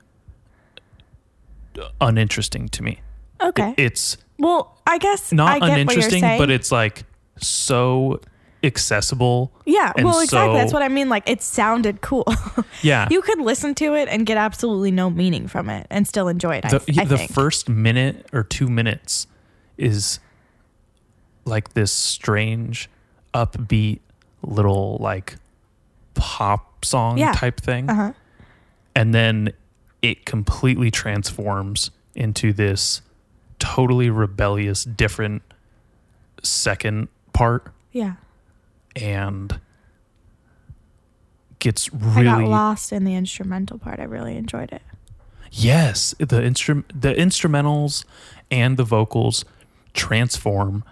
uninteresting 2.00 2.68
to 2.70 2.84
me. 2.84 3.02
Okay. 3.40 3.74
It's 3.78 4.18
well, 4.38 4.80
I 4.88 4.98
guess 4.98 5.32
I 5.32 5.36
not 5.36 5.62
you're 5.62 5.72
uninteresting, 5.72 6.22
but 6.22 6.50
it's 6.50 6.72
like 6.72 7.04
so 7.38 8.20
accessible. 8.64 9.52
Yeah, 9.66 9.92
And 9.96 10.06
well, 10.06 10.20
exactly. 10.20 10.56
That's 10.58 10.72
what 10.74 10.82
I 10.84 10.88
mean. 10.88 11.10
Like, 11.10 11.28
it 11.30 11.42
sounded 11.42 12.02
cool. 12.02 12.26
Yeah. 12.84 13.08
you 13.12 13.22
could 13.22 13.40
listen 13.40 13.76
to 13.76 13.94
it 13.96 14.08
and 14.10 14.26
get 14.26 14.38
absolutely 14.38 14.90
no 14.92 15.10
meaning 15.12 15.48
from 15.48 15.70
it 15.70 15.86
and 15.92 16.08
still 16.08 16.28
enjoy 16.28 16.56
it. 16.58 16.64
The, 16.70 16.80
th- 16.80 16.98
I 16.98 17.06
the 17.06 17.18
think. 17.18 17.32
first 17.32 17.70
minute 17.70 18.26
or 18.34 18.44
two 18.44 18.68
minutes 18.70 19.28
is 19.78 20.20
like 21.46 21.74
this 21.74 21.92
strange, 21.92 22.90
upbeat, 23.36 24.00
little 24.42 24.98
like 25.00 25.36
pop 26.16 26.84
song 26.84 27.18
Yeah. 27.20 27.34
type 27.34 27.60
thing 27.62 27.88
Uh 27.90 27.94
huh. 27.96 28.14
and 28.96 29.14
then 29.14 29.54
it 30.02 30.26
completely 30.26 30.90
transforms 30.90 31.92
into 32.16 32.52
this 32.52 33.02
totally 33.60 34.10
rebellious 34.10 34.84
different 34.84 35.44
second 36.44 37.08
part 37.34 37.72
Yeah. 37.92 38.14
And 38.96 39.60
gets 41.60 41.94
really 41.94 42.28
I 42.28 42.42
got 42.42 42.48
lost 42.50 42.92
in 42.92 43.04
the 43.04 43.16
instrumental 43.16 43.78
part. 43.78 44.00
I 44.00 44.04
really 44.04 44.36
enjoyed 44.36 44.72
it. 44.72 44.82
yes 45.52 46.16
the 46.20 46.42
instrum 46.44 46.86
the 46.94 47.14
instrumentals 47.14 48.04
and 48.50 48.78
the 48.78 48.84
vocals 48.84 49.44
transform 49.94 50.84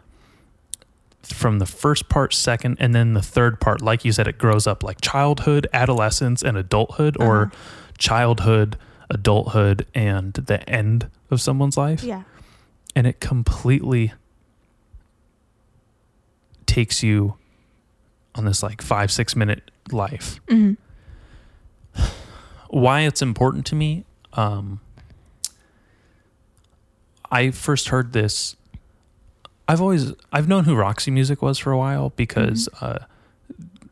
from 1.24 1.60
the 1.60 1.66
first 1.66 2.10
part 2.10 2.34
second 2.34 2.76
and 2.80 2.94
then 2.94 3.14
the 3.14 3.22
third 3.22 3.60
part 3.62 3.82
like 3.82 4.04
you 4.04 4.12
said 4.12 4.28
it 4.28 4.38
grows 4.38 4.68
up 4.68 4.84
like 4.84 5.00
childhood 5.02 5.68
adolescence 5.74 6.42
and 6.44 6.58
adulthood 6.58 7.16
or 7.20 7.44
Uh-huh. 7.44 7.56
childhood 7.98 8.78
adulthood 9.10 9.86
and 9.96 10.34
the 10.34 10.68
end 10.70 11.10
of 11.32 11.40
someone's 11.42 11.78
life 11.78 12.04
Yeah. 12.04 12.24
and 12.96 13.08
it 13.08 13.20
completely 13.20 14.14
takes 16.66 17.02
you 17.04 17.36
on 18.36 18.46
this 18.46 18.62
like 18.64 18.82
five 18.82 19.12
six 19.12 19.36
minute 19.36 19.72
life. 19.92 20.40
Hmm 20.50 20.74
why 22.70 23.02
it's 23.02 23.22
important 23.22 23.66
to 23.66 23.76
me 23.76 24.06
um 24.34 24.80
i 27.32 27.50
first 27.50 27.90
heard 27.90 28.14
this 28.14 28.56
i've 29.68 29.82
always 29.82 30.14
i've 30.32 30.48
known 30.48 30.66
who 30.66 30.76
roxy 30.76 31.10
music 31.12 31.42
was 31.42 31.58
for 31.58 31.72
a 31.72 31.78
while 31.78 32.12
because 32.16 32.70
uh 32.82 33.00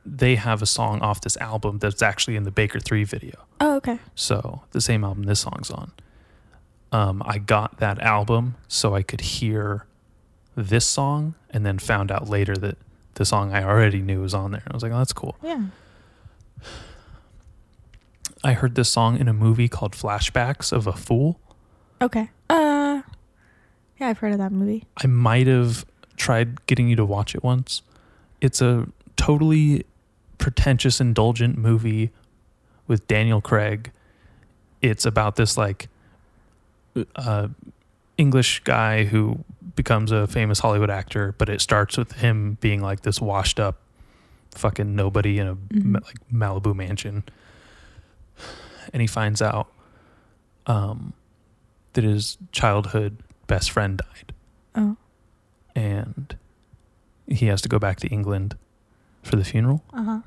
they 0.06 0.36
have 0.36 0.62
a 0.62 0.66
song 0.66 1.02
off 1.02 1.22
this 1.22 1.36
album 1.38 1.80
that's 1.80 2.02
actually 2.02 2.36
in 2.38 2.44
the 2.44 2.52
baker 2.52 2.80
3 2.80 3.04
video. 3.04 3.36
Oh, 3.60 3.76
okay. 3.78 4.00
so 4.16 4.62
the 4.72 4.80
same 4.80 5.04
album 5.04 5.24
this 5.24 5.42
song's 5.42 5.70
on. 5.70 5.92
Um 6.92 7.22
i 7.26 7.40
got 7.40 7.80
that 7.80 8.00
album 8.00 8.56
so 8.68 8.96
i 8.96 9.02
could 9.02 9.22
hear 9.22 9.86
this 10.56 10.86
song 10.86 11.36
and 11.50 11.66
then 11.66 11.78
found 11.78 12.12
out 12.12 12.30
later 12.30 12.56
that 12.56 12.78
the 13.18 13.26
song 13.26 13.54
i 13.54 13.64
already 13.64 14.02
knew 14.02 14.22
was 14.22 14.34
on 14.34 14.52
there 14.52 14.64
i 14.70 14.74
was 14.74 14.82
like 14.82 14.92
oh 14.92 14.98
that's 14.98 15.14
cool 15.14 15.36
Yeah. 15.44 15.66
i 18.44 18.54
heard 18.54 18.76
this 18.76 18.90
song 18.90 19.18
in 19.20 19.28
a 19.28 19.34
movie 19.34 19.68
called 19.68 19.94
flashbacks 19.94 20.72
of 20.72 20.88
a 20.88 20.94
fool 20.94 21.40
Okay. 22.00 22.30
Uh, 22.48 23.02
yeah, 24.00 24.08
I've 24.10 24.20
heard 24.20 24.32
of 24.32 24.38
that 24.38 24.52
movie. 24.52 24.84
I 25.04 25.08
might 25.08 25.48
have 25.48 25.84
tried 26.16 26.64
getting 26.68 26.88
you 26.90 26.96
to 26.96 27.04
watch 27.04 27.34
it 27.34 27.44
once. 27.44 27.82
It's 28.40 28.62
a 28.62 28.88
totally 29.16 29.84
pretentious, 30.38 31.02
indulgent 31.02 31.58
movie 31.58 32.12
with 32.86 33.08
Daniel 33.08 33.42
Craig. 33.42 33.92
It's 34.84 35.08
about 35.08 35.38
this 35.38 35.58
like 35.58 35.88
uh, 37.16 37.48
English 38.20 38.60
guy 38.64 39.06
who 39.06 39.44
becomes 39.78 40.12
a 40.12 40.28
famous 40.28 40.60
Hollywood 40.60 40.90
actor, 40.90 41.34
but 41.38 41.48
it 41.48 41.62
starts 41.62 41.98
with 41.98 42.12
him 42.14 42.58
being 42.60 42.82
like 42.82 43.02
this 43.04 43.22
washed 43.22 43.60
up 43.62 43.78
fucking 44.56 44.94
nobody 44.96 45.38
in 45.40 45.48
a 45.48 45.56
Mhm. 45.56 45.94
like 46.04 46.18
Malibu 46.34 46.76
mansion, 46.76 47.24
and 48.92 49.02
he 49.02 49.08
finds 49.08 49.42
out 49.42 49.72
um, 50.66 51.14
that 51.94 52.04
his 52.04 52.38
childhood 52.52 53.20
best 53.48 53.72
friend 53.72 53.98
died 54.00 54.34
Oh. 54.76 54.98
and 55.74 56.36
he 57.28 57.46
has 57.46 57.62
to 57.62 57.70
go 57.70 57.80
back 57.80 58.00
to 58.02 58.08
England 58.10 58.58
for 59.24 59.38
the 59.38 59.46
funeral 59.46 59.82
Uh 59.94 60.04
huh. 60.04 60.22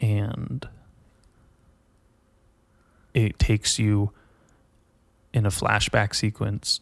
and 0.00 0.66
it 3.14 3.38
takes 3.38 3.78
you 3.78 4.10
in 5.32 5.46
a 5.46 5.50
flashback 5.50 6.14
sequence 6.14 6.80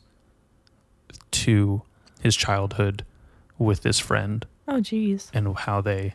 to 1.32 1.82
his 2.20 2.36
childhood 2.36 3.04
with 3.58 3.82
this 3.82 3.98
friend 3.98 4.46
Oh, 4.68 4.80
geez. 4.80 5.30
and 5.34 5.56
how 5.58 5.80
they 5.80 6.14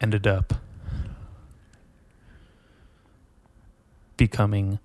ended 0.00 0.26
up 0.26 0.54
becoming 4.16 4.78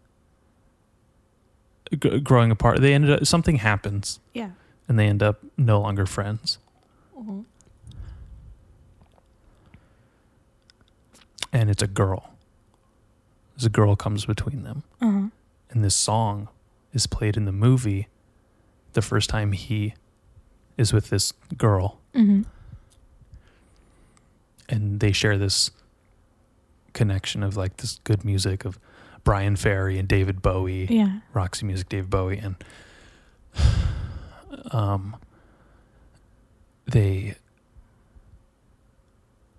g- 1.99 2.19
growing 2.19 2.51
apart 2.51 2.81
they 2.81 2.93
ended 2.93 3.11
up 3.11 3.26
something 3.26 3.57
happens 3.57 4.19
Yeah. 4.34 4.51
and 4.88 4.97
they 4.97 5.07
end 5.07 5.22
up 5.22 5.39
no 5.57 5.80
longer 5.81 6.05
friends 6.05 6.57
Mhm. 7.18 7.45
and 11.53 11.69
it's 11.69 11.81
a 11.84 11.88
girl 11.88 12.31
there's 13.55 13.65
a 13.65 13.69
girl 13.69 13.95
comes 13.95 14.26
between 14.26 14.64
them 14.64 14.84
huh. 15.01 15.27
and 15.72 15.84
this 15.84 15.95
song 15.95 16.49
is 16.93 17.07
played 17.07 17.38
in 17.38 17.45
the 17.45 17.51
movie 17.51 18.07
the 18.97 19.01
first 19.03 19.29
time 19.29 19.51
he 19.51 19.93
is 20.75 20.91
with 20.91 21.11
this 21.11 21.31
girl 21.55 21.99
Mm-hmm. 22.15 22.41
and 24.69 24.99
they 24.99 25.11
share 25.11 25.37
this 25.37 25.69
connection 26.93 27.43
of 27.43 27.55
like 27.55 27.77
this 27.77 27.99
good 28.05 28.25
music 28.25 28.65
of 28.65 28.79
Bryan 29.23 29.55
Ferry 29.55 29.99
and 29.99 30.07
David 30.07 30.41
Bowie, 30.41 30.87
Yeah. 30.89 31.19
Roxy 31.33 31.65
Music, 31.67 31.89
David 31.89 32.09
Bowie, 32.09 32.39
and 32.39 32.55
um, 34.71 35.15
they 36.85 37.35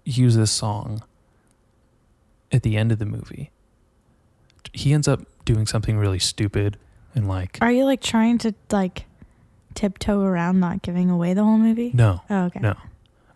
use 0.04 0.34
this 0.34 0.50
song 0.50 1.02
at 2.50 2.62
the 2.64 2.76
end 2.76 2.90
of 2.90 2.98
the 2.98 3.06
movie. 3.06 3.50
He 4.72 4.92
ends 4.92 5.06
up 5.06 5.20
doing 5.44 5.66
something 5.66 5.96
really 5.96 6.18
stupid 6.18 6.76
and 7.14 7.28
like 7.28 7.58
Are 7.60 7.70
you 7.70 7.84
like 7.84 8.00
trying 8.00 8.38
to 8.38 8.52
like 8.72 9.04
tiptoe 9.78 10.20
around 10.22 10.58
not 10.60 10.82
giving 10.82 11.08
away 11.08 11.32
the 11.34 11.44
whole 11.44 11.56
movie? 11.58 11.92
no, 11.94 12.20
Oh, 12.28 12.44
okay. 12.46 12.58
no. 12.60 12.74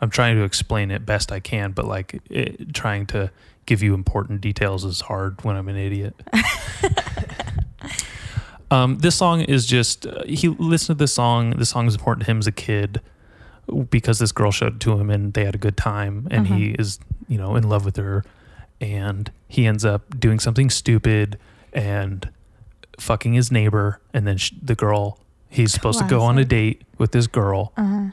I'm 0.00 0.10
trying 0.10 0.34
to 0.36 0.42
explain 0.42 0.90
it 0.90 1.06
best 1.06 1.30
I 1.30 1.38
can, 1.38 1.70
but 1.70 1.84
like 1.86 2.20
it, 2.28 2.74
trying 2.74 3.06
to 3.06 3.30
give 3.66 3.80
you 3.84 3.94
important 3.94 4.40
details 4.40 4.84
is 4.84 5.02
hard 5.02 5.42
when 5.44 5.54
I'm 5.56 5.68
an 5.68 5.76
idiot. 5.76 6.14
um, 8.70 8.98
this 8.98 9.14
song 9.14 9.42
is 9.42 9.66
just 9.66 10.06
uh, 10.06 10.22
he 10.24 10.48
listened 10.48 10.98
to 10.98 11.02
this 11.04 11.12
song. 11.12 11.50
This 11.50 11.70
song 11.70 11.86
is 11.86 11.94
important 11.94 12.24
to 12.26 12.30
him 12.30 12.38
as 12.38 12.46
a 12.46 12.52
kid 12.52 13.00
because 13.90 14.18
this 14.18 14.32
girl 14.32 14.50
showed 14.50 14.74
it 14.74 14.80
to 14.80 14.98
him 14.98 15.10
and 15.10 15.34
they 15.34 15.44
had 15.44 15.54
a 15.54 15.58
good 15.58 15.76
time, 15.76 16.26
and 16.30 16.46
he 16.48 16.70
is 16.72 16.98
you 17.28 17.38
know 17.38 17.54
in 17.56 17.68
love 17.68 17.84
with 17.84 17.96
her, 17.96 18.24
and 18.80 19.30
he 19.48 19.66
ends 19.66 19.84
up 19.84 20.18
doing 20.18 20.38
something 20.40 20.68
stupid 20.70 21.38
and 21.72 22.28
fucking 22.98 23.34
his 23.34 23.52
neighbor, 23.52 24.00
and 24.12 24.26
then 24.26 24.36
sh- 24.36 24.52
the 24.60 24.74
girl 24.74 25.18
he's 25.52 25.72
supposed 25.72 25.98
to 25.98 26.04
go 26.06 26.22
on 26.22 26.38
a 26.38 26.44
date 26.44 26.82
with 26.98 27.12
this 27.12 27.26
girl 27.26 27.72
Uh 27.76 27.84
huh. 27.84 28.04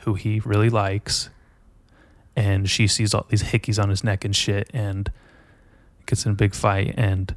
who 0.00 0.14
he 0.14 0.40
really 0.40 0.70
likes 0.70 1.28
and 2.36 2.68
she 2.70 2.86
sees 2.86 3.14
all 3.14 3.26
these 3.28 3.42
hickeys 3.42 3.82
on 3.82 3.88
his 3.90 4.04
neck 4.04 4.24
and 4.24 4.34
shit 4.36 4.70
and 4.72 5.10
gets 6.06 6.24
in 6.26 6.32
a 6.32 6.34
big 6.34 6.54
fight 6.54 6.94
and 6.96 7.34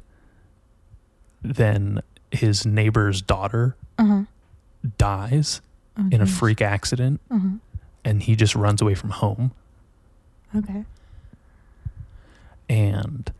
then 1.42 2.00
his 2.30 2.64
neighbor's 2.66 3.20
daughter 3.22 3.76
Uh 3.98 4.04
huh. 4.06 4.22
dies 4.98 5.60
Oh, 5.98 6.06
in 6.12 6.20
a 6.20 6.24
geez. 6.26 6.38
freak 6.38 6.62
accident 6.62 7.20
Uh 7.30 7.38
huh. 7.38 7.48
and 8.04 8.22
he 8.22 8.36
just 8.36 8.54
runs 8.54 8.80
away 8.80 8.94
from 8.94 9.10
home 9.10 9.50
Okay. 10.54 10.84
and 12.68 13.32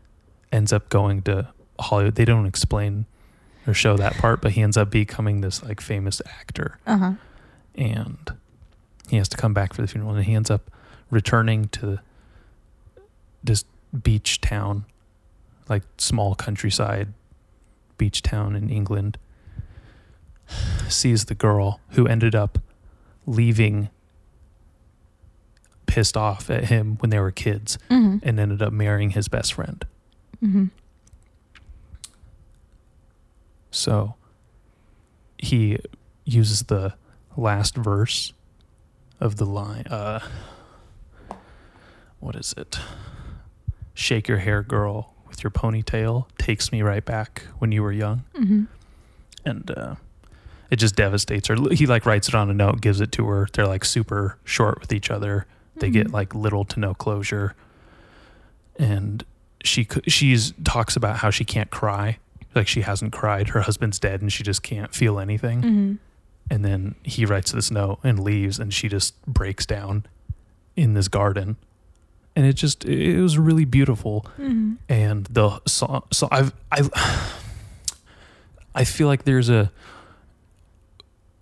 ends 0.51 0.73
up 0.73 0.89
going 0.89 1.21
to 1.23 1.47
Hollywood. 1.79 2.15
They 2.15 2.25
don't 2.25 2.45
explain 2.45 3.05
or 3.67 3.73
show 3.73 3.95
that 3.97 4.13
part, 4.15 4.41
but 4.41 4.51
he 4.53 4.61
ends 4.61 4.77
up 4.77 4.89
becoming 4.89 5.41
this 5.41 5.61
like 5.63 5.79
famous 5.81 6.21
actor 6.39 6.79
Uh 6.87 6.97
huh. 6.97 7.11
and 7.75 8.33
he 9.09 9.17
has 9.17 9.27
to 9.29 9.37
come 9.37 9.53
back 9.53 9.73
for 9.73 9.81
the 9.81 9.87
funeral 9.87 10.15
and 10.15 10.25
he 10.25 10.33
ends 10.33 10.49
up 10.49 10.71
returning 11.09 11.67
to 11.69 11.99
this 13.43 13.65
beach 14.03 14.39
town 14.41 14.85
like 15.67 15.83
small 15.97 16.33
countryside 16.35 17.09
beach 17.97 18.21
town 18.21 18.55
in 18.55 18.69
England 18.69 19.17
sees 20.89 21.25
the 21.25 21.35
girl 21.35 21.79
who 21.91 22.07
ended 22.07 22.33
up 22.35 22.57
leaving 23.25 23.89
pissed 25.85 26.15
off 26.15 26.49
at 26.49 26.65
him 26.65 26.95
when 26.99 27.09
they 27.09 27.19
were 27.19 27.31
kids 27.31 27.77
Mm-hmm. 27.89 28.17
and 28.27 28.39
ended 28.39 28.61
up 28.61 28.71
marrying 28.73 29.11
his 29.11 29.27
best 29.27 29.53
friend 29.53 29.85
Mm-hmm. 30.43 30.65
So 33.71 34.15
he 35.37 35.79
uses 36.25 36.63
the 36.63 36.93
last 37.35 37.75
verse 37.75 38.33
of 39.19 39.37
the 39.37 39.45
line. 39.45 39.87
Uh, 39.87 40.19
what 42.19 42.35
is 42.35 42.53
it? 42.57 42.77
Shake 43.93 44.27
your 44.27 44.37
hair, 44.39 44.61
girl, 44.61 45.13
with 45.27 45.43
your 45.43 45.51
ponytail. 45.51 46.25
Takes 46.37 46.71
me 46.71 46.81
right 46.81 47.03
back 47.03 47.43
when 47.59 47.71
you 47.71 47.81
were 47.83 47.91
young. 47.91 48.23
Mm-hmm. 48.35 48.63
And 49.45 49.71
uh, 49.71 49.95
It 50.69 50.75
just 50.77 50.95
devastates 50.95 51.47
her. 51.47 51.55
He 51.71 51.85
like 51.87 52.05
writes 52.05 52.27
it 52.27 52.35
on 52.35 52.49
a 52.49 52.53
note, 52.53 52.81
gives 52.81 53.01
it 53.01 53.11
to 53.13 53.27
her. 53.27 53.47
They're 53.53 53.67
like 53.67 53.85
super 53.85 54.37
short 54.43 54.79
with 54.81 54.93
each 54.93 55.09
other. 55.09 55.45
They 55.77 55.89
get 55.89 56.07
Mhm. 56.07 56.13
like 56.13 56.35
little 56.35 56.65
to 56.65 56.79
no 56.79 56.93
closure. 56.93 57.55
And 58.77 59.23
she 59.63 59.87
she's 60.07 60.53
talks 60.63 60.95
about 60.95 61.17
how 61.17 61.29
she 61.29 61.43
can't 61.45 61.69
cry. 61.71 62.17
Like 62.55 62.67
she 62.67 62.81
hasn't 62.81 63.13
cried. 63.13 63.49
Her 63.49 63.61
husband's 63.61 63.99
dead 63.99 64.21
and 64.21 64.31
she 64.31 64.43
just 64.43 64.61
can't 64.63 64.93
feel 64.93 65.19
anything. 65.19 65.61
Mm-hmm. 65.61 65.93
And 66.49 66.65
then 66.65 66.95
he 67.03 67.25
writes 67.25 67.51
this 67.51 67.71
note 67.71 67.99
and 68.03 68.19
leaves 68.19 68.59
and 68.59 68.73
she 68.73 68.89
just 68.89 69.21
breaks 69.25 69.65
down 69.65 70.05
in 70.75 70.93
this 70.93 71.07
garden. 71.07 71.55
And 72.35 72.45
it 72.45 72.53
just 72.53 72.85
it 72.85 73.21
was 73.21 73.37
really 73.37 73.65
beautiful 73.65 74.25
Mm-hmm. 74.39 74.73
and 74.89 75.25
the 75.25 75.61
song 75.67 76.03
so 76.11 76.27
I've 76.31 76.53
I 76.71 76.87
I 78.73 78.83
feel 78.85 79.07
like 79.07 79.23
there's 79.25 79.49
a 79.49 79.71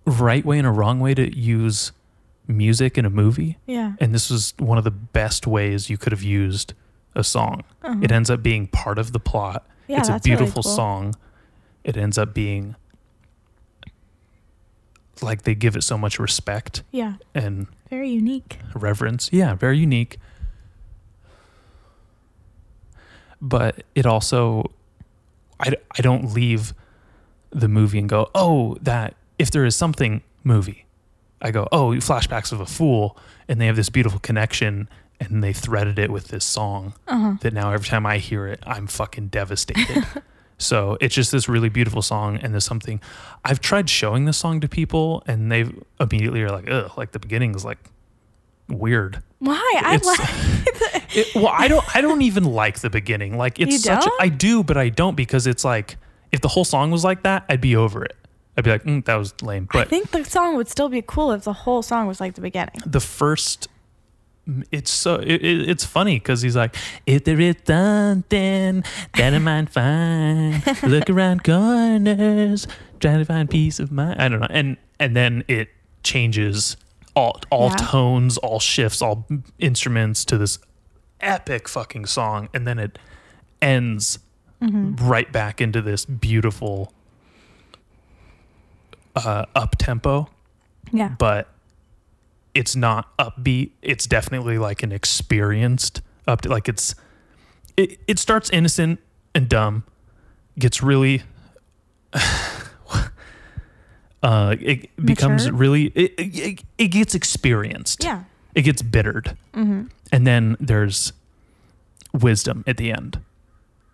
right 0.06 0.44
way 0.44 0.58
and 0.58 0.66
a 0.66 0.70
wrong 0.70 0.98
way 1.00 1.14
to 1.14 1.36
use 1.38 1.92
music 2.48 2.98
in 2.98 3.04
a 3.04 3.10
movie 3.10 3.58
Yeah. 3.66 3.92
and 4.00 4.12
this 4.14 4.28
was 4.30 4.54
one 4.58 4.78
of 4.78 4.84
the 4.84 4.90
best 4.90 5.46
ways 5.46 5.88
you 5.88 5.96
could 5.96 6.10
have 6.12 6.22
used 6.24 6.74
a 7.14 7.22
song. 7.22 7.62
Uh-huh. 7.82 8.00
It 8.02 8.10
ends 8.10 8.28
up 8.30 8.42
being 8.42 8.66
part 8.66 8.98
of 8.98 9.12
the 9.12 9.20
plot. 9.20 9.64
Yeah, 9.90 9.98
it's 10.00 10.08
a 10.08 10.12
that's 10.12 10.26
really 10.26 10.36
beautiful 10.38 10.62
cool. 10.62 10.72
song. 10.72 11.14
It 11.84 11.96
ends 11.96 12.16
up 12.18 12.32
being 12.34 12.76
like 15.22 15.42
they 15.42 15.54
give 15.54 15.76
it 15.76 15.82
so 15.82 15.98
much 15.98 16.18
respect 16.18 16.82
Yeah. 16.92 17.14
and 17.34 17.66
Very 17.90 18.08
unique. 18.10 18.58
reverence. 18.74 19.28
Yeah, 19.32 19.54
very 19.54 19.78
unique. 19.78 20.18
But 23.40 23.82
it 23.94 24.06
also, 24.06 24.70
I, 25.58 25.74
I 25.96 26.02
don't 26.02 26.32
leave 26.34 26.74
the 27.50 27.68
movie 27.68 27.98
and 27.98 28.08
go, 28.08 28.30
oh, 28.34 28.76
that, 28.82 29.14
if 29.38 29.50
there 29.50 29.64
is 29.64 29.74
something 29.74 30.22
movie, 30.44 30.84
I 31.42 31.50
go, 31.50 31.66
oh, 31.72 31.88
flashbacks 31.94 32.52
of 32.52 32.60
a 32.60 32.66
fool. 32.66 33.16
And 33.48 33.60
they 33.60 33.66
have 33.66 33.76
this 33.76 33.88
beautiful 33.88 34.20
connection 34.20 34.88
and 35.20 35.44
they 35.44 35.52
threaded 35.52 35.98
it 35.98 36.10
with 36.10 36.28
this 36.28 36.44
song 36.44 36.94
Uh-huh. 37.06 37.34
that 37.42 37.52
now 37.52 37.72
every 37.72 37.86
time 37.88 38.06
I 38.06 38.18
hear 38.18 38.46
it, 38.46 38.60
I'm 38.66 38.86
fucking 38.86 39.28
devastated. 39.28 40.04
so 40.58 40.96
it's 41.00 41.14
just 41.14 41.30
this 41.30 41.48
really 41.48 41.68
beautiful 41.68 42.02
song, 42.02 42.36
and 42.38 42.52
there's 42.52 42.64
something 42.64 43.00
I've 43.44 43.60
tried 43.60 43.88
showing 43.90 44.24
this 44.24 44.38
song 44.38 44.60
to 44.60 44.68
people, 44.68 45.22
and 45.26 45.52
they 45.52 45.64
immediately 46.00 46.42
are 46.42 46.50
like, 46.50 46.68
"Ugh!" 46.70 46.90
Like 46.96 47.12
the 47.12 47.18
beginning 47.18 47.54
is 47.54 47.64
like 47.64 47.78
weird. 48.68 49.22
Why? 49.38 49.80
I 49.84 49.94
It's- 49.96 50.06
like 50.06 50.96
It, 51.12 51.34
well, 51.34 51.48
I 51.48 51.66
don't, 51.66 51.84
I 51.96 52.02
don't 52.02 52.22
even 52.22 52.44
like 52.44 52.78
the 52.80 52.90
beginning. 52.90 53.36
Like 53.36 53.58
it's 53.58 53.72
You 53.72 53.78
such. 53.78 54.06
A? 54.06 54.10
I 54.20 54.28
do, 54.28 54.62
but 54.62 54.76
I 54.76 54.90
don't 54.90 55.16
because 55.16 55.48
it's 55.48 55.64
like 55.64 55.96
if 56.30 56.40
the 56.40 56.46
whole 56.46 56.64
song 56.64 56.92
was 56.92 57.02
like 57.02 57.24
that, 57.24 57.44
I'd 57.48 57.60
be 57.60 57.74
over 57.74 58.04
it. 58.04 58.16
I'd 58.56 58.62
be 58.62 58.70
like, 58.70 58.84
mm, 58.84 59.04
that 59.06 59.16
was 59.16 59.34
lame. 59.42 59.66
But 59.72 59.86
I 59.88 59.90
think 59.90 60.12
the 60.12 60.24
song 60.24 60.54
would 60.56 60.68
still 60.68 60.88
be 60.88 61.02
cool 61.04 61.32
if 61.32 61.42
the 61.42 61.52
whole 61.52 61.82
song 61.82 62.06
was 62.06 62.20
like 62.20 62.34
the 62.34 62.40
beginning. 62.40 62.76
the 62.86 63.00
first 63.00 63.66
it's 64.72 64.90
so 64.90 65.14
it, 65.16 65.42
it, 65.44 65.68
it's 65.68 65.84
funny 65.84 66.16
because 66.18 66.42
he's 66.42 66.56
like 66.56 66.74
if 67.06 67.24
there 67.24 67.38
is 67.40 67.56
something 67.64 68.82
that 69.16 69.34
I 69.34 69.38
might 69.38 69.68
find 69.70 70.62
look 70.82 71.08
around 71.10 71.44
corners 71.44 72.66
trying 72.98 73.18
to 73.18 73.24
find 73.24 73.48
peace 73.48 73.78
of 73.78 73.92
mind 73.92 74.20
I 74.20 74.28
don't 74.28 74.40
know 74.40 74.46
and 74.50 74.76
and 74.98 75.14
then 75.14 75.44
it 75.46 75.68
changes 76.02 76.76
all 77.14 77.40
all 77.50 77.68
Yeah. 77.70 77.76
tones 77.76 78.38
all 78.38 78.58
shifts 78.60 79.00
all 79.02 79.26
instruments 79.58 80.24
to 80.26 80.38
this 80.38 80.58
epic 81.20 81.68
fucking 81.68 82.06
song 82.06 82.48
and 82.54 82.66
then 82.66 82.78
it 82.78 82.98
ends 83.62 84.18
Mm-hmm. 84.62 85.08
right 85.08 85.32
back 85.32 85.62
into 85.62 85.80
this 85.80 86.04
beautiful 86.04 86.92
uh 89.16 89.44
up 89.54 89.76
tempo 89.78 90.28
Yeah. 90.92 91.08
but 91.18 91.48
it's 92.54 92.74
not 92.76 93.16
upbeat. 93.18 93.70
It's 93.82 94.06
definitely 94.06 94.58
like 94.58 94.82
an 94.82 94.92
experienced 94.92 96.02
up 96.26 96.44
like 96.46 96.68
it's 96.68 96.94
it, 97.76 97.98
it 98.06 98.18
starts 98.18 98.50
innocent 98.50 99.00
and 99.34 99.48
dumb, 99.48 99.84
gets 100.58 100.82
really 100.82 101.22
uh 104.22 104.54
it 104.60 104.94
becomes 105.04 105.44
Mature? 105.46 105.58
really 105.58 105.84
it, 105.94 106.12
it, 106.18 106.62
it 106.78 106.88
gets 106.88 107.14
experienced. 107.14 108.04
Yeah. 108.04 108.24
It 108.54 108.62
gets 108.62 108.82
bittered. 108.82 109.36
Mm-hmm. 109.54 109.84
And 110.12 110.26
then 110.26 110.56
there's 110.60 111.12
wisdom 112.12 112.64
at 112.66 112.76
the 112.76 112.90
end. 112.92 113.20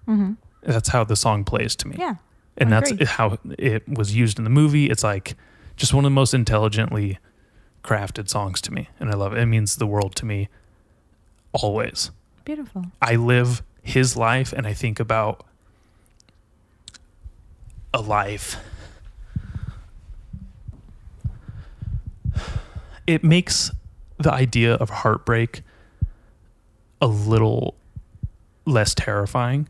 Mm-hmm. 0.08 0.32
That's 0.62 0.88
how 0.88 1.04
the 1.04 1.16
song 1.16 1.44
plays 1.44 1.76
to 1.76 1.88
me 1.88 1.96
Yeah. 1.98 2.16
and 2.56 2.74
I 2.74 2.80
that's 2.80 2.90
agree. 2.90 3.06
how 3.06 3.38
it 3.58 3.88
was 3.88 4.14
used 4.16 4.38
in 4.38 4.44
the 4.44 4.50
movie. 4.50 4.86
It's 4.90 5.04
like 5.04 5.36
just 5.76 5.92
one 5.94 6.04
of 6.04 6.10
the 6.10 6.14
most 6.14 6.32
intelligently 6.34 7.18
crafted 7.86 8.28
songs 8.28 8.60
to 8.62 8.72
me, 8.72 8.88
and 8.98 9.10
I 9.10 9.14
love 9.14 9.32
it. 9.32 9.38
It 9.38 9.46
means 9.46 9.76
the 9.76 9.86
world 9.86 10.16
to 10.16 10.26
me 10.26 10.48
always. 11.52 12.10
Beautiful. 12.44 12.86
I 13.00 13.14
live 13.16 13.62
his 13.82 14.16
life, 14.16 14.52
and 14.52 14.66
I 14.66 14.72
think 14.72 14.98
about 15.00 15.46
a 17.94 18.00
life. 18.00 18.56
It 23.06 23.22
makes 23.22 23.70
the 24.18 24.32
idea 24.32 24.74
of 24.74 24.90
heartbreak 24.90 25.62
a 27.00 27.06
little 27.06 27.76
less 28.64 28.94
terrifying 28.94 29.68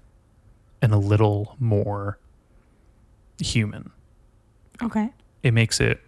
and 0.80 0.94
a 0.94 0.96
little 0.96 1.54
more 1.58 2.18
human. 3.38 3.90
Okay. 4.82 5.10
It 5.42 5.52
makes 5.52 5.80
it 5.80 6.00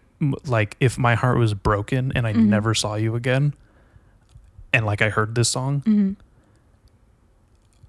like 0.46 0.76
if 0.80 0.98
my 0.98 1.14
heart 1.14 1.38
was 1.38 1.54
broken 1.54 2.12
and 2.14 2.26
I 2.26 2.32
Mhm. 2.32 2.46
never 2.46 2.74
saw 2.74 2.94
you 2.96 3.14
again, 3.14 3.54
and 4.72 4.84
like 4.86 5.00
I 5.02 5.08
heard 5.10 5.34
this 5.34 5.48
song, 5.48 5.80
Mm-hmm. 5.82 6.12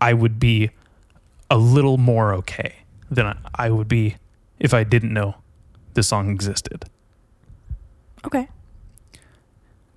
I 0.01 0.13
would 0.13 0.39
be 0.39 0.71
a 1.49 1.57
little 1.57 1.97
more 1.97 2.33
okay 2.35 2.75
than 3.11 3.25
I, 3.25 3.35
I 3.55 3.69
would 3.69 3.87
be 3.87 4.15
if 4.59 4.73
I 4.73 4.83
didn't 4.83 5.13
know 5.13 5.35
this 5.93 6.07
song 6.07 6.29
existed. 6.29 6.85
Okay. 8.25 8.47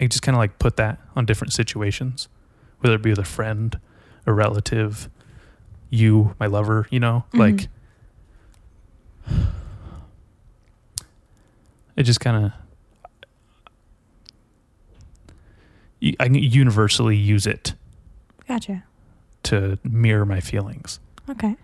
I 0.00 0.06
just 0.06 0.22
kind 0.22 0.34
of 0.34 0.40
like 0.40 0.58
put 0.58 0.76
that 0.76 0.98
on 1.14 1.24
different 1.26 1.52
situations, 1.52 2.28
whether 2.80 2.96
it 2.96 3.02
be 3.02 3.10
with 3.10 3.18
a 3.20 3.24
friend, 3.24 3.78
a 4.26 4.32
relative, 4.32 5.08
you, 5.90 6.34
my 6.40 6.46
lover, 6.46 6.88
you 6.90 6.98
know, 6.98 7.24
Mhm. 7.32 7.38
like 7.38 7.68
it 11.96 12.04
just 12.04 12.20
kind 12.20 12.46
of 12.46 12.52
I 16.18 16.24
can 16.24 16.34
universally 16.34 17.16
use 17.16 17.46
it 17.46 17.74
Gotcha. 18.48 18.82
to 19.44 19.78
mirror 19.84 20.26
my 20.26 20.40
feelings. 20.40 20.98
Okay. 21.28 21.56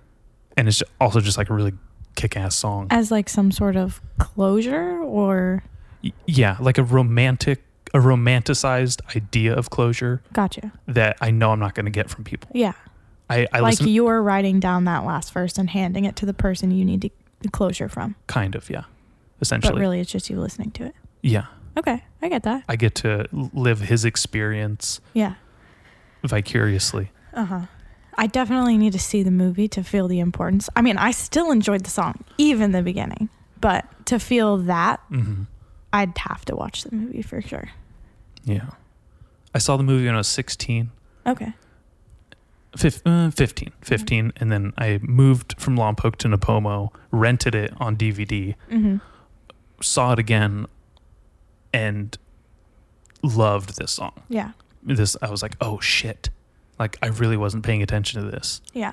And 0.56 0.68
it's 0.68 0.82
also 1.00 1.20
just 1.20 1.36
like 1.36 1.50
a 1.50 1.54
really 1.54 1.72
kick-ass 2.14 2.54
song. 2.54 2.86
As 2.90 3.10
like 3.10 3.28
some 3.28 3.50
sort 3.50 3.76
of 3.76 4.00
closure 4.18 5.00
or 5.02 5.64
yeah, 6.26 6.56
like 6.60 6.78
a 6.78 6.84
romantic 6.84 7.64
a 7.94 7.98
romanticized 7.98 9.00
idea 9.16 9.54
of 9.54 9.70
closure 9.70 10.22
gotcha. 10.34 10.72
that 10.86 11.16
I 11.22 11.30
know 11.30 11.52
I'm 11.52 11.58
not 11.58 11.74
going 11.74 11.86
to 11.86 11.90
get 11.90 12.10
from 12.10 12.22
people. 12.22 12.50
Yeah. 12.52 12.74
I, 13.30 13.46
I 13.52 13.60
like 13.60 13.72
listen 13.72 13.88
you're 13.88 14.22
writing 14.22 14.60
down 14.60 14.84
that 14.84 15.04
last 15.04 15.32
verse 15.32 15.58
and 15.58 15.70
handing 15.70 16.04
it 16.04 16.14
to 16.16 16.26
the 16.26 16.34
person 16.34 16.70
you 16.70 16.84
need 16.84 17.02
to 17.02 17.48
closure 17.50 17.88
from. 17.88 18.14
kind 18.26 18.54
of, 18.54 18.68
yeah. 18.68 18.84
Essentially. 19.40 19.72
But 19.74 19.80
really 19.80 20.00
it's 20.00 20.10
just 20.10 20.28
you 20.30 20.40
listening 20.40 20.70
to 20.72 20.86
it. 20.86 20.94
Yeah. 21.22 21.46
Okay. 21.76 22.02
I 22.22 22.28
get 22.28 22.42
that. 22.42 22.64
I 22.68 22.76
get 22.76 22.94
to 22.96 23.26
live 23.32 23.80
his 23.80 24.04
experience 24.04 25.00
Yeah. 25.14 25.34
vicariously. 26.24 27.10
Uh-huh. 27.34 27.62
I 28.16 28.26
definitely 28.26 28.76
need 28.76 28.92
to 28.94 28.98
see 28.98 29.22
the 29.22 29.30
movie 29.30 29.68
to 29.68 29.84
feel 29.84 30.08
the 30.08 30.18
importance. 30.18 30.68
I 30.74 30.82
mean, 30.82 30.96
I 30.98 31.12
still 31.12 31.52
enjoyed 31.52 31.84
the 31.84 31.90
song, 31.90 32.24
even 32.36 32.72
the 32.72 32.82
beginning. 32.82 33.28
But 33.60 33.84
to 34.06 34.18
feel 34.18 34.56
that, 34.58 35.00
hmm 35.08 35.42
I'd 35.92 36.18
have 36.18 36.44
to 36.46 36.54
watch 36.56 36.82
the 36.82 36.94
movie 36.94 37.22
for 37.22 37.40
sure. 37.40 37.70
Yeah. 38.44 38.70
I 39.54 39.58
saw 39.58 39.76
the 39.78 39.82
movie 39.82 40.04
when 40.04 40.14
I 40.14 40.18
was 40.18 40.28
16, 40.28 40.90
Okay. 41.26 41.54
fif- 42.76 43.00
uh, 43.06 43.30
15, 43.30 43.72
15, 43.80 44.32
and 44.36 44.52
then 44.52 44.72
I 44.76 44.98
moved 45.02 45.54
from 45.58 45.76
Lompoc 45.76 46.16
to 46.16 46.28
Nipomo, 46.28 46.90
rented 47.10 47.54
it 47.54 47.72
on 47.80 47.96
DVD, 47.96 48.54
Mm-hmm. 48.70 48.96
Saw 49.80 50.12
it 50.12 50.18
again, 50.18 50.66
and 51.72 52.16
loved 53.22 53.76
this 53.78 53.92
song. 53.92 54.12
Yeah. 54.28 54.52
This 54.82 55.16
I 55.22 55.30
was 55.30 55.42
like, 55.42 55.56
oh 55.60 55.80
shit, 55.80 56.30
like 56.78 56.96
I 57.02 57.06
really 57.08 57.36
wasn't 57.36 57.64
paying 57.64 57.82
attention 57.82 58.22
to 58.22 58.30
this 58.30 58.60
Yeah. 58.72 58.92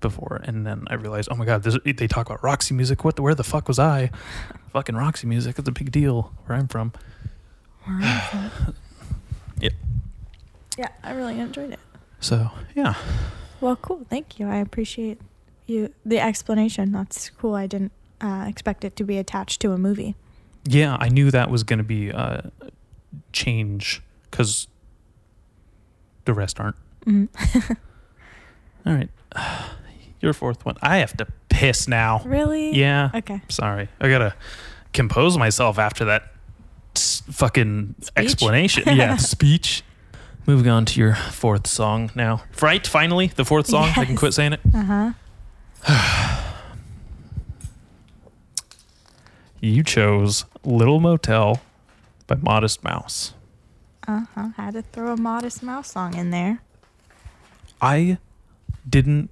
before, 0.00 0.40
and 0.44 0.66
then 0.66 0.84
I 0.88 0.94
realized, 0.94 1.28
oh 1.30 1.36
my 1.36 1.44
god, 1.44 1.62
this, 1.62 1.76
they 1.84 2.06
talk 2.08 2.26
about 2.26 2.42
Roxy 2.42 2.74
music. 2.74 3.04
What 3.04 3.16
the 3.16 3.22
where 3.22 3.34
the 3.34 3.44
fuck 3.44 3.68
was 3.68 3.78
I? 3.78 4.10
Fucking 4.72 4.96
Roxy 4.96 5.26
music. 5.26 5.58
It's 5.58 5.68
a 5.68 5.72
big 5.72 5.92
deal 5.92 6.32
where 6.46 6.58
I'm 6.58 6.68
from. 6.68 6.92
Yeah, 9.60 9.70
Yeah, 10.76 10.88
I 11.02 11.12
really 11.12 11.38
enjoyed 11.38 11.70
it. 11.72 11.78
So 12.20 12.50
yeah, 12.74 12.94
Well, 13.60 13.76
cool. 13.76 14.04
Thank 14.10 14.38
you. 14.38 14.48
I 14.48 14.56
appreciate 14.56 15.20
you 15.66 15.92
the 16.04 16.18
explanation. 16.18 16.90
That's 16.92 17.30
cool. 17.30 17.54
I 17.54 17.66
didn't 17.66 17.92
uh, 18.24 18.46
expect 18.48 18.84
it 18.84 18.96
to 18.96 19.04
be 19.04 19.18
attached 19.18 19.60
to 19.60 19.72
a 19.72 19.78
movie. 19.78 20.14
yeah, 20.64 20.96
I 20.98 21.08
knew 21.10 21.30
that 21.30 21.50
was 21.50 21.62
going 21.62 21.78
to 21.78 21.84
be 21.84 22.08
a 22.10 22.50
change 23.32 24.00
because 24.30 24.66
the 26.24 26.32
rest 26.34 26.58
aren't. 26.58 26.76
Mhm. 27.06 27.28
All 28.86 28.94
right. 28.94 29.10
Your 30.20 30.32
fourth 30.32 30.64
one. 30.64 30.76
I 30.80 30.98
have 30.98 31.14
to 31.18 31.26
piss 31.50 31.86
now. 31.86 32.22
Really? 32.24 32.74
Yeah. 32.74 33.10
Okay. 33.14 33.42
Sorry. 33.50 33.88
I 34.00 34.08
got 34.08 34.18
to 34.20 34.34
compose 34.94 35.36
myself 35.36 35.78
after 35.78 36.06
that 36.06 36.32
fucking 36.96 37.94
Speech? 38.00 38.12
explanation. 38.16 38.82
Yeah. 38.96 39.16
speech. 39.16 39.82
Moving 40.46 40.68
on 40.68 40.84
to 40.86 41.00
your 41.00 41.14
fourth 41.14 41.66
song 41.66 42.10
now. 42.14 42.42
Right? 42.62 42.86
Finally, 42.86 43.28
the 43.36 43.44
fourth 43.44 43.66
song. 43.66 43.90
I 43.96 44.04
can 44.06 44.16
quit 44.16 44.32
saying 44.34 44.54
it. 44.54 44.60
Uh 44.74 45.12
huh. 45.86 46.33
You 49.64 49.82
chose 49.82 50.44
Little 50.62 51.00
Motel 51.00 51.58
by 52.26 52.34
Modest 52.36 52.84
Mouse. 52.84 53.32
Uh 54.06 54.26
huh. 54.34 54.48
Had 54.58 54.74
to 54.74 54.82
throw 54.82 55.14
a 55.14 55.16
Modest 55.16 55.62
Mouse 55.62 55.90
song 55.90 56.14
in 56.14 56.30
there. 56.30 56.60
I 57.80 58.18
didn't 58.86 59.30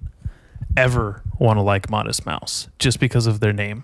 ever 0.75 1.21
want 1.37 1.57
to 1.57 1.61
like 1.61 1.87
Modest 1.91 2.25
Mouse 2.25 2.67
just 2.79 2.99
because 2.99 3.27
of 3.27 3.41
their 3.41 3.53
name. 3.53 3.83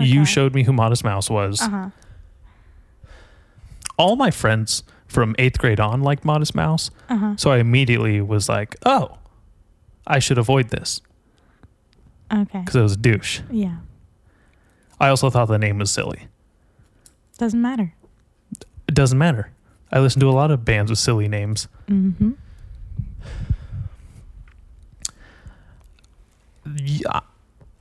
You 0.00 0.24
showed 0.24 0.54
me 0.54 0.64
who 0.64 0.72
Modest 0.72 1.04
Mouse 1.04 1.30
was. 1.30 1.60
Uh 1.62 1.68
huh. 1.68 1.90
All 3.96 4.16
my 4.16 4.32
friends 4.32 4.82
from 5.06 5.36
eighth 5.38 5.58
grade 5.58 5.78
on 5.78 6.02
liked 6.02 6.24
Modest 6.24 6.54
Mouse. 6.54 6.90
Uh 7.08 7.16
huh. 7.16 7.34
So 7.36 7.52
I 7.52 7.58
immediately 7.58 8.20
was 8.20 8.48
like, 8.48 8.74
oh, 8.84 9.18
I 10.04 10.18
should 10.18 10.38
avoid 10.38 10.70
this 10.70 11.00
Okay. 12.32 12.58
because 12.58 12.74
it 12.74 12.82
was 12.82 12.92
a 12.94 12.96
douche. 12.96 13.42
Yeah. 13.52 13.76
I 15.00 15.08
also 15.08 15.30
thought 15.30 15.46
the 15.48 15.58
name 15.58 15.78
was 15.78 15.90
silly. 15.90 16.28
Doesn't 17.38 17.60
matter. 17.60 17.94
It 18.86 18.94
doesn't 18.94 19.18
matter. 19.18 19.50
I 19.90 19.98
listen 20.00 20.20
to 20.20 20.28
a 20.28 20.32
lot 20.32 20.50
of 20.50 20.64
bands 20.64 20.90
with 20.90 20.98
silly 20.98 21.26
names. 21.26 21.66
Mm-hmm. 21.88 22.32
Yeah, 26.76 27.20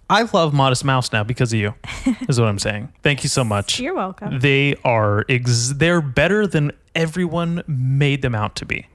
I 0.10 0.24
love 0.34 0.54
Modest 0.54 0.84
Mouse 0.86 1.12
now 1.12 1.24
because 1.24 1.54
of 1.54 1.60
you, 1.60 1.76
is 2.28 2.40
what 2.40 2.48
I'm 2.48 2.58
saying. 2.58 2.92
Thank 3.04 3.24
you 3.24 3.30
so 3.30 3.44
much. 3.44 3.80
You're 3.80 3.94
welcome. 3.94 4.40
They 4.40 4.76
are 4.84 5.26
ex- 5.30 5.74
they're 5.76 6.02
better 6.02 6.48
than 6.48 6.72
everyone 6.96 7.62
made 7.68 8.22
them 8.22 8.34
out 8.34 8.56
to 8.58 8.66
be. 8.66 8.88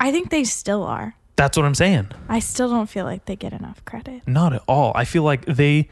I 0.00 0.10
think 0.10 0.30
they 0.30 0.44
still 0.44 0.82
are. 0.82 1.14
That's 1.36 1.56
what 1.56 1.66
I'm 1.66 1.74
saying. 1.74 2.08
I 2.28 2.38
still 2.40 2.70
don't 2.70 2.88
feel 2.88 3.04
like 3.04 3.26
they 3.26 3.36
get 3.36 3.52
enough 3.52 3.84
credit. 3.84 4.26
Not 4.26 4.54
at 4.54 4.62
all. 4.66 4.92
I 4.94 5.04
feel 5.04 5.22
like 5.22 5.44
they 5.44 5.88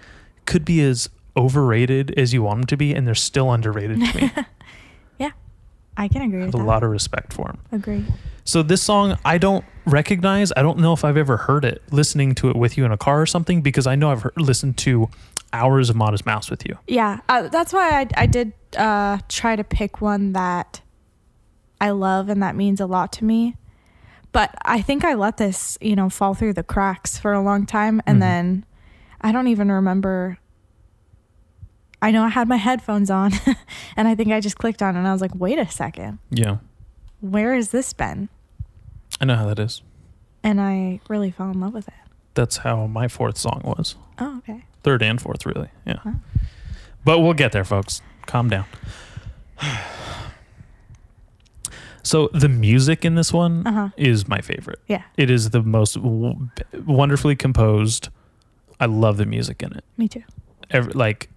could 0.47 0.65
be 0.65 0.83
as 0.83 1.11
overrated 1.37 2.13
as 2.19 2.33
you 2.33 2.43
want 2.43 2.61
them 2.61 2.67
to 2.69 2.77
be, 2.77 2.95
and 2.95 3.07
they're 3.07 3.15
still 3.15 3.53
underrated 3.53 4.01
to 4.01 4.17
me. 4.17 4.31
Yeah, 5.19 5.31
I 5.97 6.09
can 6.09 6.23
agree 6.23 6.43
I 6.43 6.47
with 6.47 6.55
have 6.55 6.61
a 6.61 6.65
that. 6.65 6.69
lot 6.69 6.83
of 6.83 6.91
respect 6.91 7.33
for 7.33 7.47
them. 7.47 7.59
Agree. 7.73 8.05
So 8.45 8.63
this 8.63 8.83
song 8.83 9.17
I 9.25 9.39
don't 9.39 9.65
recognize. 9.87 10.53
I 10.57 10.63
don't 10.63 10.79
know 10.79 10.93
if 10.93 11.05
I've 11.05 11.17
ever 11.17 11.37
heard 11.37 11.65
it 11.65 11.83
listening 11.91 12.35
to 12.37 12.51
it 12.51 12.57
with 12.57 12.77
you 12.77 12.85
in 12.85 12.91
a 12.93 12.97
car 12.97 13.21
or 13.23 13.27
something 13.27 13.63
because 13.63 13.87
I 13.87 13.95
know 13.95 14.11
I've 14.11 14.23
heard, 14.23 14.33
listened 14.37 14.77
to 14.79 15.09
hours 15.53 15.89
of 15.89 15.97
Modest 15.97 16.27
Mouse 16.27 16.51
with 16.51 16.67
you. 16.67 16.77
Yeah, 16.89 17.21
uh, 17.29 17.49
that's 17.49 17.73
why 17.73 18.01
I, 18.01 18.09
I 18.17 18.27
did 18.27 18.53
uh, 18.77 19.19
try 19.29 19.55
to 19.57 19.63
pick 19.65 20.01
one 20.01 20.33
that 20.33 20.81
I 21.81 21.91
love 21.91 22.29
and 22.29 22.43
that 22.43 22.57
means 22.57 22.81
a 22.81 22.87
lot 22.87 23.13
to 23.15 23.25
me. 23.25 23.57
But 24.33 24.53
I 24.65 24.83
think 24.83 25.05
I 25.05 25.15
let 25.15 25.37
this, 25.37 25.79
you 25.81 25.95
know, 25.95 26.11
fall 26.11 26.35
through 26.35 26.55
the 26.55 26.65
cracks 26.65 27.17
for 27.19 27.33
a 27.33 27.41
long 27.41 27.67
time. 27.67 28.03
And 28.05 28.17
Mhm. 28.17 28.21
then 28.21 28.67
I 29.21 29.31
don't 29.33 29.47
even 29.47 29.71
remember. 29.71 30.39
I 32.05 32.11
know 32.11 32.23
I 32.23 32.29
had 32.29 32.49
my 32.49 32.57
headphones 32.57 33.11
on 33.11 33.33
and 33.97 34.07
I 34.07 34.15
think 34.15 34.31
I 34.31 34.41
just 34.41 34.57
clicked 34.59 34.83
on 34.83 34.95
it 34.95 34.99
and 34.99 35.09
I 35.09 35.13
was 35.13 35.21
like, 35.23 35.35
wait 35.35 35.59
a 35.59 35.69
second, 35.71 36.19
Yeah, 36.31 36.59
where 37.21 37.55
has 37.55 37.71
this 37.71 37.93
been? 37.93 38.29
I 39.21 39.25
know 39.25 39.37
how 39.37 39.47
that 39.47 39.59
is. 39.59 39.83
And 40.43 40.61
I 40.61 41.01
really 41.09 41.31
fell 41.31 41.51
in 41.51 41.61
love 41.61 41.73
with 41.73 41.89
it. 41.89 41.95
That's 42.35 42.59
how 42.59 42.87
my 42.87 43.09
fourth 43.09 43.39
song 43.39 43.63
was. 43.65 43.95
Oh, 44.19 44.39
okay. 44.39 44.65
Third 44.83 45.03
and 45.03 45.21
fourth, 45.21 45.47
really. 45.47 45.69
Yeah. 45.87 46.01
But 47.05 47.21
we'll 47.21 47.33
get 47.35 47.53
there, 47.53 47.65
folks. 47.65 48.03
Calm 48.27 48.49
down. 48.51 48.65
So 52.03 52.29
the 52.35 52.51
music 52.51 53.03
in 53.05 53.15
this 53.15 53.33
one 53.33 53.67
Uh 53.67 53.73
huh. 53.73 53.89
is 53.97 54.29
my 54.29 54.41
favorite. 54.43 54.79
Yeah, 54.89 55.03
It 55.17 55.31
is 55.31 55.51
the 55.51 55.63
most 55.63 55.95
w- 55.95 56.51
wonderfully 56.87 57.35
composed. 57.35 58.11
I 58.79 58.85
love 58.87 59.17
the 59.17 59.25
music 59.25 59.63
in 59.63 59.73
it. 59.73 59.85
me 59.97 60.09
too. 60.09 60.23
Every, 60.71 60.93
like, 60.93 61.31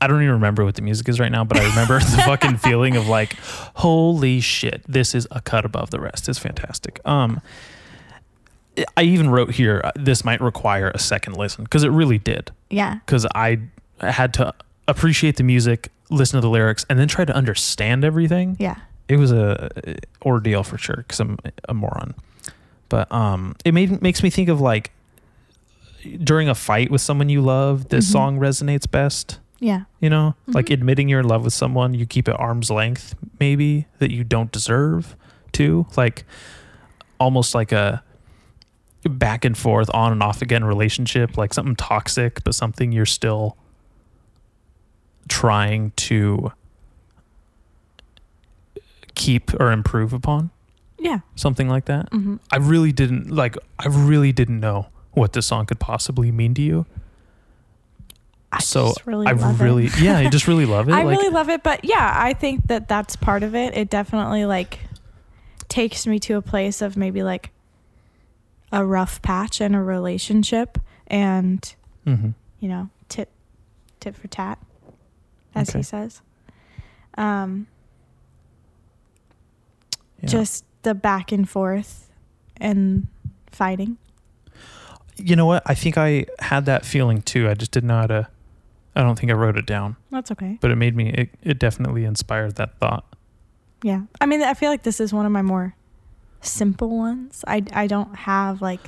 I 0.00 0.06
don't 0.06 0.20
even 0.22 0.34
remember 0.34 0.64
what 0.64 0.74
the 0.74 0.82
music 0.82 1.08
is 1.08 1.18
right 1.18 1.32
now, 1.32 1.44
but 1.44 1.56
I 1.58 1.66
remember 1.68 1.98
the 1.98 2.22
fucking 2.26 2.58
feeling 2.58 2.96
of 2.96 3.08
like, 3.08 3.34
holy 3.76 4.40
shit, 4.40 4.82
this 4.86 5.14
is 5.14 5.26
a 5.30 5.40
cut 5.40 5.64
above 5.64 5.90
the 5.90 6.00
rest. 6.00 6.28
It's 6.28 6.38
fantastic. 6.38 7.00
Um, 7.06 7.40
I 8.96 9.02
even 9.04 9.30
wrote 9.30 9.52
here 9.52 9.80
uh, 9.84 9.92
this 9.94 10.24
might 10.24 10.40
require 10.40 10.90
a 10.94 10.98
second 10.98 11.36
listen 11.36 11.64
because 11.64 11.84
it 11.84 11.90
really 11.90 12.18
did. 12.18 12.50
Yeah. 12.70 12.96
Because 13.06 13.24
I 13.34 13.60
had 14.00 14.34
to 14.34 14.52
appreciate 14.88 15.36
the 15.36 15.44
music, 15.44 15.90
listen 16.10 16.36
to 16.36 16.40
the 16.42 16.50
lyrics, 16.50 16.84
and 16.90 16.98
then 16.98 17.08
try 17.08 17.24
to 17.24 17.34
understand 17.34 18.04
everything 18.04 18.56
Yeah. 18.58 18.76
it 19.08 19.16
was 19.16 19.30
a 19.32 19.70
a 19.86 19.96
ordeal 20.26 20.64
for 20.64 20.76
sure 20.76 20.96
because 20.96 21.20
I'm 21.20 21.38
a 21.68 21.72
moron. 21.74 22.14
But 22.88 23.10
um, 23.12 23.54
it 23.64 23.72
made 23.72 24.02
makes 24.02 24.22
me 24.22 24.28
think 24.28 24.48
of 24.50 24.60
like 24.60 24.90
during 26.22 26.48
a 26.50 26.54
fight 26.54 26.90
with 26.90 27.00
someone 27.00 27.28
you 27.30 27.40
love, 27.40 27.88
this 27.88 28.06
Mhm. 28.08 28.12
song 28.12 28.38
resonates 28.38 28.90
best. 28.90 29.38
Yeah. 29.60 29.82
You 30.00 30.10
know, 30.10 30.34
like 30.46 30.66
Mhm. 30.66 30.74
admitting 30.74 31.08
you're 31.08 31.20
in 31.20 31.28
love 31.28 31.44
with 31.44 31.54
someone, 31.54 31.94
you 31.94 32.06
keep 32.06 32.28
it 32.28 32.38
arm's 32.38 32.70
length, 32.70 33.14
maybe 33.40 33.86
that 33.98 34.10
you 34.10 34.24
don't 34.24 34.50
deserve 34.52 35.16
to, 35.52 35.86
like 35.96 36.24
almost 37.18 37.54
like 37.54 37.72
a 37.72 38.02
back 39.08 39.44
and 39.44 39.56
forth, 39.56 39.88
on 39.94 40.12
and 40.12 40.22
off 40.22 40.42
again 40.42 40.64
relationship, 40.64 41.36
like 41.36 41.54
something 41.54 41.76
toxic, 41.76 42.42
but 42.44 42.54
something 42.54 42.90
you're 42.92 43.06
still 43.06 43.56
trying 45.28 45.92
to 45.96 46.52
keep 49.14 49.52
or 49.60 49.70
improve 49.72 50.12
upon, 50.12 50.50
Yeah. 50.98 51.20
something 51.36 51.68
like 51.68 51.84
that. 51.86 52.08
hmm 52.12 52.36
I 52.50 52.56
really 52.56 52.92
didn't 52.92 53.30
like. 53.30 53.56
I 53.78 53.86
really 53.88 54.32
didn't 54.32 54.60
know 54.60 54.86
what 55.12 55.32
this 55.32 55.46
song 55.46 55.66
could 55.66 55.78
possibly 55.78 56.32
mean 56.32 56.54
to 56.54 56.62
you. 56.62 56.86
I 58.56 58.60
so 58.60 58.94
really 59.04 59.26
I 59.26 59.30
really, 59.32 59.86
it. 59.86 60.00
yeah, 60.00 60.16
I 60.18 60.28
just 60.28 60.46
really 60.48 60.66
love 60.66 60.88
it. 60.88 60.92
I 60.92 61.02
like, 61.02 61.16
really 61.18 61.30
love 61.30 61.48
it, 61.48 61.62
but 61.62 61.84
yeah, 61.84 62.12
I 62.16 62.32
think 62.32 62.66
that 62.68 62.88
that's 62.88 63.16
part 63.16 63.42
of 63.42 63.54
it. 63.54 63.76
It 63.76 63.90
definitely 63.90 64.44
like 64.46 64.78
takes 65.68 66.06
me 66.06 66.18
to 66.20 66.34
a 66.34 66.42
place 66.42 66.82
of 66.82 66.96
maybe 66.96 67.22
like 67.22 67.50
a 68.72 68.84
rough 68.84 69.20
patch 69.22 69.60
in 69.60 69.74
a 69.74 69.82
relationship 69.82 70.78
and, 71.06 71.74
Mhm. 72.06 72.34
you 72.60 72.68
know, 72.68 72.90
tit 73.08 73.28
tit 74.00 74.14
for 74.16 74.28
tat 74.28 74.58
as 75.54 75.70
Okay. 75.70 75.78
he 75.78 75.82
says. 75.82 76.20
Um 77.16 77.66
Yeah. 80.22 80.28
just 80.28 80.64
the 80.82 80.94
back 80.94 81.32
and 81.32 81.48
forth 81.48 82.10
and 82.58 83.06
fighting. 83.50 83.98
you 85.16 85.36
know 85.36 85.46
what? 85.46 85.62
I 85.64 85.74
think 85.74 85.96
I 85.96 86.26
had 86.40 86.66
that 86.66 86.84
feeling 86.84 87.22
too. 87.22 87.48
I 87.48 87.54
just 87.54 87.70
didn't 87.70 87.86
know 87.88 87.98
how 88.00 88.06
to. 88.08 88.28
I 88.96 89.02
don't 89.02 89.18
think 89.18 89.30
I 89.32 89.34
wrote 89.34 89.56
it 89.56 89.66
down, 89.66 89.96
That's 90.10 90.30
okay. 90.30 90.58
but 90.60 90.70
it 90.70 90.76
made 90.76 90.94
me. 90.96 91.10
It, 91.10 91.30
it 91.42 91.58
definitely 91.58 92.04
inspired 92.04 92.56
that 92.56 92.78
thought. 92.78 93.04
Yeah. 93.82 94.02
I 94.20 94.26
mean, 94.26 94.42
I 94.42 94.54
feel 94.54 94.70
like 94.70 94.82
this 94.84 95.00
is 95.00 95.12
one 95.12 95.26
of 95.26 95.32
my 95.32 95.42
more 95.42 95.74
simple 96.40 96.96
ones. 96.96 97.44
I 97.46 97.62
I 97.72 97.86
don't 97.86 98.14
have 98.14 98.60
like 98.62 98.80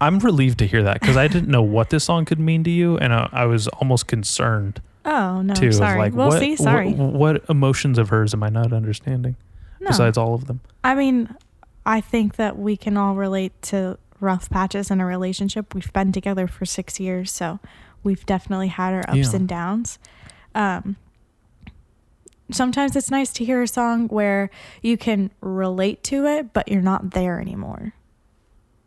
I'm 0.00 0.18
relieved 0.20 0.58
to 0.60 0.66
hear 0.66 0.82
that 0.84 1.00
because 1.00 1.16
I 1.16 1.26
didn't 1.28 1.48
know 1.48 1.62
what 1.62 1.90
this 1.90 2.04
song 2.04 2.24
could 2.24 2.38
mean 2.38 2.62
to 2.64 2.70
you, 2.70 2.96
and 2.98 3.12
I, 3.12 3.28
I 3.32 3.44
was 3.46 3.66
almost 3.68 4.06
concerned 4.06 4.80
Oh, 5.04 5.40
no, 5.42 5.54
too. 5.54 5.72
sorry. 5.72 5.98
Like, 5.98 6.14
well, 6.14 6.28
what, 6.28 6.38
see, 6.38 6.54
sorry. 6.56 6.92
What, 6.92 7.12
what 7.14 7.44
emotions 7.50 7.98
of 7.98 8.10
hers 8.10 8.34
am 8.34 8.42
I 8.42 8.48
not 8.50 8.72
understanding? 8.72 9.36
no. 9.80 9.88
Besides 9.88 10.18
all 10.18 10.34
of 10.34 10.46
them. 10.46 10.60
I 10.84 10.94
mean, 10.94 11.34
I 11.86 12.00
think 12.00 12.36
that 12.36 12.58
we 12.58 12.76
can 12.76 12.96
all 12.96 13.14
relate 13.14 13.52
to 13.62 13.98
rough 14.20 14.50
patches 14.50 14.90
in 14.90 15.00
a 15.00 15.06
relationship. 15.06 15.74
We've 15.74 15.92
been 15.92 16.12
together 16.12 16.46
for 16.46 16.64
six 16.66 16.98
years, 17.00 17.30
so 17.32 17.58
we've 18.02 18.24
definitely 18.26 18.68
had 18.68 18.94
our 18.94 19.04
ups 19.08 19.30
Yeah. 19.32 19.36
and 19.36 19.48
downs. 19.48 19.98
Um, 20.54 20.96
sometimes 22.50 22.96
it's 22.96 23.10
nice 23.10 23.32
to 23.34 23.44
hear 23.44 23.62
a 23.62 23.68
song 23.68 24.08
where 24.08 24.50
you 24.82 24.96
can 24.96 25.30
relate 25.40 26.02
to 26.04 26.26
it, 26.26 26.52
but 26.52 26.68
you're 26.68 26.80
not 26.82 27.10
there 27.10 27.40
anymore. 27.40 27.92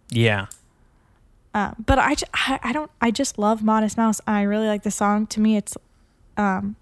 Yeah. 0.10 0.48
Uh, 1.54 1.72
but 1.86 2.00
I, 2.00 2.16
I, 2.34 2.60
I 2.64 2.72
don't, 2.74 2.90
I 3.02 3.12
just 3.12 3.38
love 3.38 3.62
Modest 3.64 3.98
Mouse. 3.98 4.22
I 4.26 4.42
really 4.44 4.68
like 4.68 4.84
the 4.84 4.92
song. 4.92 5.28
To 5.28 5.40
me, 5.40 5.58
it's 5.58 5.76
um, 6.38 6.76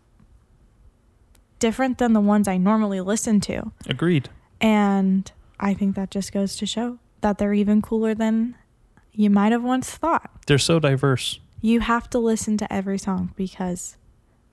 different 1.59 1.97
than 1.97 2.13
the 2.13 2.19
ones 2.21 2.47
I 2.47 2.57
normally 2.57 3.01
listen 3.01 3.39
to. 3.41 3.71
Agreed. 3.87 4.29
And 4.61 5.31
I 5.59 5.73
think 5.73 5.95
that 5.95 6.11
just 6.11 6.31
goes 6.31 6.55
to 6.57 6.65
show 6.65 6.99
that 7.21 7.37
they're 7.37 7.53
even 7.53 7.81
cooler 7.81 8.13
than 8.13 8.55
you 9.11 9.29
might 9.29 9.51
have 9.51 9.63
once 9.63 9.89
thought. 9.91 10.29
They're 10.47 10.57
so 10.57 10.79
diverse. 10.79 11.39
You 11.61 11.81
have 11.81 12.09
to 12.11 12.19
listen 12.19 12.57
to 12.57 12.71
every 12.73 12.97
song 12.97 13.33
because 13.35 13.97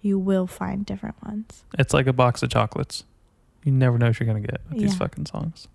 you 0.01 0.19
will 0.19 0.47
find 0.47 0.85
different 0.87 1.17
ones. 1.25 1.65
It's 1.79 1.95
like 1.95 2.07
a 2.07 2.13
box 2.13 2.43
of 2.43 2.51
chocolates. 2.51 3.05
You 3.65 3.73
never 3.73 3.99
know 3.99 4.07
what 4.07 4.21
you're 4.21 4.27
gonna 4.27 4.41
get 4.41 4.61
with 4.71 4.79
these 4.81 4.97
fucking 4.97 5.27
songs. 5.27 5.69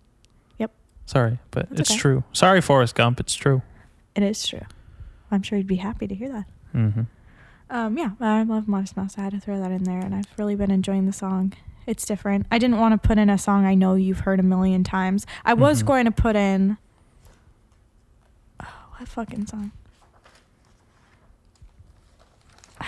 Yep. 0.57 0.71
Sorry, 1.05 1.39
but 1.51 1.69
That's 1.69 1.81
it's 1.81 1.91
okay. 1.91 1.99
true. 1.99 2.23
Sorry, 2.33 2.61
Forrest 2.61 2.95
Gump. 2.95 3.19
It's 3.19 3.33
true. 3.35 3.61
It 4.15 4.23
is 4.23 4.45
true. 4.47 4.65
I'm 5.29 5.41
sure 5.41 5.57
you'd 5.57 5.67
be 5.67 5.77
happy 5.77 6.07
to 6.07 6.15
hear 6.15 6.29
that. 6.29 6.45
Mm-hmm. 6.75 7.01
Um, 7.69 7.97
yeah, 7.97 8.11
I 8.19 8.43
love 8.43 8.67
Modest 8.67 8.97
Mouse. 8.97 9.17
I 9.17 9.21
had 9.21 9.31
to 9.31 9.39
throw 9.39 9.57
that 9.59 9.71
in 9.71 9.83
there, 9.83 9.99
and 9.99 10.13
I've 10.13 10.27
really 10.37 10.55
been 10.55 10.71
enjoying 10.71 11.05
the 11.05 11.13
song. 11.13 11.53
It's 11.87 12.05
different. 12.05 12.45
I 12.51 12.57
didn't 12.57 12.77
want 12.79 13.01
to 13.01 13.07
put 13.07 13.17
in 13.17 13.29
a 13.29 13.37
song 13.37 13.65
I 13.65 13.73
know 13.75 13.95
you've 13.95 14.19
heard 14.19 14.39
a 14.39 14.43
million 14.43 14.83
times. 14.83 15.25
I 15.45 15.53
was 15.53 15.81
Mhm. 15.81 15.85
going 15.87 16.05
to 16.05 16.11
put 16.11 16.35
in. 16.35 16.77
Oh, 18.61 18.65
what 18.97 19.07
fucking 19.07 19.47
song? 19.47 19.71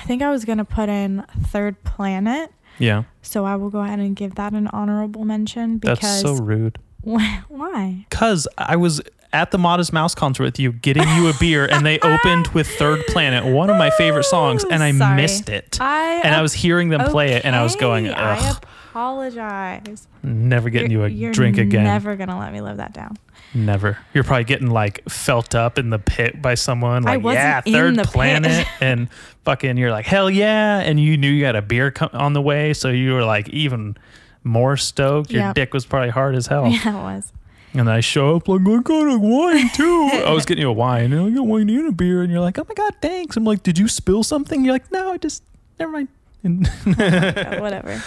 I 0.03 0.05
think 0.05 0.21
I 0.21 0.29
was 0.31 0.43
going 0.43 0.57
to 0.57 0.65
put 0.65 0.89
in 0.89 1.23
Third 1.47 1.81
Planet. 1.85 2.51
Yeah, 2.77 3.03
So 3.21 3.45
I 3.45 3.55
will 3.55 3.69
go 3.69 3.79
ahead 3.79 3.99
and 3.99 4.15
give 4.15 4.35
that 4.35 4.51
an 4.51 4.67
honorable 4.67 5.23
mention 5.23 5.77
because. 5.77 5.99
that's 5.99 6.21
so 6.21 6.43
rude. 6.43 6.77
Why? 7.03 8.05
Cause 8.09 8.47
I 8.57 8.75
was 8.75 9.01
at 9.33 9.51
the 9.51 9.57
Modest 9.57 9.91
Mouse 9.91 10.13
concert 10.15 10.43
with 10.43 10.59
you, 10.59 10.71
getting 10.71 11.07
you 11.15 11.27
a 11.27 11.33
beer, 11.39 11.65
and 11.65 11.85
they 11.85 11.99
opened 11.99 12.47
with 12.49 12.67
Third 12.67 13.05
Planet, 13.07 13.45
one 13.45 13.69
of 13.69 13.77
my 13.77 13.89
favorite 13.91 14.23
songs, 14.25 14.63
and 14.63 14.81
I 14.83 14.91
Sorry. 14.91 15.15
missed 15.15 15.49
it. 15.49 15.77
I 15.81 16.21
and 16.23 16.33
I 16.35 16.41
was 16.41 16.53
hearing 16.53 16.89
them 16.89 17.01
play 17.09 17.33
it, 17.33 17.43
and 17.43 17.55
I 17.55 17.63
was 17.63 17.75
going, 17.75 18.07
Okay, 18.07 18.15
I 18.19 18.55
apologize. 18.91 20.07
never 20.21 20.69
getting 20.69 20.91
You're- 20.91 21.11
you 21.11 21.29
a 21.29 21.31
drink 21.33 21.57
again. 21.57 21.83
Never 21.83 22.15
gonna 22.15 22.37
let 22.39 22.53
me 22.53 22.61
live 22.61 22.77
that 22.77 22.93
down. 22.93 23.17
Never. 23.55 23.97
You're 24.13 24.23
probably 24.23 24.45
getting 24.45 24.69
like 24.71 25.07
felt 25.09 25.53
up 25.53 25.77
in 25.77 25.89
the 25.91 25.99
pit 25.99 26.41
by 26.41 26.55
someone. 26.55 27.03
Like, 27.03 27.21
yeah, 27.23 27.61
in 27.65 27.73
third 27.73 27.95
the 27.97 28.03
planet, 28.03 28.65
and 28.81 29.09
fucking, 29.45 29.77
you're 29.77 29.91
like, 29.91 30.05
hell 30.05 30.29
yeah, 30.29 30.79
and 30.79 30.99
you 30.99 31.17
knew 31.17 31.29
you 31.29 31.45
had 31.45 31.55
a 31.55 31.61
beer 31.61 31.91
co- 31.91 32.09
on 32.13 32.33
the 32.33 32.41
way, 32.41 32.73
so 32.73 32.89
you 32.89 33.13
were 33.13 33.23
like 33.25 33.49
even 33.49 33.95
more 34.43 34.75
stoked. 34.77 35.31
Your 35.31 35.41
Yep. 35.43 35.55
dick 35.55 35.73
was 35.73 35.85
probably 35.85 36.09
hard 36.09 36.35
as 36.35 36.47
hell. 36.47 36.67
Yeah, 36.71 36.99
it 36.99 37.03
was. 37.03 37.31
And 37.75 37.89
I 37.89 38.01
show 38.01 38.35
up 38.35 38.47
like, 38.47 38.61
I 38.61 38.81
got 38.81 39.13
a 39.13 39.17
wine 39.17 39.69
too. 39.73 40.09
I 40.13 40.31
was 40.31 40.45
getting 40.45 40.61
you 40.61 40.69
a 40.69 40.73
wine, 40.73 41.11
and 41.11 41.25
I 41.25 41.29
got 41.31 41.47
wine 41.47 41.69
and 41.69 41.87
a 41.87 41.91
beer, 41.91 42.21
and 42.21 42.31
you're 42.31 42.41
like, 42.41 42.59
oh 42.59 42.65
my 42.67 42.75
god, 42.75 42.93
thanks. 43.01 43.35
I'm 43.35 43.43
like, 43.43 43.63
did 43.63 43.79
you 43.79 43.87
spill 43.87 44.23
something? 44.23 44.63
You're 44.63 44.73
like, 44.73 44.91
no, 44.91 45.11
I 45.11 45.17
just 45.17 45.43
never 45.79 45.91
mind. 45.91 46.07
And 46.43 46.69
Yeah, 46.85 47.59
whatever. 47.61 48.01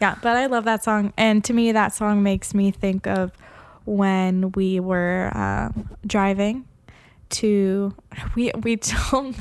Yeah, 0.00 0.16
but 0.20 0.36
I 0.36 0.46
love 0.46 0.64
that 0.64 0.82
song, 0.82 1.12
and 1.16 1.44
to 1.44 1.52
me, 1.52 1.70
that 1.70 1.94
song 1.94 2.24
makes 2.24 2.52
me 2.52 2.72
think 2.72 3.06
of 3.06 3.30
when 3.84 4.50
we 4.52 4.80
were 4.80 5.30
um, 5.36 5.90
driving 6.06 6.66
to. 7.30 7.94
We 8.34 8.50
we 8.62 8.76
told 8.76 9.36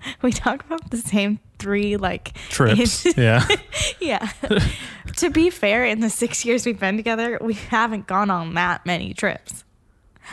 we 0.22 0.32
talk 0.32 0.64
about 0.64 0.90
the 0.90 0.96
same 0.96 1.40
three 1.58 1.96
like 1.96 2.36
trips, 2.50 3.04
yeah. 3.16 3.46
yeah. 4.00 4.30
to 5.16 5.30
be 5.30 5.50
fair, 5.50 5.84
in 5.84 6.00
the 6.00 6.10
six 6.10 6.44
years 6.44 6.64
we've 6.66 6.78
been 6.78 6.96
together, 6.96 7.38
we 7.40 7.54
haven't 7.54 8.06
gone 8.06 8.30
on 8.30 8.54
that 8.54 8.84
many 8.86 9.12
trips. 9.14 9.64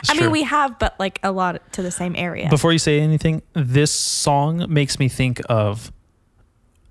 It's 0.00 0.10
I 0.10 0.14
mean, 0.14 0.30
we 0.30 0.42
have, 0.42 0.78
but 0.78 0.94
like 1.00 1.18
a 1.22 1.32
lot 1.32 1.72
to 1.72 1.82
the 1.82 1.90
same 1.90 2.14
area. 2.16 2.48
Before 2.50 2.70
you 2.72 2.78
say 2.78 3.00
anything, 3.00 3.40
this 3.54 3.90
song 3.90 4.66
makes 4.68 4.98
me 4.98 5.08
think 5.08 5.40
of 5.48 5.90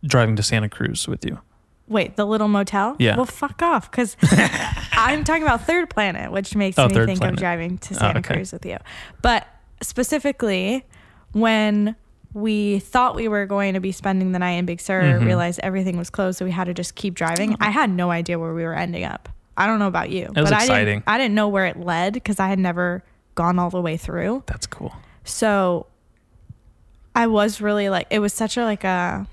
driving 0.04 0.36
to 0.38 0.44
Santa 0.44 0.70
Cruz 0.70 1.08
with 1.08 1.24
you. 1.24 1.40
Wait, 1.88 2.16
the 2.16 2.26
little 2.26 2.48
motel? 2.48 2.96
Yeah. 2.98 3.16
Well, 3.16 3.28
fuck 3.28 3.62
off, 3.62 3.92
because 3.92 4.18
I'm 4.94 5.24
talking 5.24 5.44
about 5.44 5.68
Third 5.68 5.88
Planet, 5.92 6.32
which 6.32 6.56
makes 6.56 6.80
Oh, 6.80 6.88
me 6.88 6.96
Third 6.96 7.06
think 7.06 7.20
Planet. 7.20 7.36
of 7.36 7.40
driving 7.40 7.78
to 7.78 7.94
Oh, 7.94 7.98
Santa 8.00 8.20
okay. 8.20 8.34
Cruz 8.34 8.52
with 8.52 8.66
you. 8.66 8.78
But 9.22 9.48
specifically, 9.84 10.84
when 11.34 11.96
we 12.36 12.80
thought 12.80 13.16
we 13.16 13.30
were 13.30 13.46
going 13.46 13.74
to 13.76 13.80
be 13.80 13.94
spending 13.94 14.34
the 14.34 14.40
night 14.40 14.52
in 14.60 14.66
Big 14.66 14.82
Sur, 14.82 15.02
Mhm. 15.20 15.26
realized 15.26 15.58
everything 15.64 15.98
was 15.98 16.10
closed, 16.10 16.38
so 16.38 16.44
we 16.44 16.52
had 16.52 16.66
to 16.66 16.74
just 16.74 16.94
keep 16.96 17.16
driving. 17.16 17.56
I 17.62 17.70
had 17.72 17.90
no 17.90 18.12
idea 18.12 18.38
where 18.38 18.54
we 18.54 18.64
were 18.64 18.74
ending 18.76 19.06
up. 19.06 19.30
I 19.56 19.66
don't 19.66 19.80
know 19.80 19.88
about 19.88 20.10
you, 20.10 20.26
was 20.36 20.50
but 20.50 20.54
I 20.54 20.68
didn't. 20.68 21.06
I 21.08 21.18
didn't 21.18 21.34
know 21.34 21.48
where 21.48 21.66
it 21.66 21.80
led 21.80 22.12
because 22.14 22.42
I 22.42 22.50
had 22.50 22.60
never 22.60 23.04
gone 23.36 23.58
all 23.58 23.70
the 23.70 23.80
way 23.82 23.96
through. 23.96 24.44
That's 24.48 24.68
cool. 24.68 24.94
So 25.24 25.86
I 27.16 27.28
was 27.28 27.62
really 27.62 27.88
like, 27.88 28.08
it 28.10 28.20
was 28.20 28.34
such 28.34 28.58
a 28.58 28.64
like 28.66 28.84
a 28.84 29.26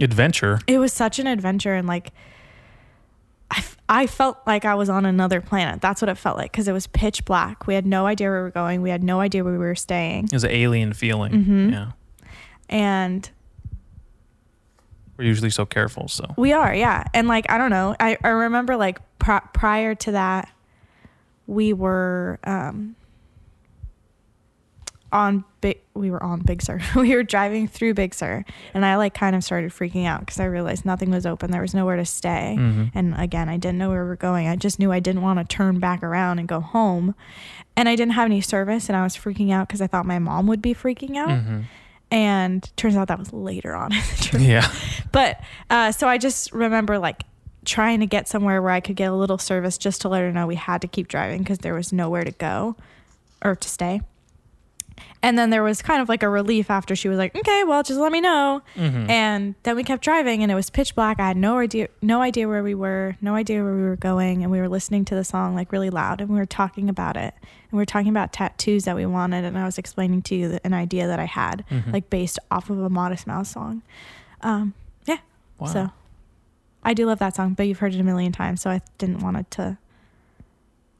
Adventure. 0.00 0.58
it 0.66 0.78
was 0.78 0.92
such 0.92 1.18
an 1.18 1.26
adventure 1.26 1.74
and 1.74 1.86
like 1.88 2.12
I, 3.54 3.58
f- 3.58 3.76
I 3.88 4.06
felt 4.08 4.38
like 4.46 4.64
I 4.64 4.74
was 4.74 4.88
on 4.88 5.06
another 5.06 5.40
planet. 5.40 5.80
That's 5.80 6.02
what 6.02 6.08
it 6.08 6.16
felt 6.16 6.36
like 6.36 6.50
because 6.50 6.66
it 6.66 6.72
was 6.72 6.86
pitch 6.88 7.24
black. 7.24 7.66
We 7.68 7.74
had 7.74 7.86
no 7.86 8.06
idea 8.06 8.28
where 8.28 8.38
we 8.38 8.42
were 8.42 8.50
going. 8.50 8.82
We 8.82 8.90
had 8.90 9.04
no 9.04 9.20
idea 9.20 9.44
where 9.44 9.52
we 9.52 9.58
were 9.58 9.74
staying. 9.76 10.24
It 10.24 10.32
was 10.32 10.44
an 10.44 10.50
alien 10.50 10.92
feeling. 10.92 11.32
Mhm. 11.44 11.72
Yeah. 11.72 11.92
And 12.68 13.30
We're 15.16 15.26
usually 15.26 15.50
so 15.50 15.64
careful. 15.64 16.08
So 16.08 16.24
we 16.36 16.52
are, 16.52 16.74
yeah. 16.74 17.04
And 17.14 17.28
like, 17.28 17.48
I 17.50 17.56
don't 17.58 17.70
know. 17.70 17.94
I, 18.00 18.16
I 18.24 18.28
remember 18.30 18.76
like 18.76 18.98
pri- 19.20 19.46
prior 19.52 19.94
to 19.94 20.12
that, 20.12 20.48
we 21.46 21.72
were 21.72 22.40
um, 22.44 22.96
on 25.14 25.44
big, 25.60 25.78
we 25.94 26.10
were 26.10 26.22
on 26.22 26.40
Big 26.40 26.60
Sur. 26.60 26.80
we 26.96 27.14
were 27.14 27.22
driving 27.22 27.68
through 27.68 27.94
Big 27.94 28.12
Sur 28.14 28.44
and 28.74 28.84
I 28.84 28.96
like 28.96 29.14
kind 29.14 29.34
of 29.36 29.44
started 29.44 29.70
freaking 29.70 30.04
out 30.06 30.20
because 30.20 30.40
I 30.40 30.44
realized 30.46 30.84
nothing 30.84 31.10
was 31.10 31.24
open. 31.24 31.50
There 31.52 31.60
was 31.62 31.72
nowhere 31.72 31.96
to 31.96 32.04
stay. 32.04 32.56
Mhm. 32.58 32.90
And 32.94 33.14
again, 33.16 33.48
I 33.48 33.56
didn't 33.56 33.78
know 33.78 33.88
where 33.90 34.02
we 34.02 34.08
were 34.08 34.16
going. 34.16 34.48
I 34.48 34.56
just 34.56 34.78
knew 34.78 34.90
I 34.92 35.00
didn't 35.00 35.22
want 35.22 35.38
to 35.38 35.44
turn 35.44 35.78
back 35.78 36.02
around 36.02 36.40
and 36.40 36.48
go 36.48 36.60
home. 36.60 37.14
And 37.76 37.88
I 37.88 37.96
didn't 37.96 38.12
have 38.14 38.26
any 38.26 38.40
service 38.40 38.88
and 38.88 38.96
I 38.96 39.02
was 39.04 39.16
freaking 39.16 39.52
out 39.52 39.68
because 39.68 39.80
I 39.80 39.86
thought 39.86 40.04
my 40.04 40.18
mom 40.18 40.46
would 40.48 40.60
be 40.60 40.74
freaking 40.74 41.16
out. 41.16 41.28
Mhm. 41.30 41.64
And 42.10 42.70
turns 42.76 42.96
out 42.96 43.08
that 43.08 43.18
was 43.18 43.32
later 43.32 43.74
on 43.74 43.92
in 43.92 43.98
the 44.16 44.22
trip. 44.22 44.42
yeah. 44.42 44.68
But 45.12 45.40
uh, 45.70 45.92
so 45.92 46.08
I 46.08 46.18
just 46.18 46.52
remember 46.52 46.98
like 46.98 47.22
trying 47.64 48.00
to 48.00 48.06
get 48.06 48.26
somewhere 48.28 48.60
where 48.60 48.72
I 48.72 48.80
could 48.80 48.96
get 48.96 49.10
a 49.10 49.14
little 49.14 49.38
service 49.38 49.78
just 49.78 50.00
to 50.02 50.08
let 50.08 50.20
her 50.22 50.32
know 50.32 50.46
we 50.46 50.56
had 50.56 50.80
to 50.82 50.88
keep 50.88 51.06
driving 51.08 51.38
because 51.38 51.58
there 51.58 51.72
was 51.74 51.92
nowhere 51.92 52.24
to 52.24 52.32
go 52.32 52.76
or 53.42 53.54
to 53.54 53.68
stay. 53.68 54.00
And 55.24 55.38
then 55.38 55.48
there 55.48 55.62
was 55.62 55.80
kind 55.80 56.02
of 56.02 56.08
like 56.10 56.22
a 56.22 56.28
relief 56.28 56.70
after 56.70 56.94
she 56.94 57.08
was 57.08 57.16
like, 57.16 57.34
"Okay, 57.34 57.64
well, 57.64 57.82
just 57.82 57.98
let 57.98 58.12
me 58.12 58.20
know." 58.20 58.60
Mhm. 58.76 59.08
And 59.08 59.54
then 59.62 59.74
we 59.74 59.82
kept 59.82 60.04
driving, 60.04 60.42
and 60.42 60.52
it 60.52 60.54
was 60.54 60.68
pitch 60.68 60.94
black. 60.94 61.18
I 61.18 61.26
had 61.28 61.36
no 61.38 61.58
idea, 61.58 61.88
no 62.02 62.20
idea 62.20 62.46
where 62.46 62.62
we 62.62 62.74
were, 62.74 63.16
no 63.22 63.34
idea 63.34 63.64
where 63.64 63.74
we 63.74 63.82
were 63.84 63.96
going, 63.96 64.42
and 64.42 64.52
we 64.52 64.60
were 64.60 64.68
listening 64.68 65.06
to 65.06 65.14
the 65.14 65.24
song 65.24 65.54
like 65.54 65.72
really 65.72 65.88
loud, 65.88 66.20
and 66.20 66.28
we 66.28 66.36
were 66.36 66.44
talking 66.44 66.90
about 66.90 67.16
it, 67.16 67.32
and 67.40 67.72
we 67.72 67.78
were 67.78 67.86
talking 67.86 68.10
about 68.10 68.34
tattoos 68.34 68.84
that 68.84 68.96
we 68.96 69.06
wanted, 69.06 69.44
and 69.46 69.56
I 69.56 69.64
was 69.64 69.78
explaining 69.78 70.20
to 70.22 70.34
you 70.34 70.58
an 70.62 70.74
idea 70.74 71.06
that 71.06 71.18
I 71.18 71.24
had, 71.24 71.64
Mhm. 71.70 71.92
like 71.94 72.10
based 72.10 72.38
off 72.50 72.68
of 72.68 72.78
a 72.80 72.90
Modest 72.90 73.26
Mouse 73.26 73.48
song. 73.48 73.80
Um, 74.42 74.74
yeah, 75.06 75.18
Wow. 75.58 75.66
so 75.68 75.90
I 76.84 76.92
do 76.92 77.06
love 77.06 77.18
that 77.20 77.34
song, 77.34 77.54
but 77.54 77.66
you've 77.66 77.78
heard 77.78 77.94
it 77.94 78.00
a 78.00 78.04
million 78.04 78.30
times, 78.30 78.60
so 78.60 78.68
I 78.68 78.82
didn't 78.98 79.20
want 79.20 79.38
it 79.38 79.50
to. 79.52 79.78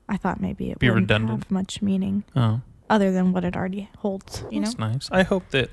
I 0.08 0.16
thought 0.16 0.40
maybe 0.40 0.70
it 0.70 0.78
Be 0.78 0.88
wouldn't 0.88 1.04
redundant. 1.10 1.44
have 1.44 1.50
much 1.50 1.82
meaning 1.82 2.24
oh, 2.34 2.60
other 2.90 3.12
than 3.12 3.32
what 3.32 3.44
it 3.44 3.56
already 3.56 3.88
holds. 3.98 4.44
You 4.50 4.60
know, 4.60 4.66
that's 4.66 4.78
nice. 4.78 5.08
I 5.10 5.22
hope 5.22 5.48
that 5.50 5.70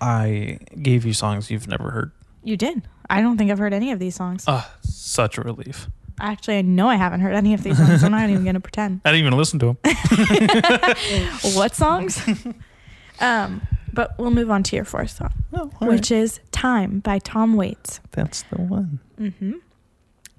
I 0.00 0.58
gave 0.80 1.04
you 1.04 1.12
songs 1.12 1.50
you've 1.50 1.68
never 1.68 1.90
heard. 1.90 2.12
you 2.42 2.56
did. 2.56 2.82
I 3.08 3.20
don't 3.20 3.36
think 3.36 3.50
I've 3.50 3.58
heard 3.58 3.72
any 3.74 3.90
of 3.90 3.98
these 3.98 4.14
songs. 4.14 4.44
Ah, 4.46 4.72
such 4.82 5.36
a 5.36 5.40
relief. 5.42 5.88
Actually, 6.20 6.58
I 6.58 6.62
know 6.62 6.86
I 6.88 6.94
haven't 6.96 7.20
heard 7.20 7.34
any 7.34 7.54
of 7.54 7.62
these 7.64 7.76
songs. 7.76 8.04
I'm 8.04 8.12
not 8.12 8.30
even 8.30 8.44
gonna 8.44 8.60
pretend. 8.60 9.00
I 9.04 9.10
didn't 9.10 9.26
even 9.26 9.36
listen 9.38 9.58
to 9.60 9.66
them. 9.66 9.78
what 11.54 11.74
songs? 11.74 12.22
um, 13.20 13.62
but 13.92 14.16
we'll 14.18 14.30
move 14.30 14.50
on 14.50 14.62
to 14.64 14.76
your 14.76 14.84
fourth 14.84 15.10
song, 15.10 15.32
No, 15.50 15.66
which 15.80 16.10
is 16.12 16.38
"Time" 16.52 17.00
by 17.00 17.18
Tom 17.18 17.54
Waits. 17.54 18.00
that's 18.12 18.42
the 18.44 18.60
one. 18.60 19.00
Mm-hmm. 19.18 19.54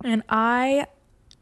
And 0.06 0.24
I 0.30 0.86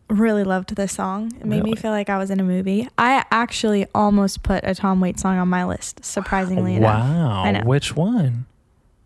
really 0.09 0.43
loved 0.43 0.75
this 0.75 0.93
song. 0.93 1.33
It 1.39 1.45
made 1.45 1.63
me 1.63 1.75
feel 1.75 1.91
like 1.91 2.09
I 2.09 2.17
was 2.17 2.31
in 2.31 2.39
a 2.39 2.43
movie. 2.43 2.87
I 2.97 3.23
actually 3.31 3.85
almost 3.93 4.43
put 4.43 4.63
a 4.63 4.75
Tom 4.75 4.99
Waits 4.99 5.21
song 5.21 5.37
on 5.37 5.47
my 5.47 5.65
list, 5.65 6.03
surprisingly 6.03 6.75
enough. 6.75 7.07
Wow. 7.07 7.61
Which 7.63 7.95
one? 7.95 8.45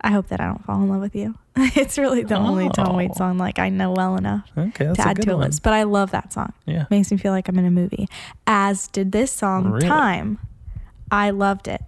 I 0.00 0.10
hope 0.10 0.28
that 0.28 0.40
I 0.40 0.46
don't 0.46 0.64
fall 0.64 0.82
in 0.82 0.88
love 0.88 1.00
with 1.00 1.14
you. 1.14 1.34
it's 1.56 1.96
really 1.98 2.22
the 2.24 2.36
only 2.36 2.68
Tom 2.70 2.90
oh. 2.90 2.96
Waits 2.96 3.14
Oh. 3.16 3.18
song 3.18 3.38
like 3.38 3.58
I 3.58 3.68
know 3.68 3.92
well 3.92 4.16
enough 4.16 4.50
Okay, 4.56 4.92
to 4.92 5.00
add 5.00 5.22
to 5.22 5.34
a 5.34 5.36
list. 5.36 5.62
But 5.62 5.72
I 5.72 5.84
love 5.84 6.10
that 6.10 6.32
song. 6.32 6.52
Yeah. 6.66 6.86
Makes 6.90 7.10
me 7.10 7.16
feel 7.16 7.32
like 7.32 7.48
I'm 7.48 7.58
in 7.58 7.64
a 7.64 7.70
movie. 7.70 8.08
As 8.46 8.88
did 8.88 9.12
this 9.12 9.30
song, 9.30 9.70
Really? 9.70 9.86
Time. 9.86 10.38
I 11.10 11.30
loved 11.30 11.68
it. 11.68 11.80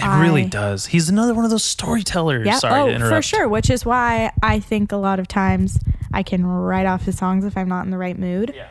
It 0.00 0.06
really 0.20 0.46
does. 0.46 0.86
He's 0.86 1.08
another 1.08 1.32
one 1.34 1.44
of 1.44 1.50
those 1.50 1.62
storytellers. 1.64 2.46
Yeah. 2.46 2.56
Sorry 2.58 2.80
oh, 2.80 2.86
to 2.88 2.94
interrupt. 2.94 3.14
for 3.14 3.22
sure. 3.22 3.48
Which 3.48 3.70
is 3.70 3.84
why 3.84 4.32
I 4.42 4.58
think 4.58 4.90
a 4.90 4.96
lot 4.96 5.20
of 5.20 5.28
times 5.28 5.78
I 6.12 6.22
can 6.22 6.44
write 6.46 6.86
off 6.86 7.02
his 7.02 7.16
songs 7.16 7.44
if 7.44 7.56
I'm 7.56 7.68
not 7.68 7.84
in 7.84 7.90
the 7.90 7.98
right 7.98 8.18
mood. 8.18 8.52
Yeah. 8.54 8.68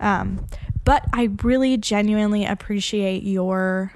Um, 0.00 0.46
but 0.84 1.04
I 1.12 1.30
really 1.42 1.76
genuinely 1.76 2.44
appreciate 2.46 3.22
your 3.22 3.92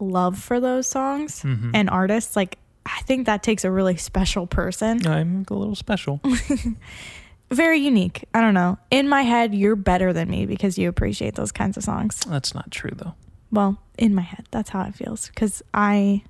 love 0.00 0.38
for 0.38 0.60
those 0.60 0.86
songs 0.86 1.42
Mhm. 1.42 1.70
and 1.74 1.88
artists. 1.90 2.36
Like, 2.36 2.58
I 2.86 3.00
think 3.02 3.26
that 3.26 3.42
takes 3.42 3.64
a 3.64 3.70
really 3.70 3.96
special 3.96 4.46
person. 4.46 5.06
I'm 5.06 5.46
a 5.50 5.54
little 5.54 5.74
special. 5.74 6.20
Very 7.50 7.78
unique. 7.78 8.24
I 8.34 8.40
don't 8.40 8.54
know. 8.54 8.78
In 8.90 9.08
my 9.08 9.22
head, 9.22 9.54
you're 9.54 9.76
better 9.76 10.12
than 10.12 10.28
me 10.30 10.46
because 10.46 10.76
you 10.78 10.88
appreciate 10.88 11.34
those 11.34 11.52
kinds 11.52 11.76
of 11.76 11.84
songs. 11.84 12.20
That's 12.28 12.54
not 12.54 12.70
true 12.70 12.90
though. 12.94 13.14
Well, 13.50 13.78
in 13.98 14.14
my 14.14 14.22
head, 14.22 14.46
that's 14.50 14.70
how 14.70 14.82
it 14.82 14.94
feels 14.94 15.28
because 15.28 15.62
I 15.72 16.22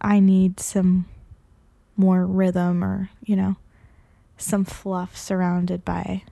I 0.00 0.20
need 0.20 0.60
some 0.60 1.06
more 2.00 2.26
rhythm 2.26 2.82
or, 2.82 3.10
you 3.24 3.36
know, 3.36 3.56
some 4.36 4.64
fluff 4.64 5.16
surrounded 5.16 5.84
by 5.84 6.22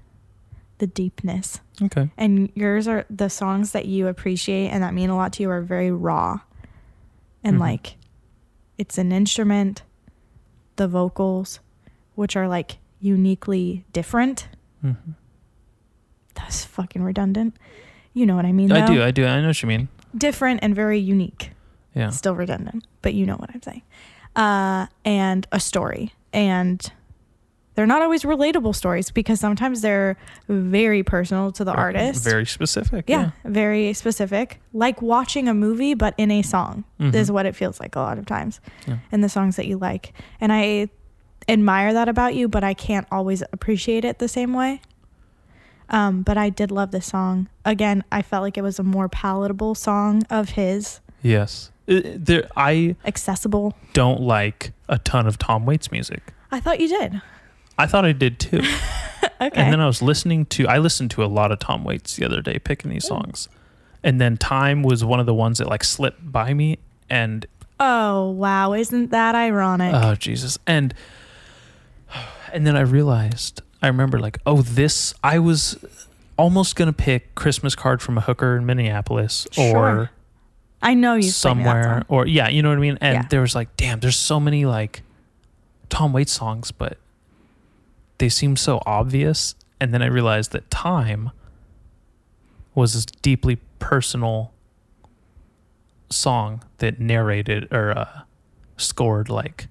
the 0.79 0.87
deepness. 0.87 1.61
Okay. 1.83 2.09
And 2.17 2.51
yours 2.55 2.89
are 2.89 3.05
the 3.11 3.29
songs 3.29 3.73
that 3.73 3.85
you 3.87 4.07
appreciate 4.09 4.69
and 4.69 4.83
that 4.83 4.95
mean 4.95 5.11
a 5.11 5.17
lot 5.17 5.33
to 5.35 5.43
you 5.43 5.51
are 5.51 5.61
very 5.61 5.91
raw. 5.93 6.41
And 7.45 7.57
Mhm. 7.57 7.61
like 7.61 7.97
it's 8.79 8.97
an 8.99 9.13
instrument, 9.13 9.83
the 10.77 10.89
vocals, 10.89 11.61
which 12.15 12.35
are 12.37 12.49
like 12.49 12.79
uniquely 13.01 13.85
different. 13.93 14.49
hmm 14.81 14.93
That's 16.35 16.65
fucking 16.65 17.03
redundant. 17.03 17.57
You 18.15 18.25
know 18.27 18.37
what 18.37 18.47
I 18.47 18.53
mean? 18.53 18.71
I 18.73 18.87
do. 18.87 19.03
I 19.03 19.11
do. 19.11 19.27
I 19.27 19.41
know 19.41 19.49
what 19.49 19.61
you 19.63 19.69
mean. 19.69 19.89
Different 20.17 20.61
and 20.63 20.75
very 20.75 20.99
unique. 20.99 21.51
Yeah. 21.95 22.11
Still 22.11 22.35
redundant, 22.37 22.87
but 23.03 23.15
you 23.15 23.27
know 23.27 23.35
what 23.37 23.51
I'm 23.53 23.63
saying. 23.63 23.83
Uh, 24.37 24.87
and 25.05 25.47
a 25.53 25.59
story. 25.61 26.13
And 26.33 26.91
they're 27.75 27.87
not 27.87 28.03
always 28.03 28.23
relatable 28.25 28.75
stories 28.75 29.11
because 29.11 29.39
sometimes 29.41 29.81
they're 29.83 30.17
very 30.49 31.03
personal 31.05 31.53
to 31.53 31.65
the 31.65 31.73
artist. 31.73 32.25
Very 32.25 32.45
specific. 32.47 33.05
yeah, 33.09 33.31
very 33.45 33.93
specific. 33.93 34.61
Like 34.73 35.01
watching 35.01 35.49
a 35.49 35.55
movie, 35.55 35.95
but 35.95 36.15
in 36.19 36.31
a 36.33 36.43
song 36.43 36.85
Mhm. 37.01 37.15
is 37.15 37.31
what 37.31 37.47
it 37.47 37.55
feels 37.55 37.79
like 37.81 37.95
a 37.97 38.01
lot 38.01 38.19
of 38.19 38.27
times. 38.27 38.61
Yeah. 38.87 38.97
And 39.13 39.23
the 39.23 39.29
songs 39.29 39.57
that 39.57 39.67
you 39.67 39.79
like. 39.79 40.13
And 40.41 40.53
I 40.53 40.89
admire 41.49 41.93
that 41.93 42.09
about 42.09 42.35
you, 42.35 42.49
but 42.49 42.65
I 42.65 42.75
can't 42.75 43.07
always 43.13 43.43
appreciate 43.53 44.05
it 44.05 44.19
the 44.19 44.29
same 44.29 44.53
way. 44.55 44.81
Um, 45.89 46.23
but 46.23 46.37
I 46.37 46.51
did 46.51 46.71
love 46.71 46.91
this 46.91 47.07
song. 47.07 47.49
Again, 47.65 48.05
I 48.13 48.23
felt 48.23 48.43
like 48.43 48.59
it 48.59 48.63
was 48.63 48.79
a 48.79 48.83
more 48.83 49.09
palatable 49.09 49.75
song 49.75 50.23
of 50.31 50.51
his, 50.51 51.01
Yes. 51.23 51.71
Uh, 51.89 52.01
there, 52.05 52.49
I 52.57 52.97
accessible. 53.05 53.75
don't 53.93 54.21
like 54.21 54.73
a 54.89 54.99
ton 54.99 55.27
of 55.27 55.39
Tom 55.39 55.65
Waits 55.67 55.91
music. 55.91 56.33
I 56.51 56.61
thought 56.61 56.81
you 56.81 56.89
did. 56.89 57.21
I 57.79 57.87
thought 57.87 58.05
I 58.05 58.13
did 58.13 58.39
too. 58.41 58.63
Okay. 59.41 59.51
And 59.61 59.73
then 59.73 59.81
I 59.81 59.87
was 59.87 60.01
listening 60.03 60.47
to, 60.47 60.67
I 60.69 60.79
listened 60.79 61.11
to 61.13 61.25
a 61.25 61.27
lot 61.27 61.51
of 61.53 61.59
Tom 61.61 61.85
Waits 61.85 62.17
the 62.17 62.25
other 62.25 62.41
day, 62.41 62.59
picking 62.59 62.91
these 62.91 63.07
songs. 63.07 63.49
And 64.03 64.21
then 64.21 64.37
Time 64.37 64.83
was 64.83 65.05
one 65.05 65.19
of 65.21 65.27
the 65.27 65.35
ones 65.35 65.59
that 65.59 65.69
like 65.69 65.83
slipped 65.85 66.31
by 66.33 66.55
me. 66.55 66.79
And 67.09 67.47
oh 67.81 68.31
wow, 68.31 68.73
isn't 68.75 69.11
that 69.11 69.35
ironic? 69.37 69.93
oh, 69.95 70.15
Jesus. 70.17 70.59
And, 70.67 70.93
and 72.53 72.67
then 72.67 72.77
I 72.77 72.81
realized, 72.81 73.63
I 73.83 73.87
remember 73.89 74.19
like, 74.19 74.39
oh, 74.47 74.63
this, 74.63 75.15
I 75.23 75.39
was 75.39 75.79
almost 76.37 76.75
going 76.77 76.87
to 76.89 76.93
pick 76.93 77.35
Christmas 77.35 77.75
Card 77.75 78.01
from 78.03 78.19
a 78.19 78.21
Hooker 78.21 78.57
in 78.57 78.67
Minneapolis 78.67 79.47
or 79.57 79.71
Sure. 79.71 80.11
I 80.81 80.95
know 80.95 81.15
you 81.15 81.23
somewhere 81.31 82.05
or 82.09 82.27
yeah, 82.27 82.49
you 82.49 82.63
know 82.63 82.69
what 82.69 82.79
I 82.79 82.81
mean? 82.81 82.99
And 83.01 83.15
Yeah. 83.15 83.27
there 83.31 83.41
was 83.41 83.55
like, 83.55 83.77
damn, 83.77 84.01
there's 84.01 84.17
so 84.17 84.39
many 84.39 84.65
like 84.65 85.03
Tom 85.89 86.13
Waits 86.13 86.33
songs, 86.33 86.71
but 86.71 86.99
they 88.19 88.29
seem 88.29 88.57
so 88.57 88.81
obvious. 88.87 89.55
And 89.81 89.93
then 89.93 90.03
I 90.03 90.07
realized 90.07 90.53
that 90.53 90.71
Time 90.71 91.31
was 92.75 92.95
this 92.95 93.07
deeply 93.07 93.57
personal 93.79 94.53
song 96.11 96.63
that 96.79 97.01
narrated 97.01 97.69
or 97.73 97.97
uh, 97.97 98.21
scored 98.77 99.29
like 99.29 99.69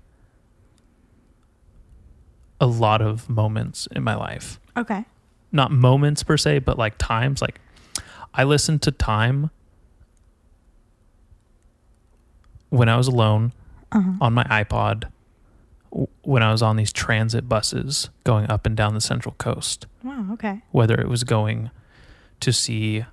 a 2.59 2.65
lot 2.67 3.01
of 3.01 3.29
moments 3.29 3.87
in 3.91 4.03
my 4.03 4.15
life. 4.15 4.59
Okay. 4.75 5.05
Not 5.51 5.71
moments 5.71 6.23
per 6.23 6.37
se, 6.37 6.59
but 6.59 6.77
like 6.77 6.97
times. 6.97 7.41
Like 7.41 7.59
I 8.33 8.43
listened 8.43 8.81
to 8.83 8.91
Time 8.91 9.51
when 12.69 12.89
I 12.89 12.97
was 12.97 13.07
alone 13.07 13.53
Uh-huh. 13.91 14.11
on 14.21 14.33
my 14.33 14.43
iPod 14.45 15.05
when 16.23 16.43
I 16.43 16.51
was 16.51 16.61
on 16.61 16.75
these 16.75 16.91
transit 16.91 17.47
buses 17.47 18.09
going 18.25 18.49
up 18.51 18.65
and 18.65 18.75
down 18.75 18.93
the 18.93 19.01
Central 19.01 19.33
Coast, 19.37 19.87
Wow. 20.03 20.27
Okay. 20.33 20.61
whether 20.71 20.95
it 20.95 21.07
was 21.07 21.23
going 21.23 21.71
to 22.41 22.51
see 22.51 23.05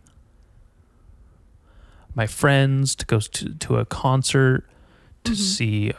my 2.15 2.27
friends, 2.27 2.95
to 2.97 3.07
go 3.07 3.21
to, 3.21 3.55
to 3.55 3.77
a 3.79 3.85
concert, 3.85 4.69
to 5.25 5.33
Mhm. 5.33 5.37
see 5.37 5.93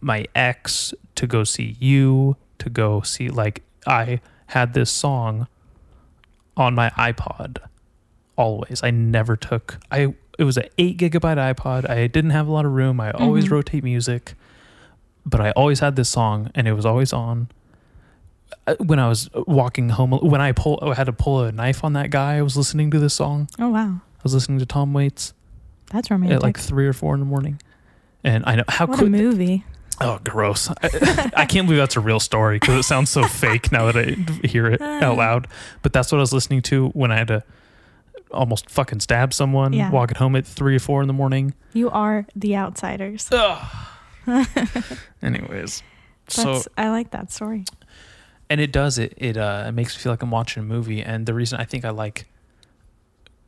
my 0.00 0.26
ex, 0.34 0.92
to 1.14 1.26
go 1.26 1.44
see 1.44 1.76
you, 1.80 2.36
to 2.58 2.68
go 2.68 3.00
see, 3.02 3.28
like, 3.28 3.62
I 3.86 4.20
had 4.48 4.74
this 4.74 4.90
song 4.90 5.46
on 6.56 6.74
my 6.74 6.90
iPod 6.90 7.58
always. 8.36 8.82
I 8.82 8.90
never 8.90 9.36
took, 9.36 9.78
I, 9.90 10.14
it 10.38 10.44
was 10.44 10.56
an 10.56 10.64
eight 10.78 10.98
gigabyte 10.98 11.36
iPod. 11.54 11.88
I 11.88 12.06
didn't 12.06 12.30
have 12.30 12.46
a 12.48 12.52
lot 12.52 12.64
of 12.64 12.72
room. 12.72 13.00
I 13.00 13.10
always 13.12 13.46
Mhm. 13.46 13.50
rotate 13.52 13.84
music, 13.84 14.34
but 15.26 15.40
I 15.40 15.50
always 15.52 15.80
had 15.80 15.96
this 15.96 16.08
song 16.08 16.50
and 16.54 16.66
it 16.66 16.72
was 16.72 16.86
always 16.86 17.12
on. 17.12 17.48
Uh, 18.66 18.74
When 18.78 18.98
I 18.98 19.08
was 19.08 19.28
walking 19.46 19.90
home, 19.90 20.12
when 20.12 20.40
I 20.40 20.52
pull, 20.52 20.78
I 20.82 20.94
had 20.94 21.04
to 21.06 21.12
pull 21.12 21.42
a 21.42 21.52
knife 21.52 21.82
on 21.84 21.94
that 21.94 22.10
guy. 22.10 22.36
I 22.36 22.42
was 22.42 22.56
listening 22.56 22.90
to 22.92 22.98
this 22.98 23.14
song. 23.14 23.48
Oh 23.58 23.68
wow, 23.70 23.88
I 24.00 24.20
was 24.22 24.34
listening 24.34 24.58
to 24.58 24.66
Tom 24.66 24.92
Waits 24.92 25.32
that's 25.90 26.10
romantic. 26.10 26.36
at 26.36 26.42
like 26.42 26.58
three 26.58 26.86
or 26.86 26.92
four 26.92 27.14
in 27.14 27.20
the 27.20 27.26
morning, 27.26 27.60
and 28.22 28.44
I 28.46 28.56
know 28.56 28.64
how 28.68 28.86
what 28.86 29.00
a 29.00 29.06
movie. 29.06 29.64
Oh, 30.00 30.18
gross! 30.24 30.68
I, 30.82 31.30
I 31.36 31.44
can't 31.46 31.66
believe 31.66 31.78
that's 31.80 31.96
a 31.96 32.00
real 32.00 32.18
story 32.20 32.56
because 32.58 32.74
it 32.78 32.82
sounds 32.84 33.10
so 33.10 33.22
fake 33.24 33.70
now 33.72 33.90
that 33.90 33.96
I 33.96 34.46
hear 34.46 34.66
it 34.66 34.80
out 35.02 35.16
loud. 35.16 35.48
But 35.82 35.92
that's 35.92 36.10
what 36.12 36.18
I 36.18 36.22
was 36.22 36.32
listening 36.32 36.62
to 36.62 36.88
when 36.88 37.10
I 37.12 37.16
had 37.18 37.28
to 37.28 37.42
almost 38.32 38.70
fucking 38.70 39.00
stab 39.00 39.32
someone 39.34 39.72
Yeah. 39.72 39.90
walking 39.90 40.16
home 40.16 40.36
at 40.36 40.46
three 40.46 40.76
or 40.76 40.80
four 40.80 41.00
in 41.02 41.06
the 41.08 41.12
morning. 41.14 41.54
You 41.72 41.90
are 41.90 42.26
the 42.36 42.56
outsiders. 42.56 43.28
Anyways, 45.22 45.82
so 46.28 46.54
That's, 46.54 46.68
I 46.76 46.90
like 46.90 47.10
that 47.10 47.30
story. 47.32 47.64
and 48.50 48.60
it 48.60 48.72
does 48.72 48.98
it. 48.98 49.14
It 49.16 49.36
uh, 49.36 49.64
it 49.68 49.72
makes 49.72 49.96
me 49.96 50.02
feel 50.02 50.12
like 50.12 50.22
I'm 50.22 50.30
watching 50.30 50.62
a 50.62 50.66
movie. 50.66 51.02
And 51.02 51.26
the 51.26 51.34
reason 51.34 51.60
I 51.60 51.64
think 51.64 51.84
I 51.84 51.90
like 51.90 52.26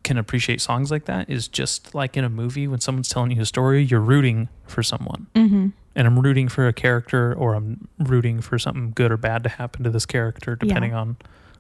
can 0.03 0.19
appreciate 0.19 0.61
songs 0.61 0.91
like 0.91 1.07
that 1.07 1.31
is 1.31 1.49
just 1.49 1.95
like 1.95 2.17
in 2.17 2.25
a 2.25 2.29
movie 2.29 2.69
when 2.69 2.79
someone's 2.81 3.09
telling 3.09 3.31
you 3.31 3.41
a 3.41 3.47
story, 3.47 3.83
you're 3.83 4.01
rooting 4.01 4.49
for 4.67 4.83
someone. 4.83 5.27
Mm-hmm. 5.35 5.69
and 5.97 6.07
I'm 6.09 6.19
rooting 6.19 6.49
for 6.49 6.67
a 6.67 6.73
character 6.73 7.33
or 7.33 7.55
I'm 7.55 7.87
rooting 8.01 8.41
for 8.41 8.59
something 8.59 8.91
good 8.97 9.13
or 9.13 9.17
bad 9.17 9.45
to 9.45 9.49
happen 9.49 9.85
to 9.85 9.91
this 9.91 10.05
character 10.07 10.57
depending 10.57 10.93
on 10.93 11.17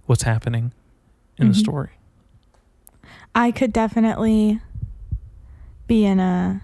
what's 0.06 0.24
happening 0.24 0.72
in 1.38 1.46
the 1.48 1.54
Mhm. 1.54 1.58
story. 1.60 1.90
I 3.34 3.50
could 3.50 3.72
definitely 3.72 4.60
be 5.86 6.04
in 6.04 6.20
a 6.20 6.62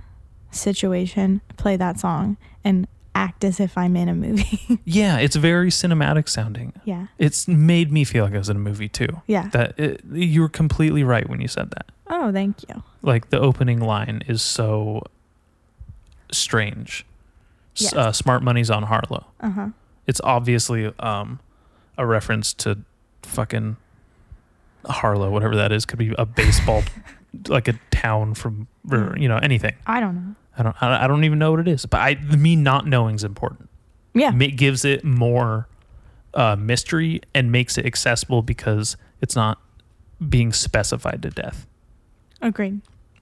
situation, 0.50 1.40
play 1.56 1.76
that 1.76 1.98
song, 2.00 2.36
and 2.64 2.86
act 3.14 3.44
as 3.44 3.58
if 3.60 3.76
I'm 3.76 3.96
in 3.96 4.08
a 4.08 4.14
movie. 4.14 4.78
Yeah, 4.84 5.18
it's 5.18 5.36
very 5.36 5.70
cinematic 5.70 6.28
sounding. 6.28 6.72
yeah. 6.84 7.08
It's 7.18 7.46
made 7.48 7.92
me 7.92 8.04
feel 8.04 8.24
like 8.24 8.34
I 8.34 8.38
was 8.38 8.48
in 8.48 8.56
a 8.56 8.60
movie 8.60 8.88
too. 8.88 9.20
Yeah. 9.26 9.48
That 9.52 9.78
it, 9.78 10.00
you 10.10 10.40
were 10.42 10.48
completely 10.48 11.04
right 11.04 11.28
when 11.28 11.40
you 11.40 11.48
said 11.48 11.70
that. 11.72 11.86
Oh, 12.08 12.32
thank 12.32 12.68
you. 12.68 12.82
Like 13.02 13.30
the 13.30 13.38
opening 13.38 13.80
line 13.80 14.22
is 14.26 14.42
so 14.42 15.02
strange. 16.32 17.04
Yes. 17.76 17.92
Uh, 17.94 18.12
Smart 18.12 18.42
money's 18.42 18.70
on 18.70 18.84
Harlow. 18.84 19.26
Uh 19.40 19.50
huh. 19.50 19.68
It's 20.06 20.20
obviously 20.24 20.92
um, 20.98 21.40
a 21.96 22.04
reference 22.06 22.52
to 22.54 22.78
fucking 23.22 23.76
Harlow, 24.86 25.30
whatever 25.30 25.56
that 25.56 25.72
is. 25.72 25.84
Could 25.86 25.98
be 25.98 26.14
a 26.18 26.26
baseball, 26.26 26.82
like 27.48 27.68
a 27.68 27.74
town 27.90 28.34
from, 28.34 28.66
or, 28.90 29.16
you 29.18 29.28
know, 29.28 29.36
anything. 29.38 29.74
I 29.86 30.00
don't 30.00 30.14
know. 30.14 30.34
I 30.58 30.62
don't. 30.62 30.76
I 30.82 31.06
don't 31.06 31.24
even 31.24 31.38
know 31.38 31.50
what 31.52 31.60
it 31.60 31.68
is. 31.68 31.86
But 31.86 32.00
I, 32.00 32.14
me 32.16 32.56
not 32.56 32.86
knowing 32.86 33.14
is 33.14 33.24
important. 33.24 33.68
Yeah. 34.14 34.34
It 34.34 34.56
gives 34.56 34.84
it 34.84 35.04
more 35.04 35.68
uh, 36.34 36.56
mystery 36.56 37.22
and 37.34 37.50
makes 37.52 37.78
it 37.78 37.86
accessible 37.86 38.42
because 38.42 38.96
it's 39.20 39.36
not 39.36 39.58
being 40.28 40.52
specified 40.52 41.22
to 41.22 41.30
death. 41.30 41.66
Agreed. 42.42 42.80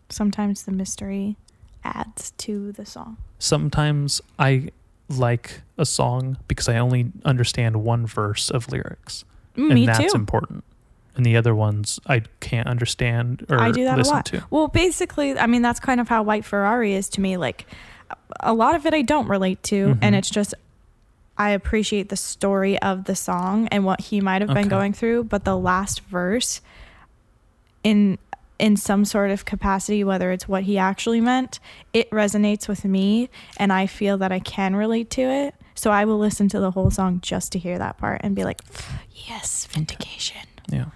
Sometimes 0.09 0.63
the 0.65 0.73
mystery 0.73 1.37
adds 1.85 2.33
to 2.39 2.73
the 2.73 2.87
song. 2.87 3.19
Sometimes 3.39 4.21
I 4.39 4.71
like 5.09 5.61
a 5.77 5.87
song 5.87 6.39
because 6.49 6.69
I 6.69 6.79
only 6.79 7.13
understand 7.25 7.83
one 7.85 8.07
verse 8.07 8.51
of 8.51 8.71
lyrics, 8.73 9.25
and 9.57 9.69
Me 9.69 9.87
that's 9.87 10.13
too. 10.13 10.19
important. 10.19 10.65
And 11.19 11.27
the 11.27 11.37
other 11.37 11.55
ones 11.55 11.99
I 12.07 12.23
can't 12.41 12.69
understand 12.69 13.45
or 13.51 13.59
I 13.61 13.73
do 13.73 13.83
that 13.85 13.97
a 13.97 13.99
listen 13.99 14.15
lot. 14.15 14.25
to. 14.27 14.45
Well, 14.51 14.69
basically, 14.69 15.37
I 15.37 15.47
mean, 15.47 15.63
that's 15.63 15.81
kind 15.81 16.01
of 16.01 16.09
how 16.09 16.23
White 16.23 16.45
Ferrari 16.45 16.95
is 16.95 17.09
to 17.11 17.21
me. 17.21 17.37
Like, 17.37 17.67
a 18.41 18.55
lot 18.55 18.75
of 18.77 18.87
it 18.87 18.95
I 18.95 19.03
don't 19.03 19.27
relate 19.29 19.61
to, 19.65 19.89
Mhm. 19.89 19.99
and 20.01 20.15
it's 20.15 20.31
just 20.31 20.55
I 21.37 21.51
appreciate 21.51 22.09
the 22.09 22.17
story 22.17 22.79
of 22.81 23.05
the 23.05 23.15
song 23.15 23.69
and 23.73 23.85
what 23.85 24.01
he 24.01 24.21
might 24.21 24.43
have 24.43 24.55
been 24.55 24.69
going 24.69 24.93
through. 24.93 25.25
But 25.25 25.45
the 25.45 25.57
last 25.57 26.01
verse, 26.03 26.61
in 27.85 28.19
in 28.61 28.77
some 28.77 29.05
sort 29.05 29.31
of 29.31 29.45
capacity, 29.45 30.03
whether 30.03 30.33
it's 30.33 30.49
what 30.49 30.65
he 30.65 30.79
actually 30.79 31.21
meant, 31.21 31.61
it 31.93 32.11
resonates 32.11 32.67
with 32.67 32.85
me, 32.85 33.29
and 33.57 33.73
I 33.73 33.87
feel 33.87 34.19
that 34.19 34.33
I 34.33 34.41
can 34.41 34.75
relate 34.75 35.11
to 35.11 35.23
it. 35.23 35.55
So 35.77 35.93
I 35.93 36.05
will 36.05 36.19
listen 36.19 36.49
to 36.49 36.59
the 36.59 36.73
whole 36.73 36.91
song 36.91 37.21
just 37.23 37.53
to 37.53 37.59
hear 37.61 37.79
that 37.79 37.99
part 37.99 38.21
and 38.25 38.35
be 38.35 38.43
like, 38.43 38.61
"Yes, 39.29 39.67
vindication." 39.71 40.43
Yeah. 40.69 40.87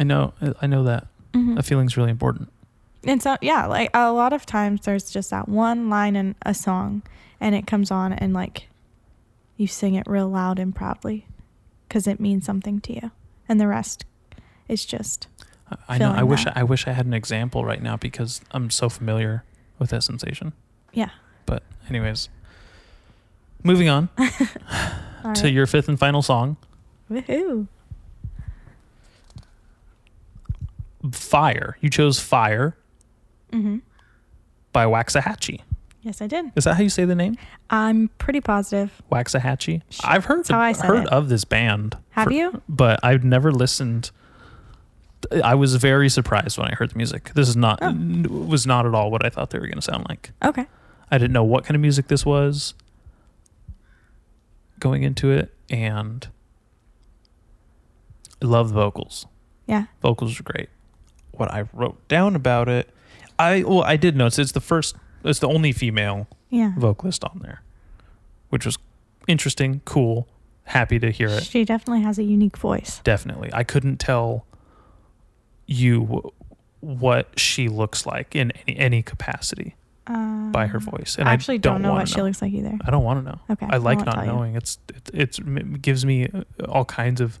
I 0.00 0.02
know. 0.02 0.32
I 0.60 0.66
know 0.66 0.82
that 0.84 1.06
Mhm. 1.32 1.58
a 1.58 1.62
feeling's 1.62 1.96
really 1.96 2.10
important. 2.10 2.50
And 3.04 3.22
so, 3.22 3.36
yeah, 3.40 3.66
like 3.66 3.90
a 3.94 4.10
lot 4.12 4.32
of 4.32 4.44
times 4.46 4.80
there's 4.84 5.10
just 5.10 5.30
that 5.30 5.48
one 5.48 5.88
line 5.88 6.16
in 6.16 6.34
a 6.42 6.52
song 6.54 7.02
and 7.40 7.54
it 7.54 7.66
comes 7.66 7.90
on 7.90 8.12
and 8.12 8.32
like 8.34 8.68
you 9.56 9.66
sing 9.66 9.94
it 9.94 10.06
real 10.08 10.28
loud 10.28 10.58
and 10.58 10.74
proudly 10.74 11.26
because 11.86 12.06
it 12.06 12.18
means 12.20 12.44
something 12.44 12.80
to 12.80 12.94
you. 12.94 13.10
And 13.48 13.60
the 13.60 13.66
rest 13.68 14.04
is 14.68 14.84
just, 14.84 15.28
I 15.88 15.98
know. 15.98 16.10
I 16.12 16.22
wish. 16.24 16.46
I 16.46 16.62
wish 16.62 16.86
I 16.88 16.92
had 16.92 17.06
an 17.06 17.14
example 17.14 17.64
right 17.64 17.80
now 17.82 17.96
because 17.96 18.40
I'm 18.50 18.70
so 18.70 18.88
familiar 18.88 19.44
with 19.78 19.90
that 19.90 20.02
sensation. 20.02 20.52
yeah. 20.92 21.10
But 21.46 21.62
anyways, 21.88 22.28
moving 23.62 23.88
on 23.88 24.08
to 24.18 24.24
right. 25.24 25.44
your 25.52 25.66
fifth 25.66 25.88
and 25.88 25.98
final 25.98 26.22
song, 26.22 26.56
Woohoo. 27.10 27.66
"Fire." 31.12 31.76
You 31.80 31.90
chose 31.90 32.20
"Fire" 32.20 32.76
hmm 33.52 33.78
by 34.72 34.84
Waxahatchee. 34.84 35.60
Yes, 36.02 36.22
I 36.22 36.26
did. 36.28 36.46
Is 36.56 36.64
that 36.64 36.76
how 36.76 36.82
you 36.82 36.88
say 36.88 37.04
the 37.04 37.14
name? 37.14 37.36
I'm 37.68 38.08
pretty 38.18 38.40
positive. 38.40 39.02
Waxahatchee. 39.12 39.82
I've 40.04 40.24
heard 40.24 40.38
That's 40.40 40.50
how 40.50 40.60
I 40.60 40.72
said 40.72 40.86
heard 40.86 41.02
it. 41.04 41.08
of 41.08 41.28
this 41.28 41.44
band. 41.44 41.96
Have 42.10 42.28
for- 42.28 42.32
you? 42.32 42.62
But 42.68 43.00
I've 43.02 43.22
never 43.24 43.50
listened. 43.52 44.10
I 45.44 45.54
was 45.54 45.74
very 45.76 46.08
surprised 46.08 46.56
when 46.56 46.68
I 46.68 46.74
heard 46.74 46.90
the 46.92 46.96
music. 46.96 47.32
This 47.34 47.48
is 47.48 47.56
not 47.56 47.80
Oh. 47.82 47.92
was 48.46 48.66
not 48.66 48.86
at 48.86 48.94
all 48.94 49.10
what 49.10 49.26
I 49.26 49.28
thought 49.28 49.50
they 49.50 49.58
were 49.58 49.66
going 49.66 49.74
to 49.76 49.82
sound 49.82 50.06
like. 50.08 50.30
Okay. 50.42 50.66
I 51.10 51.18
didn't 51.18 51.32
know 51.34 51.44
what 51.44 51.64
kind 51.64 51.74
of 51.74 51.82
music 51.82 52.06
this 52.08 52.24
was 52.24 52.72
going 54.78 55.02
into 55.02 55.30
it, 55.30 55.54
and 55.68 56.28
I 58.42 58.46
love 58.46 58.68
the 58.70 58.74
vocals. 58.76 59.26
Yeah. 59.66 59.86
Vocals 60.00 60.40
are 60.40 60.42
great. 60.44 60.68
What 61.40 61.50
I 61.54 61.64
wrote 61.72 62.06
down 62.06 62.36
about 62.36 62.68
it, 62.68 62.90
I 63.38 63.62
well, 63.62 63.82
I 63.82 63.96
did 63.96 64.14
notice 64.14 64.38
it's 64.38 64.52
the 64.52 64.60
first, 64.60 64.94
it's 65.24 65.38
the 65.38 65.48
only 65.48 65.72
female 65.72 66.28
Yeah. 66.50 66.74
vocalist 66.76 67.24
on 67.24 67.40
there, 67.42 67.62
which 68.50 68.66
was 68.66 68.76
interesting, 69.26 69.80
cool, 69.86 70.28
happy 70.64 70.98
to 70.98 71.10
hear 71.10 71.28
it. 71.28 71.44
She 71.44 71.64
definitely 71.64 72.02
has 72.02 72.18
a 72.18 72.24
unique 72.24 72.58
voice. 72.58 73.00
Definitely, 73.04 73.48
I 73.54 73.64
couldn't 73.64 73.96
tell 73.96 74.44
you 75.66 76.30
what 76.80 77.38
she 77.38 77.68
looks 77.70 78.04
like 78.04 78.36
in 78.36 78.50
any, 78.66 78.76
any 78.76 79.02
capacity 79.02 79.76
Uh, 80.06 80.50
by 80.50 80.66
her 80.66 80.78
voice, 80.78 81.16
and 81.18 81.26
I 81.26 81.32
actually 81.32 81.56
don't, 81.56 81.80
know 81.80 81.88
wanna 81.92 82.00
what 82.02 82.08
she 82.10 82.20
looks 82.20 82.42
like 82.42 82.52
either. 82.52 82.76
I 82.84 82.90
don't 82.90 83.02
want 83.04 83.24
to 83.24 83.30
know. 83.32 83.38
Okay. 83.48 83.66
I 83.70 83.78
like 83.78 84.04
not 84.04 84.14
tell 84.16 84.24
you. 84.26 84.30
knowing. 84.30 84.56
It's 84.56 84.78
it, 84.90 85.10
it's 85.14 85.38
it 85.38 85.80
gives 85.80 86.04
me 86.04 86.28
uh, 86.34 86.42
all 86.68 86.84
kinds 86.84 87.22
of 87.22 87.38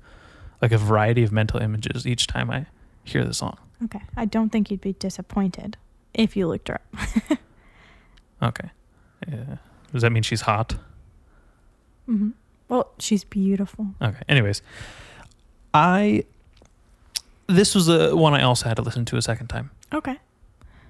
like 0.62 0.72
a 0.72 0.78
variety 0.78 1.22
of 1.22 1.32
mental 1.32 1.60
images 1.60 2.06
each 2.06 2.26
time 2.26 2.50
I 2.50 2.64
hear 3.04 3.24
the 3.26 3.34
song. 3.34 3.58
Okay. 3.84 4.00
I 4.16 4.24
don't 4.26 4.50
think 4.50 4.70
you'd 4.70 4.80
be 4.80 4.92
disappointed 4.94 5.76
if 6.14 6.36
you 6.36 6.46
looked 6.48 6.68
her 6.68 6.80
up. 6.98 7.38
Okay. 8.42 8.70
Yeah. 9.30 9.56
Does 9.92 10.00
that 10.00 10.10
mean 10.12 10.22
she's 10.22 10.40
hot? 10.42 10.76
hmm 12.06 12.30
Well, 12.68 12.90
she's 12.98 13.22
beautiful. 13.22 13.88
Okay. 14.00 14.22
Anyways, 14.30 14.62
I 15.74 16.24
this 17.46 17.74
was 17.74 17.88
a 17.88 18.16
one 18.16 18.32
I 18.32 18.42
also 18.42 18.66
had 18.68 18.76
to 18.76 18.82
listen 18.82 19.04
to 19.06 19.16
a 19.16 19.22
second 19.22 19.48
time 19.48 19.70
Okay. 19.92 20.16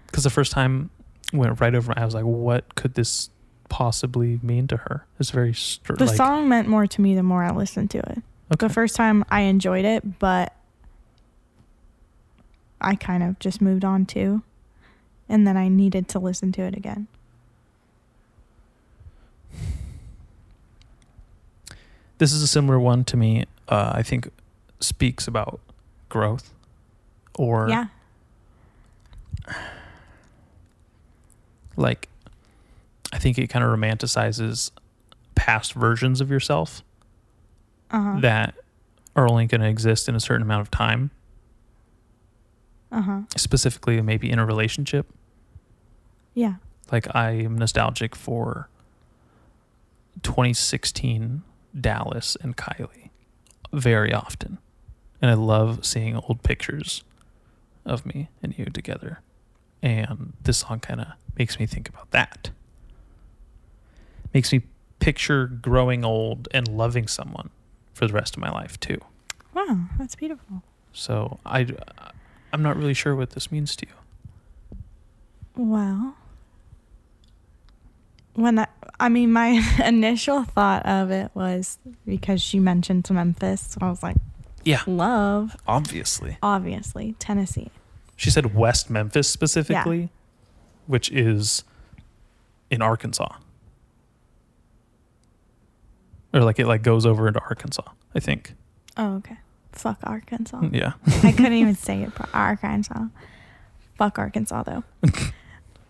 because 0.06 0.22
the 0.24 0.30
first 0.30 0.52
time 0.52 0.90
went 1.32 1.60
right 1.60 1.74
over. 1.74 1.92
I 1.96 2.04
was 2.04 2.14
like, 2.14 2.24
what 2.24 2.74
could 2.76 2.94
this 2.94 3.30
possibly 3.68 4.38
mean 4.42 4.66
to 4.68 4.76
her? 4.76 5.06
It's 5.18 5.30
very 5.30 5.52
str- 5.54 5.94
The 5.94 6.04
like, 6.06 6.16
song 6.16 6.48
meant 6.48 6.68
more 6.68 6.86
to 6.86 7.00
me 7.00 7.14
the 7.16 7.22
more 7.22 7.42
I 7.42 7.50
listened 7.50 7.90
to 7.92 7.98
it. 7.98 8.18
Okay. 8.52 8.66
The 8.66 8.72
first 8.72 8.94
time 8.94 9.24
I 9.30 9.40
enjoyed 9.42 9.84
it, 9.84 10.18
but 10.20 10.54
I 12.80 12.94
kind 12.94 13.22
of 13.22 13.38
just 13.38 13.60
moved 13.60 13.84
on 13.84 14.06
too. 14.06 14.42
And 15.28 15.46
then 15.46 15.56
I 15.56 15.68
needed 15.68 16.08
to 16.08 16.18
listen 16.18 16.50
to 16.52 16.62
it 16.62 16.76
again. 16.76 17.06
this 22.18 22.32
is 22.32 22.42
a 22.42 22.46
similar 22.46 22.78
one 22.78 23.02
to 23.04 23.16
me. 23.16 23.46
Uh, 23.68 23.92
I 23.94 24.02
think 24.02 24.28
speaks 24.80 25.26
about 25.26 25.60
growth 26.08 26.52
or 27.38 27.68
yeah. 27.68 27.86
like 31.76 32.08
I 33.12 33.18
think 33.18 33.38
it 33.38 33.46
kind 33.48 33.64
of 33.64 33.70
romanticizes 33.70 34.70
past 35.34 35.72
versions 35.72 36.20
of 36.20 36.30
yourself 36.30 36.82
Uh-huh. 37.90 38.20
that 38.20 38.54
are 39.16 39.28
only 39.28 39.46
going 39.46 39.60
to 39.62 39.68
exist 39.68 40.08
in 40.08 40.14
a 40.14 40.20
certain 40.20 40.42
amount 40.42 40.60
of 40.60 40.70
time, 40.70 41.10
uh-huh. 42.92 43.22
specifically 43.36 44.00
maybe 44.00 44.30
in 44.30 44.38
a 44.38 44.46
relationship. 44.46 45.06
Yeah. 46.34 46.54
Like 46.90 47.14
I 47.14 47.30
am 47.32 47.56
nostalgic 47.56 48.16
for 48.16 48.68
2016 50.22 51.42
Dallas 51.78 52.36
and 52.40 52.56
Kylie 52.56 53.10
very 53.72 54.12
often. 54.12 54.58
And 55.22 55.30
I 55.30 55.34
love 55.34 55.84
seeing 55.84 56.16
old 56.16 56.42
pictures 56.42 57.04
of 57.84 58.06
me 58.06 58.28
and 58.42 58.58
you 58.58 58.66
together. 58.66 59.20
And 59.82 60.32
this 60.42 60.58
song 60.58 60.80
kind 60.80 61.00
of 61.00 61.06
makes 61.38 61.58
me 61.58 61.66
think 61.66 61.88
about 61.88 62.10
that. 62.10 62.50
Makes 64.34 64.52
me 64.52 64.62
picture 64.98 65.46
growing 65.46 66.04
old 66.04 66.48
and 66.52 66.68
loving 66.68 67.08
someone 67.08 67.50
for 67.94 68.06
the 68.06 68.12
rest 68.12 68.36
of 68.36 68.40
my 68.40 68.50
life 68.50 68.78
too. 68.80 68.98
Wow, 69.54 69.86
that's 69.98 70.14
beautiful. 70.14 70.62
So 70.92 71.38
I 71.44 71.66
I'm 72.52 72.62
not 72.62 72.76
really 72.76 72.94
sure 72.94 73.14
what 73.16 73.30
this 73.30 73.50
means 73.52 73.76
to 73.76 73.86
you. 73.86 73.92
Well, 75.56 76.14
when 78.34 78.58
I, 78.60 78.66
I 78.98 79.08
mean, 79.08 79.32
my 79.32 79.62
initial 79.84 80.44
thought 80.44 80.86
of 80.86 81.10
it 81.10 81.30
was 81.34 81.78
because 82.06 82.40
she 82.42 82.58
mentioned 82.58 83.08
Memphis. 83.10 83.60
So 83.70 83.78
I 83.82 83.90
was 83.90 84.02
like, 84.02 84.16
Yeah, 84.64 84.82
love, 84.86 85.56
obviously. 85.66 86.38
obviously, 86.42 87.14
Tennessee. 87.18 87.70
She 88.16 88.30
said 88.30 88.54
West 88.54 88.90
Memphis 88.90 89.28
specifically, 89.30 90.10
which 90.86 91.10
is 91.10 91.64
in 92.70 92.82
Arkansas. 92.82 93.36
Or 96.32 96.40
like 96.42 96.58
it 96.58 96.66
like 96.66 96.82
goes 96.82 97.04
over 97.06 97.26
into 97.26 97.40
Arkansas, 97.40 97.82
I 98.14 98.20
think. 98.20 98.54
Oh, 98.96 99.16
okay. 99.16 99.38
Fuck 99.82 99.98
Arkansas. 100.04 100.60
Yeah. 100.72 100.92
I 101.22 101.32
couldn't 101.32 101.54
even 101.54 101.74
say 101.74 102.02
it. 102.02 102.12
Arkansas. 102.34 103.06
Fuck 103.96 104.18
Arkansas, 104.18 104.62
though. 104.64 104.84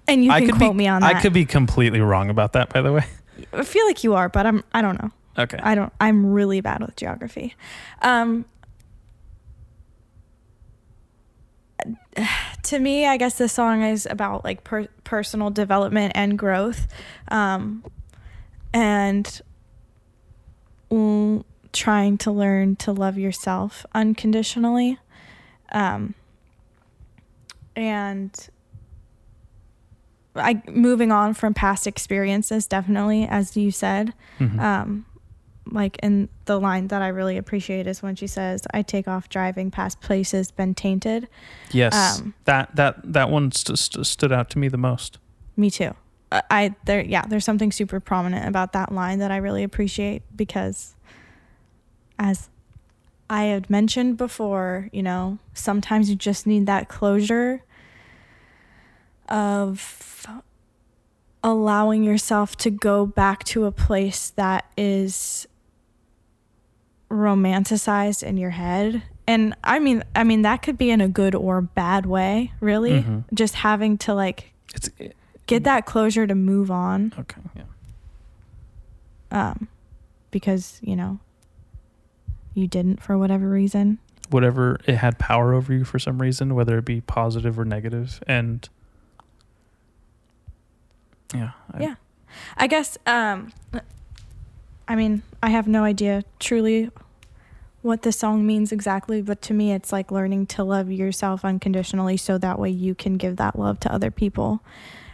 And 0.08 0.24
you 0.24 0.32
I 0.32 0.40
can 0.40 0.48
could 0.50 0.58
quote 0.58 0.72
be 0.72 0.78
me 0.78 0.88
on 0.88 1.02
that. 1.02 1.14
I 1.14 1.20
could 1.20 1.32
be 1.32 1.44
completely 1.44 2.00
wrong 2.00 2.30
about 2.30 2.54
that 2.54 2.72
by 2.72 2.82
the 2.82 2.92
way. 2.92 3.04
I 3.52 3.62
feel 3.62 3.86
like 3.86 4.02
you 4.02 4.14
are, 4.14 4.28
but 4.28 4.44
I'm. 4.44 4.64
I 4.72 4.82
don't 4.82 5.00
know. 5.00 5.10
Okay. 5.38 5.58
I 5.62 5.76
don't. 5.76 5.92
I'm 6.00 6.32
really 6.32 6.60
bad 6.60 6.80
with 6.80 6.96
geography. 6.96 7.54
Um, 8.02 8.44
to 12.64 12.78
me, 12.80 13.06
I 13.06 13.16
guess 13.18 13.38
this 13.38 13.52
song 13.52 13.82
is 13.82 14.06
about 14.06 14.44
like 14.44 14.64
per- 14.64 14.88
personal 15.04 15.50
development 15.50 16.12
and 16.16 16.36
growth, 16.36 16.88
um, 17.28 17.84
and 18.74 19.40
mm, 20.90 21.44
trying 21.72 22.18
to 22.18 22.30
learn 22.32 22.76
to 22.76 22.92
love 22.92 23.16
yourself 23.18 23.84
unconditionally, 23.94 24.98
um, 25.72 26.14
and 27.76 28.48
I 30.34 30.62
moving 30.68 31.10
on 31.12 31.34
from 31.34 31.54
past 31.54 31.86
experiences. 31.86 32.66
Definitely, 32.66 33.26
as 33.26 33.56
you 33.56 33.70
said 33.70 34.14
Mhm. 34.38 34.60
um 34.60 35.06
like 35.72 35.98
in 36.02 36.28
the 36.46 36.58
line 36.58 36.88
that 36.88 37.00
I 37.00 37.08
really 37.08 37.36
appreciate 37.36 37.86
is 37.86 38.02
when 38.02 38.16
she 38.16 38.26
says, 38.26 38.62
"I 38.74 38.82
take 38.82 39.06
off 39.06 39.28
driving 39.28 39.70
past 39.70 40.00
places 40.00 40.50
been 40.50 40.74
tainted." 40.74 41.28
yes. 41.70 42.18
um, 42.20 42.34
that 42.44 42.74
that 42.74 42.96
that 43.12 43.30
one 43.30 43.52
st- 43.52 43.78
st- 43.78 44.06
stood 44.06 44.32
out 44.32 44.50
to 44.50 44.58
me 44.58 44.66
the 44.68 44.78
most. 44.78 45.18
Me 45.56 45.70
too. 45.70 45.94
I, 46.32 46.42
I 46.50 46.74
there 46.86 47.02
yeah, 47.04 47.24
there's 47.26 47.44
something 47.44 47.70
super 47.70 48.00
prominent 48.00 48.48
about 48.48 48.72
that 48.72 48.90
line 48.92 49.18
that 49.20 49.30
I 49.30 49.36
really 49.36 49.62
appreciate 49.62 50.22
because 50.34 50.96
as 52.20 52.50
I 53.30 53.44
had 53.44 53.70
mentioned 53.70 54.16
before, 54.18 54.88
you 54.92 55.02
know, 55.02 55.38
sometimes 55.54 56.10
you 56.10 56.16
just 56.16 56.46
need 56.46 56.66
that 56.66 56.88
closure 56.88 57.62
of 59.28 60.26
allowing 61.42 62.04
yourself 62.04 62.56
to 62.56 62.70
go 62.70 63.06
back 63.06 63.42
to 63.44 63.64
a 63.64 63.72
place 63.72 64.30
that 64.30 64.66
is 64.76 65.46
romanticized 67.10 68.22
in 68.22 68.36
your 68.36 68.50
head. 68.50 69.02
And 69.26 69.54
I 69.64 69.78
mean 69.78 70.02
I 70.14 70.24
mean 70.24 70.42
that 70.42 70.62
could 70.62 70.76
be 70.76 70.90
in 70.90 71.00
a 71.00 71.08
good 71.08 71.34
or 71.34 71.62
bad 71.62 72.04
way, 72.04 72.52
really. 72.60 73.02
Mhm. 73.02 73.24
Just 73.32 73.54
having 73.54 73.96
to 73.98 74.14
like 74.14 74.52
It's 74.74 74.90
get 75.46 75.64
that 75.64 75.86
closure 75.86 76.26
to 76.26 76.34
move 76.34 76.70
on 76.70 77.12
okay. 77.18 77.40
Yeah. 77.56 77.62
um 79.50 79.68
because 80.30 80.78
you 80.82 80.94
know 80.94 81.18
you 82.60 82.66
didn't 82.68 83.02
for 83.02 83.16
whatever 83.18 83.48
reason 83.48 83.98
whatever 84.30 84.78
it 84.86 84.94
had 84.94 85.18
power 85.18 85.52
over 85.54 85.72
you 85.72 85.82
for 85.82 85.98
some 85.98 86.20
reason, 86.22 86.54
whether 86.54 86.78
it 86.78 86.84
be 86.84 87.00
positive 87.00 87.58
or 87.58 87.64
negative, 87.64 88.22
and 88.28 88.68
yeah, 91.34 91.50
I- 91.72 91.80
Yeah. 91.82 91.94
I 92.56 92.66
guess 92.68 92.96
um 93.06 93.52
I 94.86 94.96
mean, 94.96 95.22
I 95.42 95.50
have 95.50 95.66
no 95.68 95.84
idea 95.84 96.22
truly 96.40 96.90
what 97.82 98.02
the 98.02 98.12
song 98.12 98.46
means 98.46 98.72
exactly, 98.72 99.22
but 99.22 99.40
to 99.42 99.54
me 99.54 99.72
it's 99.72 99.92
like 99.92 100.10
learning 100.12 100.46
to 100.46 100.62
love 100.64 100.90
yourself 100.90 101.44
unconditionally 101.44 102.16
so 102.16 102.38
that 102.38 102.58
way 102.58 102.70
you 102.70 102.94
can 102.94 103.14
give 103.16 103.36
that 103.36 103.58
love 103.58 103.80
to 103.80 103.92
other 103.92 104.10
people. 104.10 104.62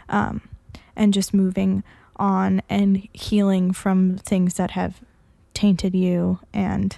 Um 0.09 0.41
and 0.95 1.13
just 1.13 1.33
moving 1.33 1.83
on 2.17 2.61
and 2.69 3.07
healing 3.13 3.71
from 3.71 4.17
things 4.17 4.55
that 4.55 4.71
have 4.71 5.01
tainted 5.53 5.95
you 5.95 6.39
and 6.53 6.97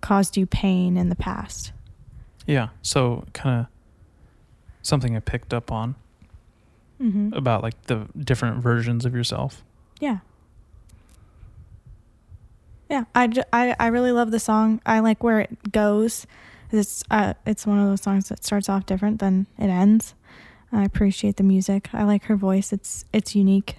caused 0.00 0.36
you 0.36 0.46
pain 0.46 0.96
in 0.96 1.08
the 1.08 1.16
past. 1.16 1.72
yeah. 2.46 2.68
So 2.82 3.24
kind 3.34 3.60
of 3.60 3.66
something 4.82 5.14
I 5.16 5.20
picked 5.20 5.52
up 5.52 5.70
on 5.70 5.94
Mhm. 7.00 7.36
about 7.36 7.62
like 7.62 7.80
the 7.82 8.06
different 8.18 8.62
versions 8.62 9.04
of 9.04 9.14
yourself. 9.14 9.62
Yeah. 10.00 10.18
Yeah, 12.90 13.04
I, 13.14 13.26
j- 13.26 13.42
I, 13.52 13.76
I 13.78 13.88
really 13.88 14.12
love 14.12 14.30
the 14.30 14.40
song. 14.40 14.80
I 14.86 15.00
like 15.00 15.22
where 15.22 15.40
it 15.40 15.72
goes. 15.72 16.26
It's 16.70 17.02
uh 17.10 17.32
it's 17.46 17.66
one 17.66 17.78
of 17.78 17.86
those 17.86 18.02
songs 18.02 18.28
that 18.28 18.44
starts 18.44 18.68
off 18.68 18.84
different 18.86 19.20
than 19.20 19.46
it 19.58 19.68
ends. 19.68 20.14
I 20.70 20.84
appreciate 20.84 21.36
the 21.36 21.42
music. 21.42 21.88
I 21.94 22.04
like 22.04 22.24
her 22.24 22.36
voice. 22.36 22.72
It's 22.74 23.04
it's 23.12 23.34
unique. 23.34 23.76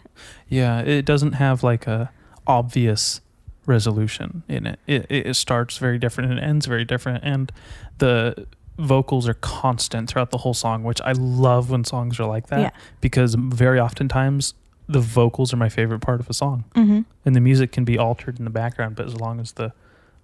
Yeah, 0.48 0.80
it 0.82 1.06
doesn't 1.06 1.34
have 1.34 1.62
like 1.64 1.86
a 1.88 2.12
obvious 2.48 3.22
resolution 3.70 4.44
in 4.50 4.66
it. 4.68 4.80
It 4.88 5.06
it 5.10 5.36
starts 5.36 5.78
very 5.78 5.98
different 5.98 6.32
and 6.32 6.40
ends 6.40 6.66
very 6.66 6.84
different, 6.86 7.24
and 7.24 7.52
the 8.00 8.46
vocals 8.78 9.28
are 9.28 9.34
constant 9.36 10.10
throughout 10.10 10.32
the 10.32 10.38
whole 10.40 10.54
song, 10.54 10.84
which 10.84 11.02
I 11.02 11.12
love 11.14 11.70
when 11.70 11.84
songs 11.84 12.20
are 12.20 12.26
like 12.26 12.48
that 12.48 12.60
Yeah. 12.60 12.70
because 13.02 13.36
very 13.36 13.80
oftentimes 13.80 14.54
the 14.88 15.02
vocals 15.02 15.54
are 15.54 15.58
my 15.58 15.70
favorite 15.70 16.00
part 16.00 16.20
of 16.20 16.30
a 16.30 16.34
song, 16.34 16.64
Mm-hmm. 16.76 17.02
and 17.26 17.36
the 17.36 17.41
music 17.41 17.72
can 17.72 17.84
be 17.86 17.98
altered 17.98 18.40
in 18.40 18.46
the 18.46 18.52
background, 18.52 18.96
but 18.96 19.06
as 19.06 19.16
long 19.20 19.40
as 19.40 19.52
the 19.54 19.72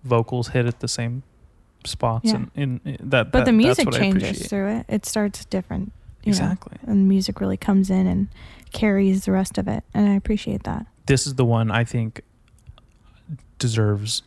vocals 0.03 0.49
hit 0.49 0.65
at 0.65 0.79
the 0.79 0.87
same 0.87 1.23
spots 1.85 2.25
Yeah. 2.29 2.35
and 2.35 2.51
in, 2.55 2.81
in 2.85 2.97
that, 3.09 3.31
But 3.31 3.39
that- 3.39 3.45
the 3.45 3.51
music 3.51 3.85
that's 3.85 3.97
what 3.97 4.01
I 4.01 4.11
changes 4.11 4.47
through 4.47 4.67
it. 4.77 4.85
It 4.89 5.05
starts 5.05 5.45
different. 5.45 5.91
you 6.23 6.31
know, 6.31 6.37
Exactly. 6.37 6.77
and 6.87 7.07
music 7.07 7.39
really 7.39 7.57
comes 7.57 7.91
in 7.91 8.07
and 8.07 8.27
carries 8.71 9.25
the 9.25 9.31
rest 9.31 9.59
of 9.59 9.67
it, 9.67 9.83
and 9.93 10.09
I 10.09 10.13
appreciate 10.15 10.63
that. 10.63 10.87
this 11.05 11.27
is 11.27 11.35
the 11.35 11.45
one 11.45 11.69
I 11.69 11.83
think 11.83 12.21
deserves 13.59 14.21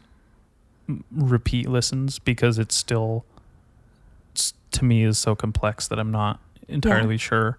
repeat 1.12 1.68
listens 1.68 2.18
because 2.18 2.59
it's 2.59 2.74
still 2.74 3.24
s- 4.34 4.55
to 4.70 4.84
me 4.84 5.05
is 5.05 5.18
so 5.18 5.34
complex 5.36 5.86
that 5.88 5.98
I'm 5.98 6.10
not 6.10 6.40
entirely 6.66 7.16
sure. 7.18 7.59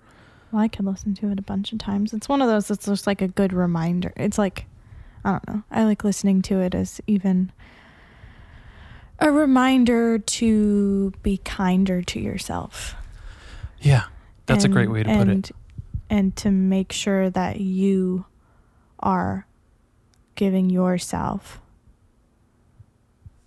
Well, 0.52 0.62
I 0.64 0.68
could 0.68 0.86
listen 0.86 1.14
to 1.16 1.30
it 1.30 1.38
a 1.38 1.44
bunch 1.44 1.72
of 1.72 1.78
times. 1.80 2.12
It's 2.14 2.28
one 2.28 2.42
of 2.42 2.48
those 2.48 2.68
that's 2.68 2.86
just 2.88 3.06
like 3.06 3.22
a 3.22 3.28
good 3.28 3.54
reminder. 3.54 4.12
It's 4.18 4.38
like, 4.40 4.66
I 5.24 5.32
don't 5.32 5.48
know. 5.48 5.64
I 5.70 5.84
like 5.84 6.04
listening 6.04 6.42
to 6.44 6.60
it 6.60 6.74
as 6.74 7.00
even 7.06 7.52
a 9.20 9.32
reminder 9.32 10.18
to 10.18 11.12
be 11.22 11.38
kinder 11.38 12.02
to 12.02 12.20
yourself. 12.20 12.96
Yeah, 13.82 14.06
that's 14.48 14.64
a 14.64 14.70
great 14.70 14.90
way 14.90 15.04
to 15.04 15.10
put 15.18 15.28
it. 15.28 15.52
And 16.10 16.36
to 16.38 16.50
make 16.50 16.92
sure 16.92 17.30
that 17.30 17.60
you 17.62 18.26
are 19.02 19.46
giving 20.40 20.70
yourself 20.70 21.60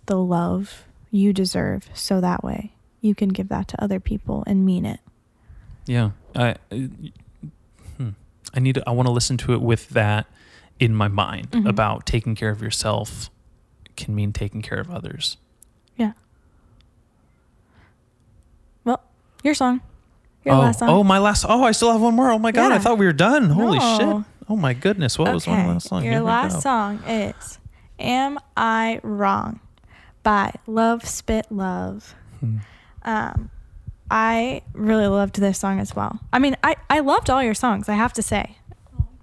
the 0.05 0.15
love 0.15 0.83
you 1.09 1.33
deserve 1.33 1.89
so 1.95 2.21
that 2.21 2.43
way 2.43 2.71
you 3.01 3.15
can 3.15 3.29
give 3.29 3.49
that 3.49 3.67
to 3.67 3.83
other 3.83 3.99
people 3.99 4.43
and 4.45 4.63
mean 4.63 4.85
it. 4.85 4.99
Yeah, 5.87 6.11
I 6.35 6.53
hmm. 7.97 8.09
I 8.53 8.59
need 8.59 8.75
to, 8.75 8.83
I 8.87 8.91
want 8.91 9.07
to 9.07 9.11
listen 9.11 9.37
to 9.37 9.53
it 9.53 9.61
with 9.61 9.89
that 9.89 10.27
in 10.79 10.93
my 10.93 11.07
mind 11.07 11.49
Mhm. 11.51 11.67
about 11.67 12.05
taking 12.05 12.35
care 12.35 12.51
of 12.51 12.61
yourself 12.61 13.31
can 13.95 14.13
mean 14.13 14.31
taking 14.31 14.61
care 14.61 14.79
of 14.79 14.91
others. 14.91 15.37
Yeah. 15.97 16.11
Well, 18.83 19.01
your 19.43 19.55
song. 19.55 19.81
Your 20.45 20.55
oh, 20.55 20.59
last 20.59 20.79
song. 20.79 20.89
oh, 20.89 21.03
my 21.03 21.17
last. 21.17 21.43
Oh, 21.49 21.63
I 21.63 21.71
still 21.71 21.91
have 21.91 22.01
one 22.01 22.13
more. 22.15 22.29
Oh 22.29 22.37
my 22.37 22.51
god, 22.51 22.71
I 22.71 22.77
thought 22.77 22.99
we 22.99 23.05
were 23.07 23.13
done. 23.13 23.49
Holy 23.49 23.79
No. 23.79 23.97
shit. 23.97 24.25
Oh 24.53 24.55
my 24.55 24.75
goodness, 24.75 25.17
what 25.17 25.33
was 25.33 25.47
my 25.47 25.65
last 25.65 25.87
song? 25.87 26.03
Your 26.03 26.13
Here 26.13 26.21
last 26.21 26.61
song 26.61 27.01
is 27.07 27.57
Am 27.97 28.37
I 28.55 28.99
Wrong 29.01 29.59
by 30.21 30.53
Love 30.67 31.07
Spit 31.07 31.47
Love. 31.49 32.13
Hmm. 32.39 32.57
Um, 33.01 33.49
I 34.11 34.61
really 34.73 35.07
loved 35.07 35.39
this 35.39 35.57
song 35.57 35.79
as 35.79 35.95
well. 35.95 36.19
I 36.31 36.37
mean, 36.37 36.55
I, 36.63 36.75
I 36.87 36.99
loved 36.99 37.31
all 37.31 37.41
your 37.41 37.55
songs, 37.55 37.89
I 37.89 37.95
have 37.95 38.13
to 38.13 38.21
say. 38.21 38.57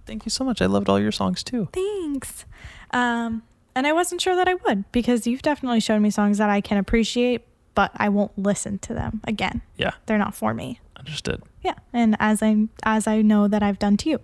Thank 0.04 0.26
you 0.26 0.30
so 0.30 0.42
much. 0.42 0.60
I 0.60 0.66
loved 0.66 0.88
all 0.88 0.98
your 0.98 1.12
songs 1.12 1.44
too. 1.44 1.68
Thanks. 1.72 2.44
Um, 2.90 3.44
and 3.76 3.86
I 3.86 3.92
wasn't 3.92 4.20
sure 4.20 4.34
that 4.34 4.48
I 4.48 4.54
would 4.54 4.90
because 4.90 5.28
you've 5.28 5.42
definitely 5.42 5.78
showed 5.78 6.00
me 6.00 6.10
songs 6.10 6.38
that 6.38 6.50
I 6.50 6.60
can 6.60 6.76
appreciate, 6.76 7.42
but 7.76 7.92
I 7.94 8.08
won't 8.08 8.36
listen 8.36 8.80
to 8.80 8.94
them 8.94 9.20
again. 9.28 9.62
Yeah, 9.76 9.92
They're 10.06 10.18
not 10.18 10.34
for 10.34 10.54
me. 10.54 10.80
understood. 10.98 11.40
Yeah, 11.62 11.74
and 11.92 12.16
as 12.18 12.42
I 12.42 12.66
as 12.82 13.06
I 13.06 13.22
know 13.22 13.46
that 13.46 13.62
I've 13.62 13.78
done 13.78 13.96
to 13.98 14.10
you. 14.10 14.20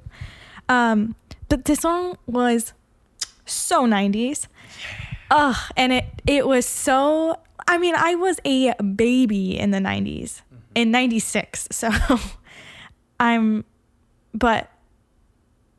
Um, 0.69 1.15
but 1.49 1.65
this 1.65 1.81
song 1.81 2.19
was 2.27 2.73
so 3.45 3.87
90s. 3.87 4.47
Ugh, 5.31 5.57
and 5.77 5.93
it 5.93 6.05
it 6.27 6.47
was 6.47 6.67
so 6.67 7.37
I 7.69 7.79
mean, 7.79 7.95
I 7.97 8.15
was 8.15 8.39
a 8.45 8.75
baby 8.83 9.59
in 9.59 9.71
the 9.71 9.79
90s. 9.79 10.43
In 10.75 10.91
96. 10.91 11.69
So 11.73 11.91
I'm 13.19 13.65
but 14.35 14.71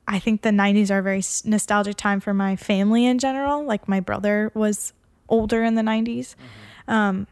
I 0.07 0.19
think 0.19 0.41
the 0.41 0.49
90s 0.49 0.89
are 0.89 0.99
a 0.99 1.03
very 1.03 1.23
nostalgic 1.45 1.95
time 1.97 2.19
for 2.19 2.33
my 2.33 2.55
family 2.55 3.05
in 3.05 3.19
general. 3.19 3.63
Like 3.63 3.87
my 3.87 3.99
brother 3.99 4.51
was 4.53 4.93
older 5.29 5.63
in 5.63 5.75
the 5.75 5.81
90s. 5.81 6.35
Um 6.87 7.27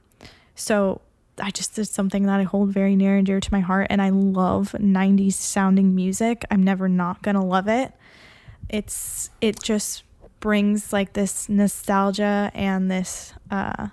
so 0.53 1.01
I 1.39 1.51
just 1.51 1.75
did 1.75 1.87
something 1.87 2.25
that 2.27 2.39
I 2.39 2.43
hold 2.43 2.69
very 2.69 2.95
near 2.95 3.17
and 3.17 3.25
dear 3.25 3.39
to 3.39 3.51
my 3.53 3.59
heart, 3.59 3.87
and 3.89 4.01
I 4.01 4.09
love 4.09 4.73
'90s 4.79 5.33
sounding 5.33 5.93
music. 5.95 6.45
I'm 6.49 6.63
never 6.63 6.87
not 6.87 7.21
gonna 7.21 7.43
love 7.45 7.67
it. 7.67 7.91
It's 8.69 9.29
it 9.41 9.61
just 9.61 10.03
brings 10.39 10.93
like 10.93 11.13
this 11.13 11.49
nostalgia 11.49 12.51
and 12.53 12.89
this 12.89 13.33
uh 13.51 13.87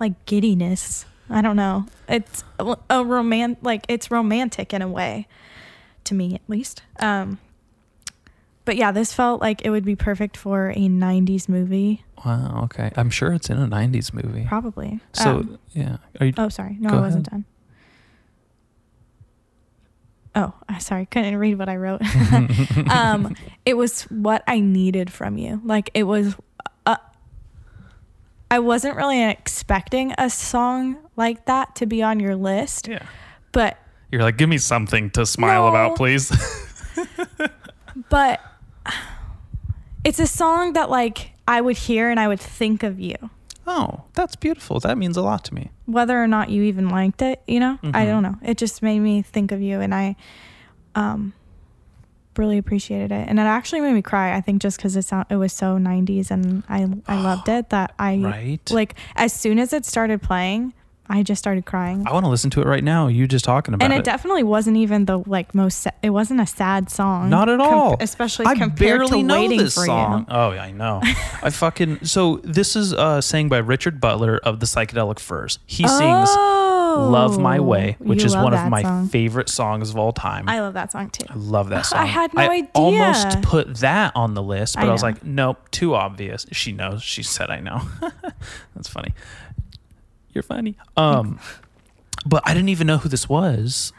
like 0.00 0.24
giddiness. 0.26 1.04
I 1.28 1.42
don't 1.42 1.56
know. 1.56 1.86
It's 2.08 2.44
a- 2.58 2.76
a 2.90 3.04
roman 3.04 3.56
like 3.62 3.84
it's 3.88 4.10
romantic 4.10 4.72
in 4.74 4.82
a 4.82 4.88
way, 4.88 5.26
to 6.04 6.14
me 6.14 6.34
at 6.34 6.42
least. 6.48 6.82
Um, 7.00 7.38
but 8.66 8.76
yeah, 8.76 8.92
this 8.92 9.14
felt 9.14 9.40
like 9.40 9.64
it 9.64 9.70
would 9.70 9.84
be 9.86 9.96
perfect 9.96 10.36
for 10.36 10.68
a 10.70 10.74
'90s 10.88 11.48
movie, 11.48 12.04
Wow. 12.24 12.62
Okay. 12.64 12.90
I'm 12.96 13.08
sure 13.10 13.32
it's 13.32 13.48
in 13.48 13.56
a 13.58 13.66
'90s 13.66 14.12
movie. 14.12 14.44
probably. 14.46 15.00
So 15.14 15.38
Um, 15.38 15.58
yeah. 15.72 15.96
Are 16.20 16.26
you? 16.26 16.34
Oh, 16.36 16.48
sorry. 16.50 16.76
No, 16.78 16.90
I 16.90 17.00
wasn't 17.00 17.26
ahead. 17.28 17.44
done. 20.34 20.52
Oh, 20.68 20.78
sorry. 20.80 21.06
Couldn't 21.06 21.36
read 21.36 21.58
what 21.58 21.68
I 21.70 21.76
wrote. 21.76 22.02
um, 22.90 23.34
it 23.64 23.74
was 23.74 24.02
what 24.02 24.42
I 24.46 24.60
needed 24.60 25.10
from 25.10 25.38
you. 25.38 25.60
Like 25.64 25.90
it 25.94 26.02
was. 26.02 26.36
Uh, 26.84 26.96
I 28.50 28.58
wasn't 28.58 28.96
really 28.96 29.24
expecting 29.24 30.12
a 30.18 30.28
song 30.28 30.96
like 31.16 31.46
that 31.46 31.74
to 31.76 31.86
be 31.86 32.02
on 32.02 32.20
your 32.20 32.36
list, 32.36 32.86
yeah. 32.88 33.04
but 33.52 33.78
You're 34.12 34.22
like, 34.22 34.36
give 34.36 34.48
me 34.50 34.58
something 34.58 35.10
to 35.12 35.24
smile 35.24 35.62
No. 35.62 35.68
about, 35.68 35.96
please. 35.96 36.30
but 38.10 38.40
it's 40.04 40.18
a 40.18 40.26
song 40.26 40.72
that 40.74 40.90
like 40.90 41.32
I 41.48 41.60
would 41.60 41.76
hear 41.76 42.10
and 42.10 42.18
I 42.20 42.28
would 42.28 42.40
think 42.40 42.82
of 42.82 42.98
you. 43.00 43.16
oh, 43.68 44.04
that's 44.14 44.36
beautiful. 44.36 44.78
That 44.80 44.96
means 44.96 45.16
a 45.16 45.22
lot 45.22 45.44
to 45.46 45.54
me. 45.54 45.70
whether 45.86 46.20
or 46.22 46.26
not 46.28 46.50
you 46.50 46.62
even 46.64 46.88
liked 46.88 47.20
it, 47.22 47.42
you 47.46 47.58
know, 47.60 47.78
I 47.82 48.04
Mhm. 48.04 48.06
don't 48.06 48.22
know. 48.22 48.34
It 48.42 48.56
just 48.58 48.82
made 48.82 49.00
me 49.00 49.22
think 49.22 49.52
of 49.52 49.60
you, 49.60 49.80
and 49.80 49.94
I, 49.94 50.16
um, 50.94 51.32
really 52.36 52.58
appreciated 52.58 53.10
it, 53.12 53.28
and 53.28 53.38
it 53.38 53.42
actually 53.42 53.80
made 53.80 53.94
me 53.94 54.02
cry. 54.02 54.34
I 54.36 54.40
think 54.40 54.60
just 54.62 54.76
because 54.76 54.94
it 54.96 55.02
sound 55.02 55.26
it 55.30 55.36
was 55.36 55.52
so 55.52 55.78
'90s, 55.78 56.30
and 56.30 56.62
I 56.68 56.86
I 57.08 57.16
loved 57.16 57.48
it 57.58 57.70
that 57.70 57.94
I 57.98 58.16
Right. 58.18 58.70
like 58.70 58.94
as 59.16 59.32
soon 59.32 59.58
as 59.58 59.72
it 59.72 59.84
started 59.86 60.20
playing, 60.22 60.74
I 61.08 61.22
just 61.22 61.38
started 61.38 61.64
crying. 61.66 62.06
I 62.06 62.12
want 62.12 62.24
to 62.24 62.30
listen 62.30 62.50
to 62.50 62.60
it 62.62 62.66
right 62.66 62.82
now. 62.84 63.06
You 63.08 63.26
just 63.26 63.44
talking 63.44 63.74
about 63.74 63.84
it. 63.84 63.86
and 63.86 63.94
it, 63.94 63.98
it. 64.00 64.04
definitely 64.04 64.42
wasn't 64.42 64.76
even 64.76 65.04
the 65.04 65.18
like 65.20 65.54
most. 65.54 65.82
Sa- 65.82 65.90
it 66.02 66.10
wasn't 66.10 66.40
a 66.40 66.46
sad 66.46 66.90
song. 66.90 67.30
Not 67.30 67.48
at 67.48 67.58
com- 67.58 67.72
all. 67.74 67.96
especially 68.00 68.46
I 68.46 68.54
compared 68.54 68.98
barely 69.00 69.22
to 69.22 69.22
know 69.22 69.40
waiting 69.40 69.58
this 69.58 69.74
for 69.74 69.86
song. 69.86 70.20
you. 70.20 70.26
Oh, 70.30 70.52
yeah, 70.52 70.62
I 70.64 70.72
know. 70.72 71.00
I 71.02 71.50
fucking.. 71.50 72.04
So, 72.04 72.40
this 72.44 72.76
is 72.76 72.92
uh, 72.92 73.20
sang 73.20 73.48
by 73.48 73.58
Richard 73.58 74.00
Butler 74.00 74.38
of 74.38 74.60
the 74.60 74.66
Psychedelic 74.66 75.18
Furs. 75.18 75.58
He 75.66 75.86
sings. 75.86 76.28
Oh, 76.30 76.96
sings. 76.96 77.12
Love 77.12 77.38
My 77.38 77.58
Oh, 77.58 77.62
Way, 77.62 77.96
which 77.98 78.24
is 78.24 78.34
one 78.34 78.54
of 78.54 78.70
my 78.70 78.82
song. 78.82 79.08
favorite 79.08 79.50
songs 79.50 79.90
of 79.90 79.98
all 79.98 80.12
time. 80.12 80.48
I 80.48 80.60
love 80.60 80.72
that 80.74 80.92
song 80.92 81.10
too. 81.10 81.26
I 81.28 81.34
love 81.34 81.68
that 81.68 81.82
song. 81.86 81.98
I 82.00 82.06
had 82.06 82.32
no 82.32 82.40
idea. 82.50 82.70
almost 82.74 83.42
put 83.42 83.76
that 83.78 84.12
on 84.16 84.32
the 84.32 84.42
list, 84.42 84.76
but 84.76 84.84
I 84.84 84.88
I, 84.88 84.92
was 84.92 85.02
like, 85.02 85.22
nope, 85.22 85.70
too 85.70 85.94
obvious. 85.94 86.46
She 86.52 86.72
knows. 86.72 87.02
She 87.02 87.22
said 87.22 87.50
I 87.50 87.60
know. 87.60 87.82
That's 88.74 88.88
funny. 88.88 89.12
You're 90.36 90.42
funny. 90.42 90.76
Um, 90.98 91.40
but 92.26 92.42
I 92.44 92.52
didn't 92.52 92.68
even 92.68 92.86
know 92.86 92.98
who 92.98 93.08
this 93.08 93.26
was. 93.26 93.94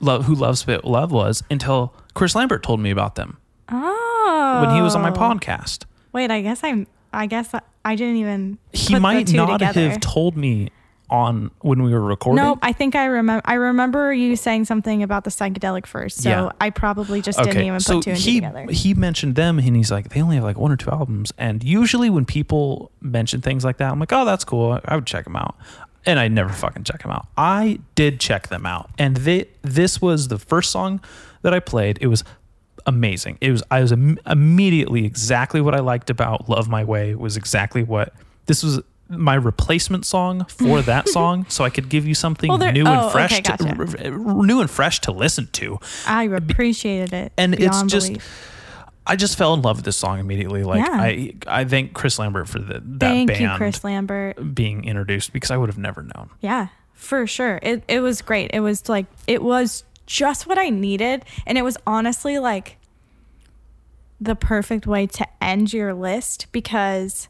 Love, 0.00 0.24
who 0.26 0.36
Love 0.36 0.56
Spit 0.56 0.84
Love 0.84 1.10
was 1.10 1.42
until 1.50 1.92
Chris 2.14 2.36
Lambert 2.36 2.62
told 2.62 2.78
me 2.78 2.92
about 2.92 3.16
them 3.16 3.38
Oh. 3.72 4.60
when 4.64 4.72
he 4.76 4.80
was 4.80 4.94
on 4.94 5.02
my 5.02 5.10
podcast. 5.10 5.84
Wait, 6.12 6.30
I 6.30 6.42
guess 6.42 6.62
I'm. 6.62 6.86
I 7.12 7.26
guess 7.26 7.52
I, 7.54 7.60
I 7.84 7.96
didn't 7.96 8.16
even. 8.16 8.58
He 8.72 8.86
put 8.88 8.94
the 8.94 9.00
might 9.00 9.26
two 9.26 9.36
not 9.36 9.58
together. 9.58 9.90
have 9.90 9.98
told 10.00 10.36
me 10.36 10.70
on 11.14 11.50
when 11.60 11.82
we 11.82 11.92
were 11.92 12.00
recording. 12.00 12.42
No, 12.44 12.58
I 12.60 12.72
think 12.72 12.96
I 12.96 13.04
remember. 13.04 13.40
I 13.44 13.54
remember 13.54 14.12
you 14.12 14.34
saying 14.34 14.64
something 14.64 15.02
about 15.02 15.22
the 15.22 15.30
Psychedelic 15.30 15.86
Furs, 15.86 16.14
so 16.14 16.28
Yeah. 16.28 16.50
I 16.60 16.70
probably 16.70 17.22
just 17.22 17.38
didn't 17.38 17.62
even 17.62 17.78
so 17.78 17.94
put 17.96 18.04
two 18.04 18.10
and 18.10 18.18
he 18.18 18.40
two 18.40 18.46
together. 18.46 18.66
he 18.70 18.94
mentioned 18.94 19.36
them 19.36 19.58
and 19.60 19.76
he's 19.76 19.92
like 19.92 20.08
they 20.08 20.20
only 20.20 20.34
have 20.36 20.44
like 20.44 20.58
one 20.58 20.72
or 20.72 20.76
two 20.76 20.90
albums 20.90 21.32
and 21.38 21.62
usually 21.62 22.10
when 22.10 22.24
people 22.24 22.90
mention 23.00 23.40
things 23.40 23.64
like 23.64 23.76
that 23.78 23.92
I'm 23.92 24.00
like 24.00 24.12
oh 24.12 24.24
that's 24.24 24.44
cool 24.44 24.80
I 24.84 24.94
would 24.96 25.06
check 25.06 25.24
them 25.24 25.36
out 25.36 25.54
and 26.04 26.18
I 26.18 26.26
never 26.28 26.52
fucking 26.52 26.82
check 26.84 27.02
them 27.02 27.12
out 27.12 27.28
I 27.36 27.78
did 27.94 28.18
check 28.20 28.48
them 28.48 28.66
out 28.66 28.90
and 28.98 29.16
they 29.18 29.46
this 29.62 30.02
was 30.02 30.28
the 30.28 30.38
first 30.38 30.70
song 30.72 31.00
that 31.42 31.54
I 31.54 31.60
played 31.60 31.98
it 32.00 32.08
was 32.08 32.24
amazing 32.86 33.38
it 33.40 33.50
was 33.50 33.62
I 33.70 33.80
was 33.80 33.92
Im- 33.92 34.18
immediately 34.26 35.04
exactly 35.04 35.60
what 35.60 35.74
I 35.74 35.80
liked 35.80 36.10
about 36.10 36.48
Love 36.48 36.68
My 36.68 36.82
Way 36.84 37.14
was 37.14 37.36
exactly 37.36 37.82
what 37.82 38.12
this 38.46 38.62
was 38.62 38.80
my 39.18 39.34
replacement 39.34 40.04
song 40.06 40.44
for 40.46 40.82
that 40.92 41.08
song 41.08 41.46
so 41.48 41.64
I 41.64 41.70
could 41.70 41.88
give 41.88 42.06
you 42.06 42.14
something 42.14 42.48
Well, 42.48 42.58
new 42.72 42.84
oh, 42.86 42.92
and 43.04 43.12
fresh 43.12 43.32
okay, 43.32 43.42
to, 43.56 43.68
r- 43.68 44.12
r- 44.12 44.44
new 44.46 44.60
and 44.60 44.70
fresh 44.70 45.00
to 45.02 45.12
listen 45.12 45.48
to 45.52 45.78
I 46.06 46.24
appreciated 46.24 47.12
it, 47.12 47.32
and 47.36 47.54
it's 47.54 47.82
just 47.84 48.08
belief. 48.08 48.50
I 49.06 49.16
just 49.16 49.36
fell 49.36 49.52
in 49.52 49.60
love 49.60 49.76
with 49.76 49.84
this 49.84 49.98
song 49.98 50.18
immediately. 50.18 50.64
Like 50.64 50.78
Yeah. 50.84 50.92
I, 50.98 51.34
I 51.46 51.64
thank 51.64 51.92
Chris 51.92 52.18
Lambert 52.18 52.48
for 52.48 52.58
the, 52.58 52.74
that 52.84 52.98
Thank 53.00 53.28
band 53.28 53.40
you, 53.40 53.50
Chris 53.56 53.84
Lambert. 53.84 54.54
being 54.54 54.84
introduced 54.84 55.32
because 55.32 55.50
I 55.50 55.58
would 55.58 55.68
have 55.68 55.76
never 55.78 56.02
known. 56.02 56.30
Yeah, 56.40 56.68
for 56.94 57.26
sure. 57.26 57.58
It 57.62 57.84
it 57.86 58.00
was 58.00 58.22
great. 58.22 58.50
It 58.54 58.60
was 58.60 58.88
like 58.88 59.04
it 59.26 59.42
was 59.42 59.84
just 60.06 60.46
what 60.46 60.58
I 60.58 60.70
needed, 60.70 61.24
and 61.46 61.58
it 61.58 61.62
was 61.62 61.76
honestly 61.86 62.38
like 62.38 62.78
the 64.20 64.34
perfect 64.34 64.86
way 64.86 65.06
to 65.06 65.26
end 65.42 65.72
your 65.74 65.92
list 65.92 66.46
because 66.52 67.28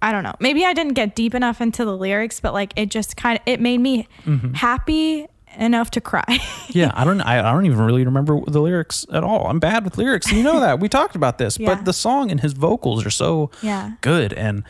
I 0.00 0.12
don't 0.12 0.22
know. 0.22 0.34
Maybe 0.40 0.64
I 0.64 0.72
didn't 0.74 0.94
get 0.94 1.14
deep 1.16 1.34
enough 1.34 1.60
into 1.60 1.84
the 1.84 1.96
lyrics, 1.96 2.40
but 2.40 2.52
like 2.52 2.72
it 2.76 2.90
just 2.90 3.16
kind 3.16 3.38
of 3.38 3.42
it 3.46 3.60
made 3.60 3.78
me 3.78 4.06
Mm-hmm. 4.24 4.54
happy 4.54 5.26
enough 5.56 5.90
to 5.92 6.00
cry. 6.00 6.38
Yeah, 6.70 6.92
I 6.94 7.04
don't, 7.04 7.20
I, 7.22 7.38
I 7.38 7.52
don't 7.52 7.64
even 7.64 7.78
really 7.80 8.04
remember 8.04 8.38
the 8.46 8.60
lyrics 8.60 9.06
at 9.12 9.24
all. 9.24 9.46
I'm 9.48 9.58
bad 9.58 9.84
with 9.84 9.96
lyrics. 9.96 10.30
You 10.30 10.42
know 10.42 10.60
that 10.60 10.78
we 10.80 10.88
talked 10.88 11.16
about 11.16 11.38
this, 11.38 11.58
Yeah. 11.58 11.74
but 11.74 11.84
the 11.86 11.94
song 11.94 12.30
and 12.30 12.40
his 12.40 12.52
vocals 12.52 13.04
are 13.06 13.10
so 13.10 13.50
yeah, 13.62 13.92
good. 14.02 14.34
And 14.34 14.62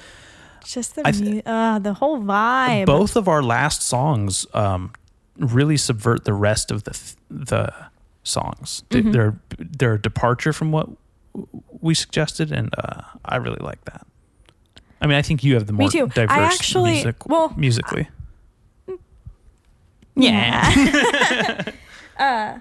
just 0.64 0.94
the 0.94 1.02
th- 1.02 1.20
mu- 1.20 1.40
uh, 1.52 1.80
the 1.80 1.94
whole 1.94 2.18
vibe. 2.20 2.86
both 2.86 3.16
of 3.16 3.26
our 3.26 3.42
last 3.42 3.82
songs 3.82 4.46
um, 4.55 4.92
really 5.36 5.76
subvert 5.76 6.24
the 6.24 6.32
rest 6.34 6.70
of 6.70 6.84
the 6.84 6.92
th- 6.92 7.16
the 7.28 7.72
songs. 8.22 8.84
Mm-hmm. 8.90 9.10
They're 9.10 9.38
they're 9.59 9.94
a 9.94 10.00
departure 10.00 10.52
from 10.52 10.70
what 10.70 10.88
we 11.80 11.94
suggested, 11.94 12.52
and 12.52 12.72
uh, 12.78 13.02
I 13.24 13.36
really 13.36 13.60
like 13.60 13.84
that. 13.86 14.06
I 15.01 15.07
mean, 15.07 15.16
I 15.16 15.23
think 15.23 15.45
you 15.45 15.55
have 15.55 15.66
the 15.66 15.73
Me 15.73 15.85
more 15.85 15.91
too. 15.91 16.11
I 16.16 16.41
actually- 16.43 16.93
music, 16.93 17.27
well, 17.27 17.55
musically. 17.57 18.09
Yeah. 20.16 21.62
uh, 22.19 22.59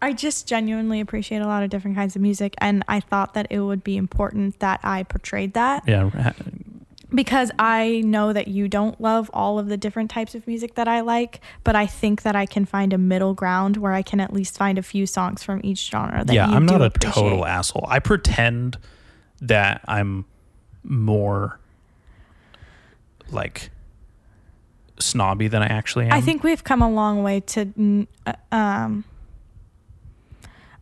I 0.00 0.12
just 0.12 0.46
genuinely 0.46 1.00
appreciate 1.00 1.42
a 1.42 1.46
lot 1.46 1.62
of 1.62 1.70
different 1.70 1.96
kinds 1.96 2.16
of 2.16 2.22
music, 2.22 2.54
and 2.58 2.84
I 2.88 3.00
thought 3.00 3.34
that 3.34 3.46
it 3.50 3.60
would 3.60 3.84
be 3.84 3.96
important 3.96 4.60
that 4.60 4.80
I 4.82 5.02
portrayed 5.02 5.54
that 5.54 5.82
Yeah, 5.86 6.32
because 7.12 7.50
I 7.58 8.02
know 8.04 8.32
that 8.32 8.48
you 8.48 8.68
don't 8.68 9.00
love 9.00 9.30
all 9.34 9.58
of 9.58 9.68
the 9.68 9.76
different 9.76 10.10
types 10.10 10.34
of 10.34 10.46
music 10.46 10.76
that 10.76 10.86
I 10.88 11.00
like, 11.00 11.40
but 11.64 11.74
I 11.74 11.86
think 11.86 12.22
that 12.22 12.36
I 12.36 12.46
can 12.46 12.64
find 12.64 12.92
a 12.92 12.98
middle 12.98 13.34
ground 13.34 13.76
where 13.76 13.92
I 13.92 14.02
can 14.02 14.20
at 14.20 14.32
least 14.32 14.56
find 14.56 14.78
a 14.78 14.82
few 14.82 15.04
songs 15.06 15.42
from 15.42 15.60
each 15.64 15.90
genre 15.90 16.24
that 16.24 16.32
yeah. 16.32 16.46
I'm 16.46 16.66
do 16.66 16.72
not 16.72 16.82
a 16.82 16.86
appreciate. 16.86 17.14
total 17.22 17.44
asshole. 17.44 17.86
I 17.88 17.98
pretend 17.98 18.78
that 19.40 19.80
I'm 19.88 20.26
more 20.82 21.58
like 23.30 23.70
snobby 24.98 25.48
than 25.48 25.62
I 25.62 25.66
actually 25.66 26.06
am. 26.06 26.12
I 26.12 26.20
think 26.20 26.42
we've 26.42 26.64
come 26.64 26.82
a 26.82 26.90
long 26.90 27.22
way 27.22 27.40
to 27.40 28.06
uh, 28.26 28.32
um, 28.52 29.04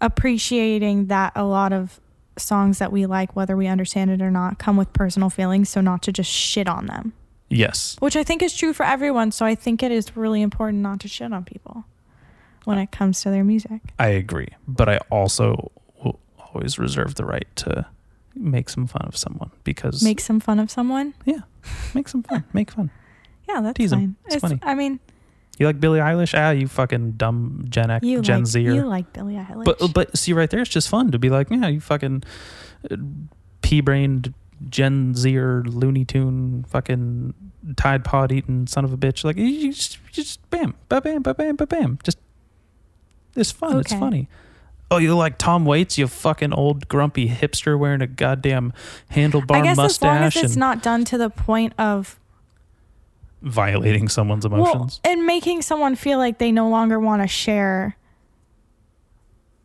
appreciating 0.01 1.07
that 1.07 1.33
a 1.37 1.45
lot 1.45 1.73
of 1.73 2.01
songs 2.39 2.79
that 2.79 2.93
we 2.93 3.07
like, 3.07 3.35
whether 3.35 3.57
we 3.57 3.67
understand 3.67 4.11
it 4.11 4.23
or 4.23 4.31
not, 4.31 4.59
come 4.59 4.77
with 4.77 4.93
personal 4.93 5.31
feelings. 5.31 5.69
So 5.69 5.81
not 5.81 6.03
to 6.03 6.13
just 6.13 6.31
shit 6.31 6.69
on 6.69 6.87
them, 6.87 7.13
yes. 7.49 7.97
which 7.99 8.17
I 8.17 8.23
think 8.23 8.43
is 8.43 8.55
true 8.55 8.73
for 8.73 8.85
everyone. 8.85 9.33
So 9.33 9.47
I 9.47 9.55
think 9.55 9.83
it 9.83 9.91
is 9.91 10.17
really 10.17 10.43
important 10.43 10.83
not 10.83 11.01
to 11.01 11.09
shit 11.09 11.33
on 11.33 11.45
people 11.45 11.85
when 12.65 12.79
it 12.79 12.91
comes 12.91 13.23
to 13.23 13.31
their 13.31 13.45
music. 13.45 13.81
I 13.99 14.09
agree, 14.09 14.49
but 14.67 14.89
I 14.89 14.99
also 15.11 15.71
will 16.03 16.21
always 16.39 16.79
reserve 16.79 17.15
the 17.15 17.25
right 17.25 17.47
to 17.57 17.87
make 18.37 18.69
some 18.69 18.87
fun 18.87 19.03
of 19.07 19.17
someone 19.17 19.51
because 19.65 20.03
Make 20.03 20.21
some 20.21 20.41
fun 20.41 20.59
of 20.59 20.71
someone. 20.71 21.15
yeah, 21.25 21.41
make 21.95 22.09
some 22.09 22.23
fun, 22.23 22.45
make 22.53 22.71
fun. 22.71 22.91
Yeah, 23.49 23.61
that's 23.61 23.77
Tease 23.77 23.93
fine. 23.93 24.17
It's 24.27 24.37
funny. 24.43 24.59
I 24.63 24.75
mean, 24.75 24.99
You 25.59 25.67
like 25.67 25.79
Billie 25.79 26.01
Eilish? 26.01 26.35
Ah, 26.37 26.51
you 26.51 26.67
fucking 26.67 27.13
dumb 27.13 27.65
Gen 27.69 27.93
X, 27.93 28.05
you 28.05 28.21
Gen 28.21 28.41
like 28.41 28.47
Zer. 28.49 28.59
you 28.61 28.85
like 28.85 29.13
Billie 29.13 29.35
Eilish. 29.35 29.65
but 29.65 29.79
but 29.95 30.19
see 30.19 30.33
right 30.33 30.51
there, 30.51 30.61
it's 30.61 30.71
just 30.71 30.89
fun 30.89 31.13
to 31.13 31.19
be 31.19 31.31
like, 31.31 31.49
yeah, 31.51 31.69
you 31.69 31.81
fucking 31.81 32.25
uh, 32.91 32.97
pea-brained 33.63 34.35
Gen 34.69 35.15
Zer 35.15 35.63
Looney 35.65 36.05
Tune 36.05 36.65
fucking 36.69 37.35
Tide 37.77 38.05
Pod 38.05 38.33
eating 38.33 38.67
son 38.67 38.85
of 38.85 38.93
a 38.93 38.97
bitch. 38.97 39.23
Like 39.23 39.37
you 39.37 39.73
just, 39.73 39.99
you 40.07 40.25
just 40.25 40.49
bam, 40.51 40.75
ba 40.89 41.01
bam, 41.01 41.23
ba 41.23 41.33
bam, 41.35 41.55
ba 41.55 41.67
bam. 41.69 41.99
Just 42.03 42.19
it's 43.37 43.53
fun. 43.53 43.79
It's 43.79 43.93
funny. 43.93 44.29
Oh, 44.91 44.99
you 44.99 45.17
like 45.17 45.37
Tom 45.39 45.65
Waits? 45.65 45.99
You 45.99 46.07
fucking 46.07 46.53
old 46.53 46.87
grumpy 46.89 47.29
hipster 47.29 47.77
wearing 47.79 48.03
a 48.03 48.07
goddamn 48.07 48.73
handlebar 49.13 49.57
I 49.57 49.63
guess 49.63 49.79
as 49.79 50.01
long 50.03 50.19
as 50.19 50.37
it's 50.37 50.57
not 50.57 50.83
done 50.83 51.05
to 51.07 51.19
the 51.19 51.29
point 51.29 51.73
of 51.79 52.19
violating 53.43 54.09
someone's 54.09 54.45
emotions. 54.45 55.01
Well, 55.05 55.13
and 55.13 55.27
making 55.27 55.63
someone 55.63 55.97
feel 55.97 56.19
like 56.19 56.39
they 56.39 56.53
no 56.53 56.69
longer 56.69 57.01
want 57.01 57.23
to 57.23 57.29
share 57.29 57.97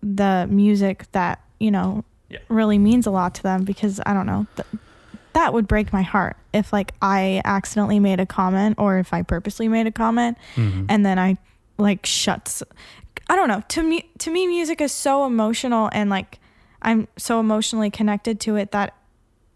the 0.02 0.48
music 0.50 1.06
that, 1.12 1.40
you 1.60 1.70
know, 1.72 2.04
Yeah. 2.30 2.40
really 2.50 2.78
means 2.80 3.06
a 3.06 3.12
lot 3.12 3.36
to 3.36 3.44
them 3.44 3.64
because 3.64 4.00
I 4.06 4.14
don't 4.14 4.26
know. 4.26 4.48
Th- 4.56 4.68
that 5.34 5.54
would 5.54 5.68
break 5.68 5.94
my 5.94 6.02
heart 6.02 6.36
if 6.54 6.74
like 6.74 6.94
I 7.02 7.42
accidentally 7.46 8.00
made 8.00 8.20
a 8.20 8.26
comment 8.26 8.76
or 8.78 8.98
if 8.98 9.14
I 9.14 9.22
purposely 9.22 9.68
made 9.68 9.88
a 9.88 9.92
comment 9.92 10.38
Mhm. 10.56 10.88
and 10.90 11.06
then 11.06 11.18
I 11.20 11.38
like 11.78 12.06
shuts 12.06 12.62
I 13.32 13.36
don't 13.38 13.48
know. 13.48 13.64
To 13.70 13.82
me 13.82 14.10
to 14.20 14.30
me 14.30 14.46
music 14.46 14.82
is 14.82 14.92
so 14.92 15.26
emotional 15.26 15.90
and 15.94 16.10
like 16.10 16.40
I'm 16.82 17.08
so 17.18 17.40
emotionally 17.40 17.90
connected 17.90 18.40
to 18.42 18.58
it 18.58 18.72
that 18.72 18.94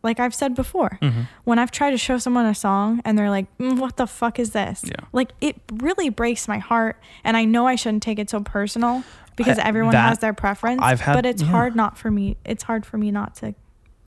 like 0.02 0.20
I've 0.20 0.34
said 0.36 0.54
before, 0.56 0.98
Mhm. 1.02 1.28
when 1.44 1.60
I've 1.60 1.72
tried 1.72 1.92
to 1.92 1.98
show 1.98 2.18
someone 2.20 2.46
a 2.46 2.56
song 2.56 3.02
and 3.04 3.18
they're 3.18 3.30
like, 3.32 3.48
mm, 3.58 3.78
"What 3.80 3.98
the 3.98 4.08
fuck 4.08 4.40
is 4.40 4.52
this?" 4.52 4.84
Yeah. 4.86 4.94
Like 5.12 5.34
it 5.42 5.60
really 5.74 6.10
breaks 6.10 6.48
my 6.48 6.60
heart, 6.60 7.02
and 7.24 7.36
I 7.36 7.44
know 7.44 7.68
I 7.68 7.76
shouldn't 7.76 8.04
take 8.04 8.18
it 8.20 8.30
so 8.30 8.40
personal 8.40 9.04
because 9.36 9.60
I- 9.60 9.64
everyone 9.64 9.92
that- 9.94 10.08
has 10.08 10.20
their 10.20 10.32
preference. 10.34 10.82
I've 10.82 11.02
had- 11.02 11.14
but 11.16 11.26
it's 11.26 11.42
yeah. 11.42 11.50
hard 11.50 11.76
not 11.76 11.98
for 11.98 12.10
me. 12.12 12.38
It's 12.46 12.64
hard 12.64 12.86
for 12.86 12.98
me 12.98 13.12
not 13.12 13.36
to 13.38 13.56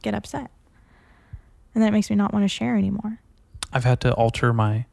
get 0.03 0.15
upset, 0.15 0.51
and 1.75 1.83
that 1.85 1.93
makes 1.93 2.09
me 2.09 2.17
not 2.17 2.33
want 2.33 2.45
to 2.45 2.49
share 2.49 2.77
anymore. 2.77 3.19
I've 3.73 3.85
had 3.85 4.01
to 4.01 4.15
alter 4.15 4.53
my 4.55 4.87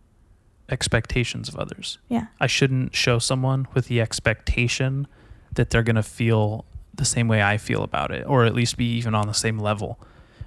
expectations 0.70 1.48
of 1.50 1.56
others. 1.58 1.98
Yeah, 2.10 2.28
I 2.40 2.48
shouldn't 2.48 2.96
show 2.96 3.20
someone 3.20 3.68
with 3.74 3.88
the 3.88 4.02
expectation 4.02 5.08
that 5.54 5.70
they're 5.70 5.84
going 5.84 5.96
to 5.96 6.04
feel 6.04 6.66
the 6.94 7.06
same 7.06 7.28
way 7.28 7.42
I 7.44 7.58
feel 7.58 7.84
about 7.84 8.12
it 8.12 8.26
or 8.26 8.46
at 8.46 8.56
least 8.56 8.78
be 8.78 8.86
even 8.98 9.14
on 9.16 9.28
the 9.28 9.34
same 9.34 9.60
level 9.60 10.00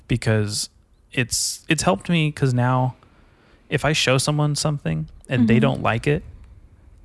because 0.06 0.70
it's 1.12 1.64
it's 1.68 1.82
helped 1.82 2.08
me 2.08 2.32
cuz 2.32 2.54
now 2.54 2.96
if 3.68 3.84
I 3.84 3.92
show 3.92 4.16
someone 4.18 4.54
something 4.56 5.08
and 5.28 5.46
they 5.46 5.56
Mhm. 5.58 5.60
don't 5.60 5.82
like 5.82 6.06
it 6.06 6.22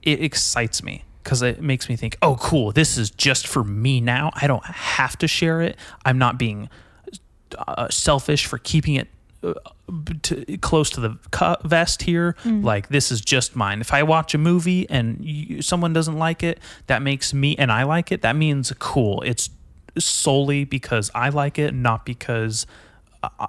it 0.01 0.21
excites 0.23 0.81
me 0.81 1.03
cuz 1.25 1.41
it 1.41 1.61
makes 1.61 1.89
me 1.89 1.97
think 1.97 2.17
oh 2.21 2.37
cool 2.37 2.71
this 2.71 2.97
is 2.97 3.09
just 3.09 3.45
for 3.47 3.63
me 3.65 3.99
now 3.99 4.31
I 4.35 4.47
don't 4.47 4.65
have 4.65 5.17
to 5.17 5.27
share 5.27 5.61
it 5.61 5.77
I'm 6.05 6.17
not 6.17 6.37
being 6.37 6.69
uh, 7.57 7.87
selfish 7.89 8.45
for 8.45 8.57
keeping 8.57 8.95
it 8.95 9.09
to, 10.23 10.57
close 10.61 10.89
to 10.91 11.01
the 11.01 11.57
vest 11.63 12.03
here. 12.03 12.35
Mm. 12.43 12.63
Like 12.63 12.89
this 12.89 13.11
is 13.11 13.21
just 13.21 13.55
mine. 13.55 13.81
If 13.81 13.93
I 13.93 14.03
watch 14.03 14.33
a 14.33 14.37
movie 14.37 14.89
and 14.89 15.23
you, 15.23 15.61
someone 15.61 15.93
doesn't 15.93 16.17
like 16.17 16.43
it, 16.43 16.59
that 16.87 17.01
makes 17.01 17.33
me 17.33 17.55
and 17.57 17.71
I 17.71 17.83
like 17.83 18.11
it. 18.11 18.21
That 18.21 18.35
means 18.35 18.71
cool. 18.79 19.21
It's 19.23 19.49
solely 19.97 20.63
because 20.63 21.11
I 21.13 21.29
like 21.29 21.59
it, 21.59 21.73
not 21.73 22.05
because 22.05 22.65
uh, 23.21 23.47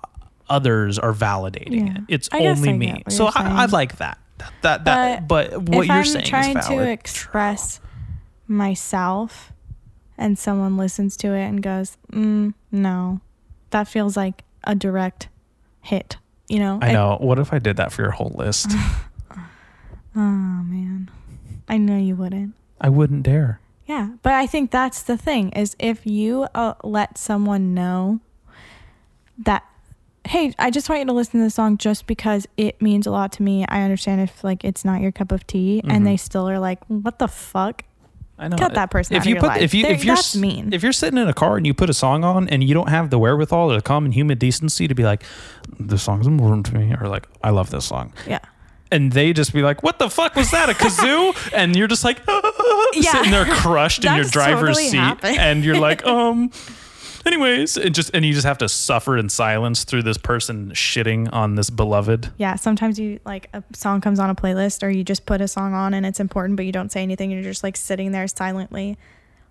others 0.49 0.99
are 0.99 1.13
validating 1.13 1.87
Yeah. 1.87 1.95
it. 1.97 2.03
It's 2.09 2.29
I 2.33 2.47
only 2.47 2.73
me. 2.73 3.03
So 3.09 3.27
I, 3.27 3.63
I 3.63 3.67
like 3.67 3.97
that. 3.99 4.19
That 4.63 4.85
that 4.85 5.29
but, 5.29 5.57
what 5.63 5.87
you're 5.87 6.05
saying 6.05 6.25
is 6.25 6.31
that 6.31 6.35
I'm 6.35 6.43
saying 6.43 6.55
trying 6.55 6.59
is 6.59 6.65
to 6.67 6.71
valid. 6.73 6.89
express 6.89 7.81
myself 8.47 9.53
and 10.19 10.39
someone 10.39 10.77
listens 10.77 11.17
to 11.19 11.29
it 11.33 11.45
and 11.45 11.63
goes, 11.63 11.97
mm, 12.13 12.53
no, 12.71 13.21
that 13.71 13.89
feels 13.89 14.17
like 14.17 14.43
a 14.65 14.75
direct 14.75 15.29
hit, 15.85 16.17
you 16.49 16.59
know? 16.59 16.79
I 16.83 16.93
know. 16.93 17.19
What 17.21 17.39
if 17.39 17.53
I 17.53 17.59
did 17.61 17.77
that 17.77 17.93
for 17.93 18.03
your 18.03 18.11
whole 18.11 18.33
list? 18.35 18.69
oh, 19.31 19.39
man. 20.17 21.11
I 21.69 21.77
know 21.79 21.97
you 21.99 22.17
wouldn't. 22.17 22.55
I 22.81 22.89
wouldn't 22.89 23.23
dare. 23.23 23.61
Yeah, 23.87 24.11
but 24.23 24.33
I 24.33 24.47
think 24.47 24.71
that's 24.71 25.03
the 25.03 25.17
thing 25.17 25.51
is 25.51 25.77
if 25.79 26.07
you 26.07 26.47
uh, 26.55 26.75
let 26.83 27.19
someone 27.19 27.75
know 27.75 28.21
that 29.39 29.63
hey, 30.27 30.55
I 30.59 30.71
just 30.71 30.89
want 30.89 31.01
you 31.01 31.07
to 31.07 31.13
listen 31.13 31.41
to 31.41 31.45
the 31.45 31.51
song 31.51 31.77
just 31.77 32.07
because 32.07 32.47
it 32.57 32.81
means 32.81 33.07
a 33.07 33.11
lot 33.11 33.31
to 33.33 33.43
me. 33.43 33.67
I 33.69 33.83
understand 33.83 34.23
if 34.23 34.43
like 34.43 34.65
it's 34.65 34.83
not 34.83 35.03
your 35.03 35.13
cup 35.13 35.33
of 35.33 35.47
tea 35.47 35.83
Mhm. 35.85 35.93
and 35.93 36.07
they 36.07 36.17
still 36.17 36.49
are 36.49 36.59
like, 36.59 36.83
"What 36.87 37.19
the 37.19 37.29
fuck?" 37.29 37.85
I 38.39 38.49
know. 38.49 38.57
Cut 38.57 38.75
that 38.75 38.91
person 38.91 39.15
if 39.15 39.21
out 39.21 39.23
of 39.23 39.29
you 39.29 39.35
your 39.35 39.41
put 39.41 39.47
life. 39.49 39.63
if 39.63 39.75
you 39.75 39.83
There- 39.85 39.93
if 39.93 40.05
you're 40.05 40.17
that's 40.17 40.35
mean. 40.37 40.73
if 40.73 40.83
you're 40.83 40.93
sitting 40.93 41.19
in 41.19 41.29
a 41.29 41.33
car 41.35 41.57
and 41.57 41.65
you 41.67 41.73
put 41.73 41.89
a 41.89 41.95
song 41.95 42.25
on 42.25 42.49
and 42.49 42.65
you 42.65 42.75
don't 42.75 42.89
have 42.89 43.11
the 43.11 43.19
wherewithal 43.19 43.71
or 43.71 43.77
the 43.77 43.83
common 43.83 44.11
human 44.13 44.39
decency 44.39 44.89
to 44.89 44.95
be 44.95 45.05
like, 45.05 45.23
this 45.79 46.03
song's 46.03 46.27
important 46.27 46.67
to 46.67 46.75
me, 46.75 46.95
or 47.01 47.07
like, 47.09 47.29
I 47.45 47.51
love 47.51 47.71
this 47.71 47.85
song, 47.85 48.13
Yeah. 48.27 48.41
and 48.91 49.13
they 49.13 49.33
just 49.33 49.53
be 49.53 49.63
like, 49.63 49.83
what 49.85 49.99
the 50.01 50.11
fuck 50.11 50.35
was 50.35 50.51
that 50.51 50.69
a 50.69 50.73
kazoo? 50.73 51.53
and 51.55 51.77
you're 51.77 51.87
just 51.89 52.03
like 52.05 52.23
Yeah. 52.95 53.13
sitting 53.13 53.31
there 53.31 53.45
crushed 53.47 54.05
in 54.05 54.15
your 54.15 54.25
driver's 54.25 54.77
totally 54.79 54.89
seat, 54.89 54.97
happened. 54.99 55.39
and 55.39 55.65
you're 55.65 55.79
like, 55.79 56.05
um. 56.07 56.51
Anyways, 57.27 57.77
and 57.77 57.95
just 57.95 58.11
and 58.15 58.25
you 58.25 58.33
just 58.33 58.47
have 58.47 58.59
to 58.59 58.69
suffer 58.69 59.17
in 59.17 59.29
silence 59.29 59.85
through 59.85 60.03
this 60.03 60.19
person 60.19 60.71
shitting 60.73 61.29
on 61.33 61.55
this 61.55 61.71
beloved. 61.71 62.31
Yeah, 62.37 62.57
sometimes 62.57 62.99
you 62.99 63.19
like 63.25 63.49
a 63.55 63.63
song 63.75 64.01
comes 64.01 64.19
on 64.19 64.29
a 64.31 64.35
playlist 64.35 64.83
or 64.83 64.91
you 64.91 65.03
just 65.05 65.25
put 65.27 65.41
a 65.41 65.49
song 65.49 65.73
on 65.75 65.95
and 65.95 66.05
it's 66.05 66.21
important 66.21 66.57
but 66.57 66.67
you 66.67 66.73
don't 66.73 66.93
say 66.93 67.03
anything 67.03 67.31
you're 67.31 67.43
just 67.43 67.63
like 67.63 67.77
sitting 67.77 68.13
there 68.13 68.27
silently 68.29 68.99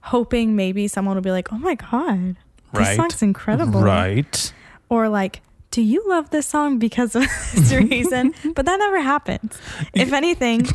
hoping 0.01 0.55
maybe 0.55 0.87
someone 0.87 1.15
will 1.15 1.21
be 1.23 1.31
like, 1.31 1.51
"Oh 1.53 1.57
my 1.57 1.75
god, 1.75 2.35
this 2.73 2.87
Right. 2.87 2.95
song's 2.95 3.21
incredible." 3.21 3.81
Right. 3.81 4.53
or 4.89 5.09
like 5.09 5.41
do 5.71 5.81
you 5.81 6.03
love 6.07 6.29
this 6.29 6.45
song 6.45 6.77
because 6.77 7.15
of 7.15 7.23
this 7.55 7.73
reason 7.89 8.33
but 8.53 8.65
that 8.67 8.77
never 8.77 8.99
happens 9.01 9.57
if 9.95 10.13
anything 10.13 10.67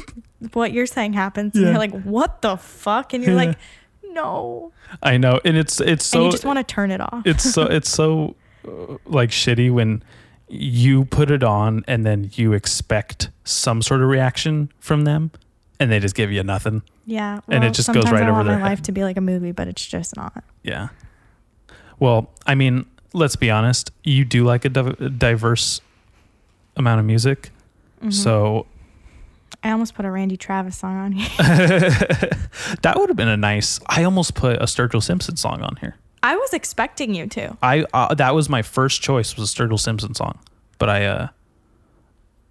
what 0.55 0.73
you're 0.73 0.87
saying 0.87 1.13
happens 1.13 1.55
and 1.55 1.63
Yeah. 1.65 1.71
you're 1.71 1.79
like 1.79 2.03
what 2.03 2.43
the 2.43 2.57
fuck 2.57 3.13
and 3.13 3.23
you're 3.23 3.35
Yeah. 3.39 3.47
like 3.49 3.59
no 4.23 4.73
I 5.03 5.17
know, 5.19 5.41
and 5.45 5.57
it's 5.57 5.81
it's 5.81 6.05
so 6.07 6.19
and 6.19 6.25
you 6.27 6.31
just 6.33 6.45
want 6.45 6.59
to 6.59 6.65
turn 6.65 6.91
it 6.91 7.01
off 7.01 7.23
it's 7.27 7.45
so 7.55 7.63
it's 7.63 7.89
so 7.91 8.35
uh, 8.69 8.97
like 9.07 9.31
shitty 9.31 9.71
when 9.71 10.03
you 10.49 11.05
put 11.05 11.31
it 11.31 11.43
on 11.43 11.85
and 11.87 12.07
then 12.07 12.31
you 12.35 12.53
expect 12.55 13.31
some 13.45 13.83
sort 13.83 14.01
of 14.03 14.09
reaction 14.09 14.71
from 14.81 15.05
them 15.05 15.31
and 15.79 15.91
they 15.93 16.01
just 16.01 16.15
give 16.15 16.33
you 16.33 16.43
nothing. 16.43 16.83
yeah 17.07 17.41
and 17.49 17.65
it 17.65 17.75
just 17.75 17.93
goes 17.93 18.05
right 18.11 18.23
I 18.23 18.29
over 18.29 18.33
want 18.33 18.49
their 18.49 18.59
my 18.59 18.69
life 18.71 18.83
to 18.83 18.93
be 18.93 19.05
like 19.05 19.17
a 19.19 19.21
movie 19.21 19.53
but 19.53 19.69
it's 19.69 19.85
just 19.87 20.17
not 20.17 20.43
Yeah. 20.63 20.89
Well, 22.01 22.31
I 22.47 22.55
mean, 22.55 22.87
let's 23.13 23.35
be 23.37 23.51
honest. 23.51 23.91
You 24.05 24.25
do 24.25 24.45
like 24.45 24.65
a 24.65 24.69
div- 24.69 25.19
diverse 25.19 25.81
amount 26.77 27.01
of 27.01 27.07
music. 27.07 27.51
Mhm. 28.05 28.13
So 28.13 28.67
i 29.63 29.71
almost 29.71 29.95
put 29.95 30.05
a 30.05 30.11
randy 30.11 30.37
travis 30.37 30.77
song 30.79 30.97
on 30.97 31.13
here 31.13 31.29
that 32.83 32.95
would 32.97 33.09
have 33.09 33.17
been 33.17 33.29
a 33.29 33.37
nice. 33.37 33.81
I 33.87 34.05
almost 34.05 34.35
put 34.35 34.57
a 34.57 34.65
Sturgill 34.67 35.03
Simpson 35.03 35.37
song 35.37 35.63
on 35.63 35.77
here. 35.77 35.97
i 36.23 36.37
was 36.37 36.53
expecting 36.53 37.15
you 37.15 37.27
to 37.29 37.57
I 37.63 37.85
uh, 37.93 38.15
that 38.15 38.35
was 38.35 38.49
my 38.49 38.63
first 38.63 39.03
choice 39.03 39.37
was 39.37 39.53
a 39.53 39.57
Sturgill 39.57 39.79
Simpson 39.81 40.15
song, 40.15 40.39
but 40.79 40.89
I 40.89 41.05
uh 41.07 41.29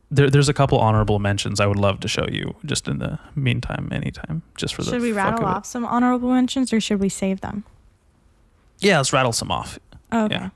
there, 0.10 0.30
there's 0.30 0.48
a 0.48 0.54
couple 0.54 0.80
honorable 0.80 1.20
mentions 1.20 1.60
I 1.60 1.66
would 1.68 1.78
love 1.80 2.00
to 2.00 2.08
show 2.08 2.26
you 2.32 2.56
just 2.66 2.88
in 2.88 3.00
the 3.00 3.20
meantime, 3.36 3.90
anytime, 3.92 4.42
just 4.56 4.74
for 4.76 4.84
the 4.84 4.92
should 4.92 5.02
we 5.02 5.12
rattle 5.12 5.40
of 5.46 5.52
it. 5.52 5.56
off 5.58 5.66
some 5.66 5.86
honorable 5.86 6.30
mentions 6.32 6.72
or 6.72 6.80
should 6.80 7.00
we 7.02 7.10
save 7.10 7.42
them 7.42 7.64
Yeah, 8.80 8.98
let's 8.98 9.12
rattle 9.12 9.34
some 9.34 9.52
off. 9.52 9.78
oh, 10.14 10.26
okay 10.26 10.36
Yeah. 10.36 10.50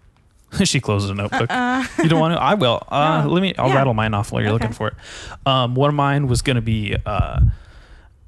she 0.64 0.80
closes 0.80 1.10
a 1.10 1.14
notebook. 1.14 1.50
uh, 1.50 1.84
you 2.00 2.10
don't 2.10 2.20
want 2.20 2.34
to? 2.36 2.42
I 2.42 2.54
will. 2.56 2.82
Uh, 2.92 3.24
No. 3.24 3.30
Let 3.30 3.42
me. 3.42 3.54
I'll 3.58 3.70
Yeah. 3.70 3.76
rattle 3.76 3.94
mine 3.94 4.14
off 4.14 4.32
while 4.32 4.42
you're 4.42 4.52
Okay. 4.52 4.64
looking 4.66 4.74
for 4.76 4.88
it. 4.90 4.94
Um, 5.46 5.76
one 5.76 5.90
of 5.90 5.96
mine 5.96 6.28
was 6.28 6.42
going 6.42 6.56
to 6.58 6.62
be 6.62 6.96
uh, 7.06 7.40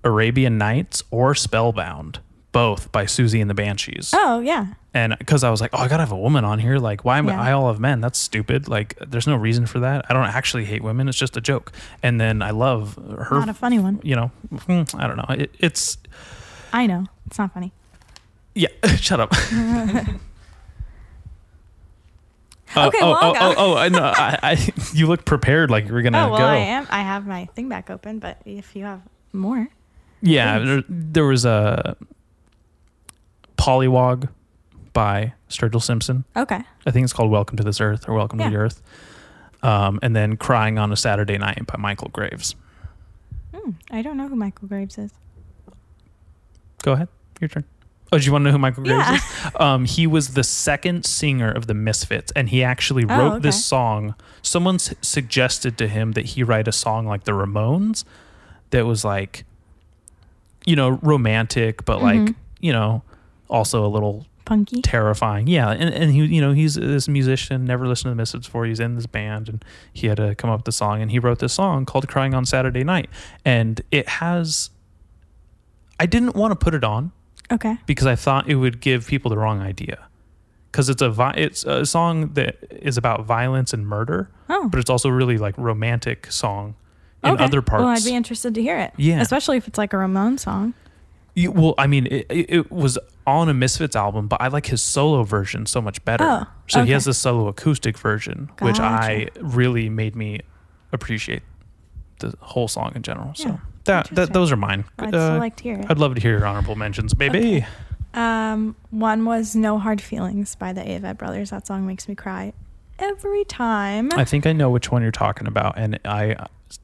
Arabian 0.03 0.57
Nights 0.57 1.03
or 1.11 1.35
Spellbound, 1.35 2.19
both 2.51 2.91
by 2.91 3.05
Siouxsie 3.05 3.41
and 3.41 3.49
the 3.49 3.53
Banshees. 3.53 4.11
oh 4.15 4.39
yeah 4.39 4.67
And 4.93 5.15
because 5.17 5.43
I 5.43 5.49
was 5.49 5.59
like, 5.61 5.71
oh, 5.73 5.79
I 5.79 5.87
gotta 5.87 6.03
have 6.03 6.11
a 6.11 6.17
woman 6.17 6.45
on 6.45 6.59
here. 6.59 6.77
Like, 6.77 7.03
why 7.03 7.17
am 7.17 7.27
Yeah. 7.27 7.41
I 7.41 7.51
all 7.51 7.67
of 7.69 7.79
men? 7.79 7.99
That's 8.01 8.19
stupid. 8.19 8.67
Like, 8.67 8.95
there's 9.07 9.27
no 9.27 9.35
reason 9.35 9.65
for 9.65 9.79
that. 9.79 10.05
I 10.09 10.13
don't 10.13 10.25
actually 10.25 10.65
hate 10.65 10.83
women. 10.83 11.07
It's 11.09 11.17
just 11.17 11.35
a 11.37 11.41
joke. 11.41 11.71
And 12.03 12.19
then 12.21 12.41
I 12.41 12.51
love 12.51 12.95
her. 12.95 13.39
not 13.39 13.49
a 13.49 13.53
funny 13.53 13.79
one 13.79 13.99
you 14.03 14.15
know, 14.15 14.31
mm, 14.53 14.99
I 14.99 15.07
don't 15.07 15.17
know. 15.17 15.25
It, 15.29 15.51
it's 15.59 15.97
i 16.73 16.85
know 16.87 17.05
it's 17.27 17.37
not 17.37 17.53
funny 17.53 17.71
yeah. 18.55 18.67
shut 18.97 19.19
up. 19.19 19.31
Uh, 22.75 22.87
Okay, 22.87 22.97
oh, 23.01 23.17
oh, 23.21 23.33
oh, 23.39 23.53
oh, 23.57 23.75
I 23.77 23.89
know. 23.89 24.03
I, 24.15 24.39
I, 24.43 24.73
you 24.93 25.07
look 25.07 25.25
prepared, 25.25 25.69
like 25.71 25.85
you 25.87 25.93
were 25.93 26.01
gonna 26.01 26.25
Oh 26.27 26.29
well, 26.31 26.39
go. 26.39 26.45
I 26.45 26.55
am. 26.57 26.87
I 26.89 27.01
have 27.01 27.25
my 27.27 27.45
thing 27.55 27.69
back 27.69 27.89
open, 27.89 28.19
but 28.19 28.41
if 28.45 28.75
you 28.75 28.83
have 28.85 29.01
more, 29.31 29.67
Yeah, 30.21 30.59
there, 30.59 30.83
there 30.89 31.25
was 31.25 31.45
a 31.45 31.95
Pollywog 33.57 34.29
by 34.93 35.33
Sturgill 35.49 35.81
Simpson. 35.81 36.23
okay. 36.35 36.61
I 36.85 36.91
think 36.91 37.03
it's 37.03 37.13
called 37.13 37.31
Welcome 37.31 37.57
to 37.57 37.63
This 37.63 37.79
Earth 37.81 38.07
or 38.07 38.13
Welcome 38.15 38.39
to 38.39 38.45
the 38.45 38.51
Yeah. 38.51 38.57
Earth. 38.57 38.81
Um, 39.63 39.99
and 40.03 40.15
then 40.15 40.35
Crying 40.35 40.77
on 40.77 40.91
a 40.91 40.95
Saturday 40.97 41.37
Night 41.37 41.65
by 41.65 41.77
Michael 41.77 42.09
Graves. 42.09 42.55
Hmm, 43.55 43.71
I 43.91 44.01
don't 44.01 44.17
know 44.17 44.27
who 44.27 44.35
Michael 44.35 44.67
Graves 44.67 44.97
is. 44.97 45.11
Go 46.81 46.91
ahead, 46.93 47.07
your 47.39 47.47
turn. 47.47 47.63
Oh, 48.13 48.19
do 48.19 48.25
you 48.25 48.31
want 48.31 48.43
to 48.43 48.45
know 48.45 48.51
who 48.51 48.57
Michael 48.59 48.83
Graves 48.83 49.07
Yeah. 49.09 49.15
is? 49.15 49.51
Um, 49.59 49.85
he 49.85 50.05
was 50.07 50.29
the 50.35 50.43
second 50.43 51.05
singer 51.05 51.51
of 51.51 51.67
the 51.67 51.73
Misfits, 51.73 52.31
and 52.35 52.49
he 52.49 52.63
actually 52.63 53.05
Oh, 53.09 53.17
wrote 53.17 53.31
okay. 53.33 53.39
this 53.41 53.65
song. 53.65 54.15
Someone 54.41 54.75
s- 54.75 54.93
suggested 55.01 55.77
to 55.79 55.87
him 55.87 56.11
that 56.13 56.25
he 56.27 56.43
write 56.43 56.67
a 56.67 56.71
song 56.71 57.05
like 57.07 57.23
the 57.23 57.31
Ramones, 57.31 58.03
that 58.69 58.85
was 58.85 59.03
like, 59.03 59.45
you 60.65 60.75
know, 60.75 60.91
romantic, 61.01 61.85
but 61.85 62.01
like, 62.01 62.19
Mhm. 62.19 62.35
you 62.59 62.71
know, 62.71 63.03
also 63.49 63.85
a 63.85 63.87
little 63.89 64.25
Punky. 64.45 64.81
terrifying. 64.81 65.47
Yeah, 65.47 65.69
and, 65.69 65.93
and 65.93 66.11
he, 66.11 66.25
you 66.25 66.41
know, 66.41 66.51
he's 66.53 66.75
this 66.75 67.07
musician, 67.07 67.65
never 67.65 67.87
listened 67.87 68.05
to 68.05 68.09
the 68.11 68.15
Misfits 68.15 68.47
before. 68.47 68.65
He's 68.65 68.79
in 68.79 68.95
this 68.95 69.05
band, 69.05 69.47
and 69.49 69.65
he 69.93 70.07
had 70.07 70.17
to 70.17 70.35
come 70.35 70.49
up 70.49 70.59
with 70.59 70.65
the 70.65 70.71
song, 70.71 71.01
and 71.01 71.11
he 71.11 71.19
wrote 71.19 71.39
this 71.39 71.53
song 71.53 71.85
called 71.85 72.07
"Crying 72.07 72.33
on 72.33 72.45
Saturday 72.45 72.83
Night," 72.83 73.09
and 73.45 73.81
it 73.91 74.07
has. 74.09 74.69
I 75.99 76.05
didn't 76.05 76.35
want 76.35 76.51
to 76.51 76.55
put 76.55 76.73
it 76.73 76.83
on 76.83 77.11
Okay. 77.51 77.77
because 77.85 78.07
I 78.07 78.15
thought 78.15 78.49
it 78.49 78.55
would 78.55 78.79
give 78.81 79.05
people 79.07 79.29
the 79.29 79.37
wrong 79.37 79.61
idea, 79.61 79.99
because 80.71 80.89
it's 80.89 81.01
a 81.01 81.09
vi- 81.09 81.35
it's 81.37 81.63
a 81.65 81.85
song 81.85 82.33
that 82.33 82.57
is 82.71 82.97
about 82.97 83.25
violence 83.25 83.73
and 83.73 83.85
murder, 83.87 84.29
Oh. 84.49 84.67
but 84.69 84.79
it's 84.79 84.89
also 84.89 85.09
really 85.09 85.37
like 85.37 85.55
romantic 85.57 86.31
song 86.31 86.75
in 87.23 87.31
okay. 87.31 87.43
other 87.43 87.61
parts. 87.61 87.81
Well, 87.83 87.89
I'd 87.93 88.03
be 88.03 88.15
interested 88.15 88.55
to 88.55 88.61
hear 88.61 88.77
it. 88.79 88.93
Yeah. 88.97 89.21
Especially 89.21 89.57
if 89.57 89.67
it's 89.67 89.77
like 89.77 89.93
a 89.93 89.97
Ramon 89.97 90.37
song. 90.37 90.73
You- 91.35 91.51
well, 91.51 91.73
I 91.77 91.87
mean, 91.87 92.07
it, 92.07 92.25
it, 92.29 92.71
was 92.71 92.97
on 93.25 93.49
a 93.49 93.53
Misfits 93.53 93.95
album, 93.95 94.27
but 94.27 94.39
I 94.41 94.49
like 94.49 94.67
his 94.67 94.81
solo 94.83 95.23
version 95.23 95.65
so 95.65 95.81
much 95.81 96.03
better. 96.05 96.23
Oh, 96.23 96.45
so 96.67 96.83
he 96.83 96.91
has 96.91 97.05
this 97.05 97.17
solo 97.17 97.47
acoustic 97.47 97.97
version, 97.97 98.49
which 98.59 98.79
I 98.79 99.29
really 99.41 99.89
made 99.89 100.15
me 100.15 100.41
appreciate 100.91 101.41
the 102.19 102.33
whole 102.39 102.67
song 102.67 102.91
in 102.95 103.01
general. 103.01 103.33
So 103.35 103.49
Yeah, 103.49 103.57
that, 103.85 104.07
that 104.11 104.33
those 104.33 104.51
are 104.51 104.55
mine. 104.57 104.85
I'd 104.99 105.13
Uh, 105.15 105.37
like 105.37 105.55
to 105.57 105.63
hear 105.63 105.75
it. 105.79 105.85
I'd 105.89 105.99
love 105.99 106.15
to 106.15 106.21
hear 106.21 106.37
your 106.37 106.45
honorable 106.45 106.75
mentions, 106.75 107.13
baby. 107.13 107.57
Okay. 107.57 107.67
Um, 108.13 108.75
one 108.91 109.25
was 109.25 109.55
"No 109.55 109.79
Hard 109.79 109.99
Feelings" 110.01 110.55
by 110.55 110.71
the 110.73 110.81
Avett 110.81 111.17
Brothers. 111.17 111.49
That 111.49 111.65
song 111.67 111.85
makes 111.87 112.07
me 112.07 112.13
cry 112.15 112.53
every 112.99 113.43
time. 113.45 114.11
I 114.13 114.23
think 114.23 114.45
I 114.45 114.53
know 114.53 114.69
which 114.69 114.91
one 114.91 115.01
you're 115.01 115.11
talking 115.11 115.47
about, 115.47 115.77
and 115.77 115.99
I 116.05 116.35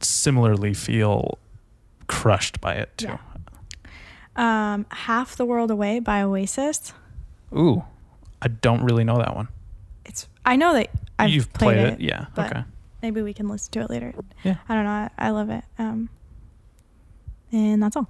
similarly 0.02 0.74
feel 0.74 1.38
crushed 2.08 2.60
by 2.62 2.74
it 2.74 2.98
too. 2.98 3.20
Um, 4.36 4.86
"Half 4.90 5.36
the 5.36 5.46
World 5.46 5.70
Away" 5.70 6.00
by 6.00 6.22
Oasis. 6.22 6.94
Ooh, 7.56 7.84
I 8.42 8.48
don't 8.48 8.84
really 8.84 9.04
know 9.04 9.18
that 9.18 9.36
one. 9.36 9.50
It's. 10.06 10.28
I 10.46 10.56
know 10.56 10.74
that 10.74 10.90
I've 11.20 11.30
You've 11.30 11.52
played, 11.54 11.76
played 11.76 11.88
it. 11.88 11.94
it, 11.94 12.02
yeah. 12.02 12.26
Okay. 12.38 12.64
Maybe 13.04 13.22
we 13.22 13.34
can 13.34 13.48
listen 13.50 13.72
to 13.74 13.82
it 13.82 13.90
later. 13.90 14.14
Yeah. 14.44 14.56
I 14.68 14.76
don't 14.76 14.84
know. 14.86 14.90
I, 14.90 15.10
I 15.18 15.30
love 15.30 15.50
it. 15.50 15.64
Um, 15.78 16.10
and 17.52 17.82
that's 17.82 17.96
all. 17.96 18.08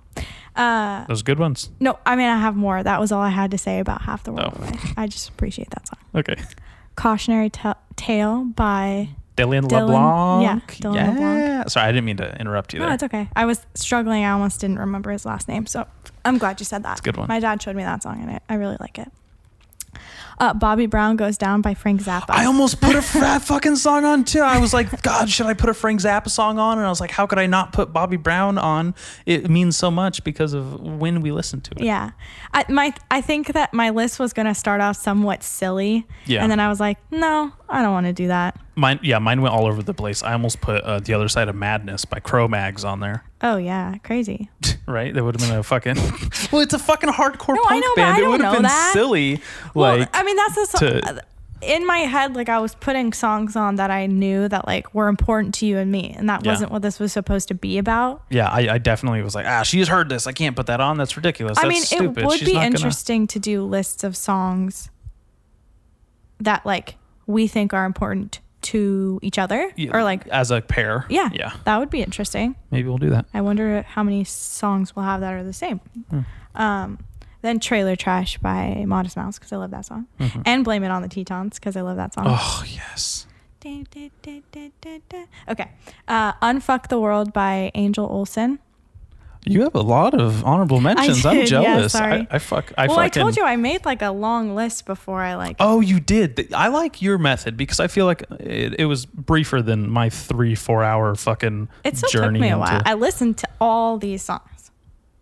Uh, 0.55 1.05
Those 1.05 1.21
good 1.23 1.39
ones. 1.39 1.69
no, 1.79 1.97
I 2.05 2.15
mean 2.15 2.27
I 2.27 2.37
have 2.39 2.55
more. 2.55 2.81
That 2.83 2.99
was 2.99 3.11
all 3.11 3.21
I 3.21 3.29
had 3.29 3.51
to 3.51 3.57
say 3.57 3.79
about 3.79 4.01
"Half 4.01 4.23
the 4.23 4.33
World 4.33 4.53
Oh. 4.57 4.61
Away." 4.63 4.71
I 4.97 5.07
just 5.07 5.29
appreciate 5.29 5.69
that 5.71 5.87
song. 5.87 5.99
Okay. 6.15 6.35
"Cautionary 6.95 7.49
Ta- 7.49 7.77
Tale" 7.95 8.43
by 8.45 9.09
Dylan, 9.37 9.63
Dylan- 9.67 9.87
LeBlanc. 9.87 10.43
yeah, 10.43 10.89
Dylan 10.89 10.95
yeah. 10.95 11.09
LeBlanc. 11.11 11.69
Sorry, 11.69 11.87
I 11.87 11.91
didn't 11.91 12.05
mean 12.05 12.17
to 12.17 12.35
interrupt 12.41 12.73
you 12.73 12.79
there. 12.79 12.89
No, 12.89 12.93
it's 12.93 13.03
okay. 13.03 13.29
I 13.35 13.45
was 13.45 13.65
struggling. 13.75 14.25
I 14.25 14.31
almost 14.31 14.59
didn't 14.59 14.79
remember 14.79 15.11
his 15.11 15.25
last 15.25 15.47
name. 15.47 15.65
So 15.65 15.87
I'm 16.25 16.37
glad 16.37 16.59
you 16.59 16.65
said 16.65 16.83
that. 16.83 16.93
It's 16.93 17.01
a 17.01 17.03
good 17.03 17.15
one. 17.17 17.27
My 17.29 17.39
dad 17.39 17.61
showed 17.61 17.75
me 17.77 17.83
that 17.83 18.03
song 18.03 18.21
and 18.21 18.31
I, 18.31 18.39
I 18.49 18.55
really 18.55 18.75
like 18.81 18.99
it. 18.99 19.09
Uh, 20.39 20.53
Bobby 20.53 20.85
Brown 20.85 21.15
goes 21.15 21.37
down 21.37 21.61
by 21.61 21.73
Frank 21.73 22.01
Zappa. 22.01 22.29
I 22.29 22.45
almost 22.45 22.79
put 22.79 22.95
a 22.95 23.01
frat 23.13 23.41
fucking 23.41 23.75
song 23.75 24.05
on 24.05 24.23
too. 24.23 24.39
I 24.39 24.59
was 24.59 24.73
like, 24.73 25.01
God, 25.01 25.29
should 25.29 25.47
I 25.47 25.53
put 25.53 25.69
a 25.69 25.73
Frank 25.73 25.99
Zappa 26.01 26.29
song 26.29 26.57
on? 26.59 26.77
And 26.77 26.85
I 26.87 26.89
was 26.89 27.01
like, 27.01 27.11
how 27.11 27.25
could 27.25 27.39
I 27.39 27.45
not 27.45 27.73
put 27.73 27.91
Bobby 27.91 28.17
Brown 28.17 28.57
on? 28.57 28.95
It 29.25 29.49
means 29.49 29.75
so 29.75 29.91
much 29.91 30.23
because 30.23 30.53
of 30.53 30.79
when 30.79 31.21
we 31.21 31.31
listen 31.31 31.59
to 31.61 31.71
it. 31.71 31.83
yeah, 31.83 32.11
I, 32.53 32.65
my 32.69 32.93
I 33.11 33.21
think 33.21 33.47
that 33.53 33.73
my 33.73 33.89
list 33.89 34.19
was 34.19 34.31
gonna 34.33 34.55
start 34.55 34.79
off 34.81 34.95
somewhat 34.95 35.43
silly. 35.43 36.07
Yeah. 36.25 36.41
And 36.41 36.51
then 36.51 36.59
I 36.59 36.69
was 36.69 36.79
like, 36.79 36.97
no, 37.11 37.51
I 37.69 37.81
don't 37.81 37.91
want 37.93 38.05
to 38.07 38.13
do 38.13 38.27
that. 38.27 38.59
Mine, 38.75 38.99
yeah, 39.03 39.19
mine 39.19 39.41
went 39.41 39.53
all 39.53 39.67
over 39.67 39.83
the 39.83 39.93
place. 39.93 40.23
I 40.23 40.33
almost 40.33 40.59
put 40.61 40.83
uh, 40.83 40.99
"The 40.99 41.13
Other 41.13 41.27
Side 41.27 41.49
of 41.49 41.55
Madness" 41.55 42.05
by 42.05 42.19
Cro-Mags 42.19 42.83
on 42.83 42.99
there. 42.99 43.23
Oh 43.41 43.55
yeah, 43.55 43.95
crazy. 44.03 44.49
Right? 44.85 45.13
That 45.13 45.23
would 45.23 45.39
have 45.39 45.49
been 45.49 45.57
a 45.57 45.63
fucking. 45.63 45.95
well, 46.51 46.61
it's 46.61 46.73
a 46.73 46.79
fucking 46.79 47.09
hardcore 47.09 47.55
No, 47.55 47.63
I 47.63 47.69
punk 47.69 47.83
know, 47.85 47.91
but 47.95 48.01
band. 48.01 48.17
I 48.17 48.21
it 48.21 48.27
would 48.27 48.41
have 48.41 48.51
know 48.51 48.57
been 48.57 48.63
that. 48.63 48.91
silly. 48.93 49.41
Well, 49.73 49.99
Like, 49.99 50.09
I 50.13 50.23
mean, 50.23 50.35
that's 50.35 50.55
the 50.55 50.65
song. 50.65 50.79
to- 51.01 51.23
in 51.61 51.85
my 51.87 51.99
head, 51.99 52.35
like 52.35 52.49
I 52.49 52.59
was 52.59 52.75
putting 52.75 53.13
songs 53.13 53.55
on 53.55 53.75
that 53.75 53.91
I 53.91 54.07
knew 54.07 54.47
that 54.49 54.65
like 54.67 54.93
were 54.93 55.07
important 55.07 55.53
to 55.55 55.65
you 55.65 55.77
and 55.77 55.89
me, 55.89 56.13
and 56.17 56.27
that 56.29 56.43
Yeah. 56.43 56.51
wasn't 56.51 56.71
what 56.73 56.81
this 56.81 56.99
was 56.99 57.13
supposed 57.13 57.47
to 57.49 57.53
be 57.53 57.77
about. 57.77 58.23
yeah, 58.29 58.49
I, 58.49 58.73
I 58.73 58.77
definitely 58.77 59.21
was 59.21 59.35
like, 59.35 59.45
ah, 59.45 59.63
she's 59.63 59.87
heard 59.87 60.09
this. 60.09 60.27
I 60.27 60.33
can't 60.33 60.55
put 60.57 60.65
that 60.67 60.81
on. 60.81 60.97
That's 60.97 61.15
ridiculous. 61.15 61.57
I 61.57 61.61
That's 61.61 61.69
mean, 61.73 61.81
stupid. 61.83 62.23
it 62.23 62.25
would 62.27 62.39
She's 62.39 62.47
be 62.49 62.53
not 62.55 62.63
gonna- 62.63 62.75
interesting 62.75 63.25
to 63.27 63.39
do 63.39 63.63
lists 63.63 64.03
of 64.03 64.17
songs 64.17 64.89
that 66.41 66.65
like 66.65 66.95
we 67.29 67.47
think 67.47 67.73
are 67.73 67.85
important 67.85 68.39
to 68.61 69.19
each 69.21 69.37
other, 69.37 69.71
Yeah, 69.77 69.91
or 69.95 70.03
like 70.03 70.27
as 70.27 70.51
a 70.51 70.59
pair. 70.61 71.05
yeah, 71.09 71.29
yeah. 71.31 71.51
that 71.63 71.77
would 71.79 71.89
be 71.89 72.01
interesting. 72.01 72.55
Maybe 72.71 72.87
we'll 72.89 72.97
do 72.97 73.11
that. 73.11 73.25
I 73.33 73.41
wonder 73.41 73.83
how 73.83 74.03
many 74.03 74.23
songs 74.25 74.95
we'll 74.95 75.05
have 75.05 75.21
that 75.21 75.33
are 75.33 75.43
the 75.43 75.53
same. 75.53 75.79
Hmm. 76.09 76.19
Um, 76.55 76.99
then 77.41 77.59
Trailer 77.59 77.95
Trash 77.95 78.37
by 78.39 78.83
Modest 78.85 79.15
Mouse 79.15 79.37
because 79.39 79.53
I 79.53 79.57
love 79.57 79.71
that 79.71 79.85
song, 79.85 80.07
and 80.45 80.65
Blame 80.65 80.83
It 80.83 80.89
on 80.91 81.01
the 81.03 81.07
Tetons 81.07 81.55
because 81.59 81.77
I 81.77 81.81
love 81.81 81.95
that 81.97 82.13
song. 82.13 82.25
Mm-hmm. 82.25 82.35
Oh 82.35 82.63
yes. 82.67 83.27
Okay. 85.47 85.71
Uh, 86.07 86.33
Unfuck 86.41 86.87
the 86.87 86.99
World 86.99 87.31
by 87.33 87.71
Angel 87.75 88.05
Olsen. 88.05 88.59
You 89.45 89.61
have 89.63 89.73
a 89.73 89.81
lot 89.81 90.13
of 90.19 90.43
honorable 90.43 90.81
mentions. 90.81 91.25
I'm 91.25 91.33
did, 91.35 91.49
yeah, 91.51 91.61
jealous. 91.61 91.93
sorry. 91.93 92.27
I, 92.29 92.35
I 92.35 92.39
fuck. 92.39 92.73
I 92.77 92.87
well, 92.87 92.97
fucking. 92.97 93.21
I 93.21 93.23
told 93.23 93.37
you 93.37 93.43
I 93.43 93.55
made 93.55 93.85
like 93.85 94.01
a 94.01 94.11
long 94.11 94.53
list 94.53 94.85
before 94.85 95.21
I 95.21 95.35
like. 95.35 95.55
Oh, 95.59 95.79
you 95.79 95.99
did. 95.99 96.53
I 96.53 96.67
like 96.67 97.01
your 97.01 97.17
method 97.17 97.55
because 97.55 97.79
I 97.79 97.87
feel 97.87 98.05
like 98.05 98.23
it, 98.39 98.75
it 98.79 98.85
was 98.85 99.05
briefer 99.05 99.61
than 99.61 99.89
my 99.89 100.09
three, 100.09 100.55
four 100.55 100.83
hour 100.83 101.15
fucking 101.15 101.69
it 101.83 101.97
still 101.97 102.09
took 102.09 102.21
journey 102.23 102.39
me 102.41 102.47
a 102.49 102.57
into. 102.57 102.59
while. 102.59 102.81
I 102.85 102.93
listened 102.95 103.37
to 103.39 103.47
all 103.61 103.97
these 103.97 104.21
songs, 104.21 104.71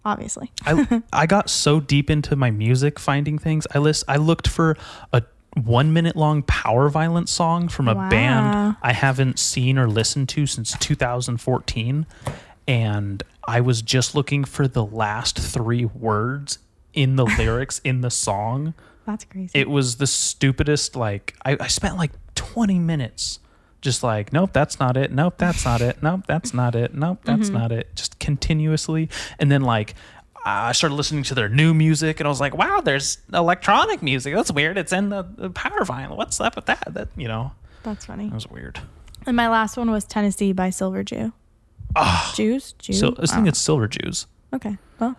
obviously. 0.04 0.52
I 0.66 1.04
I 1.14 1.26
got 1.28 1.50
so 1.50 1.80
deep 1.80 2.10
into 2.10 2.36
my 2.36 2.50
music 2.50 2.98
finding 3.00 3.38
things. 3.38 3.68
I 3.74 3.78
list 3.78 4.04
I 4.08 4.18
looked 4.18 4.48
for 4.48 4.76
a 5.14 5.22
one 5.54 5.94
minute 5.94 6.16
long 6.16 6.42
power 6.44 6.90
violence 6.90 7.32
song 7.32 7.68
from 7.68 7.88
a 7.88 7.94
Wow. 7.96 8.10
band 8.10 8.78
I 8.82 8.94
haven't 8.94 9.40
seen 9.40 9.78
or 9.78 9.88
listened 9.88 10.28
to 10.30 10.46
since 10.48 10.76
2014 10.80 12.06
and 12.68 13.24
I 13.48 13.62
was 13.62 13.82
just 13.82 14.14
looking 14.14 14.44
for 14.44 14.68
the 14.68 14.86
last 14.86 15.40
3 15.40 15.86
words 15.86 16.60
in 16.94 17.16
the 17.16 17.26
lyrics 17.38 17.80
in 17.84 18.02
the 18.02 18.12
song. 18.12 18.74
That's 19.06 19.24
crazy. 19.24 19.52
It 19.58 19.70
was 19.70 19.98
the 19.98 20.08
stupidest 20.08 20.96
like 20.96 21.36
I, 21.46 21.56
I 21.60 21.68
spent 21.68 21.98
like 21.98 22.12
20 22.36 22.78
minutes 22.80 23.40
just 23.80 24.04
like 24.04 24.34
nope 24.34 24.52
that's 24.52 24.80
not 24.80 24.98
it 24.98 25.12
nope 25.12 25.36
that's 25.38 25.64
not 25.64 25.82
it 25.82 26.02
nope 26.02 26.22
that's 26.26 26.54
not 26.54 26.76
it 26.76 26.96
nope 26.96 27.20
that's 27.24 27.48
mm-hmm. 27.48 27.58
not 27.58 27.72
it 27.72 27.96
just 27.96 28.20
continuously. 28.20 29.10
And 29.40 29.52
then 29.52 29.62
like 29.62 29.96
I 30.46 30.72
started 30.72 30.96
listening 30.96 31.24
to 31.24 31.36
their 31.36 31.50
new 31.50 31.74
music 31.74 32.20
and 32.20 32.28
I 32.28 32.30
was 32.30 32.42
like 32.42 32.58
wow 32.58 32.82
there's 32.82 33.20
electronic 33.34 34.02
music. 34.02 34.36
That's 34.36 34.52
weird. 34.52 34.78
It's 34.78 34.92
in 34.92 35.10
the, 35.10 35.26
the 35.38 35.50
power 35.50 35.86
violin 35.86 36.18
what's 36.18 36.42
up 36.42 36.56
with 36.56 36.66
that? 36.66 36.84
That 36.94 37.08
you 37.16 37.28
know. 37.28 37.54
That's 37.84 38.06
funny. 38.06 38.28
that 38.28 38.36
was 38.36 38.50
weird. 38.50 38.80
And 39.26 39.38
my 39.38 39.48
last 39.48 39.78
one 39.78 39.92
was 39.92 40.04
Tennessee 40.04 40.52
by 40.52 40.70
Silver 40.70 41.04
Jew. 41.96 42.04
Jews? 42.36 42.74
Jews? 42.80 43.00
so 43.00 43.16
I 43.20 43.26
think 43.26 43.48
it's 43.48 43.60
Silver 43.60 43.88
Jews 43.88 44.28
Okay. 44.54 44.78
Well, 45.00 45.16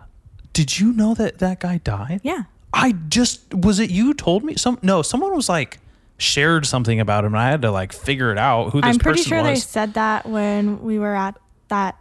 did 0.53 0.79
you 0.79 0.91
know 0.93 1.13
that 1.13 1.39
that 1.39 1.59
guy 1.59 1.77
died 1.79 2.21
yeah. 2.23 2.43
I 2.73 2.91
just 3.09 3.53
was 3.53 3.79
it 3.79 3.89
you 3.89 4.13
told 4.13 4.43
me 4.43 4.55
some 4.55 4.77
no 4.81 5.01
someone 5.01 5.35
was 5.35 5.49
like 5.49 5.79
shared 6.17 6.65
something 6.65 6.99
about 6.99 7.25
him 7.25 7.33
and 7.33 7.41
I 7.41 7.49
had 7.49 7.61
to 7.63 7.71
like 7.71 7.93
figure 7.93 8.31
it 8.31 8.37
out 8.37 8.71
who 8.71 8.81
this 8.81 8.89
person 8.89 8.89
was. 8.89 8.95
I'm 8.95 8.99
pretty 8.99 9.21
sure 9.23 9.43
they 9.43 9.55
said 9.55 9.93
that 9.95 10.25
when 10.27 10.81
we 10.83 10.99
were 10.99 11.15
at 11.15 11.37
that 11.69 11.97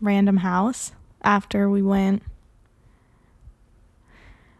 random 0.00 0.38
house 0.38 0.92
after 1.22 1.68
we 1.68 1.82
went. 1.82 2.22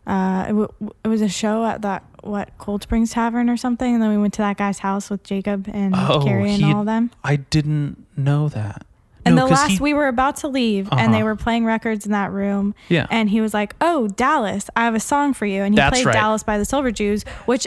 Uh, 0.07 0.45
it, 0.45 0.53
w- 0.53 0.69
it 1.05 1.09
was 1.09 1.21
a 1.21 1.29
show 1.29 1.65
at 1.67 1.83
that 1.83 2.03
what 2.23 2.51
Cold 2.59 2.83
Springs 2.83 3.11
Tavern 3.13 3.51
or 3.51 3.57
something, 3.59 3.93
and 3.95 4.03
then 4.03 4.09
we 4.11 4.17
went 4.17 4.33
to 4.35 4.43
that 4.43 4.57
guy's 4.57 4.79
house 4.79 5.11
with 5.11 5.23
Jacob 5.23 5.69
and 5.73 5.95
Oh, 5.95 6.23
Carrie 6.25 6.51
and 6.51 6.63
he- 6.63 6.73
all 6.73 6.81
of 6.81 6.87
them. 6.87 7.11
I 7.23 7.37
didn't 7.37 8.07
know 8.17 8.49
that. 8.49 8.87
And 9.29 9.37
No, 9.37 9.47
the 9.47 9.55
last 9.55 9.71
he- 9.73 9.79
we 9.79 9.95
were 9.95 10.09
about 10.09 10.37
to 10.39 10.49
leave, 10.49 10.89
and 10.93 11.13
they 11.13 11.19
Uh-huh. 11.19 11.25
were 11.27 11.37
playing 11.37 11.65
records 11.65 12.05
in 12.07 12.13
that 12.13 12.33
room. 12.33 12.75
Yeah. 12.89 13.07
And 13.11 13.31
he 13.31 13.41
was 13.41 13.55
like, 13.55 13.75
"Oh, 13.81 14.09
Dallas, 14.09 14.69
I 14.77 14.85
have 14.85 14.95
a 14.95 15.01
song 15.01 15.33
for 15.35 15.47
you," 15.47 15.63
and 15.63 15.75
he 15.75 15.77
That's 15.77 15.95
played 15.97 16.07
right. 16.07 16.13
Dallas 16.15 16.43
by 16.43 16.59
the 16.59 16.65
Silver 16.65 16.91
Jews, 16.91 17.25
which 17.47 17.67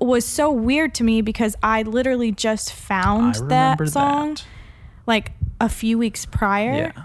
was 0.00 0.24
so 0.24 0.50
weird 0.50 0.94
to 0.96 1.04
me 1.04 1.22
because 1.22 1.56
I 1.62 1.82
literally 1.82 2.32
just 2.32 2.72
found 2.72 3.36
that 3.48 3.78
song 3.88 4.34
that. 4.34 4.44
like 5.06 5.32
a 5.60 5.68
few 5.68 5.96
weeks 5.98 6.26
prior, 6.26 6.92
Yeah. 6.96 7.02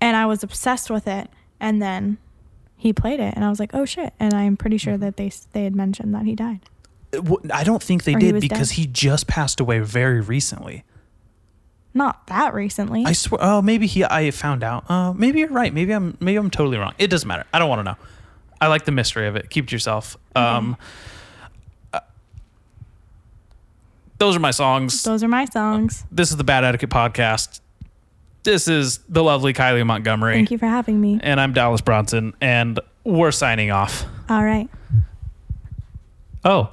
and 0.00 0.16
I 0.16 0.26
was 0.26 0.42
obsessed 0.42 0.90
with 0.90 1.08
it. 1.08 1.30
And 1.58 1.80
then 1.82 2.18
he 2.76 2.92
played 2.92 3.20
it, 3.20 3.34
and 3.34 3.44
I 3.44 3.48
was 3.50 3.58
like, 3.60 3.70
"Oh 3.74 3.84
shit!" 3.84 4.12
And 4.20 4.32
I'm 4.34 4.56
pretty 4.56 4.78
sure 4.78 4.94
Mm-hmm. 4.94 5.02
that 5.04 5.16
they 5.16 5.30
they 5.52 5.64
had 5.64 5.74
mentioned 5.74 6.14
that 6.14 6.24
he 6.24 6.34
died. 6.34 6.60
Uh, 7.14 7.34
I 7.52 7.64
don't 7.64 7.82
think 7.82 8.04
they 8.04 8.14
Or 8.14 8.18
did 8.18 8.34
was 8.34 8.40
because 8.42 8.68
dead. 8.70 8.76
he 8.76 8.86
just 8.86 9.26
passed 9.26 9.58
away 9.60 9.80
very 9.80 10.20
recently. 10.20 10.84
Not 11.92 12.26
that 12.28 12.54
recently. 12.54 13.04
I 13.04 13.12
swear. 13.12 13.40
Oh, 13.42 13.62
maybe 13.62 13.86
he. 13.86 14.04
I 14.04 14.30
found 14.30 14.62
out. 14.62 14.88
Uh, 14.90 15.12
maybe 15.12 15.40
you're 15.40 15.48
right. 15.48 15.72
Maybe 15.74 15.92
I'm. 15.92 16.16
Maybe 16.20 16.36
I'm 16.36 16.50
totally 16.50 16.78
wrong. 16.78 16.94
It 16.98 17.08
doesn't 17.08 17.26
matter. 17.26 17.44
I 17.52 17.58
don't 17.58 17.68
want 17.68 17.80
to 17.80 17.84
know. 17.84 17.96
I 18.60 18.68
like 18.68 18.84
the 18.84 18.92
mystery 18.92 19.26
of 19.26 19.36
it. 19.36 19.50
Keep 19.50 19.64
it 19.64 19.68
to 19.68 19.74
yourself. 19.74 20.16
Um, 20.36 20.76
uh, 21.92 22.00
those 24.18 24.36
are 24.36 24.40
my 24.40 24.50
songs. 24.50 25.02
Those 25.02 25.24
are 25.24 25.28
my 25.28 25.46
songs. 25.46 26.04
This 26.12 26.30
is 26.30 26.36
the 26.36 26.44
Bad 26.44 26.62
Etiquette 26.64 26.90
podcast. 26.90 27.60
This 28.42 28.68
is 28.68 28.98
the 29.08 29.22
lovely 29.22 29.52
Kylie 29.52 29.84
Montgomery, 29.84 30.34
Thank 30.34 30.50
you 30.50 30.56
for 30.58 30.66
having 30.66 30.98
me. 31.00 31.20
and 31.22 31.38
I'm 31.40 31.52
Dallas 31.52 31.80
Bronson, 31.82 32.32
and 32.40 32.80
we're 33.04 33.32
signing 33.32 33.70
off. 33.70 34.04
All 34.30 34.42
right. 34.44 34.68
Oh, 36.44 36.70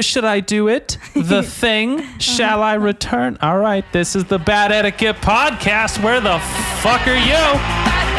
should 0.00 0.24
I 0.24 0.40
do 0.40 0.68
it? 0.68 0.98
The 1.14 1.42
thing? 1.46 2.00
Uh-huh. 2.00 2.18
Shall 2.18 2.62
I 2.62 2.74
return? 2.74 3.38
All 3.40 3.58
right, 3.58 3.84
this 3.92 4.16
is 4.16 4.24
the 4.24 4.38
Bad 4.38 4.72
Etiquette 4.72 5.16
Podcast. 5.16 6.02
Where 6.02 6.20
the 6.20 6.38
fuck 6.82 7.06
are 7.06 7.16
you? 7.16 8.12